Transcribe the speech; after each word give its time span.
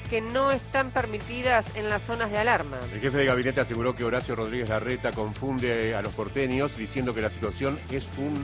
que 0.00 0.22
no 0.22 0.50
están 0.50 0.90
permitidas 0.90 1.76
en 1.76 1.90
las 1.90 2.00
zonas 2.00 2.30
de 2.30 2.38
alarma. 2.38 2.80
El 2.94 2.98
jefe 2.98 3.18
de 3.18 3.26
gabinete 3.26 3.60
aseguró 3.60 3.94
que 3.94 4.04
Horacio 4.04 4.34
Rodríguez 4.34 4.70
Larreta 4.70 5.12
confunde 5.12 5.94
a 5.94 6.00
los 6.00 6.14
porteños 6.14 6.74
diciendo 6.78 7.14
que 7.14 7.20
la 7.20 7.28
situación 7.28 7.78
es 7.90 8.08
un 8.16 8.42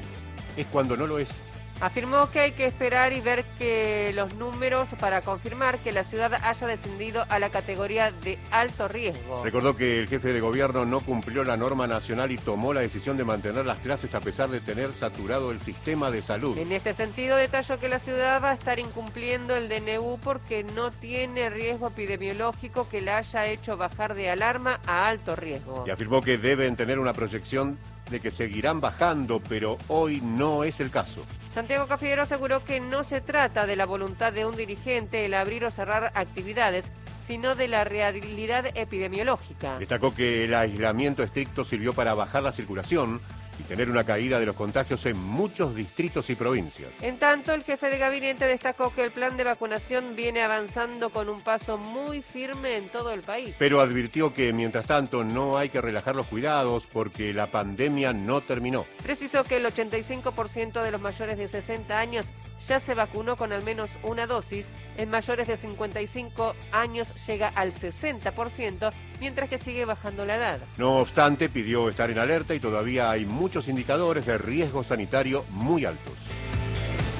es 0.58 0.66
cuando 0.66 0.94
no 0.94 1.06
lo 1.06 1.18
es. 1.18 1.38
Afirmó 1.80 2.28
que 2.30 2.40
hay 2.40 2.52
que 2.52 2.66
esperar 2.66 3.12
y 3.12 3.20
ver 3.20 3.44
que 3.56 4.12
los 4.14 4.34
números 4.34 4.88
para 4.98 5.20
confirmar 5.20 5.78
que 5.78 5.92
la 5.92 6.02
ciudad 6.02 6.34
haya 6.34 6.66
descendido 6.66 7.24
a 7.28 7.38
la 7.38 7.50
categoría 7.50 8.10
de 8.10 8.36
alto 8.50 8.88
riesgo. 8.88 9.44
Recordó 9.44 9.76
que 9.76 10.00
el 10.00 10.08
jefe 10.08 10.32
de 10.32 10.40
gobierno 10.40 10.84
no 10.84 11.00
cumplió 11.00 11.44
la 11.44 11.56
norma 11.56 11.86
nacional 11.86 12.32
y 12.32 12.36
tomó 12.36 12.74
la 12.74 12.80
decisión 12.80 13.16
de 13.16 13.24
mantener 13.24 13.64
las 13.64 13.78
clases 13.78 14.14
a 14.16 14.20
pesar 14.20 14.48
de 14.48 14.60
tener 14.60 14.92
saturado 14.92 15.52
el 15.52 15.60
sistema 15.60 16.10
de 16.10 16.20
salud. 16.20 16.58
En 16.58 16.72
este 16.72 16.94
sentido, 16.94 17.36
detalló 17.36 17.78
que 17.78 17.88
la 17.88 18.00
ciudad 18.00 18.42
va 18.42 18.50
a 18.50 18.54
estar 18.54 18.80
incumpliendo 18.80 19.54
el 19.54 19.68
DNU 19.68 20.18
porque 20.18 20.64
no 20.64 20.90
tiene 20.90 21.48
riesgo 21.48 21.88
epidemiológico 21.88 22.88
que 22.88 23.00
la 23.00 23.18
haya 23.18 23.46
hecho 23.46 23.76
bajar 23.76 24.16
de 24.16 24.30
alarma 24.30 24.80
a 24.84 25.06
alto 25.06 25.36
riesgo. 25.36 25.84
Y 25.86 25.90
afirmó 25.90 26.22
que 26.22 26.38
deben 26.38 26.74
tener 26.74 26.98
una 26.98 27.12
proyección 27.12 27.78
de 28.10 28.20
que 28.20 28.30
seguirán 28.30 28.80
bajando, 28.80 29.40
pero 29.40 29.78
hoy 29.88 30.20
no 30.20 30.64
es 30.64 30.80
el 30.80 30.90
caso. 30.90 31.24
Santiago 31.52 31.86
Cafiero 31.86 32.22
aseguró 32.22 32.64
que 32.64 32.80
no 32.80 33.04
se 33.04 33.20
trata 33.20 33.66
de 33.66 33.76
la 33.76 33.86
voluntad 33.86 34.32
de 34.32 34.46
un 34.46 34.56
dirigente 34.56 35.24
el 35.24 35.34
abrir 35.34 35.64
o 35.64 35.70
cerrar 35.70 36.12
actividades, 36.14 36.90
sino 37.26 37.54
de 37.54 37.68
la 37.68 37.84
realidad 37.84 38.66
epidemiológica. 38.74 39.78
Destacó 39.78 40.14
que 40.14 40.44
el 40.44 40.54
aislamiento 40.54 41.22
estricto 41.22 41.64
sirvió 41.64 41.92
para 41.92 42.14
bajar 42.14 42.42
la 42.42 42.52
circulación, 42.52 43.20
y 43.58 43.62
tener 43.62 43.90
una 43.90 44.04
caída 44.04 44.38
de 44.38 44.46
los 44.46 44.56
contagios 44.56 45.04
en 45.06 45.18
muchos 45.18 45.74
distritos 45.74 46.30
y 46.30 46.34
provincias. 46.34 46.90
En 47.02 47.18
tanto, 47.18 47.52
el 47.52 47.64
jefe 47.64 47.90
de 47.90 47.98
gabinete 47.98 48.46
destacó 48.46 48.94
que 48.94 49.02
el 49.02 49.10
plan 49.10 49.36
de 49.36 49.44
vacunación 49.44 50.16
viene 50.16 50.42
avanzando 50.42 51.10
con 51.10 51.28
un 51.28 51.42
paso 51.42 51.78
muy 51.78 52.22
firme 52.22 52.76
en 52.76 52.88
todo 52.88 53.12
el 53.12 53.22
país. 53.22 53.54
Pero 53.58 53.80
advirtió 53.80 54.34
que 54.34 54.52
mientras 54.52 54.86
tanto 54.86 55.24
no 55.24 55.58
hay 55.58 55.68
que 55.68 55.80
relajar 55.80 56.16
los 56.16 56.26
cuidados 56.26 56.86
porque 56.86 57.32
la 57.32 57.50
pandemia 57.50 58.12
no 58.12 58.40
terminó. 58.42 58.86
Precisó 59.02 59.44
que 59.44 59.56
el 59.56 59.66
85% 59.66 60.82
de 60.82 60.90
los 60.90 61.00
mayores 61.00 61.38
de 61.38 61.48
60 61.48 61.98
años 61.98 62.26
ya 62.66 62.80
se 62.80 62.94
vacunó 62.94 63.36
con 63.36 63.52
al 63.52 63.62
menos 63.62 63.90
una 64.02 64.26
dosis, 64.26 64.66
en 64.96 65.10
mayores 65.10 65.46
de 65.46 65.56
55 65.56 66.54
años 66.72 67.14
llega 67.26 67.48
al 67.48 67.72
60%, 67.72 68.92
mientras 69.20 69.48
que 69.48 69.58
sigue 69.58 69.84
bajando 69.84 70.24
la 70.24 70.36
edad. 70.36 70.60
No 70.76 70.96
obstante, 70.96 71.48
pidió 71.48 71.88
estar 71.88 72.10
en 72.10 72.18
alerta 72.18 72.54
y 72.54 72.60
todavía 72.60 73.10
hay 73.10 73.26
muchos 73.26 73.68
indicadores 73.68 74.26
de 74.26 74.38
riesgo 74.38 74.82
sanitario 74.82 75.44
muy 75.50 75.84
altos. 75.84 76.14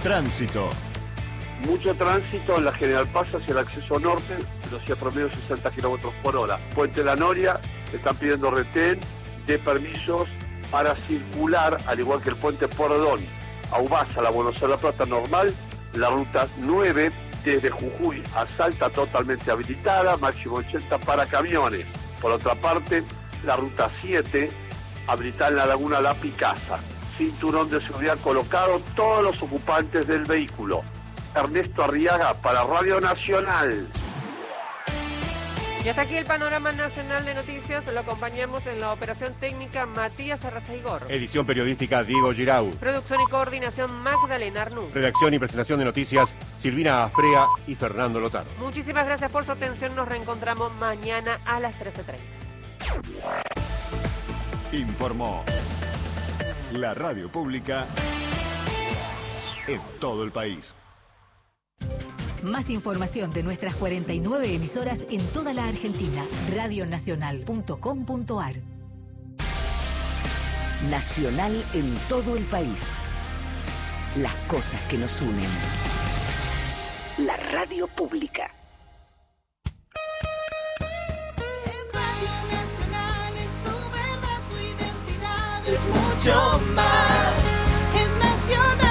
Tránsito. 0.03 0.71
Mucho 1.67 1.95
tránsito 1.95 2.57
en 2.57 2.65
la 2.65 2.73
General 2.73 3.09
Paz 3.09 3.35
hacia 3.35 3.53
el 3.53 3.59
acceso 3.59 3.99
norte, 3.99 4.37
velocidad 4.67 4.97
promedio 4.97 5.33
60 5.33 5.71
kilómetros 5.73 6.15
por 6.23 6.37
hora. 6.37 6.59
Puente 6.75 7.03
La 7.03 7.17
Noria, 7.17 7.61
están 7.93 8.17
pidiendo 8.17 8.51
retén 8.51 9.01
de 9.47 9.59
permisos 9.59 10.29
para 10.71 10.95
circular, 10.95 11.79
al 11.87 11.99
igual 11.99 12.23
que 12.23 12.31
el 12.31 12.37
puente 12.37 12.69
Pordón 12.69 13.38
a 13.73 13.81
Ubasa, 13.81 14.23
la 14.23 14.31
Buenos 14.31 14.55
Aires 14.57 14.71
La 14.71 14.77
Plata 14.77 15.07
normal, 15.07 15.55
la 15.95 16.11
ruta 16.11 16.47
9 16.59 17.11
desde 17.45 17.71
Jujuy 17.71 18.23
a 18.35 18.47
Salta 18.57 18.91
totalmente 18.91 19.51
habilitada, 19.51 20.17
máximo 20.17 20.57
80 20.57 20.99
para 20.99 21.27
camiones. 21.27 21.87
Por 22.21 22.33
otra 22.33 22.55
parte, 22.55 23.05
la 23.45 23.57
ruta 23.57 23.91
7 24.03 24.51
habilitada 25.07 25.51
en 25.51 25.57
la 25.57 25.67
laguna 25.67 26.01
La 26.01 26.15
Picasa. 26.15 26.79
Cinturón 27.17 27.71
de 27.71 27.81
seguridad 27.81 28.19
colocado 28.19 28.81
todos 28.95 29.23
los 29.25 29.43
ocupantes 29.43 30.07
del 30.07 30.25
vehículo. 30.25 30.83
Ernesto 31.35 31.85
Arriaga 31.85 32.35
para 32.35 32.65
Radio 32.65 33.01
Nacional. 33.01 33.87
Y 35.85 35.89
hasta 35.89 36.03
aquí 36.03 36.17
el 36.17 36.27
panorama 36.27 36.73
nacional 36.73 37.25
de 37.25 37.35
noticias. 37.35 37.87
Lo 37.87 38.01
acompañamos 38.01 38.67
en 38.67 38.81
la 38.81 38.93
operación 38.93 39.33
técnica 39.41 39.87
Matías 39.87 40.45
Arrasaigor. 40.45 41.07
Edición 41.09 41.47
periodística 41.47 42.03
Diego 42.03 42.33
Girau. 42.33 42.71
Producción 42.73 43.21
y 43.21 43.31
coordinación 43.31 43.91
Magdalena 44.03 44.63
Arnú. 44.63 44.89
Redacción 44.93 45.35
y 45.35 45.39
presentación 45.39 45.79
de 45.79 45.85
noticias 45.85 46.35
Silvina 46.59 47.05
Afrea 47.05 47.47
y 47.67 47.75
Fernando 47.75 48.21
Lotaro. 48.21 48.51
Muchísimas 48.59 49.07
gracias 49.07 49.31
por 49.31 49.45
su 49.45 49.53
atención. 49.53 49.95
Nos 49.95 50.09
reencontramos 50.09 50.73
mañana 50.75 51.39
a 51.47 51.61
las 51.61 51.75
13.30. 51.77 52.17
Informó 54.73 55.45
la 56.73 56.93
radio 56.93 57.31
pública 57.31 57.87
en 59.67 59.81
todo 60.01 60.25
el 60.25 60.33
país. 60.33 60.77
Más 62.43 62.69
información 62.71 63.31
de 63.33 63.43
nuestras 63.43 63.75
49 63.75 64.55
emisoras 64.55 65.01
en 65.11 65.21
toda 65.29 65.53
la 65.53 65.67
Argentina. 65.67 66.25
Radionacional.com.ar 66.55 68.55
Nacional 70.89 71.65
en 71.75 71.93
todo 72.09 72.37
el 72.37 72.45
país. 72.45 73.03
Las 74.17 74.35
cosas 74.47 74.81
que 74.83 74.97
nos 74.97 75.21
unen. 75.21 75.49
La 77.19 77.37
radio 77.37 77.89
pública. 77.89 78.55
Es 80.81 81.93
Radio 81.93 82.31
Nacional, 82.53 83.37
es 83.37 83.53
tu 83.65 83.73
verdad, 83.91 84.41
tu 84.49 84.57
identidad, 84.57 85.67
es 85.67 85.81
mucho 85.89 86.61
más, 86.75 87.35
es 87.95 88.11
nacional. 88.19 88.88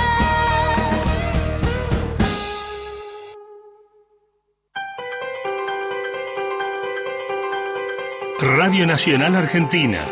Radio 8.40 8.86
Nacional 8.86 9.36
Argentina 9.36 10.06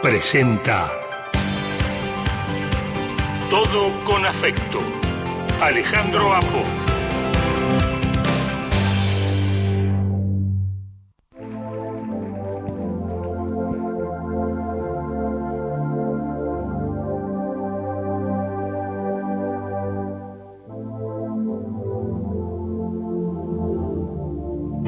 presenta 0.00 0.92
Todo 3.50 3.92
con 4.04 4.24
afecto. 4.24 4.78
Alejandro 5.60 6.34
Apo. 6.34 6.62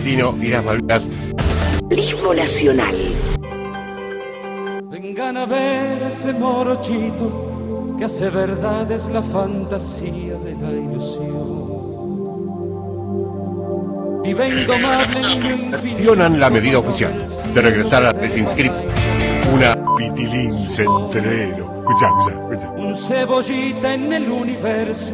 Dino 0.04 0.32
las 0.38 0.64
Malvinas. 0.64 1.59
Turismo 1.90 2.32
Nacional. 2.32 2.96
Vengan 4.90 5.36
a 5.36 5.44
ver 5.44 6.04
ese 6.04 6.32
morochito 6.32 7.96
que 7.98 8.04
hace 8.04 8.30
verdad 8.30 8.88
es 8.92 9.08
la 9.08 9.20
fantasía 9.20 10.34
de 10.34 10.52
la 10.52 10.70
ilusión. 10.70 11.40
Vive 14.22 14.48
indomable 14.50 15.20
niño 15.34 15.50
infinito. 15.50 15.98
Accionan 15.98 16.38
la 16.38 16.48
medida 16.48 16.78
oficial 16.78 17.26
de 17.52 17.60
regresar 17.60 18.06
a 18.06 18.12
Desinscript. 18.12 18.76
Una 19.52 19.74
pitilín 19.96 20.52
centrero. 20.52 21.74
Escucha, 21.80 22.06
escucha, 22.06 22.52
escucha. 22.52 22.70
Un 22.70 22.94
cebollita 22.94 23.94
en 23.94 24.12
el 24.12 24.30
universo, 24.30 25.12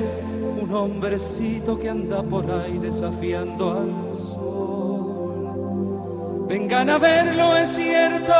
un 0.60 0.74
hombrecito 0.74 1.78
que 1.78 1.88
anda 1.88 2.22
por 2.22 2.50
ahí 2.50 2.76
desafiando 2.76 3.70
al 3.72 4.14
sol. 4.14 4.45
Vengan 6.48 6.88
a 6.90 6.98
verlo, 6.98 7.56
es 7.56 7.70
cierto, 7.70 8.32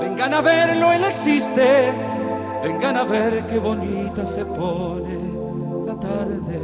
vengan 0.00 0.34
a 0.34 0.40
verlo, 0.40 0.92
él 0.92 1.04
existe. 1.04 1.92
Vengan 2.62 2.96
a 2.96 3.02
ver 3.02 3.44
qué 3.48 3.58
bonita 3.58 4.24
se 4.24 4.44
pone 4.44 5.18
la 5.84 5.98
tarde 5.98 6.60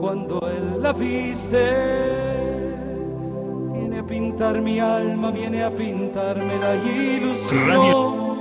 cuando 0.00 0.40
él 0.48 0.82
la 0.82 0.92
viste. 0.92 1.70
Viene 3.74 4.00
a 4.00 4.06
pintar 4.06 4.60
mi 4.60 4.80
alma, 4.80 5.30
viene 5.30 5.62
a 5.62 5.70
pintarme 5.70 6.58
la 6.58 6.74
ilusión. 6.74 8.34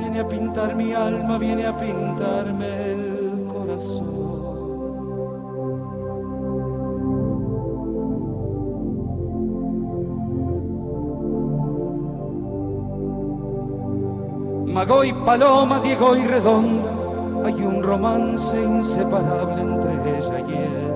Viene 0.00 0.20
a 0.20 0.28
pintar 0.28 0.76
mi 0.76 0.92
alma, 0.92 1.38
viene 1.38 1.66
a 1.66 1.80
pintarme 1.80 2.92
el 2.92 3.46
corazón. 3.50 4.23
Mago 14.74 15.04
y 15.04 15.12
Paloma, 15.12 15.78
Diego 15.78 16.16
y 16.16 16.24
Redonda, 16.24 16.90
hay 17.44 17.54
un 17.62 17.80
romance 17.80 18.60
inseparable 18.60 19.62
entre 19.62 20.18
ella 20.18 20.40
y 20.48 20.52
él. 20.52 20.94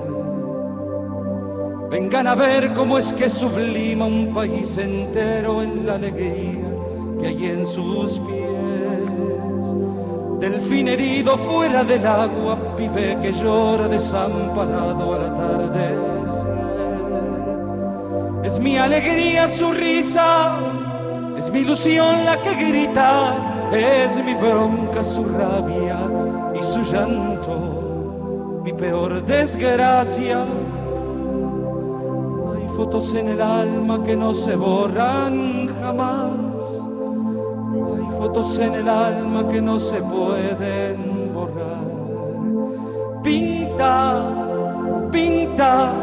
Vengan 1.89 2.27
a 2.27 2.35
ver 2.35 2.73
cómo 2.73 2.97
es 2.97 3.13
que 3.13 3.29
sublima 3.29 4.03
un 4.03 4.33
país 4.33 4.77
entero 4.77 5.61
en 5.61 5.85
la 5.87 5.93
alegría 5.95 6.69
que 7.21 7.27
hay 7.27 7.45
en 7.45 7.65
sus 7.65 8.19
pies. 8.19 9.75
Delfín 10.41 10.89
herido 10.89 11.37
fuera 11.37 11.85
del 11.85 12.05
agua, 12.05 12.57
pibe 12.75 13.17
que 13.21 13.31
llora 13.31 13.87
desamparado 13.87 15.15
al 15.15 15.25
atardecer. 15.25 16.59
Es 18.43 18.59
mi 18.59 18.77
alegría 18.77 19.47
su 19.47 19.71
risa, 19.71 20.57
es 21.37 21.49
mi 21.49 21.59
ilusión 21.59 22.25
la 22.25 22.41
que 22.41 22.55
grita, 22.55 23.48
es 23.71 24.23
mi 24.23 24.33
bronca 24.33 25.03
su 25.03 25.23
rabia 25.25 25.99
y 26.59 26.63
su 26.63 26.81
llanto, 26.83 28.61
mi 28.63 28.73
peor 28.73 29.23
desgracia. 29.23 30.43
Hay 32.55 32.67
fotos 32.75 33.13
en 33.13 33.29
el 33.29 33.41
alma 33.41 34.03
que 34.03 34.15
no 34.15 34.33
se 34.33 34.55
borran 34.55 35.67
jamás. 35.79 36.85
Hay 37.95 38.17
fotos 38.17 38.59
en 38.59 38.73
el 38.73 38.89
alma 38.89 39.47
que 39.47 39.61
no 39.61 39.79
se 39.79 40.01
pueden 40.01 41.31
borrar. 41.33 43.21
Pinta, 43.23 45.09
pinta, 45.11 45.93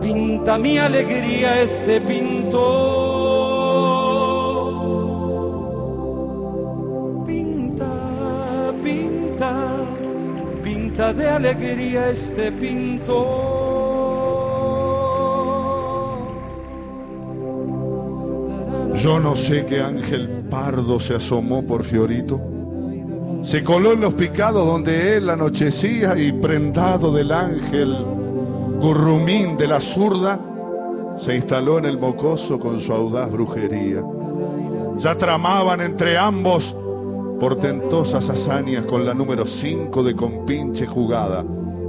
pinta 0.00 0.58
mi 0.58 0.78
alegría 0.78 1.62
este 1.62 2.00
pintor. 2.00 3.09
De 11.12 11.28
alegría 11.28 12.10
este 12.10 12.52
pintor. 12.52 13.70
Yo 18.94 19.18
no 19.18 19.34
sé 19.34 19.64
qué 19.66 19.80
ángel 19.80 20.28
pardo 20.50 21.00
se 21.00 21.14
asomó 21.14 21.66
por 21.66 21.84
Fiorito. 21.84 22.40
Se 23.42 23.64
coló 23.64 23.92
en 23.92 24.00
los 24.00 24.14
picados 24.14 24.66
donde 24.66 25.16
él 25.16 25.30
anochecía 25.30 26.18
y 26.18 26.32
prendado 26.32 27.12
del 27.12 27.32
ángel 27.32 27.96
gurrumín 28.80 29.56
de 29.56 29.68
la 29.68 29.80
zurda, 29.80 30.38
se 31.18 31.36
instaló 31.36 31.78
en 31.78 31.86
el 31.86 31.98
mocoso 31.98 32.58
con 32.58 32.80
su 32.80 32.92
audaz 32.92 33.30
brujería. 33.30 34.02
Ya 34.98 35.16
tramaban 35.16 35.80
entre 35.80 36.18
ambos 36.18 36.76
portentosas 37.40 38.28
hazañas 38.28 38.84
con 38.84 39.06
la 39.06 39.14
número 39.14 39.46
5 39.46 40.02
de 40.02 40.14
compinche 40.14 40.86
jugada. 40.86 41.42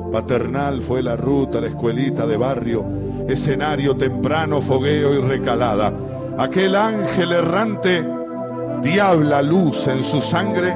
Paternal 0.10 0.82
fue 0.82 1.04
la 1.04 1.18
ruta, 1.18 1.60
la 1.60 1.68
escuelita 1.68 2.26
de 2.26 2.38
barrio, 2.38 2.86
escenario 3.28 3.96
temprano, 3.96 4.62
fogueo 4.62 5.14
y 5.14 5.18
recalada. 5.18 5.94
Aquel 6.38 6.76
ángel 6.76 7.34
errante, 7.34 8.08
diabla 8.82 9.42
luz 9.42 9.88
en 9.88 10.02
su 10.04 10.22
sangre, 10.22 10.76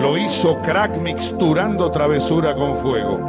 lo 0.00 0.18
hizo 0.18 0.60
crack 0.62 0.98
mixturando 0.98 1.88
travesura 1.90 2.56
con 2.56 2.74
fuego. 2.74 3.20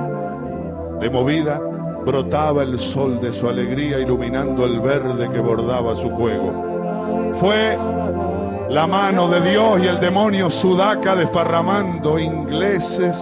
De 1.00 1.10
movida 1.12 1.62
brotaba 2.04 2.64
el 2.64 2.80
sol 2.80 3.22
de 3.22 3.32
su 3.32 3.48
alegría 3.48 4.00
iluminando 4.00 4.66
el 4.66 4.80
verde 4.80 5.30
que 5.30 5.40
bordaba 5.40 5.96
su 5.96 6.10
juego. 6.10 7.32
Fue 7.36 7.78
la 8.70 8.86
mano 8.86 9.28
de 9.28 9.50
Dios 9.50 9.82
y 9.84 9.88
el 9.88 10.00
demonio 10.00 10.50
sudaca 10.50 11.16
desparramando 11.16 12.20
ingleses 12.20 13.18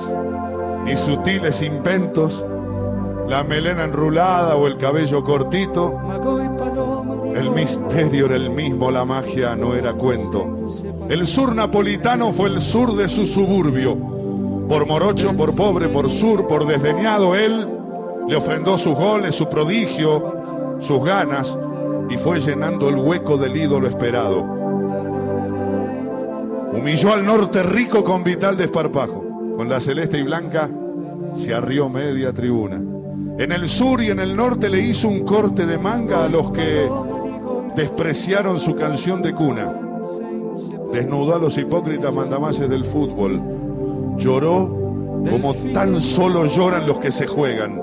y 0.86 0.96
sutiles 0.98 1.62
inventos, 1.62 2.46
la 3.30 3.44
melena 3.44 3.86
enrulada 3.86 4.58
o 4.58 4.68
el 4.68 4.78
cabello 4.78 5.24
cortito. 5.24 5.98
El 7.34 7.52
misterio 7.52 8.26
era 8.26 8.36
el 8.36 8.50
mismo, 8.50 8.92
la 8.92 9.06
magia 9.06 9.56
no 9.56 9.74
era 9.74 9.94
cuento. 9.94 10.46
El 11.08 11.26
sur 11.26 11.56
napolitano 11.56 12.32
fue 12.34 12.50
el 12.50 12.60
sur 12.60 12.96
de 12.98 13.08
su 13.08 13.26
suburbio. 13.26 13.98
Por 14.68 14.86
morocho, 14.86 15.36
por 15.36 15.56
pobre, 15.56 15.88
por 15.88 16.10
sur, 16.10 16.46
por 16.46 16.68
desdeñado, 16.68 17.36
él 17.36 17.68
le 18.28 18.36
ofrendó 18.36 18.78
sus 18.78 18.96
goles, 18.96 19.36
su 19.36 19.48
prodigio, 19.48 20.78
sus 20.80 21.06
ganas, 21.06 21.58
y 22.10 22.18
fue 22.18 22.42
llenando 22.42 22.90
el 22.90 22.96
hueco 22.96 23.38
del 23.38 23.56
ídolo 23.56 23.88
esperado. 23.88 24.57
Humilló 26.78 27.12
al 27.12 27.26
norte 27.26 27.64
rico 27.64 28.04
con 28.04 28.24
vital 28.24 28.56
desparpajo. 28.56 29.26
Con 29.58 29.68
la 29.68 29.80
celeste 29.80 30.20
y 30.20 30.24
blanca 30.24 30.70
se 31.34 31.52
arrió 31.52 31.90
media 31.90 32.32
tribuna. 32.32 32.80
En 33.40 33.52
el 33.52 33.68
sur 33.68 34.00
y 34.02 34.12
en 34.12 34.20
el 34.20 34.36
norte 34.36 34.70
le 34.70 34.80
hizo 34.80 35.08
un 35.08 35.26
corte 35.26 35.66
de 35.66 35.80
manga 35.80 36.26
a 36.26 36.30
los 36.30 36.52
que 36.52 36.88
despreciaron 37.76 38.60
su 38.60 38.76
canción 38.76 39.24
de 39.24 39.34
cuna. 39.34 39.74
Desnudó 40.94 41.36
a 41.36 41.40
los 41.40 41.58
hipócritas 41.58 42.14
mandamases 42.14 42.70
del 42.70 42.86
fútbol. 42.86 43.42
Lloró 44.18 44.68
como 45.32 45.56
tan 45.74 46.00
solo 46.00 46.46
lloran 46.46 46.86
los 46.86 47.00
que 47.00 47.12
se 47.12 47.26
juegan. 47.26 47.82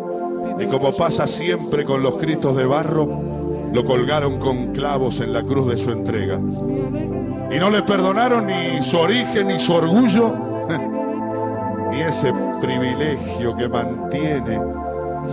Y 0.61 0.67
como 0.67 0.97
pasa 0.97 1.27
siempre 1.27 1.85
con 1.85 2.01
los 2.01 2.17
cristos 2.17 2.57
de 2.57 2.65
barro, 2.65 3.34
lo 3.75 3.85
colgaron 3.85 4.39
con 4.39 4.73
clavos 4.73 5.19
en 5.19 5.33
la 5.33 5.43
cruz 5.43 5.67
de 5.67 5.77
su 5.77 5.91
entrega. 5.91 6.39
Y 6.39 7.59
no 7.59 7.71
le 7.71 7.83
perdonaron 7.83 8.47
ni 8.47 8.81
su 8.83 8.97
origen 8.97 9.49
ni 9.49 9.59
su 9.59 9.75
orgullo, 9.75 10.33
ni 11.91 12.01
ese 12.01 12.33
privilegio 12.63 13.57
que 13.57 13.69
mantiene 13.69 14.61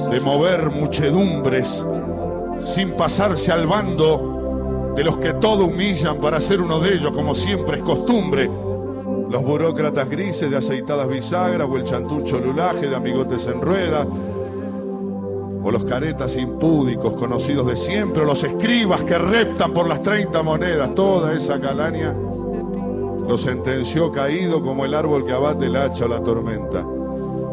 de 0.10 0.20
mover 0.22 0.72
muchedumbres 0.72 1.86
sin 2.64 2.94
pasarse 2.94 3.52
al 3.52 3.68
bando 3.68 4.94
de 4.96 5.04
los 5.04 5.18
que 5.18 5.34
todo 5.34 5.66
humillan 5.66 6.18
para 6.18 6.40
ser 6.40 6.62
uno 6.62 6.80
de 6.80 6.96
ellos, 6.96 7.12
como 7.12 7.36
siempre 7.36 7.78
es 7.78 7.84
costumbre. 7.84 8.50
Los 9.30 9.44
burócratas 9.44 10.10
grises 10.10 10.50
de 10.50 10.58
aceitadas 10.58 11.08
bisagras 11.08 11.68
o 11.70 11.78
el 11.78 11.84
chantucho 11.84 12.40
lulaje 12.40 12.88
de 12.88 12.96
amigotes 12.96 13.46
en 13.46 13.62
rueda, 13.62 14.06
o 15.64 15.72
los 15.72 15.84
caretas 15.84 16.36
impúdicos 16.36 17.14
conocidos 17.16 17.68
de 17.68 17.76
siempre, 17.76 18.24
o 18.24 18.26
los 18.26 18.44
escribas 18.44 19.04
que 19.04 19.18
reptan 19.18 19.74
por 19.74 19.88
las 19.88 20.02
30 20.02 20.42
monedas, 20.42 20.96
toda 20.96 21.34
esa 21.34 21.60
calaña 21.60 22.16
lo 23.28 23.38
sentenció 23.38 24.12
caído 24.12 24.64
como 24.64 24.86
el 24.86 24.94
árbol 24.94 25.26
que 25.26 25.34
abate 25.34 25.68
el 25.68 25.76
hacha 25.76 26.06
o 26.06 26.08
la 26.08 26.22
tormenta. 26.22 26.86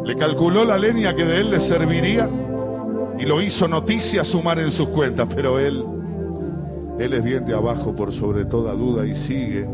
Le 0.05 0.17
calculó 0.17 0.65
la 0.65 0.79
leña 0.79 1.15
que 1.15 1.25
de 1.25 1.41
él 1.41 1.51
le 1.51 1.61
serviría 1.61 2.29
y 3.19 3.27
lo 3.27 3.43
hizo 3.43 3.69
noticia 3.69 4.25
sumar 4.25 4.59
en 4.59 4.71
sus 4.71 4.89
cuentas, 4.89 5.29
pero 5.35 5.59
él, 5.59 5.85
él 6.99 7.13
es 7.13 7.23
bien 7.23 7.45
de 7.45 7.55
abajo 7.55 7.95
por 7.95 8.13
sobre 8.13 8.45
toda 8.45 8.73
duda 8.73 9.07
y 9.07 9.15
sigue 9.15 9.69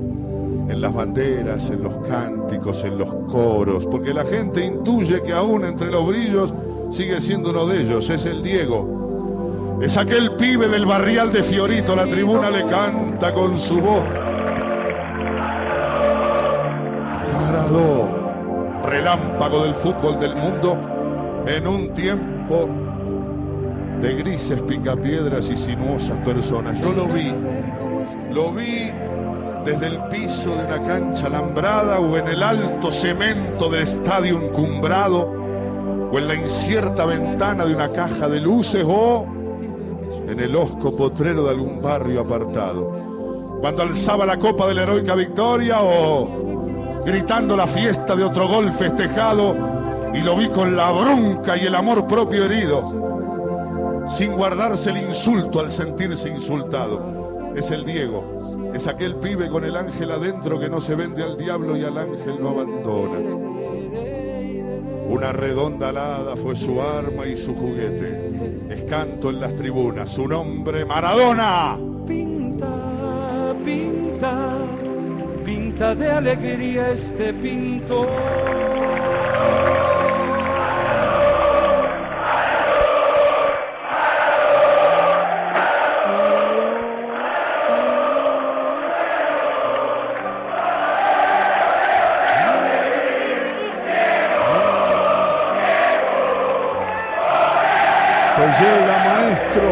en 0.69 0.81
las 0.81 0.93
banderas, 0.93 1.71
en 1.71 1.83
los 1.83 1.97
cánticos, 2.09 2.85
en 2.85 2.99
los 2.99 3.15
coros, 3.31 3.87
porque 3.87 4.13
la 4.13 4.25
gente 4.25 4.65
intuye 4.65 5.23
que 5.23 5.33
aún 5.33 5.65
entre 5.65 5.91
los 5.91 6.07
brillos 6.07 6.55
sigue 6.95 7.21
siendo 7.21 7.51
uno 7.51 7.67
de 7.67 7.81
ellos, 7.81 8.09
es 8.09 8.25
el 8.25 8.41
Diego. 8.41 9.81
Es 9.83 9.97
aquel 9.97 10.37
pibe 10.37 10.69
del 10.69 10.87
barrial 10.87 11.33
de 11.33 11.43
Fiorito, 11.43 11.97
la 11.97 12.07
tribuna 12.07 12.51
le 12.51 12.65
canta 12.67 13.35
con 13.35 13.59
su 13.59 13.81
voz. 13.81 14.05
Maradó, 17.33 18.83
relámpago 18.85 19.65
del 19.65 19.75
fútbol 19.75 20.21
del 20.21 20.37
mundo, 20.37 20.79
en 21.49 21.67
un 21.67 21.93
tiempo 21.93 22.69
de 24.01 24.15
grises 24.15 24.63
picapiedras 24.63 25.51
y 25.51 25.57
sinuosas 25.57 26.19
personas. 26.21 26.81
Yo 26.81 26.93
lo 26.93 27.07
vi, 27.07 27.35
lo 28.33 28.53
vi 28.53 28.93
desde 29.65 29.89
el 29.89 29.99
piso 30.11 30.57
de 30.57 30.65
una 30.67 30.83
cancha 30.85 31.27
alambrada 31.27 31.99
o 31.99 32.17
en 32.17 32.29
el 32.29 32.43
alto 32.43 32.93
cemento 32.93 33.69
del 33.69 33.83
estadio 33.83 34.41
encumbrado 34.41 35.44
o 36.15 36.19
en 36.19 36.29
la 36.29 36.35
incierta 36.37 37.07
ventana 37.07 37.65
de 37.65 37.75
una 37.75 37.89
caja 37.89 38.29
de 38.29 38.41
luces 38.41 38.85
o 38.87 39.27
en 40.29 40.39
el 40.39 40.55
hosco 40.55 40.97
potrero 40.97 41.43
de 41.43 41.51
algún 41.51 41.83
barrio 41.83 42.21
apartado. 42.21 43.37
Cuando 43.61 43.83
alzaba 43.83 44.25
la 44.25 44.39
copa 44.39 44.69
de 44.69 44.75
la 44.75 44.83
heroica 44.83 45.17
victoria 45.17 45.79
o 45.83 46.65
gritando 47.05 47.57
la 47.57 47.67
fiesta 47.67 48.15
de 48.15 48.23
otro 48.23 48.47
gol 48.47 48.73
festejado 48.73 49.57
y 50.15 50.21
lo 50.21 50.37
vi 50.37 50.49
con 50.51 50.77
la 50.77 50.93
bronca 50.93 51.57
y 51.57 51.67
el 51.67 51.75
amor 51.75 52.07
propio 52.07 52.45
herido, 52.45 54.05
sin 54.09 54.37
guardarse 54.37 54.91
el 54.91 54.99
insulto 54.99 55.59
al 55.59 55.71
sentirse 55.71 56.29
insultado. 56.29 57.53
Es 57.57 57.73
el 57.73 57.85
Diego, 57.85 58.37
es 58.73 58.87
aquel 58.87 59.17
pibe 59.17 59.49
con 59.49 59.65
el 59.65 59.77
ángel 59.77 60.13
adentro 60.13 60.61
que 60.61 60.69
no 60.69 60.81
se 60.81 60.95
vende 60.95 61.25
al 61.25 61.37
diablo 61.37 61.77
y 61.77 61.85
al 61.85 61.99
ángel 61.99 62.37
lo 62.41 62.51
abandona. 62.51 63.54
Una 65.09 65.33
redonda 65.33 65.91
alada 65.91 66.37
fue 66.37 66.57
su 66.57 66.81
arma 66.81 67.27
y 67.27 67.37
su 67.37 67.55
juguete. 67.55 68.31
Escanto 68.71 69.31
en 69.31 69.41
las 69.41 69.55
tribunas, 69.55 70.11
su 70.11 70.27
nombre 70.27 70.85
Maradona. 70.85 71.79
Pinta, 72.07 73.55
pinta, 73.65 74.57
pinta 75.45 75.95
de 75.95 76.11
alegría 76.11 76.91
este 76.91 77.33
pintor. 77.35 79.04
Llega, 98.61 98.99
maestro, 98.99 99.71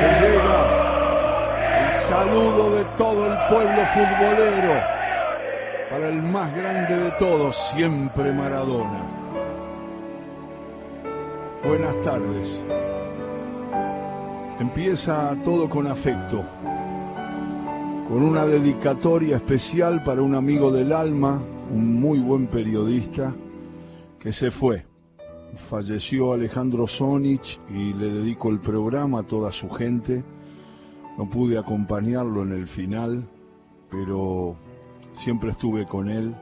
que 0.00 0.08
llega. 0.26 1.90
saludo 1.90 2.76
de 2.76 2.84
todo 2.96 3.26
el 3.26 3.38
pueblo 3.48 3.86
futbolero 3.86 4.98
para 5.90 6.08
el 6.08 6.22
más 6.22 6.54
grande 6.54 6.96
de 6.96 7.10
todos, 7.12 7.56
siempre 7.56 8.32
Maradona. 8.32 9.18
Buenas 11.66 12.00
tardes. 12.02 12.64
Empieza 14.58 15.36
todo 15.44 15.68
con 15.68 15.86
afecto, 15.86 16.44
con 18.06 18.22
una 18.22 18.44
dedicatoria 18.44 19.36
especial 19.36 20.02
para 20.02 20.22
un 20.22 20.34
amigo 20.34 20.70
del 20.70 20.92
alma, 20.92 21.40
un 21.70 22.00
muy 22.00 22.18
buen 22.18 22.48
periodista, 22.48 23.34
que 24.18 24.32
se 24.32 24.50
fue. 24.50 24.87
Falleció 25.56 26.32
Alejandro 26.34 26.86
Sonich 26.86 27.58
y 27.70 27.92
le 27.94 28.10
dedico 28.10 28.50
el 28.50 28.60
programa 28.60 29.20
a 29.20 29.22
toda 29.24 29.50
su 29.50 29.68
gente. 29.70 30.24
No 31.16 31.28
pude 31.28 31.58
acompañarlo 31.58 32.42
en 32.42 32.52
el 32.52 32.68
final, 32.68 33.28
pero 33.90 34.56
siempre 35.14 35.50
estuve 35.50 35.86
con 35.86 36.08
él 36.08 36.36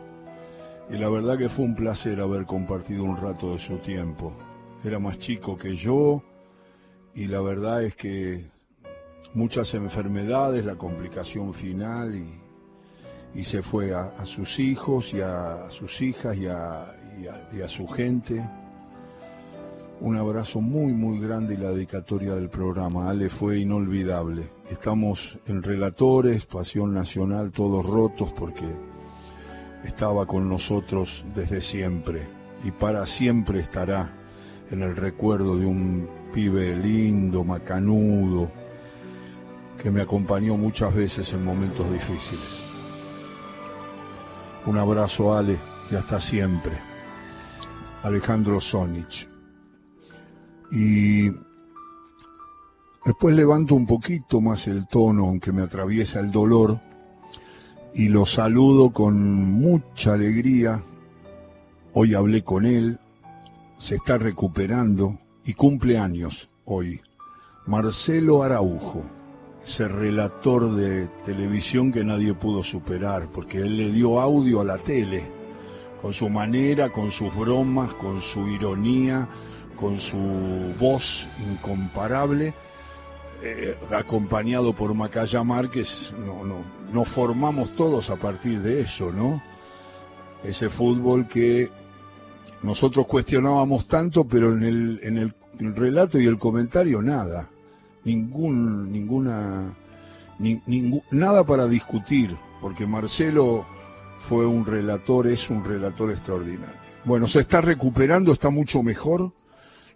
y 0.91 0.99
la 0.99 1.09
verdad 1.09 1.39
que 1.39 1.49
fue 1.49 1.65
un 1.65 1.75
placer 1.75 2.21
haber 2.21 2.45
compartido 2.45 3.05
un 3.05 3.17
rato 3.17 3.53
de 3.53 3.59
su 3.59 3.79
tiempo. 3.79 4.33
Era 4.85 4.99
más 4.99 5.19
chico 5.19 5.57
que 5.57 5.75
yo 5.77 6.23
y 7.15 7.27
la 7.27 7.41
verdad 7.41 7.83
es 7.85 7.97
que 7.97 8.51
muchas 9.35 9.73
enfermedades, 9.75 10.65
la 10.65 10.77
complicación 10.77 11.55
final 11.55 12.15
y, 12.15 13.41
y 13.41 13.45
se 13.45 13.63
fue 13.63 13.95
a, 13.95 14.13
sus 14.25 14.59
hijos 14.59 15.15
y 15.15 15.23
a, 15.23 15.71
sus 15.71 16.03
hijas 16.03 16.37
y 16.37 16.47
a- 16.47 16.93
y 17.53 17.63
a 17.63 17.69
su 17.69 17.89
gente. 17.89 18.47
Un 19.99 20.19
abrazo 20.19 20.61
muy, 20.61 20.93
muy 20.93 21.21
grande 21.21 21.55
y 21.55 21.57
la 21.57 21.71
dedicatoria 21.71 22.35
del 22.35 22.51
programa. 22.51 23.09
Ale 23.09 23.31
fue 23.31 23.61
inolvidable. 23.61 24.51
Estamos 24.69 25.39
en 25.47 25.63
Relatores, 25.63 26.45
Pasión 26.45 26.93
Nacional, 26.93 27.51
todos 27.51 27.87
rotos 27.87 28.31
porque 28.35 28.67
estaba 29.85 30.27
con 30.27 30.51
nosotros 30.51 31.25
desde 31.35 31.63
siempre 31.63 32.29
y 32.63 32.73
para 32.73 33.07
siempre 33.07 33.61
estará 33.61 34.13
en 34.71 34.83
el 34.83 34.97
recuerdo 34.97 35.57
de 35.57 35.65
un 35.65 36.09
pibe 36.35 36.77
lindo, 36.77 37.43
macanudo, 37.43 38.51
que 39.83 39.91
me 39.91 40.03
acompañó 40.03 40.59
muchas 40.59 40.95
veces 40.95 41.33
en 41.33 41.43
momentos 41.43 41.91
difíciles. 41.91 42.61
Un 44.67 44.77
abrazo, 44.77 45.35
Ale, 45.35 45.59
y 45.91 45.95
hasta 45.95 46.21
siempre. 46.21 46.73
Alejandro 48.03 48.61
Sonich. 48.61 49.36
Y 50.71 51.31
después 53.05 53.35
levanto 53.35 53.75
un 53.75 53.87
poquito 53.87 54.41
más 54.41 54.67
el 54.67 54.87
tono, 54.87 55.27
aunque 55.27 55.53
me 55.53 55.63
atraviesa 55.63 56.21
el 56.21 56.31
dolor, 56.31 56.81
y 57.95 58.09
lo 58.09 58.27
saludo 58.27 58.91
con 58.91 59.35
mucha 59.35 60.15
alegría. 60.15 60.83
Hoy 61.95 62.15
hablé 62.15 62.45
con 62.45 62.67
él, 62.67 62.99
se 63.79 63.95
está 63.97 64.19
recuperando 64.19 65.19
y 65.45 65.55
cumple 65.55 65.99
años 65.99 66.49
hoy. 66.67 67.01
Marcelo 67.67 68.43
Araujo, 68.43 69.03
ese 69.63 69.89
relator 69.89 70.75
de 70.75 71.09
televisión 71.25 71.91
que 71.91 72.05
nadie 72.05 72.35
pudo 72.35 72.63
superar, 72.63 73.29
porque 73.33 73.59
él 73.59 73.77
le 73.77 73.91
dio 73.91 74.21
audio 74.21 74.61
a 74.61 74.65
la 74.65 74.79
tele, 74.79 75.25
con 76.01 76.13
su 76.13 76.29
manera, 76.29 76.91
con 76.91 77.11
sus 77.11 77.35
bromas, 77.35 77.93
con 77.95 78.21
su 78.21 78.47
ironía, 78.47 79.29
con 79.77 80.01
su 80.01 80.19
voz 80.81 81.29
incomparable, 81.51 82.55
eh, 83.43 83.77
acompañado 83.91 84.73
por 84.73 84.95
Macaya 84.95 85.43
Márquez, 85.45 86.13
no, 86.19 86.45
no, 86.45 86.65
nos 86.93 87.09
formamos 87.09 87.75
todos 87.75 88.11
a 88.11 88.17
partir 88.17 88.61
de 88.61 88.81
eso, 88.81 89.13
¿no? 89.13 89.43
Ese 90.43 90.69
fútbol 90.69 91.29
que 91.29 91.71
nosotros 92.63 93.07
cuestionábamos 93.07 93.87
tanto, 93.87 94.25
pero 94.25 94.53
en 94.53 94.63
el, 94.63 95.01
en 95.03 95.19
el, 95.19 95.35
el 95.61 95.77
relato 95.77 96.19
y 96.19 96.27
el 96.27 96.39
comentario 96.39 97.03
nada, 97.03 97.49
ningún, 98.05 98.91
ninguna, 98.91 99.75
ni- 100.39 100.63
nada 101.11 101.45
para 101.45 101.67
discutir, 101.69 102.35
porque 102.61 102.87
Marcelo 102.87 103.67
fue 104.19 104.47
un 104.47 104.65
relator, 104.65 105.27
es 105.27 105.51
un 105.51 105.63
relator 105.65 106.11
extraordinario. 106.11 106.75
Bueno, 107.05 107.29
se 107.29 107.41
está 107.41 107.61
recuperando, 107.61 108.33
está 108.33 108.51
mucho 108.51 108.83
mejor, 108.83 109.31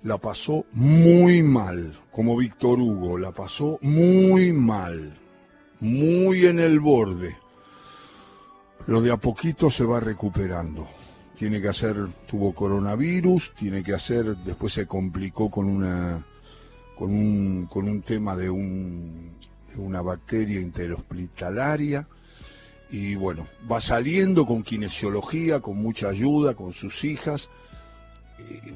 la 0.03 0.19
pasó 0.19 0.65
muy 0.73 1.43
mal, 1.43 1.99
como 2.11 2.37
Víctor 2.37 2.81
Hugo, 2.81 3.19
la 3.19 3.33
pasó 3.33 3.79
muy 3.83 4.53
mal, 4.53 5.19
muy 5.81 6.47
en 6.47 6.59
el 6.59 6.81
borde, 6.81 7.37
pero 8.87 9.03
de 9.03 9.13
a 9.13 9.17
poquito 9.17 9.71
se 9.71 9.85
va 9.85 10.01
recuperando. 10.01 10.89
Tiene 11.37 11.61
que 11.61 11.69
hacer, 11.69 11.97
tuvo 12.27 12.55
coronavirus, 12.55 13.55
tiene 13.55 13.83
que 13.83 13.95
hacer, 13.95 14.37
después 14.39 14.75
se 14.75 14.87
complicó 14.87 15.51
con 15.51 15.69
una, 15.69 16.25
con 16.99 17.13
un, 17.13 17.67
con 17.67 17.89
un 17.89 18.03
tema 18.03 18.37
de, 18.37 18.51
un, 18.51 19.33
de 19.75 19.81
una 19.81 20.03
bacteria 20.03 20.61
interhospitalaria 20.61 22.07
y 22.91 23.15
bueno, 23.15 23.47
va 23.71 23.81
saliendo 23.81 24.45
con 24.45 24.63
kinesiología, 24.63 25.61
con 25.61 25.77
mucha 25.77 26.09
ayuda, 26.09 26.55
con 26.55 26.73
sus 26.73 27.05
hijas. 27.05 27.49
Eh, 28.39 28.75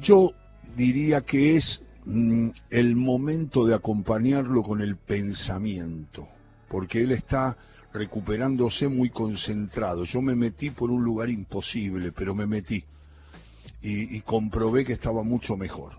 Yo 0.00 0.32
diría 0.76 1.20
que 1.20 1.56
es 1.56 1.82
mm, 2.06 2.48
el 2.70 2.96
momento 2.96 3.66
de 3.66 3.74
acompañarlo 3.74 4.62
con 4.62 4.80
el 4.80 4.96
pensamiento, 4.96 6.26
porque 6.68 7.02
él 7.02 7.12
está 7.12 7.58
recuperándose 7.92 8.88
muy 8.88 9.10
concentrado. 9.10 10.04
Yo 10.04 10.22
me 10.22 10.34
metí 10.34 10.70
por 10.70 10.90
un 10.90 11.04
lugar 11.04 11.28
imposible, 11.28 12.12
pero 12.12 12.34
me 12.34 12.46
metí 12.46 12.82
y, 13.82 14.16
y 14.16 14.20
comprobé 14.22 14.86
que 14.86 14.94
estaba 14.94 15.22
mucho 15.22 15.58
mejor, 15.58 15.92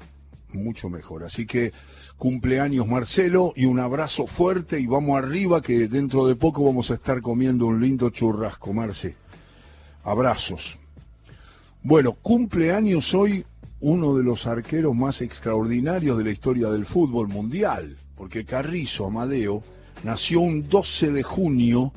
mucho 0.53 0.89
mejor. 0.89 1.23
Así 1.23 1.45
que 1.45 1.71
cumpleaños 2.17 2.87
Marcelo 2.87 3.53
y 3.55 3.65
un 3.65 3.79
abrazo 3.79 4.25
fuerte 4.25 4.79
y 4.79 4.87
vamos 4.87 5.17
arriba 5.17 5.61
que 5.61 5.87
dentro 5.87 6.25
de 6.25 6.35
poco 6.35 6.65
vamos 6.65 6.89
a 6.89 6.95
estar 6.95 7.21
comiendo 7.21 7.67
un 7.67 7.79
lindo 7.79 8.09
churrasco, 8.09 8.73
Marce. 8.73 9.15
Abrazos. 10.03 10.79
Bueno, 11.83 12.13
cumpleaños 12.13 13.13
hoy 13.13 13.45
uno 13.81 14.15
de 14.15 14.23
los 14.23 14.47
arqueros 14.47 14.95
más 14.95 15.19
extraordinarios 15.21 16.17
de 16.17 16.23
la 16.23 16.29
historia 16.29 16.69
del 16.69 16.85
fútbol 16.85 17.27
mundial, 17.27 17.97
porque 18.15 18.45
Carrizo 18.45 19.07
Amadeo 19.07 19.61
nació 20.03 20.39
un 20.41 20.69
12 20.69 21.11
de 21.11 21.23
junio 21.23 21.91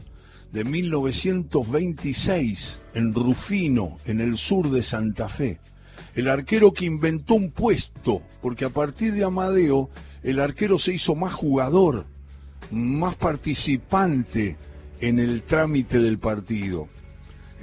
de 0.51 0.65
1926 0.65 2.81
en 2.95 3.13
Rufino, 3.13 3.99
en 4.07 4.23
el 4.23 4.39
sur 4.39 4.71
de 4.71 4.83
Santa 4.83 5.29
Fe. 5.29 5.61
El 6.15 6.29
arquero 6.29 6.73
que 6.73 6.87
inventó 6.87 7.35
un 7.35 7.51
puesto, 7.51 8.23
porque 8.41 8.65
a 8.65 8.71
partir 8.71 9.13
de 9.13 9.25
Amadeo 9.25 9.91
el 10.23 10.41
arquero 10.41 10.79
se 10.79 10.95
hizo 10.95 11.15
más 11.15 11.35
jugador, 11.35 12.07
más 12.71 13.15
participante 13.15 14.57
en 15.01 15.19
el 15.19 15.43
trámite 15.43 15.99
del 15.99 16.19
partido 16.19 16.89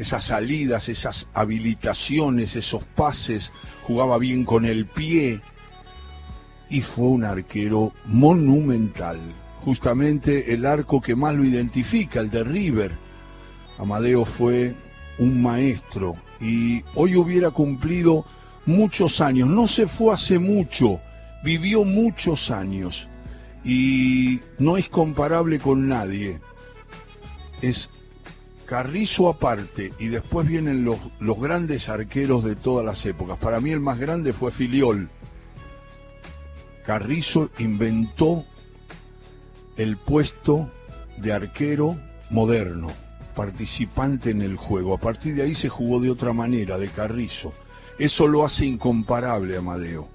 esas 0.02 0.24
salidas, 0.24 0.90
esas 0.90 1.28
habilitaciones, 1.36 2.56
esos 2.56 2.84
pases, 2.84 3.54
jugaba 3.84 4.18
bien 4.18 4.46
con 4.46 4.66
el 4.66 4.88
pie 4.88 5.42
y 6.72 6.82
fue 6.82 7.08
un 7.08 7.24
arquero 7.24 7.94
monumental. 8.06 9.20
Justamente 9.60 10.54
el 10.54 10.66
arco 10.66 11.02
que 11.02 11.16
más 11.16 11.36
lo 11.36 11.44
identifica, 11.44 12.20
el 12.20 12.32
de 12.32 12.44
River. 12.44 12.92
Amadeo 13.78 14.26
fue 14.26 14.76
un 15.20 15.40
maestro 15.40 16.16
y 16.40 16.84
hoy 16.96 17.16
hubiera 17.16 17.52
cumplido 17.52 18.26
muchos 18.66 19.22
años. 19.22 19.50
No 19.50 19.68
se 19.68 19.86
fue 19.86 20.16
hace 20.16 20.40
mucho, 20.40 21.00
vivió 21.44 21.86
muchos 21.86 22.50
años 22.50 23.08
y 23.64 24.40
no 24.58 24.78
es 24.78 24.90
comparable 24.90 25.60
con 25.60 25.88
nadie. 25.88 26.42
Es 27.62 27.92
Carrizo 28.72 29.28
aparte, 29.28 29.92
y 30.00 30.08
después 30.08 30.48
vienen 30.48 30.86
los, 30.86 30.98
los 31.20 31.38
grandes 31.42 31.90
arqueros 31.90 32.46
de 32.46 32.56
todas 32.56 32.86
las 32.86 33.06
épocas. 33.06 33.38
Para 33.38 33.60
mí 33.60 33.72
el 33.72 33.82
más 33.82 34.00
grande 34.00 34.32
fue 34.32 34.50
Filiol. 34.50 35.10
Carrizo 36.86 37.50
inventó 37.60 38.46
el 39.76 39.98
puesto 39.98 40.72
de 41.18 41.34
arquero 41.34 42.00
moderno, 42.30 42.94
participante 43.36 44.30
en 44.30 44.42
el 44.42 44.56
juego. 44.56 44.94
A 44.94 45.00
partir 45.00 45.36
de 45.36 45.42
ahí 45.42 45.54
se 45.54 45.68
jugó 45.68 46.00
de 46.00 46.10
otra 46.10 46.32
manera, 46.32 46.78
de 46.78 46.88
Carrizo. 46.88 47.52
Eso 48.00 48.26
lo 48.30 48.46
hace 48.46 48.66
incomparable 48.66 49.58
Amadeo. 49.58 50.08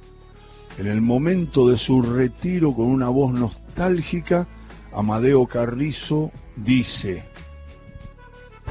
En 0.79 0.87
el 0.87 1.03
momento 1.03 1.69
de 1.69 1.77
su 1.77 2.01
retiro, 2.01 2.73
con 2.73 2.87
una 2.87 3.11
voz 3.11 3.35
nostálgica, 3.35 4.49
Amadeo 4.95 5.47
Carrizo 5.47 6.33
dice, 6.57 7.36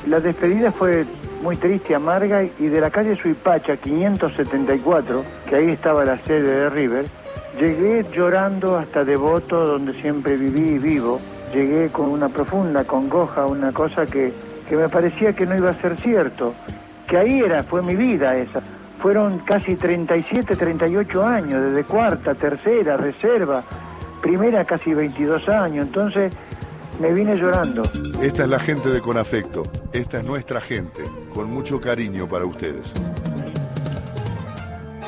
La 0.07 0.19
despedida 0.19 0.71
fue 0.71 1.05
muy 1.41 1.57
triste, 1.57 1.95
amarga, 1.95 2.43
y 2.43 2.67
de 2.67 2.79
la 2.79 2.91
calle 2.91 3.15
Suipacha 3.15 3.77
574, 3.77 5.23
que 5.49 5.55
ahí 5.55 5.69
estaba 5.71 6.05
la 6.05 6.17
sede 6.23 6.59
de 6.59 6.69
River, 6.69 7.05
llegué 7.59 8.05
llorando 8.11 8.77
hasta 8.77 9.03
Devoto, 9.03 9.65
donde 9.65 9.93
siempre 10.01 10.37
viví 10.37 10.75
y 10.75 10.77
vivo. 10.79 11.19
llegué 11.53 11.89
con 11.89 12.09
una 12.09 12.29
profunda 12.29 12.83
congoja, 12.83 13.45
una 13.45 13.71
cosa 13.71 14.05
que, 14.05 14.33
que 14.67 14.75
me 14.75 14.89
parecía 14.89 15.33
que 15.33 15.45
no 15.45 15.55
iba 15.55 15.69
a 15.69 15.81
ser 15.81 15.99
cierto, 16.01 16.53
que 17.07 17.17
ahí 17.17 17.39
era, 17.39 17.63
fue 17.63 17.81
mi 17.81 17.95
vida 17.95 18.35
esa. 18.37 18.61
Fueron 18.99 19.39
casi 19.39 19.75
37, 19.75 20.55
38 20.55 21.25
años, 21.25 21.63
desde 21.63 21.83
cuarta, 21.83 22.33
tercera, 22.35 22.97
reserva, 22.97 23.63
primera 24.21 24.65
casi 24.65 24.93
22 24.93 25.47
años, 25.49 25.85
entonces 25.85 26.33
me 26.99 27.13
vine 27.13 27.35
llorando. 27.35 27.83
Esta 28.21 28.43
es 28.43 28.49
la 28.49 28.59
gente 28.59 28.89
de 28.89 29.01
Conafecto. 29.01 29.63
Esta 29.91 30.19
es 30.19 30.25
nuestra 30.25 30.61
gente. 30.61 31.03
Con 31.33 31.51
mucho 31.51 31.79
cariño 31.81 32.27
para 32.27 32.45
ustedes. 32.45 32.91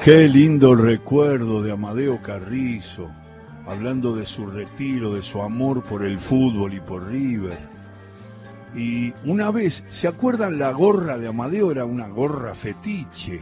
Qué 0.04 0.28
lindo 0.28 0.76
recuerdo 0.76 1.62
de 1.62 1.72
Amadeo 1.72 2.22
Carrizo, 2.22 3.10
hablando 3.66 4.16
de 4.16 4.26
su 4.26 4.48
retiro, 4.48 5.14
de 5.14 5.22
su 5.22 5.42
amor 5.42 5.84
por 5.84 6.04
el 6.04 6.20
fútbol 6.20 6.74
y 6.74 6.80
por 6.80 7.08
River. 7.08 7.58
Y 8.76 9.14
una 9.26 9.52
vez, 9.52 9.84
¿se 9.88 10.08
acuerdan 10.08 10.60
la 10.60 10.72
gorra 10.72 11.18
de 11.18 11.28
Amadeo? 11.28 11.72
Era 11.72 11.86
una 11.86 12.08
gorra 12.08 12.54
fetiche. 12.56 13.42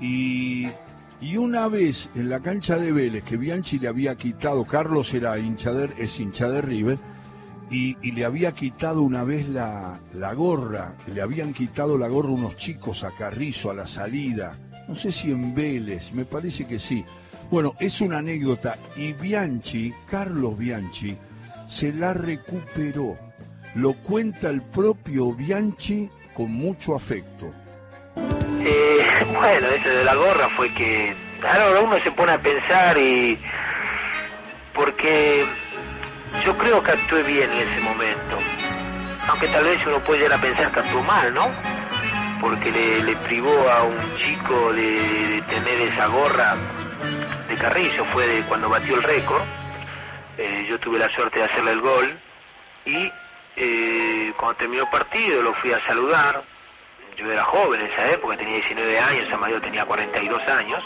Y, 0.00 0.68
y 1.20 1.36
una 1.36 1.68
vez 1.68 2.10
en 2.14 2.28
la 2.28 2.40
cancha 2.40 2.76
de 2.76 2.92
Vélez, 2.92 3.22
que 3.24 3.36
Bianchi 3.36 3.78
le 3.78 3.88
había 3.88 4.16
quitado, 4.16 4.64
Carlos 4.64 5.14
era 5.14 5.38
hincha 5.38 5.72
de, 5.72 5.90
es 5.96 6.18
hincha 6.20 6.48
de 6.48 6.60
River, 6.60 6.98
y, 7.70 8.12
le 8.12 8.24
había 8.24 8.52
quitado 8.52 9.02
una 9.02 9.24
vez 9.24 9.48
la, 9.48 10.00
la 10.14 10.34
gorra, 10.34 10.94
le 11.06 11.20
habían 11.22 11.52
quitado 11.52 11.98
la 11.98 12.08
gorra 12.08 12.30
unos 12.30 12.56
chicos 12.56 13.04
a 13.04 13.10
Carrizo 13.10 13.70
a 13.70 13.74
la 13.74 13.86
salida, 13.86 14.58
no 14.88 14.94
sé 14.94 15.10
si 15.10 15.30
en 15.30 15.54
Vélez, 15.54 16.12
me 16.12 16.24
parece 16.24 16.66
que 16.66 16.78
sí. 16.78 17.04
Bueno, 17.50 17.74
es 17.78 18.00
una 18.00 18.18
anécdota 18.18 18.78
y 18.96 19.12
Bianchi, 19.12 19.92
Carlos 20.08 20.58
Bianchi, 20.58 21.16
se 21.68 21.92
la 21.92 22.14
recuperó. 22.14 23.18
Lo 23.74 23.94
cuenta 23.94 24.50
el 24.50 24.62
propio 24.62 25.32
Bianchi 25.32 26.08
con 26.32 26.52
mucho 26.52 26.94
afecto. 26.94 27.52
Eh, 28.16 28.98
bueno, 29.32 29.66
eso 29.68 29.88
de 29.88 30.04
la 30.04 30.14
gorra 30.14 30.48
fue 30.56 30.72
que 30.74 31.14
ahora 31.42 31.80
uno 31.80 31.96
se 32.02 32.12
pone 32.12 32.32
a 32.32 32.42
pensar 32.42 32.96
y 32.98 33.38
porque 34.74 35.44
yo 36.42 36.56
creo 36.58 36.82
que 36.82 36.92
actué 36.92 37.22
bien 37.22 37.52
en 37.52 37.68
ese 37.68 37.80
momento, 37.80 38.38
aunque 39.28 39.48
tal 39.48 39.64
vez 39.64 39.84
uno 39.86 40.02
puede 40.02 40.22
llegar 40.22 40.38
a 40.38 40.42
pensar 40.42 40.72
que 40.72 40.80
actuó 40.80 41.02
mal, 41.02 41.32
¿no? 41.32 41.48
Porque 42.40 42.70
le, 42.72 43.16
privó 43.16 43.70
a 43.70 43.84
un 43.84 44.16
chico 44.16 44.72
de, 44.72 45.42
tener 45.48 45.80
esa 45.92 46.06
gorra 46.08 46.56
de 47.48 47.56
Carrillo, 47.56 48.04
fue 48.12 48.26
de 48.26 48.42
cuando 48.44 48.68
batió 48.68 48.96
el 48.96 49.02
récord, 49.02 49.42
Eh, 50.36 50.66
yo 50.68 50.80
tuve 50.80 50.98
la 50.98 51.08
suerte 51.10 51.38
de 51.38 51.44
hacerle 51.44 51.70
el 51.70 51.80
gol 51.80 52.18
y 52.84 53.12
eh, 53.56 54.32
cuando 54.36 54.56
terminó 54.56 54.82
el 54.82 54.90
partido 54.90 55.42
lo 55.42 55.54
fui 55.54 55.72
a 55.72 55.78
saludar, 55.86 56.42
yo 57.16 57.30
era 57.30 57.44
joven 57.44 57.80
en 57.80 57.86
esa 57.86 58.10
época, 58.10 58.36
tenía 58.36 58.54
19 58.54 58.98
años, 58.98 59.32
Amadeo 59.32 59.60
tenía 59.60 59.84
42 59.84 60.42
años. 60.48 60.82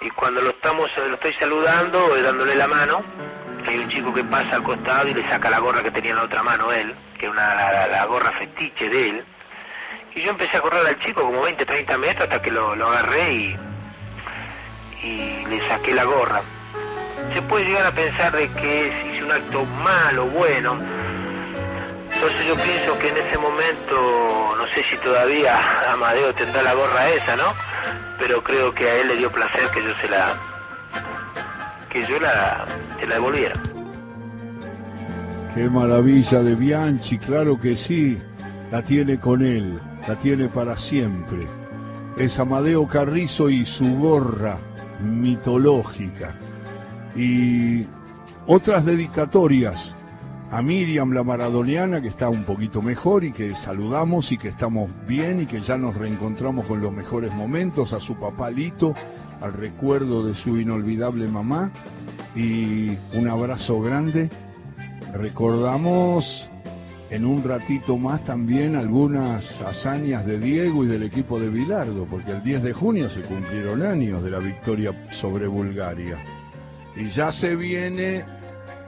Y 0.00 0.10
cuando 0.10 0.42
lo 0.42 0.50
estamos, 0.50 0.90
lo 0.96 1.14
estoy 1.14 1.32
saludando, 1.34 2.16
eh, 2.16 2.22
dándole 2.22 2.54
la 2.54 2.68
mano, 2.68 3.02
hay 3.70 3.78
un 3.78 3.88
chico 3.88 4.12
que 4.12 4.24
pasa 4.24 4.56
al 4.56 4.62
costado 4.62 5.08
y 5.08 5.14
le 5.14 5.28
saca 5.28 5.50
la 5.50 5.58
gorra 5.58 5.82
que 5.82 5.90
tenía 5.90 6.10
en 6.10 6.16
la 6.16 6.24
otra 6.24 6.42
mano 6.42 6.72
él, 6.72 6.94
que 7.18 7.26
era 7.26 7.32
una, 7.32 7.86
la, 7.86 8.04
gorra 8.06 8.32
fetiche 8.32 8.88
de 8.88 9.08
él. 9.10 9.24
Y 10.14 10.22
yo 10.22 10.30
empecé 10.30 10.56
a 10.56 10.60
correr 10.60 10.86
al 10.86 10.98
chico 10.98 11.22
como 11.22 11.42
20, 11.42 11.64
30 11.64 11.98
metros 11.98 12.22
hasta 12.22 12.40
que 12.40 12.50
lo, 12.50 12.76
lo 12.76 12.86
agarré 12.88 13.32
y, 13.32 13.56
y 15.02 15.46
le 15.46 15.68
saqué 15.68 15.94
la 15.94 16.04
gorra. 16.04 16.42
Se 17.32 17.42
puede 17.42 17.64
llegar 17.64 17.86
a 17.86 17.94
pensar 17.94 18.32
de 18.32 18.52
que 18.52 18.92
hice 19.12 19.24
un 19.24 19.32
acto 19.32 19.64
malo, 19.64 20.26
bueno, 20.26 20.78
entonces 22.12 22.46
yo 22.46 22.56
pienso 22.56 22.98
que 22.98 23.08
en 23.08 23.16
ese 23.16 23.38
momento, 23.38 24.54
no 24.56 24.66
sé 24.68 24.82
si 24.84 24.96
todavía 24.98 25.56
Amadeo 25.92 26.34
tendrá 26.34 26.62
la 26.62 26.74
gorra 26.74 27.08
esa, 27.10 27.36
¿no? 27.36 27.54
Pero 28.18 28.42
creo 28.42 28.74
que 28.74 28.88
a 28.88 28.96
él 28.96 29.08
le 29.08 29.16
dio 29.16 29.32
placer 29.32 29.68
que 29.70 29.82
yo 29.82 29.94
se 30.00 30.08
la, 30.08 30.53
que 31.94 32.00
yo 32.08 32.18
la, 32.18 32.66
la 33.08 33.14
devolviera. 33.14 33.54
Qué 35.54 35.70
maravilla 35.70 36.42
de 36.42 36.56
Bianchi, 36.56 37.18
claro 37.18 37.58
que 37.60 37.76
sí, 37.76 38.18
la 38.72 38.82
tiene 38.82 39.20
con 39.20 39.40
él, 39.40 39.78
la 40.08 40.18
tiene 40.18 40.48
para 40.48 40.76
siempre. 40.76 41.46
Es 42.18 42.40
Amadeo 42.40 42.88
Carrizo 42.88 43.48
y 43.48 43.64
su 43.64 43.96
gorra 43.96 44.58
mitológica. 45.00 46.34
Y 47.14 47.86
otras 48.46 48.84
dedicatorias 48.84 49.93
a 50.54 50.62
Miriam 50.62 51.10
la 51.10 51.24
maradoniana, 51.24 52.00
que 52.00 52.06
está 52.06 52.28
un 52.28 52.44
poquito 52.44 52.80
mejor 52.80 53.24
y 53.24 53.32
que 53.32 53.56
saludamos 53.56 54.30
y 54.30 54.38
que 54.38 54.46
estamos 54.46 54.88
bien 55.04 55.40
y 55.40 55.46
que 55.46 55.60
ya 55.60 55.76
nos 55.76 55.96
reencontramos 55.96 56.66
con 56.66 56.80
los 56.80 56.92
mejores 56.92 57.32
momentos, 57.32 57.92
a 57.92 57.98
su 57.98 58.14
papá 58.14 58.52
Lito, 58.52 58.94
al 59.40 59.52
recuerdo 59.52 60.24
de 60.24 60.32
su 60.32 60.56
inolvidable 60.56 61.26
mamá 61.26 61.72
y 62.36 62.90
un 63.14 63.26
abrazo 63.28 63.80
grande. 63.80 64.30
Recordamos 65.12 66.48
en 67.10 67.24
un 67.24 67.42
ratito 67.42 67.98
más 67.98 68.22
también 68.22 68.76
algunas 68.76 69.60
hazañas 69.60 70.24
de 70.24 70.38
Diego 70.38 70.84
y 70.84 70.86
del 70.86 71.02
equipo 71.02 71.40
de 71.40 71.48
Bilardo, 71.48 72.06
porque 72.06 72.30
el 72.30 72.44
10 72.44 72.62
de 72.62 72.72
junio 72.72 73.10
se 73.10 73.22
cumplieron 73.22 73.82
años 73.82 74.22
de 74.22 74.30
la 74.30 74.38
victoria 74.38 74.92
sobre 75.10 75.48
Bulgaria. 75.48 76.16
Y 76.94 77.08
ya 77.08 77.32
se 77.32 77.56
viene 77.56 78.24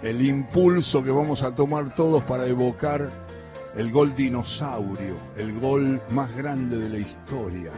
el 0.03 0.25
impulso 0.25 1.03
que 1.03 1.11
vamos 1.11 1.43
a 1.43 1.55
tomar 1.55 1.95
todos 1.95 2.23
para 2.25 2.47
evocar 2.47 3.11
el 3.77 3.91
gol 3.91 4.15
dinosaurio, 4.15 5.17
el 5.37 5.59
gol 5.61 6.01
más 6.11 6.35
grande 6.35 6.79
de 6.79 6.89
la 6.89 6.99
historia. 6.99 7.71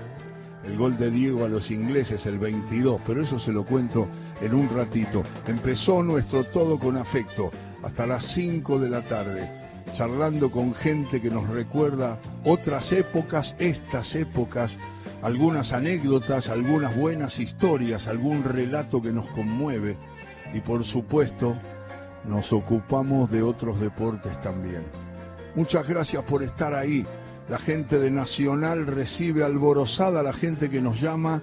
El 0.64 0.76
gol 0.76 0.98
de 0.98 1.10
Diego 1.10 1.44
a 1.44 1.48
los 1.48 1.70
ingleses, 1.70 2.26
el 2.26 2.38
22, 2.38 3.00
pero 3.06 3.22
eso 3.22 3.38
se 3.38 3.52
lo 3.52 3.64
cuento 3.64 4.06
en 4.42 4.54
un 4.54 4.68
ratito. 4.68 5.22
Empezó 5.46 6.02
nuestro 6.02 6.44
todo 6.44 6.78
con 6.78 6.96
afecto 6.96 7.50
hasta 7.82 8.06
las 8.06 8.24
5 8.26 8.78
de 8.78 8.90
la 8.90 9.02
tarde, 9.02 9.50
charlando 9.94 10.50
con 10.50 10.74
gente 10.74 11.22
que 11.22 11.30
nos 11.30 11.48
recuerda 11.48 12.18
otras 12.44 12.92
épocas, 12.92 13.56
estas 13.58 14.14
épocas, 14.14 14.76
algunas 15.22 15.72
anécdotas, 15.72 16.48
algunas 16.48 16.94
buenas 16.94 17.38
historias, 17.38 18.06
algún 18.06 18.44
relato 18.44 19.00
que 19.00 19.12
nos 19.12 19.26
conmueve 19.28 19.96
y 20.52 20.60
por 20.60 20.84
supuesto 20.84 21.56
nos 22.28 22.52
ocupamos 22.52 23.30
de 23.30 23.42
otros 23.42 23.80
deportes 23.80 24.38
también. 24.40 24.84
Muchas 25.54 25.88
gracias 25.88 26.22
por 26.24 26.42
estar 26.42 26.74
ahí. 26.74 27.06
La 27.48 27.58
gente 27.58 27.98
de 27.98 28.10
Nacional 28.10 28.86
recibe 28.86 29.42
alborozada 29.42 30.20
a 30.20 30.22
la 30.22 30.34
gente 30.34 30.68
que 30.68 30.82
nos 30.82 31.00
llama 31.00 31.40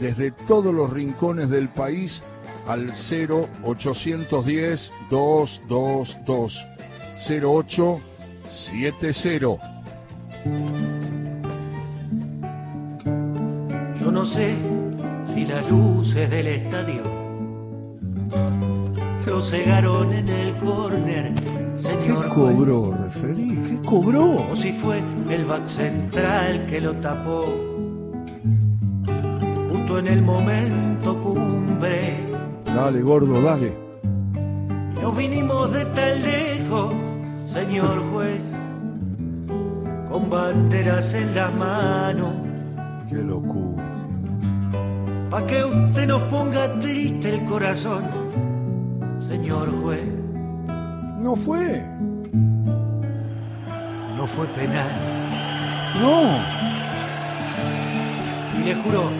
desde 0.00 0.32
todos 0.32 0.74
los 0.74 0.92
rincones 0.92 1.48
del 1.48 1.68
país 1.68 2.24
al 2.66 2.90
0810 2.90 4.92
222 5.08 6.66
0870. 7.16 8.02
Yo 14.00 14.10
no 14.10 14.26
sé 14.26 14.56
si 15.24 15.46
las 15.46 15.70
luces 15.70 16.28
del 16.30 16.48
estadio 16.48 17.04
cegaron 19.40 20.12
en 20.12 20.28
el 20.28 20.54
córner, 20.58 21.34
¿Qué 21.34 21.82
señor 21.82 22.28
juez, 22.28 22.54
cobró, 22.56 22.94
referí? 23.04 23.56
¿Qué 23.68 23.80
cobró? 23.84 24.24
o 24.50 24.56
si 24.56 24.72
fue 24.72 25.02
el 25.30 25.44
back 25.44 25.66
central 25.66 26.66
que 26.66 26.80
lo 26.80 26.94
tapó 26.96 27.44
justo 29.70 29.98
en 29.98 30.06
el 30.08 30.22
momento 30.22 31.20
cumbre. 31.22 32.16
Dale, 32.64 33.02
gordo, 33.02 33.40
dale. 33.42 33.76
Nos 35.02 35.16
vinimos 35.16 35.72
de 35.72 35.84
tan 35.86 36.22
lejos, 36.22 36.92
señor 37.46 38.02
juez, 38.12 38.44
con 40.10 40.28
banderas 40.30 41.14
en 41.14 41.34
las 41.34 41.54
manos, 41.54 42.32
Qué 43.08 43.16
locura. 43.16 43.84
pa' 45.30 45.46
que 45.46 45.64
usted 45.64 46.06
nos 46.08 46.22
ponga 46.22 46.78
triste 46.80 47.34
el 47.34 47.44
corazón, 47.44 48.02
señor 49.18 49.70
juez. 49.82 50.04
No 51.18 51.34
fue. 51.36 51.84
No 54.16 54.26
fue 54.26 54.46
penal. 54.48 54.90
No. 56.00 56.22
Y 58.58 58.64
le 58.64 58.74
juro, 58.76 59.10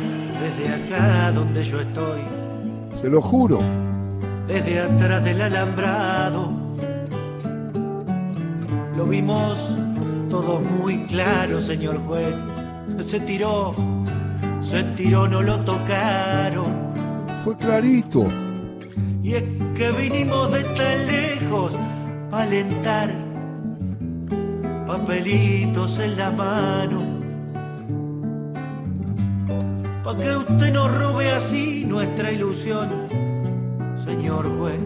desde 0.40 0.74
acá 0.74 1.32
donde 1.32 1.62
yo 1.64 1.80
estoy, 1.80 2.20
Se 3.00 3.08
lo 3.08 3.20
juro. 3.20 3.58
desde 4.46 4.80
atrás 4.80 5.22
del 5.24 5.40
alambrado, 5.42 6.52
lo 8.96 9.04
vimos 9.06 9.76
todo 10.30 10.60
muy 10.60 11.04
claro, 11.06 11.60
señor 11.60 11.98
juez. 12.06 12.36
Se 13.00 13.20
tiró, 13.20 13.74
se 14.60 14.82
tiró, 14.96 15.28
no 15.28 15.42
lo 15.42 15.60
tocaron. 15.64 16.66
Fue 17.44 17.56
clarito. 17.56 18.26
Y 19.26 19.34
es 19.34 19.42
que 19.74 19.90
vinimos 19.90 20.52
de 20.52 20.62
tan 20.62 21.04
lejos 21.08 21.72
para 22.30 22.44
alentar 22.44 23.12
papelitos 24.86 25.98
en 25.98 26.16
la 26.16 26.30
mano. 26.30 27.02
Pa' 30.04 30.16
que 30.16 30.36
usted 30.36 30.72
nos 30.72 30.96
robe 30.96 31.32
así 31.32 31.84
nuestra 31.84 32.30
ilusión, 32.30 32.88
señor 33.96 34.46
juez. 34.58 34.78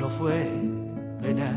No 0.00 0.10
fue 0.10 0.50
penal. 1.22 1.54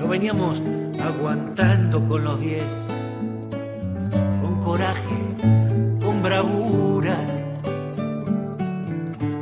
Lo 0.00 0.08
veníamos 0.08 0.60
aguantando 1.00 2.04
con 2.08 2.24
los 2.24 2.40
diez, 2.40 2.88
con 4.42 4.60
coraje, 4.64 5.71
bravura. 6.32 7.14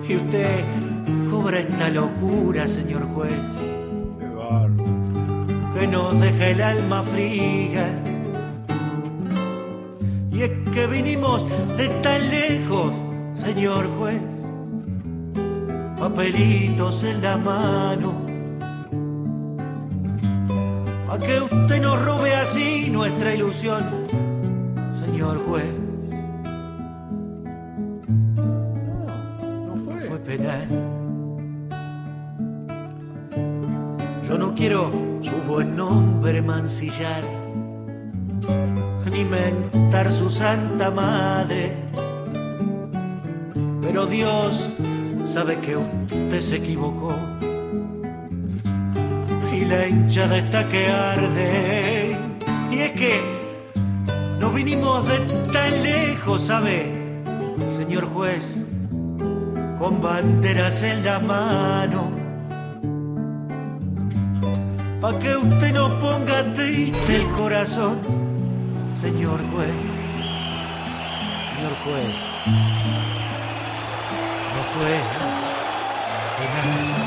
Y 0.09 0.16
usted 0.16 0.64
cobra 1.31 1.61
esta 1.61 1.88
locura, 1.88 2.66
señor 2.66 3.05
juez, 3.14 3.46
que 5.74 5.87
nos 5.87 6.18
deja 6.18 6.48
el 6.48 6.61
alma 6.61 7.03
fría. 7.05 7.87
Y 10.33 10.42
es 10.42 10.50
que 10.72 10.87
vinimos 10.88 11.46
de 11.76 11.88
tan 12.03 12.29
lejos, 12.29 12.92
señor 13.35 13.87
juez, 13.96 14.22
papelitos 15.96 17.05
en 17.05 17.22
la 17.22 17.37
mano, 17.37 18.14
pa' 21.07 21.18
que 21.20 21.40
usted 21.40 21.83
nos 21.83 22.05
robe 22.05 22.35
así 22.35 22.90
nuestra 22.90 23.33
ilusión, 23.33 23.85
señor 25.05 25.38
juez. 25.46 25.89
Penal. 30.31 30.69
Yo 34.29 34.38
no 34.38 34.55
quiero 34.55 34.93
su 35.23 35.35
buen 35.49 35.75
nombre 35.77 36.40
mancillar, 36.40 37.25
ni 39.11 39.25
mentar 39.25 40.12
su 40.12 40.31
santa 40.31 40.93
madre. 40.93 41.75
Pero 43.83 44.07
Dios 44.07 44.73
sabe 45.25 45.59
que 45.59 45.77
usted 45.77 46.40
se 46.40 46.57
equivocó. 46.59 47.12
Y 49.53 49.64
la 49.64 49.88
hinchada 49.88 50.38
está 50.38 50.69
que 50.69 50.87
arde. 50.87 52.16
Y 52.71 52.79
es 52.79 52.93
que 52.93 53.21
no 54.38 54.53
vinimos 54.53 55.09
de 55.09 55.19
tan 55.53 55.83
lejos, 55.83 56.43
¿sabe? 56.43 56.77
Señor 57.77 58.05
juez, 58.05 58.64
con 59.81 59.99
banderas 60.03 60.83
en 60.83 61.03
la 61.03 61.19
mano. 61.19 62.12
Pa' 65.01 65.19
que 65.19 65.35
usted 65.35 65.73
no 65.73 65.99
ponga 65.99 66.53
triste 66.53 67.16
el 67.16 67.27
corazón, 67.38 67.99
señor 68.93 69.40
juez. 69.51 69.75
Señor 71.55 71.75
juez, 71.85 72.16
no 74.55 74.62
fue 74.64 75.01
penal. 76.38 77.01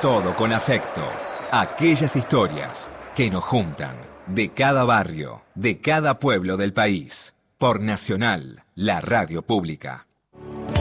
Todo 0.00 0.34
con 0.34 0.52
afecto. 0.52 1.02
Aquellas 1.52 2.16
historias 2.16 2.90
que 3.14 3.30
nos 3.30 3.44
juntan 3.44 3.96
de 4.26 4.50
cada 4.50 4.82
barrio, 4.84 5.42
de 5.54 5.80
cada 5.80 6.18
pueblo 6.18 6.56
del 6.56 6.72
país. 6.72 7.37
Por 7.58 7.80
Nacional, 7.80 8.62
la 8.76 9.00
radio 9.00 9.42
pública. 9.42 10.06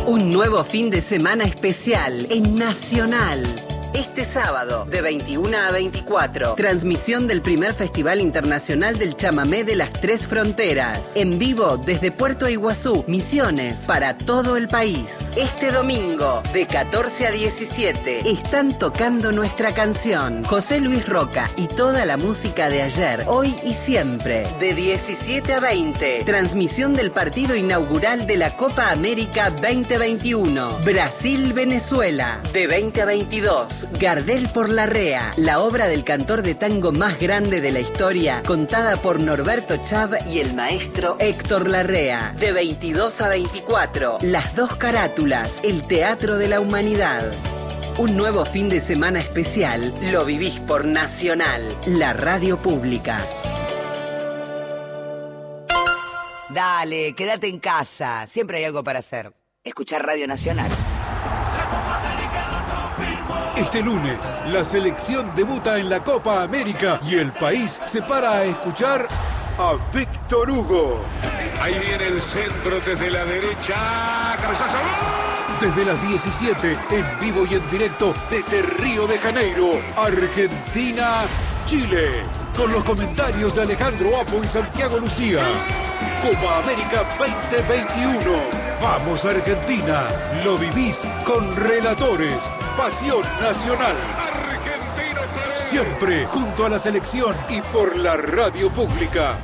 Un 0.06 0.32
nuevo 0.32 0.64
fin 0.64 0.92
de 0.92 1.02
semana 1.02 1.44
especial 1.44 2.28
en 2.30 2.56
Nacional. 2.56 3.67
Este 3.98 4.24
sábado, 4.24 4.86
de 4.86 5.02
21 5.02 5.58
a 5.58 5.72
24, 5.72 6.54
transmisión 6.54 7.26
del 7.26 7.42
primer 7.42 7.74
Festival 7.74 8.22
Internacional 8.22 9.00
del 9.00 9.16
Chamamé 9.16 9.64
de 9.64 9.76
las 9.76 9.92
Tres 9.92 10.28
Fronteras. 10.28 11.14
En 11.16 11.40
vivo 11.40 11.78
desde 11.84 12.12
Puerto 12.12 12.48
Iguazú, 12.48 13.04
Misiones, 13.08 13.88
para 13.88 14.16
todo 14.16 14.56
el 14.56 14.68
país. 14.68 15.32
Este 15.36 15.72
domingo, 15.72 16.44
de 16.54 16.68
14 16.68 17.26
a 17.26 17.32
17, 17.32 18.30
están 18.30 18.78
tocando 18.78 19.32
nuestra 19.32 19.74
canción. 19.74 20.46
José 20.46 20.80
Luis 20.80 21.04
Roca 21.10 21.50
y 21.58 21.66
toda 21.66 22.06
la 22.06 22.18
música 22.18 22.70
de 22.70 22.84
ayer, 22.84 23.24
hoy 23.26 23.56
y 23.64 23.74
siempre. 23.74 24.48
De 24.60 24.76
17 24.76 25.54
a 25.54 25.60
20, 25.60 26.22
transmisión 26.24 26.94
del 26.94 27.10
partido 27.10 27.56
inaugural 27.56 28.28
de 28.28 28.38
la 28.38 28.56
Copa 28.58 28.92
América 28.92 29.50
2021. 29.50 30.82
Brasil-Venezuela. 30.86 32.44
De 32.54 32.68
20 32.68 33.02
a 33.02 33.06
22, 33.06 33.87
Gardel 33.94 34.50
por 34.50 34.70
la 34.70 34.86
Rea, 34.86 35.34
la 35.38 35.60
obra 35.60 35.88
del 35.88 36.04
cantor 36.04 36.42
de 36.42 36.56
tango 36.56 36.92
más 36.92 37.20
grande 37.20 37.62
de 37.62 37.72
la 37.72 37.80
historia, 37.80 38.44
contada 38.46 39.02
por 39.02 39.22
Norberto 39.22 39.78
Chav 39.78 40.12
y 40.28 40.40
el 40.40 40.54
maestro 40.54 41.16
Héctor 41.20 41.70
Larrea. 41.70 42.36
De 42.38 42.52
22 42.52 43.22
a 43.22 43.30
24, 43.30 44.18
Las 44.22 44.56
dos 44.56 44.76
carátulas, 44.76 45.60
el 45.64 45.88
teatro 45.88 46.38
de 46.38 46.50
la 46.50 46.60
humanidad. 46.60 47.32
Un 47.98 48.18
nuevo 48.18 48.46
fin 48.46 48.70
de 48.70 48.82
semana 48.82 49.20
especial 49.20 49.94
lo 50.12 50.26
vivís 50.26 50.60
por 50.60 50.86
Nacional, 50.86 51.76
la 51.86 52.14
radio 52.14 52.62
pública. 52.62 53.26
Dale, 56.50 57.14
quédate 57.14 57.48
en 57.48 57.60
casa. 57.60 58.28
Siempre 58.28 58.58
hay 58.58 58.66
algo 58.66 58.84
para 58.84 59.00
hacer. 59.00 59.34
Escuchar 59.64 60.06
Radio 60.06 60.28
Nacional. 60.28 60.70
Este 63.58 63.82
lunes, 63.82 64.44
la 64.50 64.64
selección 64.64 65.32
debuta 65.36 65.80
en 65.80 65.90
la 65.90 66.04
Copa 66.04 66.44
América 66.44 67.00
y 67.04 67.16
el 67.16 67.32
país 67.32 67.82
se 67.88 68.04
para 68.04 68.34
a 68.34 68.44
escuchar 68.44 69.08
a 69.58 69.74
Víctor 69.92 70.52
Hugo. 70.52 71.02
Ahí 71.60 71.74
viene 71.80 72.06
el 72.06 72.22
centro 72.22 72.80
desde 72.86 73.10
la 73.10 73.26
derecha. 73.26 74.38
Cabezazo. 74.40 74.78
Desde 75.60 75.86
las 75.86 76.00
17, 76.08 76.78
en 76.92 77.20
vivo 77.20 77.48
y 77.50 77.56
en 77.56 77.72
directo 77.72 78.14
desde 78.30 78.62
Río 78.62 79.08
de 79.08 79.18
Janeiro, 79.18 79.82
Argentina, 79.98 81.24
Chile. 81.66 82.22
Con 82.56 82.72
los 82.72 82.84
comentarios 82.84 83.56
de 83.56 83.64
Alejandro 83.64 84.22
Apo 84.22 84.44
y 84.44 84.48
Santiago 84.48 85.00
Lucía. 85.00 85.42
Copa 86.22 86.60
América 86.60 87.04
2021. 87.18 88.67
Vamos 88.82 89.26
Argentina. 89.26 90.08
Lo 90.46 90.58
vivís 90.58 91.08
con 91.26 91.56
relatores. 91.56 92.44
Pasión 92.78 93.24
Nacional. 93.42 93.96
Siempre 95.56 96.26
junto 96.28 96.66
a 96.66 96.70
la 96.70 96.80
selección 96.80 97.36
y 97.50 97.62
por 97.74 97.98
la 97.98 98.16
radio 98.18 98.72
pública. 98.72 99.40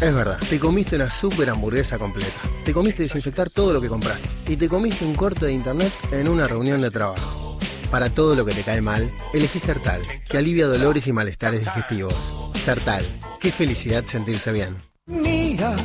Es 0.00 0.14
verdad, 0.14 0.38
te 0.50 0.58
comiste 0.58 0.96
una 0.96 1.08
super 1.08 1.48
hamburguesa 1.48 1.98
completa. 1.98 2.40
Te 2.64 2.74
comiste 2.74 3.04
desinfectar 3.04 3.48
todo 3.48 3.72
lo 3.72 3.80
que 3.80 3.88
compraste. 3.88 4.28
Y 4.46 4.56
te 4.56 4.68
comiste 4.68 5.04
un 5.04 5.14
corte 5.14 5.46
de 5.46 5.52
internet 5.52 5.92
en 6.12 6.28
una 6.28 6.46
reunión 6.46 6.82
de 6.82 6.90
trabajo. 6.90 7.58
Para 7.90 8.10
todo 8.10 8.34
lo 8.34 8.44
que 8.44 8.52
te 8.52 8.62
cae 8.62 8.82
mal, 8.82 9.10
elegí 9.32 9.58
Sertal, 9.58 10.02
que 10.28 10.36
alivia 10.36 10.66
dolores 10.66 11.06
y 11.06 11.12
malestares 11.12 11.64
digestivos. 11.64 12.50
Sertal, 12.60 13.04
qué 13.40 13.50
felicidad 13.50 14.04
sentirse 14.04 14.52
bien. 14.52 14.82
Mira 15.06 15.76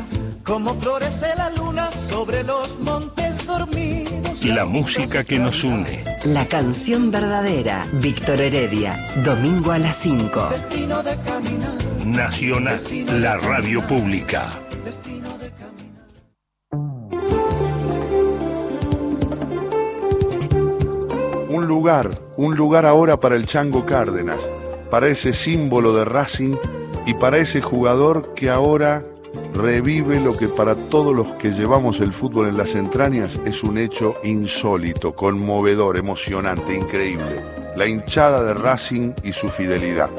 cómo 0.50 0.74
florece 0.74 1.28
la 1.38 1.52
luna 1.52 1.92
sobre 1.92 2.44
los 2.44 2.76
montes 2.80 3.46
dormidos. 3.46 4.44
La 4.44 4.66
música 4.66 5.24
que 5.24 5.38
nos 5.38 5.64
une. 5.64 6.04
La 6.26 6.48
canción 6.48 7.12
verdadera, 7.12 7.88
Víctor 7.94 8.42
Heredia, 8.42 8.98
domingo 9.24 9.72
a 9.72 9.78
las 9.78 9.96
5. 9.98 10.48
Destino 10.50 11.04
de 11.04 11.16
caminar. 11.18 11.70
Nacional, 12.04 12.82
la 13.22 13.38
radio 13.38 13.80
pública. 13.84 14.50
Un 21.48 21.68
lugar, 21.68 22.10
un 22.38 22.56
lugar 22.56 22.88
ahora 22.88 23.20
para 23.20 23.36
el 23.36 23.46
Chango 23.46 23.86
Cárdenas, 23.86 24.40
para 24.90 25.10
ese 25.10 25.32
símbolo 25.32 25.94
de 25.94 26.06
Racing 26.06 26.56
y 27.06 27.14
para 27.14 27.38
ese 27.38 27.62
jugador 27.62 28.34
que 28.34 28.50
ahora 28.50 29.04
revive 29.54 30.20
lo 30.20 30.38
que 30.38 30.48
para 30.48 30.76
todos 30.76 31.16
los 31.16 31.28
que 31.36 31.52
llevamos 31.52 32.00
el 32.00 32.14
fútbol 32.14 32.48
en 32.48 32.58
las 32.58 32.76
entrañas 32.76 33.40
es 33.46 33.64
un 33.64 33.78
hecho 33.78 34.16
insólito, 34.24 35.14
conmovedor, 35.14 35.98
emocionante, 35.98 36.76
increíble. 36.76 37.44
La 37.76 37.86
hinchada 37.86 38.44
de 38.44 38.54
Racing 38.54 39.14
y 39.24 39.34
su 39.34 39.50
fidelidad. 39.50 40.10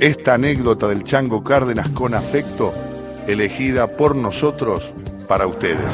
Esta 0.00 0.34
anécdota 0.34 0.88
del 0.88 1.04
Chango 1.04 1.42
Cárdenas 1.42 1.88
con 1.90 2.14
afecto, 2.14 2.72
elegida 3.26 3.86
por 3.86 4.14
nosotros 4.14 4.92
para 5.26 5.46
ustedes. 5.46 5.92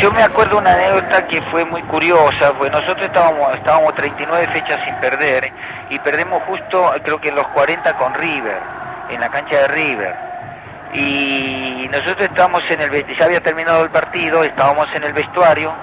Yo 0.00 0.10
me 0.12 0.22
acuerdo 0.22 0.58
una 0.58 0.74
anécdota 0.74 1.26
que 1.28 1.40
fue 1.50 1.64
muy 1.64 1.82
curiosa, 1.84 2.52
pues 2.58 2.70
nosotros 2.72 3.06
estábamos, 3.06 3.56
estábamos 3.56 3.94
39 3.94 4.48
fechas 4.52 4.80
sin 4.84 4.94
perder 4.96 5.50
y 5.88 5.98
perdemos 6.00 6.42
justo, 6.42 6.92
creo 7.04 7.20
que 7.20 7.28
en 7.28 7.36
los 7.36 7.46
40 7.48 7.96
con 7.96 8.12
River, 8.14 8.60
en 9.08 9.20
la 9.20 9.28
cancha 9.28 9.56
de 9.62 9.68
River. 9.68 10.16
Y 10.92 11.88
nosotros 11.90 12.20
estábamos 12.28 12.62
en 12.70 12.80
el 12.80 13.16
ya 13.18 13.24
había 13.24 13.40
terminado 13.40 13.82
el 13.84 13.90
partido, 13.90 14.44
estábamos 14.44 14.86
en 14.94 15.04
el 15.04 15.12
vestuario, 15.12 15.74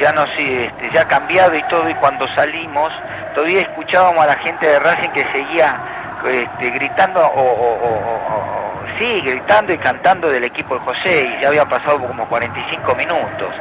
ya 0.00 0.12
nos 0.12 0.28
este, 0.38 0.90
ya 0.92 1.04
cambiado 1.04 1.56
y 1.56 1.62
todo, 1.64 1.88
y 1.88 1.94
cuando 1.94 2.26
salimos, 2.34 2.92
todavía 3.34 3.60
escuchábamos 3.62 4.22
a 4.22 4.28
la 4.28 4.36
gente 4.38 4.66
de 4.66 4.78
Racing 4.78 5.10
que 5.10 5.24
seguía 5.32 5.80
este, 6.24 6.70
gritando 6.70 7.20
o- 7.20 8.84
sí, 8.98 9.20
gritando 9.22 9.72
y 9.72 9.78
cantando 9.78 10.28
del 10.28 10.44
equipo 10.44 10.74
de 10.74 10.80
José, 10.80 11.24
y 11.24 11.40
ya 11.42 11.48
había 11.48 11.64
pasado 11.64 11.98
como 11.98 12.26
45 12.28 12.94
minutos. 12.94 13.54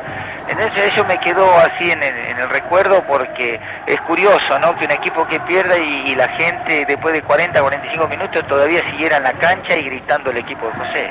Entonces 0.51 0.91
eso 0.91 1.05
me 1.05 1.17
quedó 1.19 1.49
así 1.57 1.91
en 1.91 2.03
el, 2.03 2.49
recuerdo 2.49 3.01
porque 3.07 3.57
es 3.85 4.01
curioso, 4.01 4.59
¿no? 4.59 4.75
Que 4.77 4.85
un 4.85 4.91
equipo 4.91 5.25
que 5.27 5.39
pierda 5.41 5.77
y, 5.77 6.11
y 6.11 6.15
la 6.15 6.27
gente 6.37 6.85
después 6.85 7.13
de 7.13 7.21
40, 7.21 7.61
45 7.61 8.07
minutos 8.09 8.45
todavía 8.47 8.81
siguiera 8.89 9.17
en 9.17 9.23
la 9.23 9.33
cancha 9.33 9.77
y 9.77 9.83
gritando 9.83 10.29
el 10.31 10.37
equipo 10.37 10.67
de 10.67 10.73
José. 10.73 11.09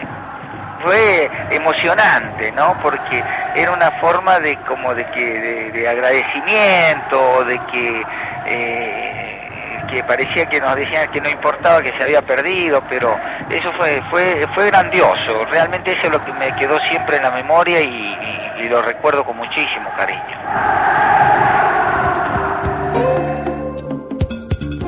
Fue 0.83 1.31
emocionante, 1.51 2.53
¿no? 2.53 2.77
Porque 2.83 3.23
era 3.55 3.73
una 3.73 3.91
forma 3.93 4.41
de 4.41 4.57
como 4.59 4.95
de 4.95 5.05
que 5.07 5.41
de, 5.41 5.71
de 5.73 5.89
agradecimiento, 5.89 7.45
de 7.45 7.59
que 7.73 8.07
eh, 8.47 9.50
que 9.89 10.03
parecía 10.05 10.47
que 10.49 10.61
nos 10.61 10.75
decían 10.77 11.11
que 11.11 11.21
no 11.21 11.29
importaba 11.29 11.83
que 11.83 11.91
se 11.97 12.03
había 12.03 12.23
perdido, 12.23 12.83
pero 12.89 13.17
eso 13.51 13.73
fue 13.77 14.03
fue 14.11 14.47
fue 14.55 14.67
grandioso. 14.67 15.45
Realmente 15.51 15.93
eso 15.93 16.07
es 16.07 16.13
lo 16.13 16.25
que 16.25 16.33
me 16.35 16.55
quedó 16.57 16.79
siempre 16.89 17.17
en 17.17 17.23
la 17.23 17.31
memoria 17.31 17.81
y, 17.81 17.87
y- 17.87 18.69
lo 18.69 18.83
recuerdo 18.83 19.25
con 19.25 19.37
muchísimo 19.37 19.91
cariño. 19.97 20.21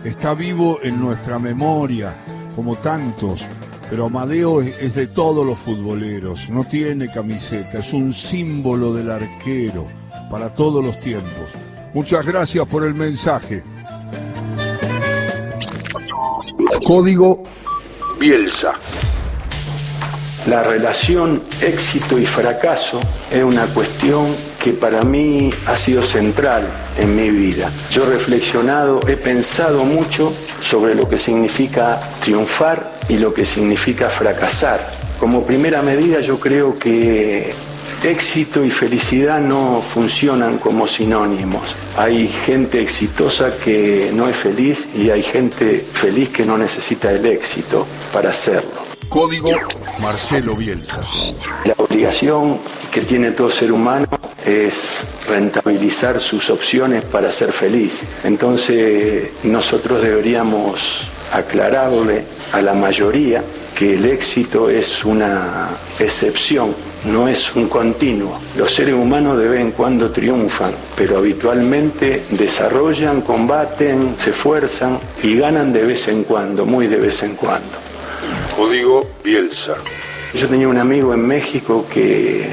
Está 0.05 0.35
vivo 0.35 0.81
en 0.83 1.01
nuestra 1.01 1.39
memoria, 1.39 2.13
como 2.57 2.75
tantos. 2.75 3.47
Pero 3.89 4.07
Amadeo 4.07 4.61
es 4.61 4.97
de 4.97 5.07
todos 5.07 5.47
los 5.47 5.61
futboleros. 5.61 6.51
No 6.51 6.65
tiene 6.65 7.13
camiseta. 7.13 7.79
Es 7.79 7.93
un 7.93 8.13
símbolo 8.13 8.93
del 8.93 9.09
arquero 9.09 9.87
para 10.29 10.53
todos 10.53 10.85
los 10.85 10.99
tiempos. 10.99 11.51
Muchas 11.95 12.27
gracias 12.27 12.67
por 12.67 12.83
el 12.83 12.95
mensaje. 12.95 13.63
Código 16.85 17.45
Bielsa. 18.21 18.75
La 20.47 20.63
relación 20.63 21.43
éxito 21.63 22.19
y 22.19 22.27
fracaso 22.27 23.01
es 23.31 23.43
una 23.43 23.65
cuestión 23.69 24.37
que 24.63 24.75
para 24.75 25.03
mí 25.05 25.51
ha 25.67 25.75
sido 25.75 26.03
central 26.03 26.69
en 26.99 27.17
mi 27.17 27.31
vida. 27.31 27.71
Yo 27.91 28.03
he 28.05 28.11
reflexionado, 28.11 29.01
he 29.09 29.17
pensado 29.17 29.85
mucho 29.85 30.35
sobre 30.61 30.95
lo 30.95 31.09
que 31.09 31.17
significa 31.17 31.99
triunfar 32.21 33.01
y 33.09 33.17
lo 33.17 33.33
que 33.33 33.47
significa 33.47 34.11
fracasar. 34.11 35.01
Como 35.19 35.47
primera 35.47 35.81
medida 35.81 36.21
yo 36.21 36.39
creo 36.39 36.75
que 36.75 37.55
éxito 38.03 38.65
y 38.65 38.71
felicidad 38.71 39.41
no 39.41 39.83
funcionan 39.95 40.59
como 40.59 40.87
sinónimos. 40.87 41.75
Hay 41.97 42.29
gente 42.29 42.81
exitosa 42.81 43.51
que 43.59 44.11
no 44.13 44.29
es 44.29 44.37
feliz 44.37 44.89
y 44.95 45.11
hay 45.11 45.23
gente 45.23 45.85
feliz 45.95 46.31
que 46.31 46.45
no 46.45 46.57
necesita 46.57 47.11
el 47.11 47.25
éxito 47.27 47.87
para 48.13 48.31
hacerlo. 48.31 48.71
Código 49.09 49.51
Marcelo 50.01 50.55
Bielsa. 50.55 51.01
La 51.65 51.75
obligación 51.77 52.59
que 52.93 53.03
tiene 53.03 53.33
todo 53.33 53.51
ser 53.51 53.73
humano 53.73 54.07
es 54.45 55.05
rentabilizar 55.27 56.21
sus 56.21 56.49
opciones 56.49 57.05
para 57.05 57.33
ser 57.33 57.53
feliz. 57.53 58.01
Entonces 58.23 59.31
nosotros 59.43 60.03
deberíamos 60.03 60.81
aclararle 61.33 62.25
a 62.53 62.61
la 62.63 62.73
mayoría 62.73 63.45
que 63.75 63.95
el 63.95 64.05
éxito 64.05 64.69
es 64.69 65.05
una 65.05 65.71
excepción, 65.99 66.75
no 67.05 67.29
es 67.29 67.55
un 67.55 67.69
continuo. 67.69 68.39
Los 68.57 68.75
seres 68.75 68.95
humanos 68.95 69.39
de 69.39 69.49
vez 69.49 69.61
en 69.61 69.71
cuando 69.73 70.11
triunfan, 70.11 70.75
pero 70.97 71.19
habitualmente 71.19 72.25
desarrollan, 72.31 73.23
combaten, 73.23 74.17
se 74.19 74.31
esfuerzan 74.31 74.99
y 75.23 75.37
ganan 75.37 75.73
de 75.73 75.83
vez 75.83 76.09
en 76.09 76.25
cuando, 76.25 76.67
muy 76.67 76.87
de 76.87 76.97
vez 76.97 77.23
en 77.23 77.37
cuando. 77.37 77.79
Código 78.57 79.07
Bielsa. 79.25 79.77
Yo 80.35 80.49
tenía 80.49 80.69
un 80.69 80.79
amigo 80.79 81.13
en 81.13 81.27
México 81.27 81.87
que 81.93 82.47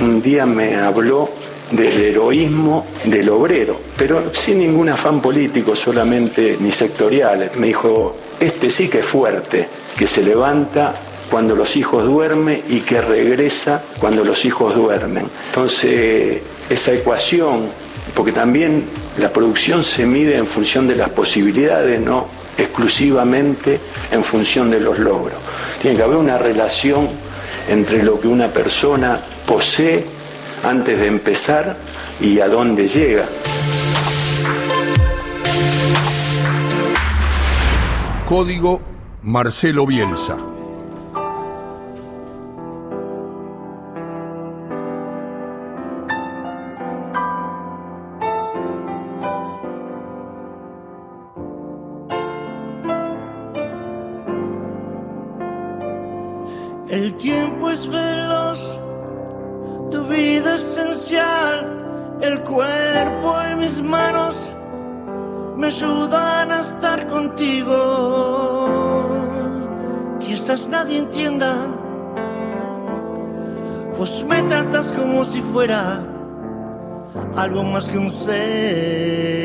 un 0.00 0.20
día 0.20 0.44
me 0.44 0.76
habló 0.76 1.30
del 1.70 2.00
heroísmo 2.00 2.86
del 3.04 3.28
obrero, 3.30 3.80
pero 3.96 4.32
sin 4.34 4.58
ningún 4.58 4.90
afán 4.90 5.20
político, 5.20 5.74
solamente 5.74 6.56
ni 6.60 6.70
sectorial. 6.70 7.50
Me 7.56 7.68
dijo, 7.68 8.16
este 8.38 8.70
sí 8.70 8.88
que 8.88 8.98
es 8.98 9.06
fuerte, 9.06 9.68
que 9.96 10.06
se 10.06 10.22
levanta 10.22 10.94
cuando 11.30 11.54
los 11.54 11.76
hijos 11.76 12.04
duermen 12.04 12.62
y 12.68 12.80
que 12.80 13.00
regresa 13.00 13.82
cuando 13.98 14.24
los 14.24 14.44
hijos 14.44 14.74
duermen. 14.74 15.26
Entonces, 15.48 16.42
esa 16.68 16.92
ecuación, 16.92 17.68
porque 18.14 18.32
también 18.32 18.84
la 19.18 19.30
producción 19.30 19.82
se 19.82 20.06
mide 20.06 20.36
en 20.36 20.46
función 20.46 20.86
de 20.86 20.96
las 20.96 21.10
posibilidades, 21.10 22.00
no 22.00 22.26
exclusivamente 22.56 23.80
en 24.10 24.22
función 24.22 24.70
de 24.70 24.80
los 24.80 24.98
logros. 24.98 25.38
Tiene 25.80 25.96
que 25.96 26.02
haber 26.02 26.16
una 26.16 26.38
relación 26.38 27.08
entre 27.68 28.02
lo 28.02 28.20
que 28.20 28.28
una 28.28 28.48
persona 28.48 29.24
posee 29.46 30.04
antes 30.62 30.98
de 30.98 31.06
empezar 31.06 31.76
y 32.20 32.40
a 32.40 32.48
dónde 32.48 32.88
llega. 32.88 33.26
Código 38.26 38.80
Marcelo 39.22 39.86
Bielsa. 39.86 40.53
El 57.04 57.12
tiempo 57.16 57.68
es 57.68 57.86
veloz, 57.86 58.80
tu 59.90 60.04
vida 60.04 60.54
esencial, 60.54 62.16
el 62.22 62.40
cuerpo 62.40 63.36
y 63.52 63.56
mis 63.56 63.82
manos 63.82 64.56
me 65.54 65.66
ayudan 65.66 66.50
a 66.50 66.60
estar 66.60 67.06
contigo. 67.06 67.76
Quizás 70.18 70.66
nadie 70.68 71.00
entienda, 71.00 71.66
vos 73.98 74.24
me 74.26 74.42
tratas 74.44 74.90
como 74.90 75.26
si 75.26 75.42
fuera 75.42 76.02
algo 77.36 77.64
más 77.64 77.86
que 77.90 77.98
un 77.98 78.08
ser. 78.08 79.44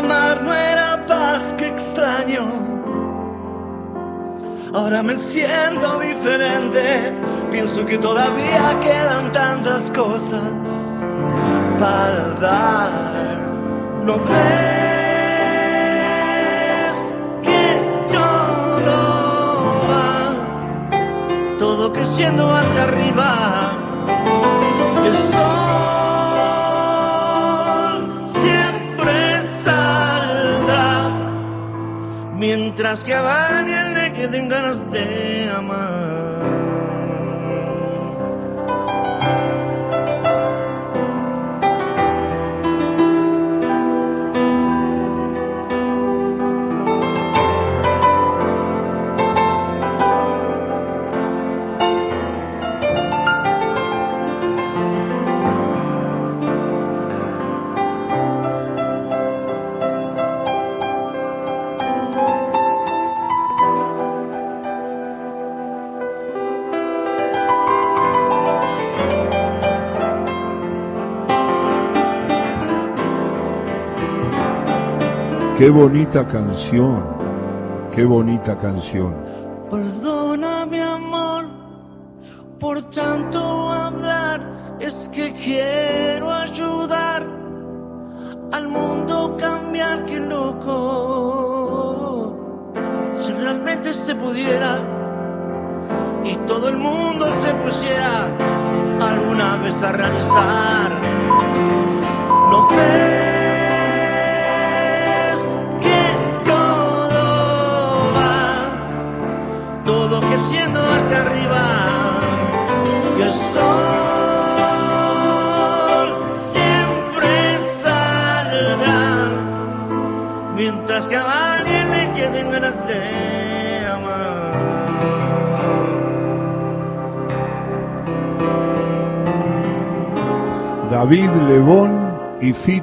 Y 0.00 0.02
la 0.02 0.08
mar 0.08 0.42
no 0.42 0.54
era 0.54 1.04
paz 1.06 1.54
que 1.58 1.66
extraño. 1.66 2.46
Ahora 4.72 5.02
me 5.02 5.16
siento 5.16 5.98
diferente. 6.00 7.14
Pienso 7.50 7.84
que 7.84 7.98
todavía 7.98 8.78
quedan 8.80 9.30
tantas 9.32 9.90
cosas 9.90 10.98
para 11.78 12.30
dar. 12.40 13.40
¿No 14.04 14.16
ves 14.18 14.30
que 17.42 17.80
todo 18.12 18.96
va? 19.90 21.58
todo 21.58 21.92
creciendo 21.92 22.56
hacia 22.56 22.84
arriba. 22.84 23.72
El 25.04 25.14
sol 25.14 25.69
mientras 32.56 33.04
que 33.04 33.14
a 33.14 33.58
alguien 33.58 33.94
le 33.94 34.12
queden 34.12 34.48
ganas 34.48 34.90
de 34.90 35.48
amar. 35.50 36.59
Qué 75.60 75.68
bonita 75.68 76.26
canción, 76.26 77.04
qué 77.94 78.02
bonita 78.06 78.56
canción. 78.56 79.14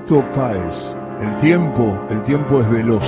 Fito 0.08 0.24
Páez. 0.32 0.96
El 1.20 1.36
tiempo, 1.36 2.02
el 2.10 2.22
tiempo 2.22 2.62
es 2.62 2.70
veloz. 2.70 3.04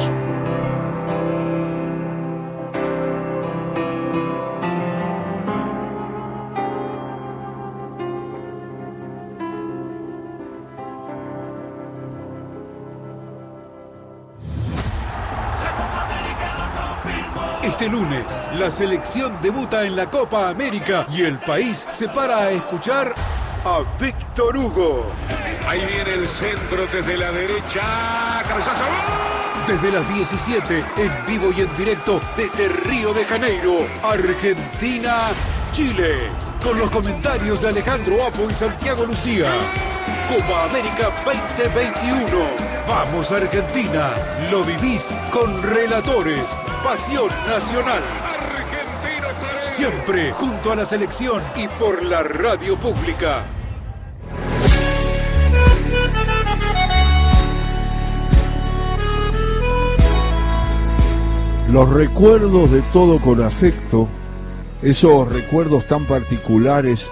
Este 17.63 17.87
lunes, 17.87 18.49
la 18.55 18.69
selección 18.69 19.37
debuta 19.41 19.85
en 19.85 19.95
la 19.95 20.09
Copa 20.09 20.49
América 20.49 21.07
y 21.09 21.21
el 21.21 21.39
país 21.39 21.87
se 21.91 22.09
para 22.09 22.39
a 22.39 22.51
escuchar 22.51 23.13
a 23.63 23.83
Víctor 23.97 24.57
Hugo. 24.57 25.05
Ahí 25.69 25.85
viene 25.85 26.15
el 26.15 26.27
centro 26.27 26.87
desde 26.91 27.15
la 27.15 27.31
derecha. 27.31 28.43
Cabezazo. 28.47 28.85
Desde 29.67 29.91
las 29.91 30.15
17, 30.15 30.83
en 30.97 31.25
vivo 31.27 31.51
y 31.55 31.61
en 31.61 31.77
directo 31.77 32.19
desde 32.35 32.69
Río 32.69 33.13
de 33.13 33.23
Janeiro, 33.23 33.85
Argentina, 34.01 35.27
Chile. 35.71 36.31
Con 36.63 36.79
los 36.79 36.89
comentarios 36.89 37.61
de 37.61 37.67
Alejandro 37.67 38.25
Apo 38.25 38.49
y 38.49 38.53
Santiago 38.55 39.05
Lucía. 39.05 39.45
Copa 40.27 40.65
América 40.71 41.11
2021. 41.23 42.25
Vamos 42.87 43.31
Argentina. 43.31 44.09
Lo 44.49 44.63
vivís 44.63 45.15
con 45.31 45.61
relatores. 45.61 46.49
Pasión 46.83 47.29
nacional. 47.47 48.01
Siempre 49.61 50.33
junto 50.33 50.71
a 50.71 50.77
la 50.77 50.85
selección 50.87 51.43
y 51.55 51.67
por 51.67 52.01
la 52.01 52.23
radio 52.23 52.75
pública. 52.75 53.45
Los 61.71 61.89
recuerdos 61.91 62.71
de 62.71 62.81
todo 62.91 63.21
con 63.21 63.43
afecto, 63.43 64.07
esos 64.81 65.29
recuerdos 65.29 65.85
tan 65.85 66.07
particulares 66.07 67.05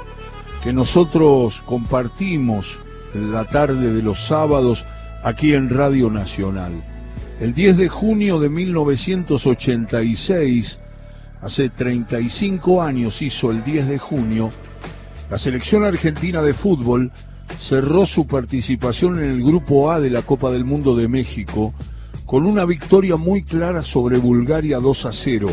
que 0.63 0.73
nosotros 0.73 1.61
compartimos 1.61 2.79
la 3.13 3.45
tarde 3.45 3.93
de 3.93 4.01
los 4.01 4.25
sábados 4.25 4.83
aquí 5.23 5.53
en 5.53 5.69
Radio 5.69 6.09
Nacional. 6.09 6.83
El 7.39 7.53
10 7.53 7.77
de 7.77 7.87
junio 7.87 8.39
de 8.39 8.49
1986, 8.49 10.79
hace 11.43 11.69
35 11.69 12.81
años 12.81 13.21
hizo 13.21 13.51
el 13.51 13.63
10 13.63 13.87
de 13.87 13.99
junio, 13.99 14.49
la 15.29 15.37
selección 15.37 15.83
argentina 15.83 16.41
de 16.41 16.55
fútbol 16.55 17.11
cerró 17.59 18.07
su 18.07 18.25
participación 18.25 19.19
en 19.19 19.29
el 19.29 19.43
Grupo 19.43 19.91
A 19.91 19.99
de 19.99 20.09
la 20.09 20.23
Copa 20.23 20.49
del 20.49 20.65
Mundo 20.65 20.95
de 20.95 21.07
México 21.07 21.75
con 22.27 22.45
una 22.45 22.65
victoria 22.65 23.15
muy 23.15 23.41
clara 23.41 23.81
sobre 23.81 24.17
Bulgaria 24.17 24.79
2 24.79 25.05
a 25.05 25.11
0. 25.13 25.47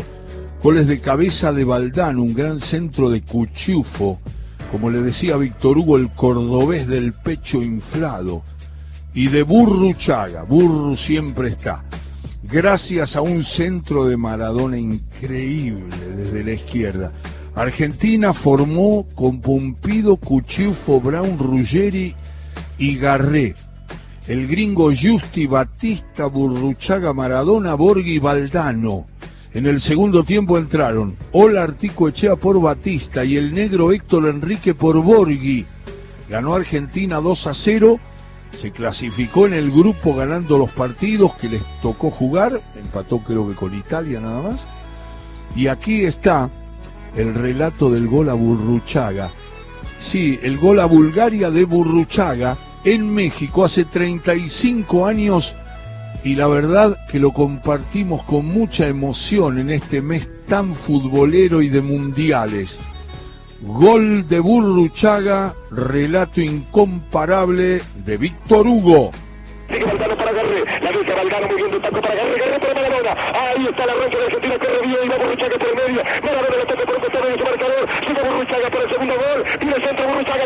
Goles 0.61 0.87
de 0.87 0.99
cabeza 0.99 1.53
de 1.53 1.63
Valdán, 1.63 2.19
un 2.19 2.33
gran 2.33 2.59
centro 2.59 3.09
de 3.09 3.21
Cuchufo, 3.21 4.19
como 4.73 4.89
le 4.89 5.01
decía 5.01 5.37
Víctor 5.37 5.77
Hugo, 5.77 5.95
el 5.95 6.11
cordobés 6.11 6.87
del 6.87 7.13
pecho 7.13 7.63
inflado, 7.63 8.43
y 9.13 9.27
de 9.27 9.43
Burruchaga, 9.43 10.43
Burru 10.43 10.97
siempre 10.97 11.47
está. 11.47 11.85
Gracias 12.43 13.15
a 13.15 13.21
un 13.21 13.45
centro 13.45 14.03
de 14.03 14.17
Maradona 14.17 14.77
increíble 14.77 15.95
desde 16.13 16.43
la 16.43 16.51
izquierda. 16.51 17.13
Argentina 17.55 18.33
formó 18.33 19.07
con 19.15 19.39
Pumpido, 19.39 20.17
Cuchufo, 20.17 20.99
Brown, 20.99 21.39
Ruggeri 21.39 22.13
y 22.77 22.97
Garré 22.97 23.55
el 24.27 24.47
gringo 24.47 24.91
Justi, 24.91 25.45
Batista, 25.45 26.25
Burruchaga, 26.25 27.13
Maradona, 27.13 27.75
Borghi 27.75 28.17
Valdano. 28.17 29.05
En 29.53 29.67
el 29.67 29.79
segundo 29.79 30.23
tiempo 30.23 30.57
entraron 30.57 31.15
Ola 31.31 31.63
Artico 31.63 32.09
Echea 32.09 32.35
por 32.35 32.59
Batista 32.59 33.23
y 33.23 33.37
el 33.37 33.53
negro 33.53 33.91
Héctor 33.91 34.27
Enrique 34.27 34.73
por 34.73 35.01
Borghi. 35.01 35.65
Ganó 36.27 36.55
Argentina 36.55 37.21
2 37.21 37.47
a 37.47 37.53
0, 37.53 37.99
se 38.57 38.71
clasificó 38.71 39.45
en 39.45 39.53
el 39.53 39.71
grupo 39.71 40.15
ganando 40.15 40.57
los 40.57 40.71
partidos 40.71 41.35
que 41.35 41.49
les 41.49 41.63
tocó 41.81 42.09
jugar, 42.09 42.61
empató 42.75 43.19
creo 43.19 43.47
que 43.47 43.53
con 43.53 43.77
Italia 43.77 44.19
nada 44.19 44.41
más. 44.41 44.65
Y 45.55 45.67
aquí 45.67 46.03
está 46.03 46.49
el 47.15 47.35
relato 47.35 47.91
del 47.91 48.07
gol 48.07 48.29
a 48.29 48.33
Burruchaga. 48.33 49.29
Sí, 49.99 50.39
el 50.41 50.57
gol 50.57 50.79
a 50.79 50.85
Bulgaria 50.85 51.51
de 51.51 51.63
Burruchaga 51.63 52.57
en 52.85 53.13
México 53.13 53.65
hace 53.65 53.83
35 53.83 55.07
años 55.07 55.57
y 56.23 56.35
la 56.35 56.47
verdad 56.47 56.97
que 57.11 57.19
lo 57.19 57.31
compartimos 57.31 58.23
con 58.23 58.45
mucha 58.45 58.87
emoción 58.87 59.57
en 59.57 59.71
este 59.71 60.01
mes 60.01 60.29
tan 60.47 60.75
futbolero 60.75 61.61
y 61.61 61.69
de 61.69 61.81
mundiales. 61.81 62.79
Gol 63.61 64.27
de 64.27 64.39
Burruchaga, 64.39 65.53
relato 65.71 66.41
incomparable 66.41 67.81
de 68.05 68.17
Víctor 68.17 68.67
Hugo. 68.67 69.11
El 69.69 69.83
Burruchaga 78.23 78.69
por 78.69 78.81
el 78.81 78.89
segundo 78.89 79.13
gol. 79.15 79.43
Tiene 79.59 79.75
centro 79.75 80.07
Burruchaga. 80.07 80.45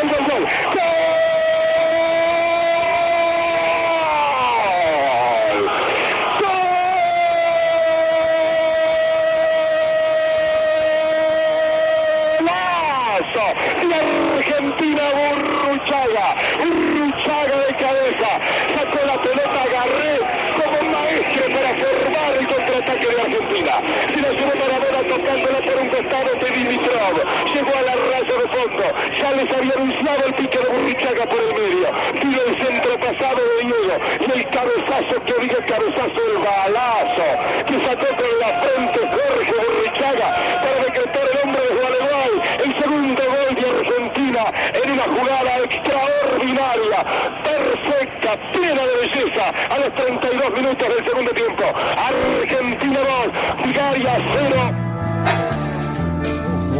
Fondo, 28.71 28.83
ya 29.19 29.31
les 29.31 29.51
había 29.51 29.73
anunciado 29.73 30.25
el 30.25 30.33
pique 30.33 30.57
de 30.57 30.69
Burruchaga 30.69 31.25
por 31.25 31.39
el 31.41 31.53
medio, 31.53 31.87
vino 32.21 32.41
el 32.41 32.57
centro 32.57 32.99
pasado 32.99 33.37
de 33.37 33.65
Diego 33.65 33.95
y 34.19 34.31
el 34.31 34.49
cabezazo 34.49 35.25
que 35.25 35.33
diga 35.41 35.65
cabezazo, 35.65 36.21
el 36.27 36.37
balazo 36.37 37.27
que 37.67 37.79
sacó 37.85 38.07
con 38.15 38.39
la 38.39 38.61
frente 38.61 38.99
Jorge 38.99 39.53
Burruchaga 39.53 40.27
para 40.61 40.83
decretar 40.83 41.23
el 41.31 41.37
hombre 41.43 41.61
de 41.61 41.75
Gualeguay, 41.75 42.31
el 42.63 42.71
segundo 42.81 43.21
gol 43.23 43.55
de 43.55 43.69
Argentina 43.69 44.43
en 44.73 44.91
una 44.91 45.03
jugada 45.03 45.57
extraordinaria, 45.59 47.05
perfecta, 47.43 48.37
plena 48.53 48.83
de 48.85 48.95
belleza, 48.95 49.49
a 49.69 49.79
los 49.79 49.93
32 49.93 50.53
minutos 50.53 50.89
del 50.89 51.05
segundo 51.05 51.31
tiempo. 51.31 51.63
Argentina 51.97 52.99
2, 52.99 53.65
Bulgaria 53.65 54.17
0. 54.33 54.91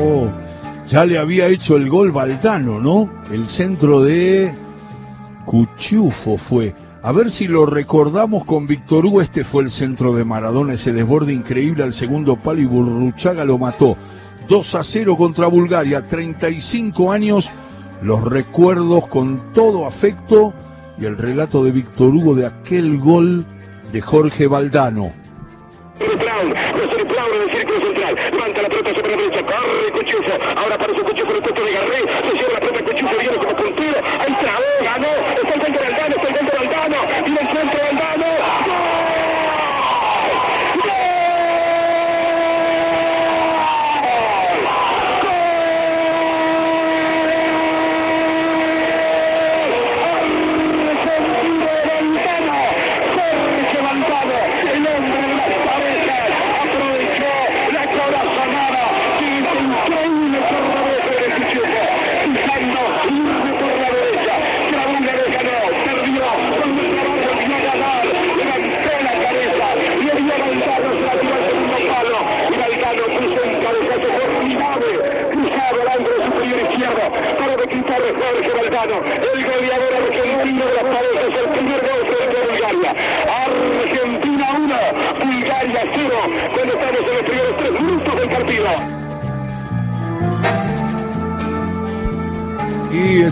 Oh, 0.04 0.41
ya 0.92 1.06
le 1.06 1.18
había 1.18 1.48
hecho 1.48 1.78
el 1.78 1.88
gol 1.88 2.12
Valdano, 2.12 2.82
¿no? 2.82 3.10
El 3.32 3.48
centro 3.48 4.02
de 4.02 4.54
Cuchufo 5.46 6.38
fue. 6.38 6.76
A 7.02 7.14
ver 7.14 7.32
si 7.32 7.48
lo 7.48 7.66
recordamos 7.66 8.44
con 8.44 8.68
Víctor 8.68 9.06
Hugo. 9.06 9.22
Este 9.22 9.46
fue 9.46 9.64
el 9.64 9.72
centro 9.72 10.14
de 10.14 10.26
Maradona, 10.26 10.74
ese 10.74 10.92
desborde 10.92 11.32
increíble 11.32 11.84
al 11.84 11.94
segundo 11.94 12.36
palo 12.36 12.60
y 12.60 12.66
Burruchaga 12.66 13.46
lo 13.46 13.58
mató. 13.58 13.96
2 14.50 14.76
a 14.76 14.84
0 14.84 15.16
contra 15.16 15.48
Bulgaria, 15.48 16.06
35 16.06 17.14
años. 17.14 17.50
Los 18.02 18.26
recuerdos 18.26 19.08
con 19.08 19.54
todo 19.54 19.88
afecto 19.88 20.54
y 21.00 21.06
el 21.06 21.18
relato 21.18 21.64
de 21.64 21.72
Víctor 21.72 22.10
Hugo 22.10 22.36
de 22.36 22.48
aquel 22.48 23.00
gol 23.00 23.46
de 23.94 24.02
Jorge 24.02 24.46
Valdano. 24.46 25.14
Brown, 26.00 26.50
José 26.50 27.04
Brown 27.06 27.34
en 27.34 27.42
el 27.44 27.52
círculo 27.52 27.80
central, 27.80 28.16
levanta 28.34 28.62
la 28.62 28.68
pelota 28.68 28.94
sobre 28.94 29.12
la 29.12 29.18
derecha, 29.18 29.31
corre 29.44 29.92
Cuchufo, 29.92 30.34
ahora 30.56 30.76
aparece 30.76 31.02
Cuchufo 31.02 31.32
en 31.32 31.38
el 31.38 31.44
puesto 31.44 31.64
de 31.64 31.72
Garré, 31.72 32.00
se 32.00 32.34
lleva 32.38 32.54
la 32.54 32.60
pelota 32.60 32.84
Cuchufo, 32.84 33.18
viene 33.18 33.38
como 33.38 33.56
puntero, 33.56 34.00
ahí 34.20 34.34
trabó, 34.42 34.72
ganó, 34.84 35.12
está 35.42 35.54
el 35.54 35.60
gol 35.62 35.72
de 35.72 35.80
Valdano, 35.80 36.16
está 36.16 36.28
el 36.28 36.34
gol 36.34 36.46
de 36.46 36.58
Valdano, 36.58 36.98
viene 37.26 37.42
el 37.42 37.48
centro 37.48 37.78
de 37.78 37.86
Valdano, 37.86 38.12
Jorge 38.66 38.91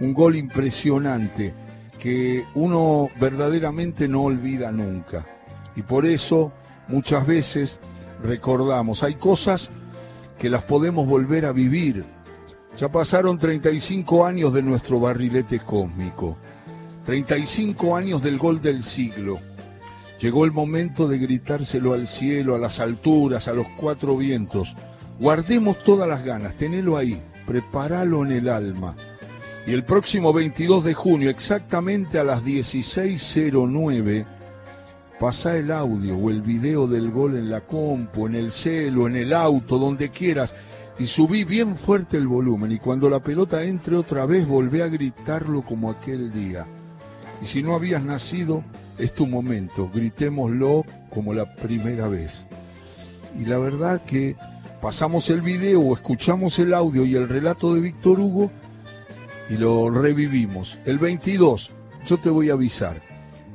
Un 0.00 0.12
gol 0.12 0.34
impresionante 0.36 1.54
que 1.98 2.44
uno 2.54 3.08
verdaderamente 3.20 4.08
no 4.08 4.24
olvida 4.24 4.72
nunca. 4.72 5.24
Y 5.76 5.82
por 5.82 6.04
eso 6.04 6.52
muchas 6.88 7.24
veces 7.26 7.78
recordamos, 8.22 9.02
hay 9.02 9.14
cosas 9.14 9.70
que 10.38 10.50
las 10.50 10.64
podemos 10.64 11.06
volver 11.06 11.46
a 11.46 11.52
vivir. 11.52 12.04
Ya 12.78 12.88
pasaron 12.88 13.38
35 13.38 14.26
años 14.26 14.52
de 14.52 14.60
nuestro 14.60 14.98
barrilete 14.98 15.60
cósmico, 15.60 16.36
35 17.04 17.96
años 17.96 18.20
del 18.20 18.36
gol 18.36 18.60
del 18.60 18.82
siglo. 18.82 19.38
Llegó 20.20 20.44
el 20.44 20.50
momento 20.50 21.06
de 21.06 21.18
gritárselo 21.18 21.92
al 21.92 22.08
cielo, 22.08 22.56
a 22.56 22.58
las 22.58 22.80
alturas, 22.80 23.46
a 23.46 23.52
los 23.52 23.68
cuatro 23.76 24.16
vientos. 24.16 24.74
Guardemos 25.20 25.84
todas 25.84 26.08
las 26.08 26.24
ganas, 26.24 26.56
tenelo 26.56 26.96
ahí, 26.96 27.22
prepáralo 27.46 28.24
en 28.24 28.32
el 28.32 28.48
alma. 28.48 28.96
Y 29.68 29.72
el 29.72 29.84
próximo 29.84 30.32
22 30.32 30.82
de 30.82 30.94
junio, 30.94 31.30
exactamente 31.30 32.18
a 32.18 32.24
las 32.24 32.42
16.09, 32.42 34.26
pasa 35.20 35.56
el 35.56 35.70
audio 35.70 36.16
o 36.16 36.30
el 36.30 36.42
video 36.42 36.88
del 36.88 37.12
gol 37.12 37.36
en 37.36 37.50
la 37.50 37.60
compu, 37.60 38.26
en 38.26 38.34
el 38.34 38.50
celo, 38.50 39.06
en 39.06 39.14
el 39.14 39.32
auto, 39.32 39.78
donde 39.78 40.10
quieras, 40.10 40.54
y 40.98 41.06
subí 41.06 41.44
bien 41.44 41.76
fuerte 41.76 42.16
el 42.16 42.28
volumen. 42.28 42.72
Y 42.72 42.78
cuando 42.78 43.10
la 43.10 43.20
pelota 43.20 43.62
entre 43.64 43.96
otra 43.96 44.26
vez, 44.26 44.46
volvé 44.46 44.82
a 44.82 44.88
gritarlo 44.88 45.62
como 45.62 45.90
aquel 45.90 46.32
día. 46.32 46.66
Y 47.42 47.46
si 47.46 47.62
no 47.62 47.74
habías 47.74 48.02
nacido, 48.02 48.64
es 48.98 49.12
tu 49.12 49.26
momento, 49.26 49.90
gritémoslo 49.92 50.84
como 51.10 51.34
la 51.34 51.52
primera 51.56 52.08
vez. 52.08 52.44
Y 53.36 53.44
la 53.44 53.58
verdad 53.58 54.02
que 54.04 54.36
pasamos 54.80 55.30
el 55.30 55.42
video 55.42 55.80
o 55.80 55.94
escuchamos 55.94 56.58
el 56.58 56.72
audio 56.72 57.04
y 57.04 57.16
el 57.16 57.28
relato 57.28 57.74
de 57.74 57.80
Víctor 57.80 58.20
Hugo 58.20 58.50
y 59.50 59.54
lo 59.54 59.90
revivimos. 59.90 60.78
El 60.84 60.98
22, 60.98 61.72
yo 62.06 62.18
te 62.18 62.30
voy 62.30 62.50
a 62.50 62.52
avisar, 62.52 63.02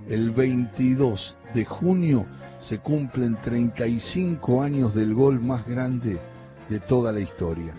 el 0.10 0.32
22 0.32 1.38
de 1.54 1.66
junio 1.66 2.26
se 2.60 2.80
cumplen 2.80 3.38
35 3.42 4.62
años 4.62 4.94
del 4.94 5.14
gol 5.14 5.40
más 5.40 5.66
grande 5.66 6.20
de 6.70 6.80
toda 6.80 7.12
la 7.12 7.20
historia. 7.20 7.74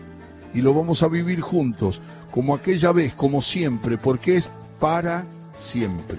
Y 0.53 0.61
lo 0.63 0.75
vamos 0.75 1.03
a 1.03 1.09
vivir 1.09 1.41
juntos, 1.41 2.01
como 2.31 2.55
aquella 2.55 2.93
vez, 2.93 3.15
como 3.15 3.41
siempre, 3.41 3.97
porque 3.97 4.37
es 4.37 4.51
para 4.79 5.25
siempre. 5.53 6.19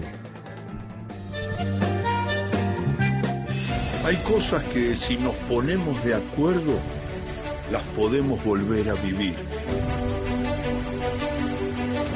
Hay 4.04 4.16
cosas 4.16 4.64
que 4.64 4.96
si 4.96 5.16
nos 5.16 5.34
ponemos 5.48 6.02
de 6.04 6.14
acuerdo, 6.14 6.74
las 7.70 7.82
podemos 7.96 8.42
volver 8.44 8.90
a 8.90 8.94
vivir. 8.94 9.36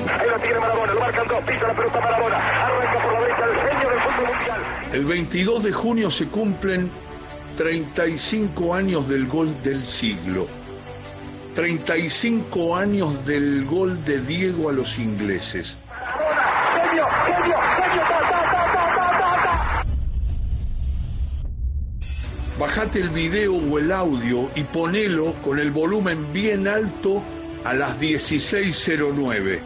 Ahí 0.09 0.29
lo 0.29 0.41
tiene 0.41 0.59
Marabona, 0.59 0.93
lo 0.95 1.01
marcan 1.01 1.29
dos, 1.29 1.41
pisa 1.41 1.69
la 1.69 1.77
pelota 1.77 2.01
Marabona, 2.01 2.37
arranca 2.37 3.03
por 3.03 3.13
la 3.13 3.21
derecha 3.21 3.45
el 3.45 3.71
genio 3.71 3.91
del 3.91 4.01
fútbol 4.01 4.37
mundial. 4.37 4.93
El 4.93 5.05
22 5.05 5.63
de 5.63 5.73
junio 5.73 6.11
se 6.11 6.29
cumplen 6.29 6.91
35 7.57 8.75
años 8.75 9.09
del 9.09 9.27
gol 9.27 9.55
del 9.63 9.85
siglo. 9.85 10.47
35 11.55 12.77
años 12.77 13.25
del 13.25 13.65
gol 13.65 14.05
de 14.05 14.21
Diego 14.21 14.69
a 14.69 14.75
los 14.75 14.99
ingleses. 14.99 15.75
Bajate 22.59 23.01
el 23.01 23.09
video 23.09 23.55
o 23.55 23.79
el 23.79 23.91
audio 23.91 24.51
y 24.55 24.65
ponelo 24.65 25.33
con 25.43 25.59
el 25.59 25.71
volumen 25.71 26.33
bien 26.35 26.69
alto 26.69 27.23
a 27.65 27.73
las 27.73 27.99
16.09. 27.99 29.61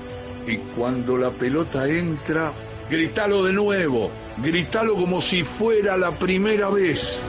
Y 0.46 0.56
cuando 0.76 1.16
la 1.18 1.30
pelota 1.30 1.88
entra, 1.88 2.52
gritalo 2.88 3.44
de 3.44 3.52
nuevo, 3.52 4.10
gritalo 4.38 4.94
como 4.94 5.20
si 5.20 5.42
fuera 5.42 5.96
la 5.96 6.12
primera 6.12 6.68
vez. 6.68 7.22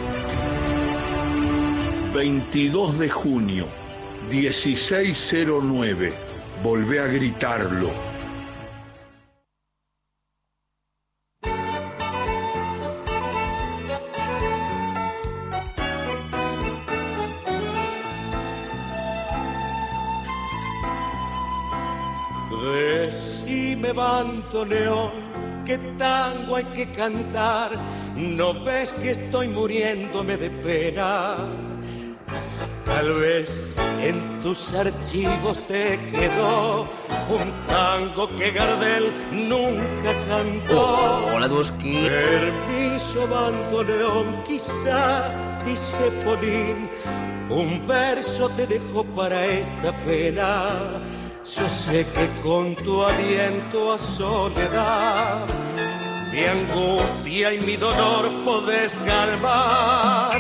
22 2.14 3.00
de 3.00 3.10
junio, 3.10 3.66
16.09. 4.30 6.12
Volvé 6.62 7.00
a 7.00 7.08
gritarlo. 7.08 7.90
Decime, 22.62 23.94
bandoneón, 23.94 25.12
qué 25.66 25.78
tango 25.98 26.58
hay 26.58 26.66
que 26.66 26.92
cantar. 26.92 27.72
No 28.18 28.54
ves 28.66 28.92
que 28.92 29.12
estoy 29.12 29.48
muriéndome 29.48 30.36
de 30.36 30.50
pena. 30.50 31.38
Tal 32.94 33.14
vez 33.14 33.74
en 34.02 34.42
tus 34.42 34.74
archivos 34.74 35.58
te 35.68 35.98
quedó 36.12 36.88
un 37.30 37.66
tango 37.66 38.28
que 38.36 38.52
Gardel 38.52 39.06
nunca 39.32 40.12
cantó. 40.28 41.26
Hola, 41.34 41.48
Duski. 41.48 42.08
Permiso, 42.10 43.28
bandoneón, 43.28 44.44
quizá, 44.46 45.30
dice 45.66 46.12
Polín, 46.26 46.90
un 47.50 47.88
verso 47.88 48.50
te 48.58 48.68
dejo 48.68 49.04
para 49.16 49.46
esta 49.46 49.92
pena. 50.06 51.02
Yo 51.56 51.68
sé 51.70 52.06
que 52.14 52.28
con 52.44 52.76
tu 52.76 53.04
aliento 53.04 53.94
a 53.94 53.98
soledad, 53.98 55.48
mi 56.32 56.44
angustia 56.44 57.54
y 57.54 57.62
mi 57.62 57.78
dolor 57.78 58.30
podés 58.44 58.94
calmar. 59.06 60.40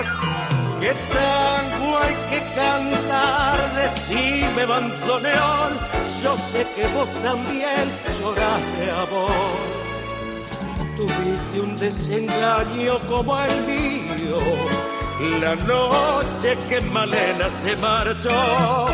¿Qué 0.81 0.93
tango 1.13 1.80
hay 2.01 2.15
que 2.29 2.39
cantar? 2.55 3.75
Decime, 3.75 4.65
bandoneón, 4.65 5.77
yo 6.21 6.35
sé 6.37 6.65
que 6.75 6.87
vos 6.93 7.09
también 7.21 7.91
llorás 8.19 8.61
de 8.77 8.91
amor. 8.91 9.81
Tuviste 10.95 11.61
un 11.61 11.75
desengaño 11.77 12.99
como 13.07 13.39
el 13.39 13.55
mío, 13.65 14.39
la 15.39 15.55
noche 15.55 16.57
que 16.69 16.81
Malena 16.81 17.49
se 17.49 17.75
marchó. 17.77 18.87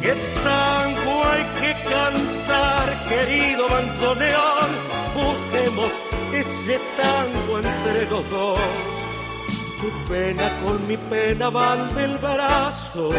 ¿Qué 0.00 0.14
tango 0.44 1.24
hay 1.24 1.44
que 1.60 1.72
cantar, 1.90 3.08
querido 3.08 3.68
bandoneón? 3.68 4.70
Busquemos 5.14 5.90
ese 6.32 6.78
tango 6.96 7.58
entre 7.58 8.10
los 8.10 8.30
dos. 8.30 8.60
Tu 9.80 9.90
pena 10.08 10.50
con 10.64 10.86
mi 10.88 10.96
pena 10.96 11.50
van 11.50 11.94
del 11.94 12.16
brazo. 12.18 13.10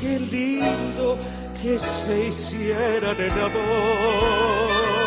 Qué 0.00 0.18
lindo 0.18 1.18
que 1.62 1.78
se 1.78 2.26
hicieran 2.28 3.16
en 3.18 3.32
amor. 3.32 5.06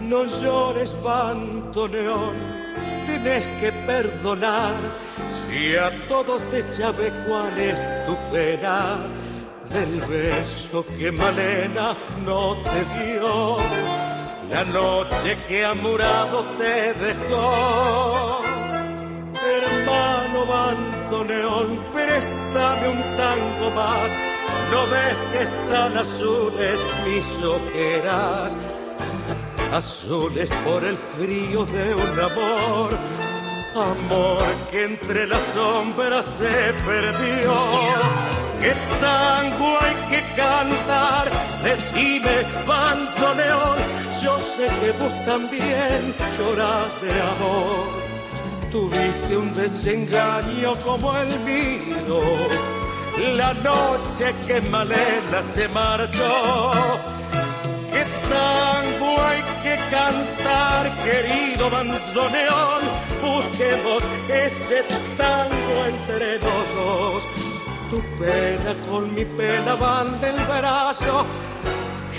No 0.00 0.24
llores, 0.26 0.94
bandoneón, 1.02 2.34
tenés 3.06 3.46
que 3.60 3.72
perdonar. 3.86 4.74
Si 5.28 5.76
a 5.76 5.90
todos 6.08 6.42
te 6.50 6.62
llave 6.76 7.12
cuál 7.26 7.58
es 7.58 8.06
tu 8.06 8.14
pena, 8.32 8.98
del 9.70 10.00
beso 10.02 10.84
que 10.98 11.10
Malena 11.10 11.96
no 12.24 12.56
te 12.62 12.80
dio, 12.94 13.56
la 14.54 14.64
noche 14.66 15.36
que 15.48 15.64
amurado 15.64 16.44
te 16.56 16.94
dejó. 16.94 18.40
Hermano 19.56 20.46
bandoneón, 20.46 21.68
préstame 21.92 22.88
un 22.88 23.02
tango 23.16 23.70
más. 23.74 24.10
¿No 24.70 24.80
ves 24.92 25.18
que 25.32 25.42
están 25.50 25.98
azules 25.98 26.80
mis 27.04 27.44
ojeras? 27.44 28.56
Azules 29.72 30.50
por 30.64 30.84
el 30.84 30.96
frío 30.96 31.66
de 31.66 31.94
un 31.96 32.20
amor 32.20 32.90
amor 33.74 34.42
que 34.70 34.84
entre 34.84 35.26
las 35.26 35.42
sombras 35.54 36.24
se 36.26 36.72
perdió. 36.86 37.54
¿Qué 38.60 38.72
tango 39.00 39.78
hay 39.80 39.94
que 40.08 40.22
cantar? 40.34 41.30
Decime, 41.62 42.44
bandoneón, 42.66 43.78
yo 44.22 44.38
sé 44.38 44.66
que 44.80 44.92
vos 44.92 45.12
también 45.24 46.14
llorás 46.38 47.00
de 47.02 47.10
amor. 47.10 48.04
Tuviste 48.70 49.36
un 49.36 49.52
desengaño 49.54 50.74
como 50.84 51.16
el 51.16 51.38
mío, 51.40 52.20
la 53.36 53.54
noche 53.54 54.34
que 54.46 54.60
Malena 54.62 55.42
se 55.42 55.68
marchó. 55.68 56.72
¿Qué 58.24 58.30
tango 58.30 59.20
hay 59.22 59.42
que 59.62 59.76
cantar, 59.90 60.90
querido 61.02 61.70
bandoneón? 61.70 62.82
Busquemos 63.22 64.02
ese 64.28 64.82
tango 65.16 65.84
entre 65.86 66.38
los 66.38 66.74
dos. 66.74 67.22
Tu 67.90 68.00
pena 68.18 68.74
con 68.88 69.14
mi 69.14 69.24
pena 69.24 69.74
van 69.74 70.20
del 70.20 70.36
brazo. 70.46 71.26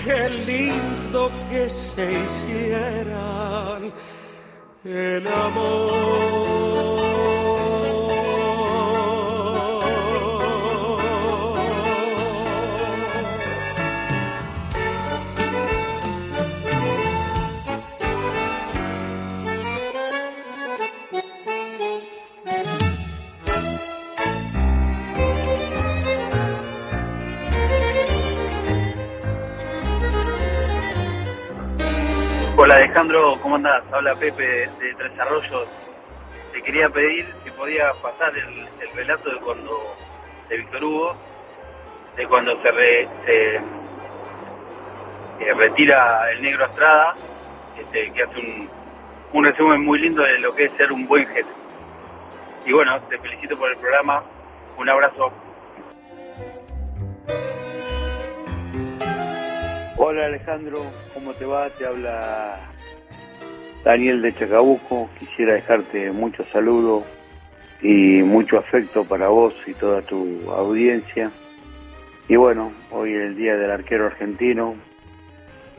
Qué 0.03 0.29
lindo 0.29 1.31
que 1.49 1.69
se 1.69 2.13
hicieran 2.13 3.93
el 4.83 5.27
amor. 5.27 7.34
Hola 32.57 32.75
Alejandro, 32.75 33.39
¿cómo 33.41 33.55
andás? 33.55 33.83
Habla 33.91 34.15
Pepe 34.15 34.43
de 34.43 34.95
Tres 34.97 35.19
Arroyos. 35.19 35.67
Te 36.53 36.61
quería 36.63 36.89
pedir 36.89 37.33
si 37.43 37.51
podía 37.51 37.91
pasar 38.01 38.35
el, 38.37 38.67
el 38.81 38.89
relato 38.95 39.29
de 39.29 39.37
cuando 39.41 39.95
de 40.49 40.57
Víctor 40.57 40.83
Hugo, 40.83 41.15
de 42.15 42.27
cuando 42.27 42.61
se, 42.61 42.71
re- 42.71 43.09
se, 43.25 43.61
retira 45.53 46.31
el 46.31 46.41
negro 46.41 46.65
Estrada, 46.65 47.15
este, 47.77 48.11
que 48.13 48.23
hace 48.23 48.39
un, 48.39 48.69
un 49.33 49.45
resumen 49.45 49.81
muy 49.85 49.99
lindo 49.99 50.23
de 50.23 50.39
lo 50.39 50.55
que 50.55 50.65
es 50.65 50.71
ser 50.77 50.91
un 50.91 51.07
buen 51.07 51.27
jefe. 51.27 51.49
Y 52.65 52.73
bueno, 52.73 52.99
te 53.09 53.17
felicito 53.19 53.57
por 53.57 53.69
el 53.71 53.77
programa. 53.77 54.23
Un 54.77 54.89
abrazo. 54.89 55.31
Hola 60.07 60.27
Alejandro, 60.27 60.83
¿cómo 61.15 61.33
te 61.33 61.45
va? 61.45 61.67
Te 61.71 61.83
habla 61.83 62.59
Daniel 63.83 64.21
de 64.21 64.35
Chacabuco. 64.35 65.09
Quisiera 65.17 65.53
dejarte 65.53 66.11
muchos 66.11 66.47
saludos 66.49 67.05
y 67.81 68.21
mucho 68.21 68.59
afecto 68.59 69.03
para 69.03 69.29
vos 69.29 69.55
y 69.65 69.73
toda 69.73 70.03
tu 70.03 70.51
audiencia. 70.51 71.31
Y 72.27 72.35
bueno, 72.35 72.71
hoy 72.91 73.13
es 73.13 73.21
el 73.21 73.35
Día 73.35 73.55
del 73.55 73.71
Arquero 73.71 74.05
Argentino. 74.05 74.75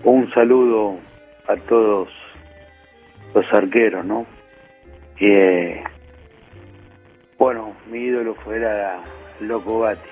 Un 0.03 0.29
saludo 0.33 0.99
a 1.47 1.55
todos 1.55 2.09
los 3.33 3.53
arqueros, 3.53 4.05
¿no? 4.05 4.27
Eh, 5.21 5.85
bueno, 7.39 7.77
mi 7.89 7.99
ídolo 7.99 8.35
fuera 8.35 9.05
Loco 9.39 9.83
Gatti. 9.83 10.09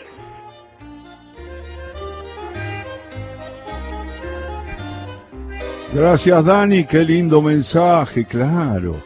Gracias 5.94 6.44
Dani, 6.44 6.84
qué 6.86 7.04
lindo 7.04 7.40
mensaje, 7.40 8.24
claro. 8.24 8.96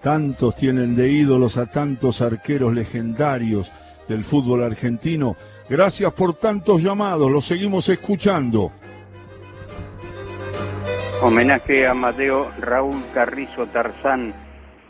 Tantos 0.00 0.54
tienen 0.54 0.94
de 0.94 1.10
ídolos 1.10 1.56
a 1.56 1.66
tantos 1.66 2.22
arqueros 2.22 2.72
legendarios 2.72 3.72
del 4.06 4.22
fútbol 4.22 4.62
argentino. 4.62 5.34
Gracias 5.68 6.12
por 6.12 6.34
tantos 6.34 6.84
llamados, 6.84 7.32
los 7.32 7.44
seguimos 7.44 7.88
escuchando. 7.88 8.70
Homenaje 11.20 11.84
a 11.88 11.94
Mateo 11.94 12.48
Raúl 12.60 13.02
Carrizo 13.12 13.66
Tarzán. 13.66 14.32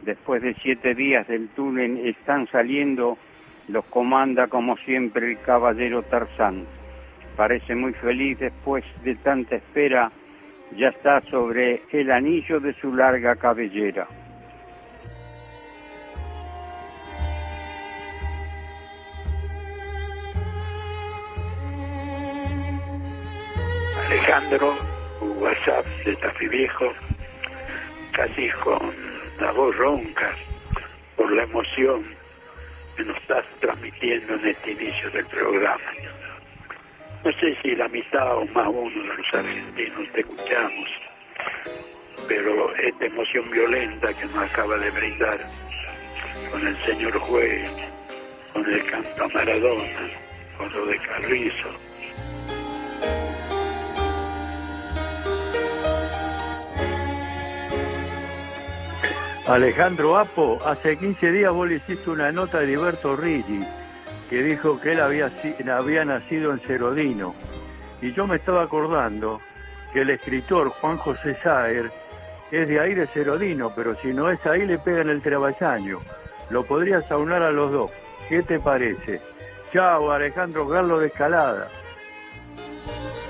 Después 0.02 0.42
de 0.42 0.54
siete 0.62 0.94
días 0.94 1.26
del 1.26 1.48
túnel 1.48 2.06
están 2.06 2.46
saliendo, 2.52 3.16
los 3.68 3.86
comanda 3.86 4.48
como 4.48 4.76
siempre 4.84 5.32
el 5.32 5.40
caballero 5.40 6.02
Tarzán. 6.02 6.66
Parece 7.34 7.74
muy 7.74 7.94
feliz 7.94 8.38
después 8.38 8.84
de 9.02 9.14
tanta 9.16 9.56
espera, 9.56 10.12
ya 10.72 10.88
está 10.88 11.20
sobre 11.30 11.82
el 11.92 12.10
anillo 12.10 12.60
de 12.60 12.74
su 12.74 12.94
larga 12.94 13.36
cabellera. 13.36 14.06
Alejandro, 24.06 24.74
WhatsApp 25.20 25.86
de 26.04 26.16
Tafi 26.16 26.48
Viejo, 26.48 26.92
casi 28.12 28.48
con 28.62 28.92
la 29.40 29.52
voz 29.52 29.76
ronca 29.76 30.34
por 31.16 31.30
la 31.32 31.42
emoción 31.44 32.04
que 32.96 33.04
nos 33.04 33.16
estás 33.18 33.44
transmitiendo 33.60 34.34
en 34.34 34.46
este 34.46 34.72
inicio 34.72 35.10
del 35.10 35.26
programa. 35.26 35.80
No 37.24 37.32
sé 37.40 37.56
si 37.62 37.74
la 37.74 37.88
mitad 37.88 38.36
o 38.36 38.44
más 38.46 38.68
uno 38.68 39.02
de 39.02 39.16
los 39.16 39.34
argentinos 39.34 40.12
te 40.12 40.20
escuchamos, 40.20 40.88
pero 42.28 42.74
esta 42.76 43.06
emoción 43.06 43.50
violenta 43.50 44.14
que 44.14 44.26
nos 44.26 44.36
acaba 44.36 44.78
de 44.78 44.90
brindar 44.90 45.40
con 46.50 46.66
el 46.66 46.76
señor 46.84 47.18
juez, 47.18 47.68
con 48.52 48.64
el 48.66 48.84
canto 48.90 49.24
a 49.24 49.28
Maradona, 49.28 50.10
con 50.56 50.72
lo 50.72 50.86
de 50.86 50.98
Carrizo, 50.98 51.70
Alejandro 59.46 60.18
Apo, 60.18 60.58
hace 60.66 60.96
15 60.96 61.30
días 61.30 61.52
vos 61.52 61.68
le 61.68 61.76
hiciste 61.76 62.10
una 62.10 62.32
nota 62.32 62.58
a 62.58 62.62
Heriberto 62.64 63.14
Rigi, 63.14 63.60
que 64.28 64.42
dijo 64.42 64.80
que 64.80 64.92
él 64.92 65.00
había, 65.00 66.04
nacido 66.04 66.52
en 66.52 66.60
Cerodino. 66.60 67.34
Y 68.02 68.12
yo 68.12 68.26
me 68.26 68.36
estaba 68.36 68.62
acordando 68.62 69.40
que 69.92 70.00
el 70.02 70.10
escritor 70.10 70.68
Juan 70.70 70.98
José 70.98 71.36
Saer 71.42 71.90
es 72.50 72.68
de 72.68 72.80
ahí 72.80 72.94
de 72.94 73.06
Cerodino, 73.06 73.72
pero 73.74 73.96
si 73.96 74.08
no 74.08 74.30
es 74.30 74.44
ahí 74.46 74.66
le 74.66 74.78
pegan 74.78 75.08
el 75.08 75.22
trabajaño. 75.22 75.98
Lo 76.50 76.64
podrías 76.64 77.10
aunar 77.10 77.42
a 77.42 77.50
los 77.50 77.72
dos. 77.72 77.90
¿Qué 78.28 78.42
te 78.42 78.58
parece? 78.60 79.20
Chao, 79.72 80.10
Alejandro 80.10 80.68
Carlos 80.68 81.00
de 81.00 81.06
Escalada. 81.08 81.68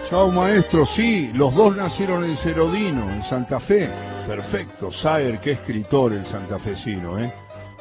Chao 0.08 0.30
maestro, 0.30 0.86
sí, 0.86 1.32
los 1.34 1.54
dos 1.54 1.74
nacieron 1.74 2.24
en 2.24 2.36
Cerodino, 2.36 3.10
en 3.10 3.22
Santa 3.22 3.58
Fe. 3.58 3.88
Perfecto, 4.26 4.92
Saer, 4.92 5.40
qué 5.40 5.52
escritor 5.52 6.12
el 6.12 6.24
santafesino, 6.24 7.18
¿eh? 7.18 7.32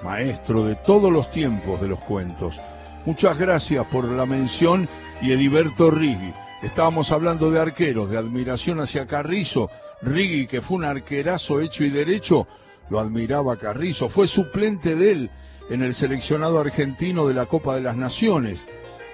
Maestro 0.02 0.64
de 0.64 0.76
todos 0.76 1.12
los 1.12 1.30
tiempos 1.30 1.82
de 1.82 1.88
los 1.88 2.02
cuentos. 2.02 2.60
Muchas 3.06 3.38
gracias 3.38 3.86
por 3.86 4.06
la 4.06 4.26
mención 4.26 4.90
y 5.22 5.32
Ediberto 5.32 5.92
Riggi. 5.92 6.34
Estábamos 6.64 7.12
hablando 7.12 7.52
de 7.52 7.60
arqueros, 7.60 8.10
de 8.10 8.18
admiración 8.18 8.80
hacia 8.80 9.06
Carrizo. 9.06 9.70
Riggi, 10.02 10.48
que 10.48 10.60
fue 10.60 10.78
un 10.78 10.86
arquerazo 10.86 11.62
hecho 11.62 11.84
y 11.84 11.92
derecho, 11.92 12.48
lo 12.90 13.00
admiraba 13.00 13.58
Carrizo. 13.58 14.10
Fue 14.10 14.26
suplente 14.26 14.96
de 14.96 15.12
él 15.12 15.30
en 15.70 15.84
el 15.84 15.94
seleccionado 15.94 16.60
argentino 16.60 17.28
de 17.28 17.36
la 17.36 17.46
Copa 17.46 17.76
de 17.76 17.82
las 17.82 17.96
Naciones. 17.96 18.66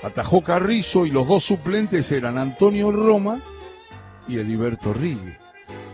Atajó 0.03 0.41
Carrizo 0.41 1.05
y 1.05 1.11
los 1.11 1.27
dos 1.27 1.43
suplentes 1.43 2.09
eran 2.13 2.37
Antonio 2.37 2.91
Roma 2.91 3.43
y 4.25 4.37
Ediberto 4.37 4.93
Riggi. 4.93 5.33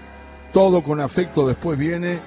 Todo 0.52 0.82
con 0.82 1.00
afecto. 1.00 1.46
Después 1.46 1.78
viene 1.78 2.20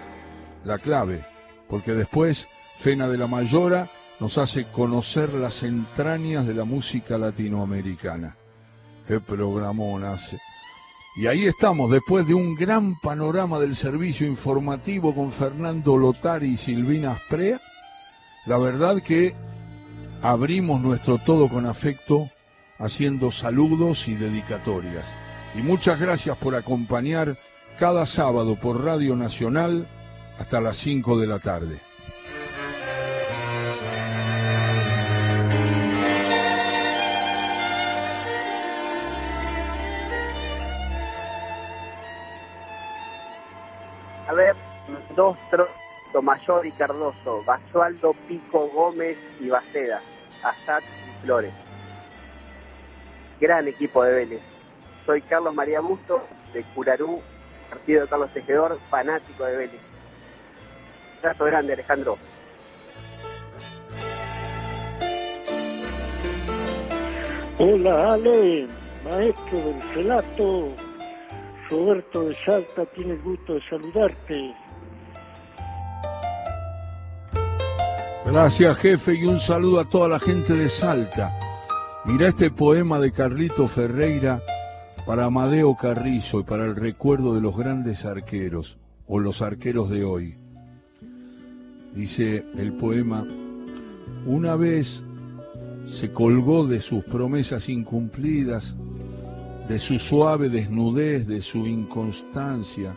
la 0.64 0.78
clave, 0.78 1.26
porque 1.70 1.93
después 1.93 2.47
Fena 2.78 3.07
de 3.07 3.18
la 3.18 3.28
Mayora 3.28 3.91
nos 4.20 4.38
hace 4.38 4.66
conocer 4.66 5.34
las 5.34 5.64
entrañas 5.64 6.45
de 6.45 6.53
la 6.53 6.66
música 6.66 7.18
latinoamericana. 7.18 8.36
Qué 9.07 9.20
programón 9.20 10.03
hace. 10.03 10.39
Y 11.16 11.28
ahí 11.28 11.45
estamos, 11.45 11.91
después 11.91 12.28
de 12.28 12.34
un 12.34 12.55
gran 12.55 12.99
panorama 12.99 13.60
del 13.60 13.76
servicio 13.76 14.28
informativo 14.28 15.16
con 15.16 15.32
Fernando 15.32 15.97
Lotari 15.97 16.49
y 16.49 16.57
Silvina 16.57 17.14
Asprea, 17.14 17.60
la 18.45 18.57
verdad 18.57 19.01
que 19.01 19.36
abrimos 20.22 20.82
nuestro 20.82 21.18
todo 21.18 21.49
con 21.49 21.66
afecto 21.66 22.30
haciendo 22.78 23.32
saludos 23.32 24.07
y 24.07 24.16
dedicatorias. 24.16 25.14
Y 25.56 25.62
muchas 25.62 26.00
gracias 26.00 26.38
por 26.38 26.56
acompañar 26.56 27.38
cada 27.80 28.06
sábado 28.06 28.56
por 28.56 28.84
Radio 28.84 29.16
Nacional 29.16 29.88
hasta 30.38 30.62
las 30.62 30.78
5 30.78 31.18
de 31.18 31.28
la 31.28 31.39
tarde. 31.39 31.80
A 44.28 44.34
ver, 44.34 44.56
dos 45.16 45.36
Tomayor 46.14 46.66
y 46.66 46.72
Cardoso, 46.72 47.43
Basualdo, 47.45 48.14
Pico, 48.28 48.68
Gómez 48.70 49.18
y 49.39 49.50
Baceda, 49.50 50.02
Azad 50.43 50.82
y 50.82 51.26
Flores. 51.26 51.54
Gran 53.39 53.68
equipo 53.68 54.04
de 54.04 54.14
Vélez. 54.14 54.59
Soy 55.06 55.22
Carlos 55.22 55.54
María 55.54 55.80
Busto, 55.80 56.22
de 56.54 56.64
Curarú, 56.76 57.22
partido 57.70 58.02
de 58.02 58.08
Carlos 58.08 58.32
Tejedor, 58.34 58.80
fanático 58.89 59.45
de 59.45 59.58
Vélez. 59.58 59.82
Trato 61.22 61.45
grande, 61.45 61.74
Alejandro. 61.74 62.18
Hola 67.58 68.14
Ale, 68.14 68.68
maestro 69.04 69.58
del 69.58 69.93
relato. 69.93 70.76
Roberto 71.70 72.24
de 72.24 72.36
Salta 72.45 72.86
tiene 72.95 73.14
el 73.14 73.22
gusto 73.22 73.54
de 73.54 73.62
saludarte. 73.70 74.56
Gracias 78.26 78.78
jefe 78.78 79.16
y 79.16 79.26
un 79.26 79.39
saludo 79.39 79.82
a 79.82 79.86
toda 79.89 80.08
la 80.08 80.20
gente 80.20 80.54
de 80.54 80.70
Salta. 80.70 81.32
Mira 82.06 82.28
este 82.30 82.50
poema 82.50 83.00
de 83.00 83.12
Carlito 83.12 83.68
Ferreira 83.68 84.41
para 85.10 85.26
Amadeo 85.26 85.74
Carrizo 85.74 86.41
y 86.41 86.43
para 86.43 86.66
el 86.66 86.76
recuerdo 86.76 87.34
de 87.34 87.41
los 87.41 87.57
grandes 87.57 88.05
arqueros 88.05 88.78
o 89.07 89.18
los 89.18 89.41
arqueros 89.41 89.89
de 89.89 90.03
hoy. 90.03 90.36
Dice 91.95 92.45
el 92.55 92.74
poema, 92.74 93.26
una 94.28 94.55
vez 94.55 95.03
se 95.88 96.12
colgó 96.12 96.68
de 96.68 96.80
sus 96.80 97.03
promesas 97.05 97.70
incumplidas, 97.70 98.76
de 99.68 99.80
su 99.80 99.97
suave 99.97 100.47
desnudez, 100.47 101.26
de 101.26 101.41
su 101.41 101.66
inconstancia, 101.66 102.95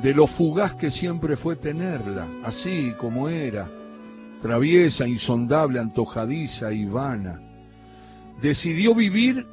de 0.00 0.14
lo 0.14 0.28
fugaz 0.28 0.76
que 0.76 0.92
siempre 0.92 1.36
fue 1.36 1.56
tenerla, 1.56 2.28
así 2.44 2.92
como 2.96 3.28
era, 3.28 3.68
traviesa, 4.40 5.08
insondable, 5.08 5.80
antojadiza 5.80 6.72
y 6.72 6.84
vana. 6.84 7.42
Decidió 8.40 8.94
vivir 8.94 9.48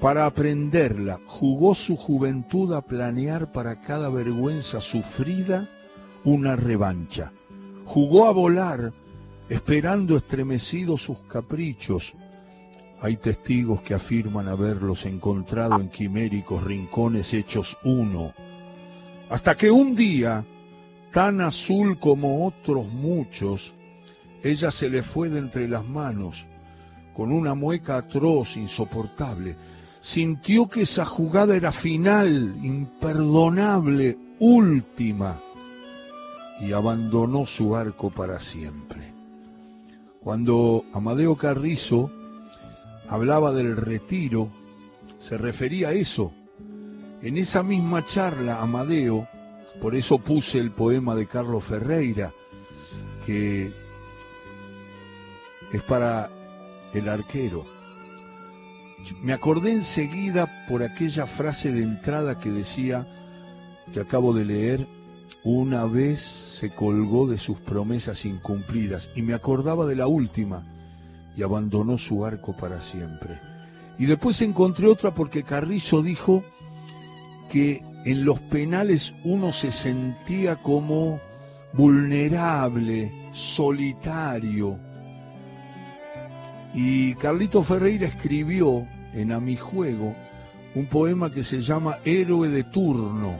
para 0.00 0.26
aprenderla, 0.26 1.20
jugó 1.26 1.74
su 1.74 1.96
juventud 1.96 2.74
a 2.74 2.82
planear 2.82 3.52
para 3.52 3.80
cada 3.80 4.08
vergüenza 4.08 4.80
sufrida 4.80 5.68
una 6.24 6.56
revancha. 6.56 7.32
Jugó 7.84 8.26
a 8.26 8.32
volar, 8.32 8.92
esperando 9.48 10.16
estremecidos 10.16 11.02
sus 11.02 11.18
caprichos. 11.20 12.14
Hay 13.00 13.16
testigos 13.16 13.82
que 13.82 13.94
afirman 13.94 14.48
haberlos 14.48 15.06
encontrado 15.06 15.80
en 15.80 15.88
quiméricos 15.88 16.64
rincones 16.64 17.34
hechos 17.34 17.76
uno. 17.84 18.32
Hasta 19.30 19.56
que 19.56 19.70
un 19.70 19.94
día, 19.94 20.44
tan 21.12 21.40
azul 21.40 21.98
como 21.98 22.46
otros 22.46 22.86
muchos, 22.86 23.74
ella 24.42 24.70
se 24.70 24.90
le 24.90 25.02
fue 25.02 25.28
de 25.28 25.38
entre 25.38 25.68
las 25.68 25.84
manos, 25.84 26.46
con 27.14 27.32
una 27.32 27.54
mueca 27.54 27.96
atroz, 27.96 28.56
insoportable. 28.56 29.56
Sintió 30.02 30.66
que 30.66 30.82
esa 30.82 31.04
jugada 31.04 31.54
era 31.54 31.70
final, 31.70 32.56
imperdonable, 32.60 34.18
última, 34.40 35.40
y 36.60 36.72
abandonó 36.72 37.46
su 37.46 37.76
arco 37.76 38.10
para 38.10 38.40
siempre. 38.40 39.14
Cuando 40.20 40.84
Amadeo 40.92 41.36
Carrizo 41.36 42.10
hablaba 43.08 43.52
del 43.52 43.76
retiro, 43.76 44.50
se 45.20 45.38
refería 45.38 45.90
a 45.90 45.92
eso. 45.92 46.34
En 47.22 47.36
esa 47.36 47.62
misma 47.62 48.04
charla, 48.04 48.60
Amadeo, 48.60 49.28
por 49.80 49.94
eso 49.94 50.18
puse 50.18 50.58
el 50.58 50.72
poema 50.72 51.14
de 51.14 51.28
Carlos 51.28 51.62
Ferreira, 51.62 52.32
que 53.24 53.72
es 55.72 55.82
para 55.84 56.28
el 56.92 57.08
arquero. 57.08 57.71
Me 59.22 59.32
acordé 59.32 59.72
enseguida 59.72 60.66
por 60.68 60.82
aquella 60.82 61.26
frase 61.26 61.72
de 61.72 61.82
entrada 61.82 62.38
que 62.38 62.50
decía, 62.50 63.06
que 63.92 64.00
acabo 64.00 64.32
de 64.32 64.44
leer, 64.44 64.86
una 65.44 65.86
vez 65.86 66.20
se 66.20 66.70
colgó 66.70 67.26
de 67.26 67.36
sus 67.36 67.58
promesas 67.58 68.24
incumplidas 68.24 69.10
y 69.16 69.22
me 69.22 69.34
acordaba 69.34 69.86
de 69.86 69.96
la 69.96 70.06
última 70.06 70.64
y 71.36 71.42
abandonó 71.42 71.98
su 71.98 72.24
arco 72.24 72.56
para 72.56 72.80
siempre. 72.80 73.40
Y 73.98 74.06
después 74.06 74.40
encontré 74.42 74.86
otra 74.86 75.12
porque 75.12 75.42
Carrizo 75.42 76.02
dijo 76.02 76.44
que 77.50 77.82
en 78.04 78.24
los 78.24 78.40
penales 78.40 79.14
uno 79.24 79.52
se 79.52 79.70
sentía 79.70 80.56
como 80.56 81.20
vulnerable, 81.72 83.12
solitario. 83.32 84.78
Y 86.74 87.14
Carlito 87.16 87.62
Ferreira 87.62 88.06
escribió 88.06 88.86
en 89.12 89.32
A 89.32 89.40
mi 89.40 89.56
juego 89.56 90.14
un 90.74 90.86
poema 90.86 91.30
que 91.30 91.42
se 91.42 91.60
llama 91.60 91.98
Héroe 92.04 92.48
de 92.48 92.64
turno. 92.64 93.36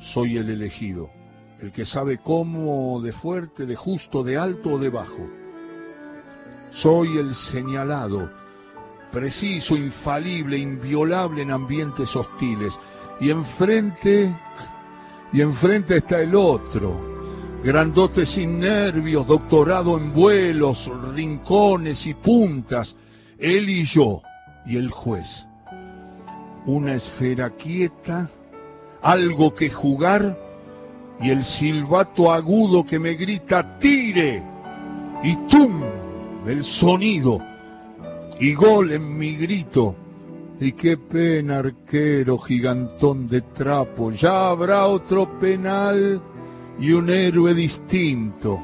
Soy 0.00 0.36
el 0.36 0.50
elegido, 0.50 1.10
el 1.58 1.72
que 1.72 1.86
sabe 1.86 2.18
cómo, 2.18 3.00
de 3.00 3.12
fuerte, 3.12 3.66
de 3.66 3.76
justo, 3.76 4.22
de 4.22 4.36
alto 4.36 4.72
o 4.74 4.78
de 4.78 4.90
bajo. 4.90 5.26
Soy 6.70 7.18
el 7.18 7.34
señalado, 7.34 8.30
preciso, 9.10 9.76
infalible, 9.76 10.58
inviolable 10.58 11.42
en 11.42 11.50
ambientes 11.50 12.14
hostiles. 12.14 12.78
Y 13.20 13.30
enfrente, 13.30 14.34
y 15.32 15.40
enfrente 15.40 15.98
está 15.98 16.20
el 16.20 16.34
otro, 16.34 16.98
grandote 17.62 18.24
sin 18.24 18.60
nervios, 18.60 19.26
doctorado 19.26 19.98
en 19.98 20.14
vuelos, 20.14 20.90
rincones 21.14 22.06
y 22.06 22.14
puntas, 22.14 22.96
él 23.40 23.68
y 23.68 23.84
yo 23.84 24.22
y 24.66 24.76
el 24.76 24.90
juez. 24.90 25.46
Una 26.66 26.94
esfera 26.94 27.50
quieta, 27.50 28.30
algo 29.02 29.54
que 29.54 29.70
jugar 29.70 30.38
y 31.20 31.30
el 31.30 31.44
silbato 31.44 32.32
agudo 32.32 32.84
que 32.84 32.98
me 32.98 33.14
grita 33.14 33.78
tire 33.78 34.42
y 35.22 35.36
tum, 35.48 35.82
el 36.46 36.64
sonido 36.64 37.40
y 38.38 38.54
gol 38.54 38.92
en 38.92 39.18
mi 39.18 39.36
grito. 39.36 39.94
Y 40.58 40.72
qué 40.72 40.98
pena, 40.98 41.58
arquero 41.58 42.36
gigantón 42.38 43.26
de 43.28 43.40
trapo, 43.40 44.12
ya 44.12 44.50
habrá 44.50 44.86
otro 44.86 45.38
penal 45.38 46.20
y 46.78 46.92
un 46.92 47.08
héroe 47.08 47.54
distinto. 47.54 48.60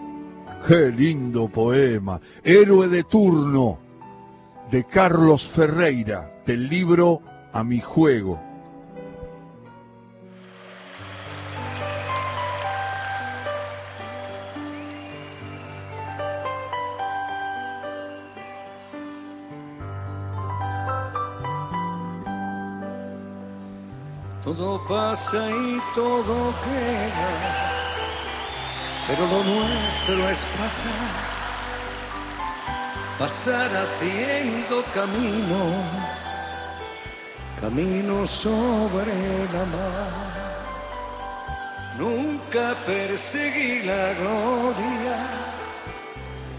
Qué 0.66 0.91
lindo 0.91 1.49
poema, 1.49 2.20
héroe 2.43 2.89
de 2.89 3.05
turno, 3.05 3.79
de 4.70 4.84
Carlos 4.84 5.44
Ferreira, 5.44 6.42
del 6.44 6.68
libro 6.68 7.22
A 7.52 7.62
mi 7.62 7.80
juego. 7.80 8.40
Todo 24.42 24.86
pasa 24.86 25.50
y 25.50 25.80
todo 25.92 26.54
queda, 26.62 27.72
pero 29.08 29.26
lo 29.26 29.42
nuestro 29.42 30.28
es 30.30 30.44
pasar, 30.44 31.36
pasar 33.18 33.74
haciendo 33.74 34.84
camino, 34.92 35.82
camino 37.60 38.26
sobre 38.26 39.14
la 39.52 39.64
mar. 39.64 40.36
Nunca 41.98 42.74
perseguí 42.84 43.82
la 43.84 44.12
gloria, 44.14 45.16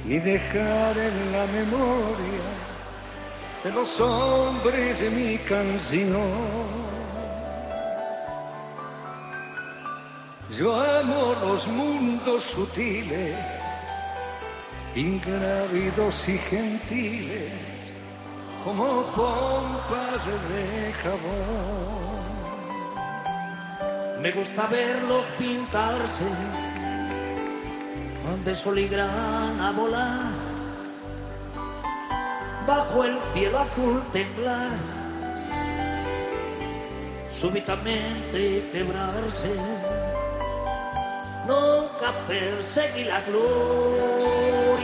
ni 0.04 0.18
dejar 0.18 0.98
en 0.98 1.32
la 1.32 1.46
memoria 1.46 2.48
de 3.64 3.72
los 3.72 4.00
hombres 4.00 5.00
de 5.00 5.10
mi 5.12 5.38
canción. 5.38 6.88
Yo 10.58 10.74
amo 10.74 11.36
los 11.42 11.68
mundos 11.68 12.42
sutiles, 12.42 13.36
ingrávidos 14.96 16.28
y 16.30 16.38
gentiles, 16.38 17.52
como 18.64 19.04
pompas 19.16 20.26
de 20.50 20.94
jabón. 20.94 22.18
Me 24.22 24.32
gusta 24.32 24.68
verlos 24.68 25.26
pintarse, 25.38 26.26
de 28.44 28.56
sol 28.56 28.80
y 28.80 28.88
grana 28.88 29.72
volar, 29.72 30.34
bajo 32.66 33.04
el 33.04 33.18
cielo 33.34 33.60
azul 33.60 34.04
temblar, 34.12 34.78
súbitamente 37.32 38.70
quebrarse 38.72 39.52
nunca 41.48 42.12
perseguí 42.28 43.06
la 43.06 43.22
gloria. 43.22 44.67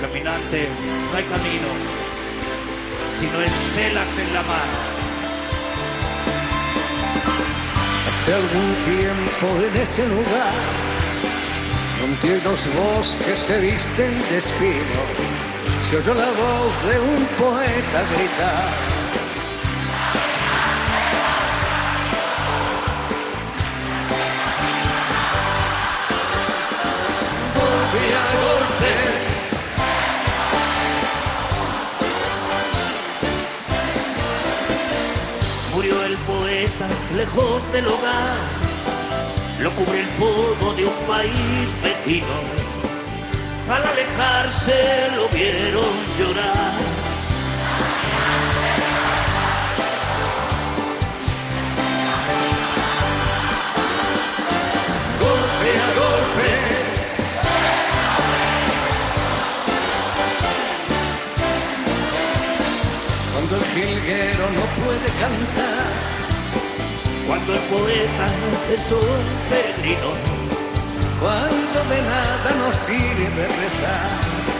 Caminante, 0.00 0.66
no 1.10 1.16
hay 1.16 1.24
camino, 1.24 1.68
sino 3.18 3.40
estelas 3.42 4.18
en 4.18 4.34
la 4.34 4.42
mar. 4.42 4.68
Hace 8.08 8.34
algún 8.34 8.74
tiempo 8.86 9.46
en 9.66 9.76
ese 9.76 10.06
lugar, 10.08 10.54
donde 12.00 12.40
los 12.42 12.66
bosques 12.74 13.38
se 13.38 13.60
visten 13.60 14.22
de 14.30 14.38
espino, 14.38 15.02
se 15.90 15.96
oyó 15.98 16.14
la 16.14 16.30
voz 16.30 16.84
de 16.86 17.00
un 17.00 17.26
poeta 17.38 18.04
gritar. 18.14 18.89
el 36.04 36.16
poeta 36.18 36.88
lejos 37.16 37.72
del 37.72 37.86
hogar, 37.86 38.38
lo 39.60 39.70
cubre 39.72 40.00
el 40.00 40.08
polvo 40.10 40.74
de 40.74 40.86
un 40.86 41.06
país 41.06 41.68
vecino. 41.82 42.26
Al 43.68 43.82
alejarse 43.84 45.10
lo 45.16 45.28
vieron 45.28 45.90
llorar 46.18 46.99
Cuando 63.50 63.66
el 63.66 63.72
jilguero 63.72 64.48
no 64.50 64.84
puede 64.84 65.06
cantar, 65.18 65.90
cuando 67.26 67.52
el 67.52 67.60
poeta 67.62 68.28
es 68.72 68.92
un 68.92 69.50
peregrino, 69.50 70.12
cuando 71.20 71.84
de 71.90 72.00
nada 72.00 72.54
nos 72.60 72.76
sirve 72.76 73.48
rezar. 73.48 74.59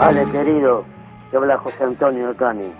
Vale, 0.00 0.24
querido, 0.32 0.86
te 1.30 1.36
habla 1.36 1.58
José 1.58 1.84
Antonio 1.84 2.34
Cani. 2.34 2.72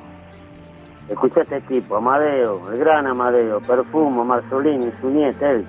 Escucha 1.06 1.42
este 1.42 1.58
equipo, 1.58 1.96
Amadeo, 1.96 2.72
el 2.72 2.78
gran 2.78 3.06
Amadeo, 3.06 3.60
Perfumo, 3.60 4.24
Marzolini, 4.24 4.90
Suñet, 5.02 5.36
él, 5.42 5.66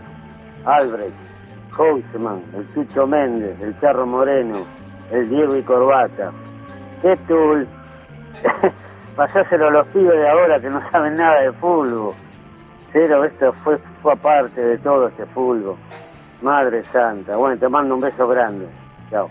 Albrecht, 0.63 1.13
Houseman, 1.71 2.41
el 2.55 2.73
Chucho 2.73 3.05
Méndez, 3.05 3.59
el 3.59 3.77
Charro 3.81 4.07
Moreno, 4.07 4.65
el 5.11 5.29
Diego 5.29 5.57
y 5.57 5.63
Corbata. 5.63 6.31
¿Qué 7.01 7.17
tul? 7.27 7.67
Pasáselo 9.17 9.67
a 9.67 9.71
los 9.71 9.87
pibes 9.87 10.17
de 10.17 10.29
ahora 10.29 10.57
que 10.57 10.69
no 10.69 10.81
saben 10.89 11.17
nada 11.17 11.41
de 11.41 11.51
fútbol. 11.51 12.13
Pero 12.93 13.25
esto 13.25 13.51
fue, 13.65 13.77
fue 14.01 14.13
aparte 14.13 14.61
de 14.61 14.77
todo 14.77 15.09
este 15.09 15.25
fútbol. 15.25 15.75
Madre 16.41 16.85
Santa. 16.93 17.35
Bueno, 17.35 17.57
te 17.57 17.67
mando 17.67 17.95
un 17.95 17.99
beso 17.99 18.25
grande. 18.25 18.69
Chao. 19.09 19.29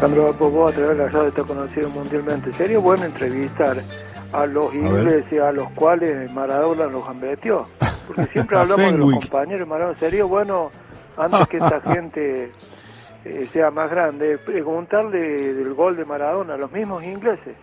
Sandro 0.00 0.32
Popó 0.32 0.68
a 0.68 0.72
través 0.72 0.96
de 0.96 1.04
la 1.04 1.08
radio 1.10 1.28
está 1.28 1.42
conocido 1.42 1.90
mundialmente. 1.90 2.52
Sería 2.52 2.78
bueno 2.78 3.04
entrevistar 3.04 3.82
a 4.32 4.46
los 4.46 4.74
ingleses 4.74 5.40
a 5.40 5.52
los 5.52 5.68
cuales 5.70 6.30
Maradona 6.32 6.86
los 6.86 7.04
gambeteó. 7.04 7.66
Porque 8.06 8.26
siempre 8.26 8.58
hablamos 8.60 8.92
de 8.92 8.98
los 8.98 9.12
compañeros 9.14 9.60
de 9.60 9.66
Maradona. 9.66 9.98
Sería 9.98 10.24
bueno, 10.24 10.70
antes 11.16 11.48
que 11.48 11.56
esta 11.56 11.80
gente 11.92 12.52
eh, 13.24 13.48
sea 13.52 13.70
más 13.70 13.90
grande, 13.90 14.38
preguntarle 14.38 15.54
del 15.54 15.74
gol 15.74 15.96
de 15.96 16.04
Maradona 16.04 16.54
a 16.54 16.58
los 16.58 16.70
mismos 16.70 17.02
ingleses. 17.02 17.56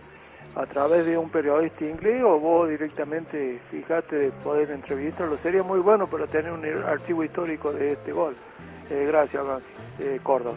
A 0.54 0.64
través 0.64 1.04
de 1.04 1.18
un 1.18 1.28
periodista 1.28 1.84
inglés 1.84 2.22
o 2.24 2.38
vos 2.38 2.68
directamente 2.68 3.60
fijate 3.70 4.16
de 4.16 4.30
poder 4.30 4.70
entrevistarlo. 4.70 5.36
Sería 5.38 5.62
muy 5.62 5.80
bueno 5.80 6.06
para 6.06 6.26
tener 6.26 6.50
un 6.50 6.64
archivo 6.84 7.24
histórico 7.24 7.72
de 7.72 7.92
este 7.92 8.12
gol. 8.12 8.34
Eh, 8.90 9.04
gracias, 9.06 9.42
eh, 9.98 10.18
Córdoba. 10.22 10.56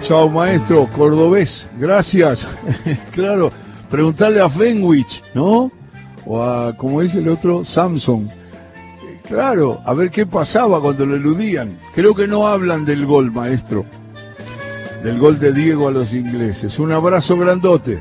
Chao, 0.00 0.28
maestro, 0.28 0.86
cordobés, 0.94 1.68
gracias. 1.78 2.46
claro, 3.12 3.50
preguntarle 3.90 4.40
a 4.40 4.48
Fenwich, 4.48 5.22
¿no? 5.34 5.70
O 6.24 6.42
a, 6.42 6.76
como 6.76 7.00
dice 7.00 7.18
el 7.18 7.28
otro, 7.28 7.64
Samson. 7.64 8.30
Claro, 9.26 9.78
a 9.84 9.92
ver 9.92 10.10
qué 10.10 10.24
pasaba 10.24 10.80
cuando 10.80 11.04
lo 11.04 11.16
eludían. 11.16 11.78
Creo 11.94 12.14
que 12.14 12.26
no 12.26 12.46
hablan 12.46 12.84
del 12.84 13.04
gol, 13.04 13.30
maestro. 13.30 13.84
Del 15.02 15.18
gol 15.18 15.38
de 15.38 15.52
Diego 15.52 15.88
a 15.88 15.90
los 15.90 16.14
ingleses. 16.14 16.78
Un 16.78 16.92
abrazo 16.92 17.36
grandote. 17.36 18.00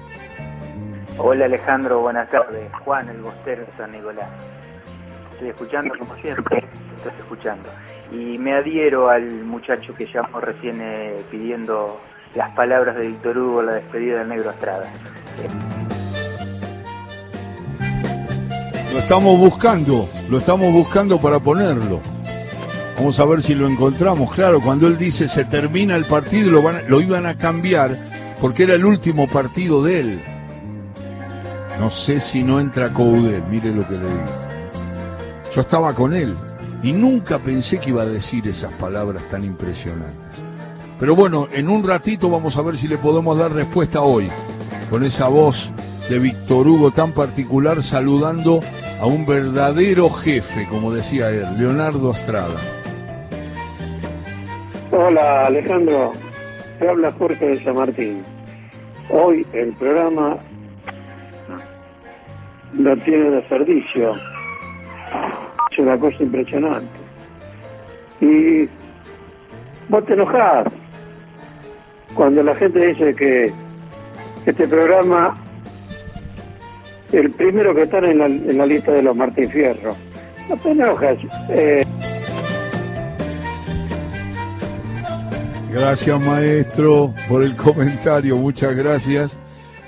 Hola 1.18 1.46
Alejandro, 1.46 2.00
buenas 2.02 2.30
tardes. 2.30 2.72
Juan, 2.86 3.10
el 3.10 3.22
bostero 3.22 3.66
de 3.66 3.72
San 3.72 3.92
Nicolás. 3.92 4.30
Estoy 5.34 5.50
escuchando 5.50 5.94
como 5.98 6.16
siempre, 6.16 6.66
estás 6.98 7.14
escuchando. 7.20 7.70
Y 8.12 8.38
me 8.38 8.54
adhiero 8.54 9.10
al 9.10 9.44
muchacho 9.44 9.94
que 9.94 10.06
llamó 10.06 10.40
recién 10.40 10.80
eh, 10.82 11.18
pidiendo 11.30 12.00
las 12.36 12.54
palabras 12.56 12.96
de 12.96 13.08
Víctor 13.08 13.38
Hugo, 13.38 13.62
la 13.62 13.76
despedida 13.76 14.20
del 14.20 14.30
negro 14.30 14.52
Estrada. 14.52 14.90
Lo 18.94 19.00
estamos 19.00 19.38
buscando, 19.38 20.10
lo 20.30 20.38
estamos 20.38 20.72
buscando 20.72 21.20
para 21.20 21.40
ponerlo. 21.40 22.00
Vamos 22.98 23.20
a 23.20 23.26
ver 23.26 23.42
si 23.42 23.54
lo 23.54 23.68
encontramos. 23.68 24.34
Claro, 24.34 24.62
cuando 24.62 24.88
él 24.88 24.98
dice 24.98 25.28
se 25.28 25.46
termina 25.46 25.96
el 25.96 26.06
partido, 26.06 26.50
lo, 26.50 26.64
lo 26.88 27.02
iban 27.02 27.26
a 27.26 27.38
cambiar 27.38 28.36
porque 28.40 28.64
era 28.64 28.76
el 28.76 28.86
último 28.86 29.28
partido 29.28 29.84
de 29.84 30.00
él. 30.00 30.22
No 31.80 31.92
sé 31.92 32.20
si 32.20 32.44
no 32.44 32.60
entra 32.60 32.90
Coudet, 32.90 33.46
mire 33.50 33.72
lo 33.72 33.88
que 33.88 33.94
le 33.94 34.00
digo. 34.00 34.26
Yo 35.54 35.62
estaba 35.62 35.94
con 35.94 36.14
él 36.14 36.36
y 36.84 36.92
nunca 36.92 37.40
pensé 37.40 37.80
que 37.80 37.90
iba 37.90 38.04
a 38.04 38.06
decir 38.06 38.48
esas 38.48 38.72
palabras 38.74 39.24
tan 39.30 39.44
impresionantes. 39.44 40.18
Pero 41.00 41.16
bueno, 41.16 41.48
en 41.52 41.70
un 41.70 41.88
ratito 41.88 42.30
vamos 42.30 42.58
a 42.58 42.62
ver 42.62 42.78
si 42.78 42.88
le 42.88 42.98
podemos 42.98 43.38
dar 43.38 43.52
respuesta 43.52 44.02
hoy, 44.02 44.30
con 44.90 45.04
esa 45.04 45.28
voz 45.28 45.72
de 46.10 46.20
Víctor 46.20 46.68
Hugo 46.68 46.92
tan 46.92 47.12
particular 47.12 47.84
saludando 47.84 48.62
a 49.00 49.06
un 49.06 49.26
verdadero 49.26 50.10
jefe, 50.10 50.68
como 50.70 50.92
decía 50.92 51.30
él, 51.30 51.46
Leonardo 51.58 52.12
Estrada. 52.12 52.60
Hola 54.92 55.46
Alejandro, 55.46 56.14
te 56.80 56.90
habla 56.90 57.12
Jorge 57.12 57.46
de 57.46 57.64
San 57.64 57.76
Martín. 57.76 58.24
Hoy 59.10 59.46
el 59.54 59.74
programa 59.74 60.38
lo 62.74 62.98
tiene 62.98 63.30
desperdicio. 63.32 64.14
Es 65.78 65.84
una 65.84 66.00
cosa 66.00 66.24
impresionante. 66.24 66.88
Y 68.20 68.68
vos 69.90 70.04
te 70.06 70.14
enojás 70.14 70.66
cuando 72.16 72.42
la 72.42 72.56
gente 72.56 72.88
dice 72.88 73.14
que 73.14 73.54
este 74.48 74.68
programa, 74.68 75.38
el 77.12 77.30
primero 77.30 77.76
que 77.76 77.84
está 77.84 78.00
en 78.00 78.58
la, 78.58 78.66
lista 78.66 78.92
de 78.92 79.04
los 79.04 79.16
Martín 79.16 79.52
Fierro. 79.52 79.96
No 80.50 80.58
te 80.58 80.72
enojas. 80.72 81.18
Eh, 81.50 81.84
Gracias 85.72 86.20
maestro 86.20 87.14
por 87.30 87.44
el 87.44 87.56
comentario, 87.56 88.36
muchas 88.38 88.76
gracias. 88.76 89.38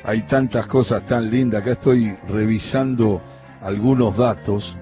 Hay 0.04 0.22
tantas 0.22 0.68
cosas 0.68 1.04
tan 1.08 1.32
lindas, 1.32 1.64
acá 1.64 1.72
estoy 1.72 2.16
revisando 2.28 3.24
algunos 3.64 4.18
datos 4.18 4.78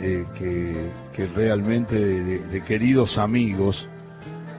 eh, 0.00 0.24
que, 0.38 0.90
que 1.12 1.26
realmente 1.26 1.96
de, 1.98 2.38
de- 2.38 2.62
queridos 2.62 3.18
amigos. 3.18 3.88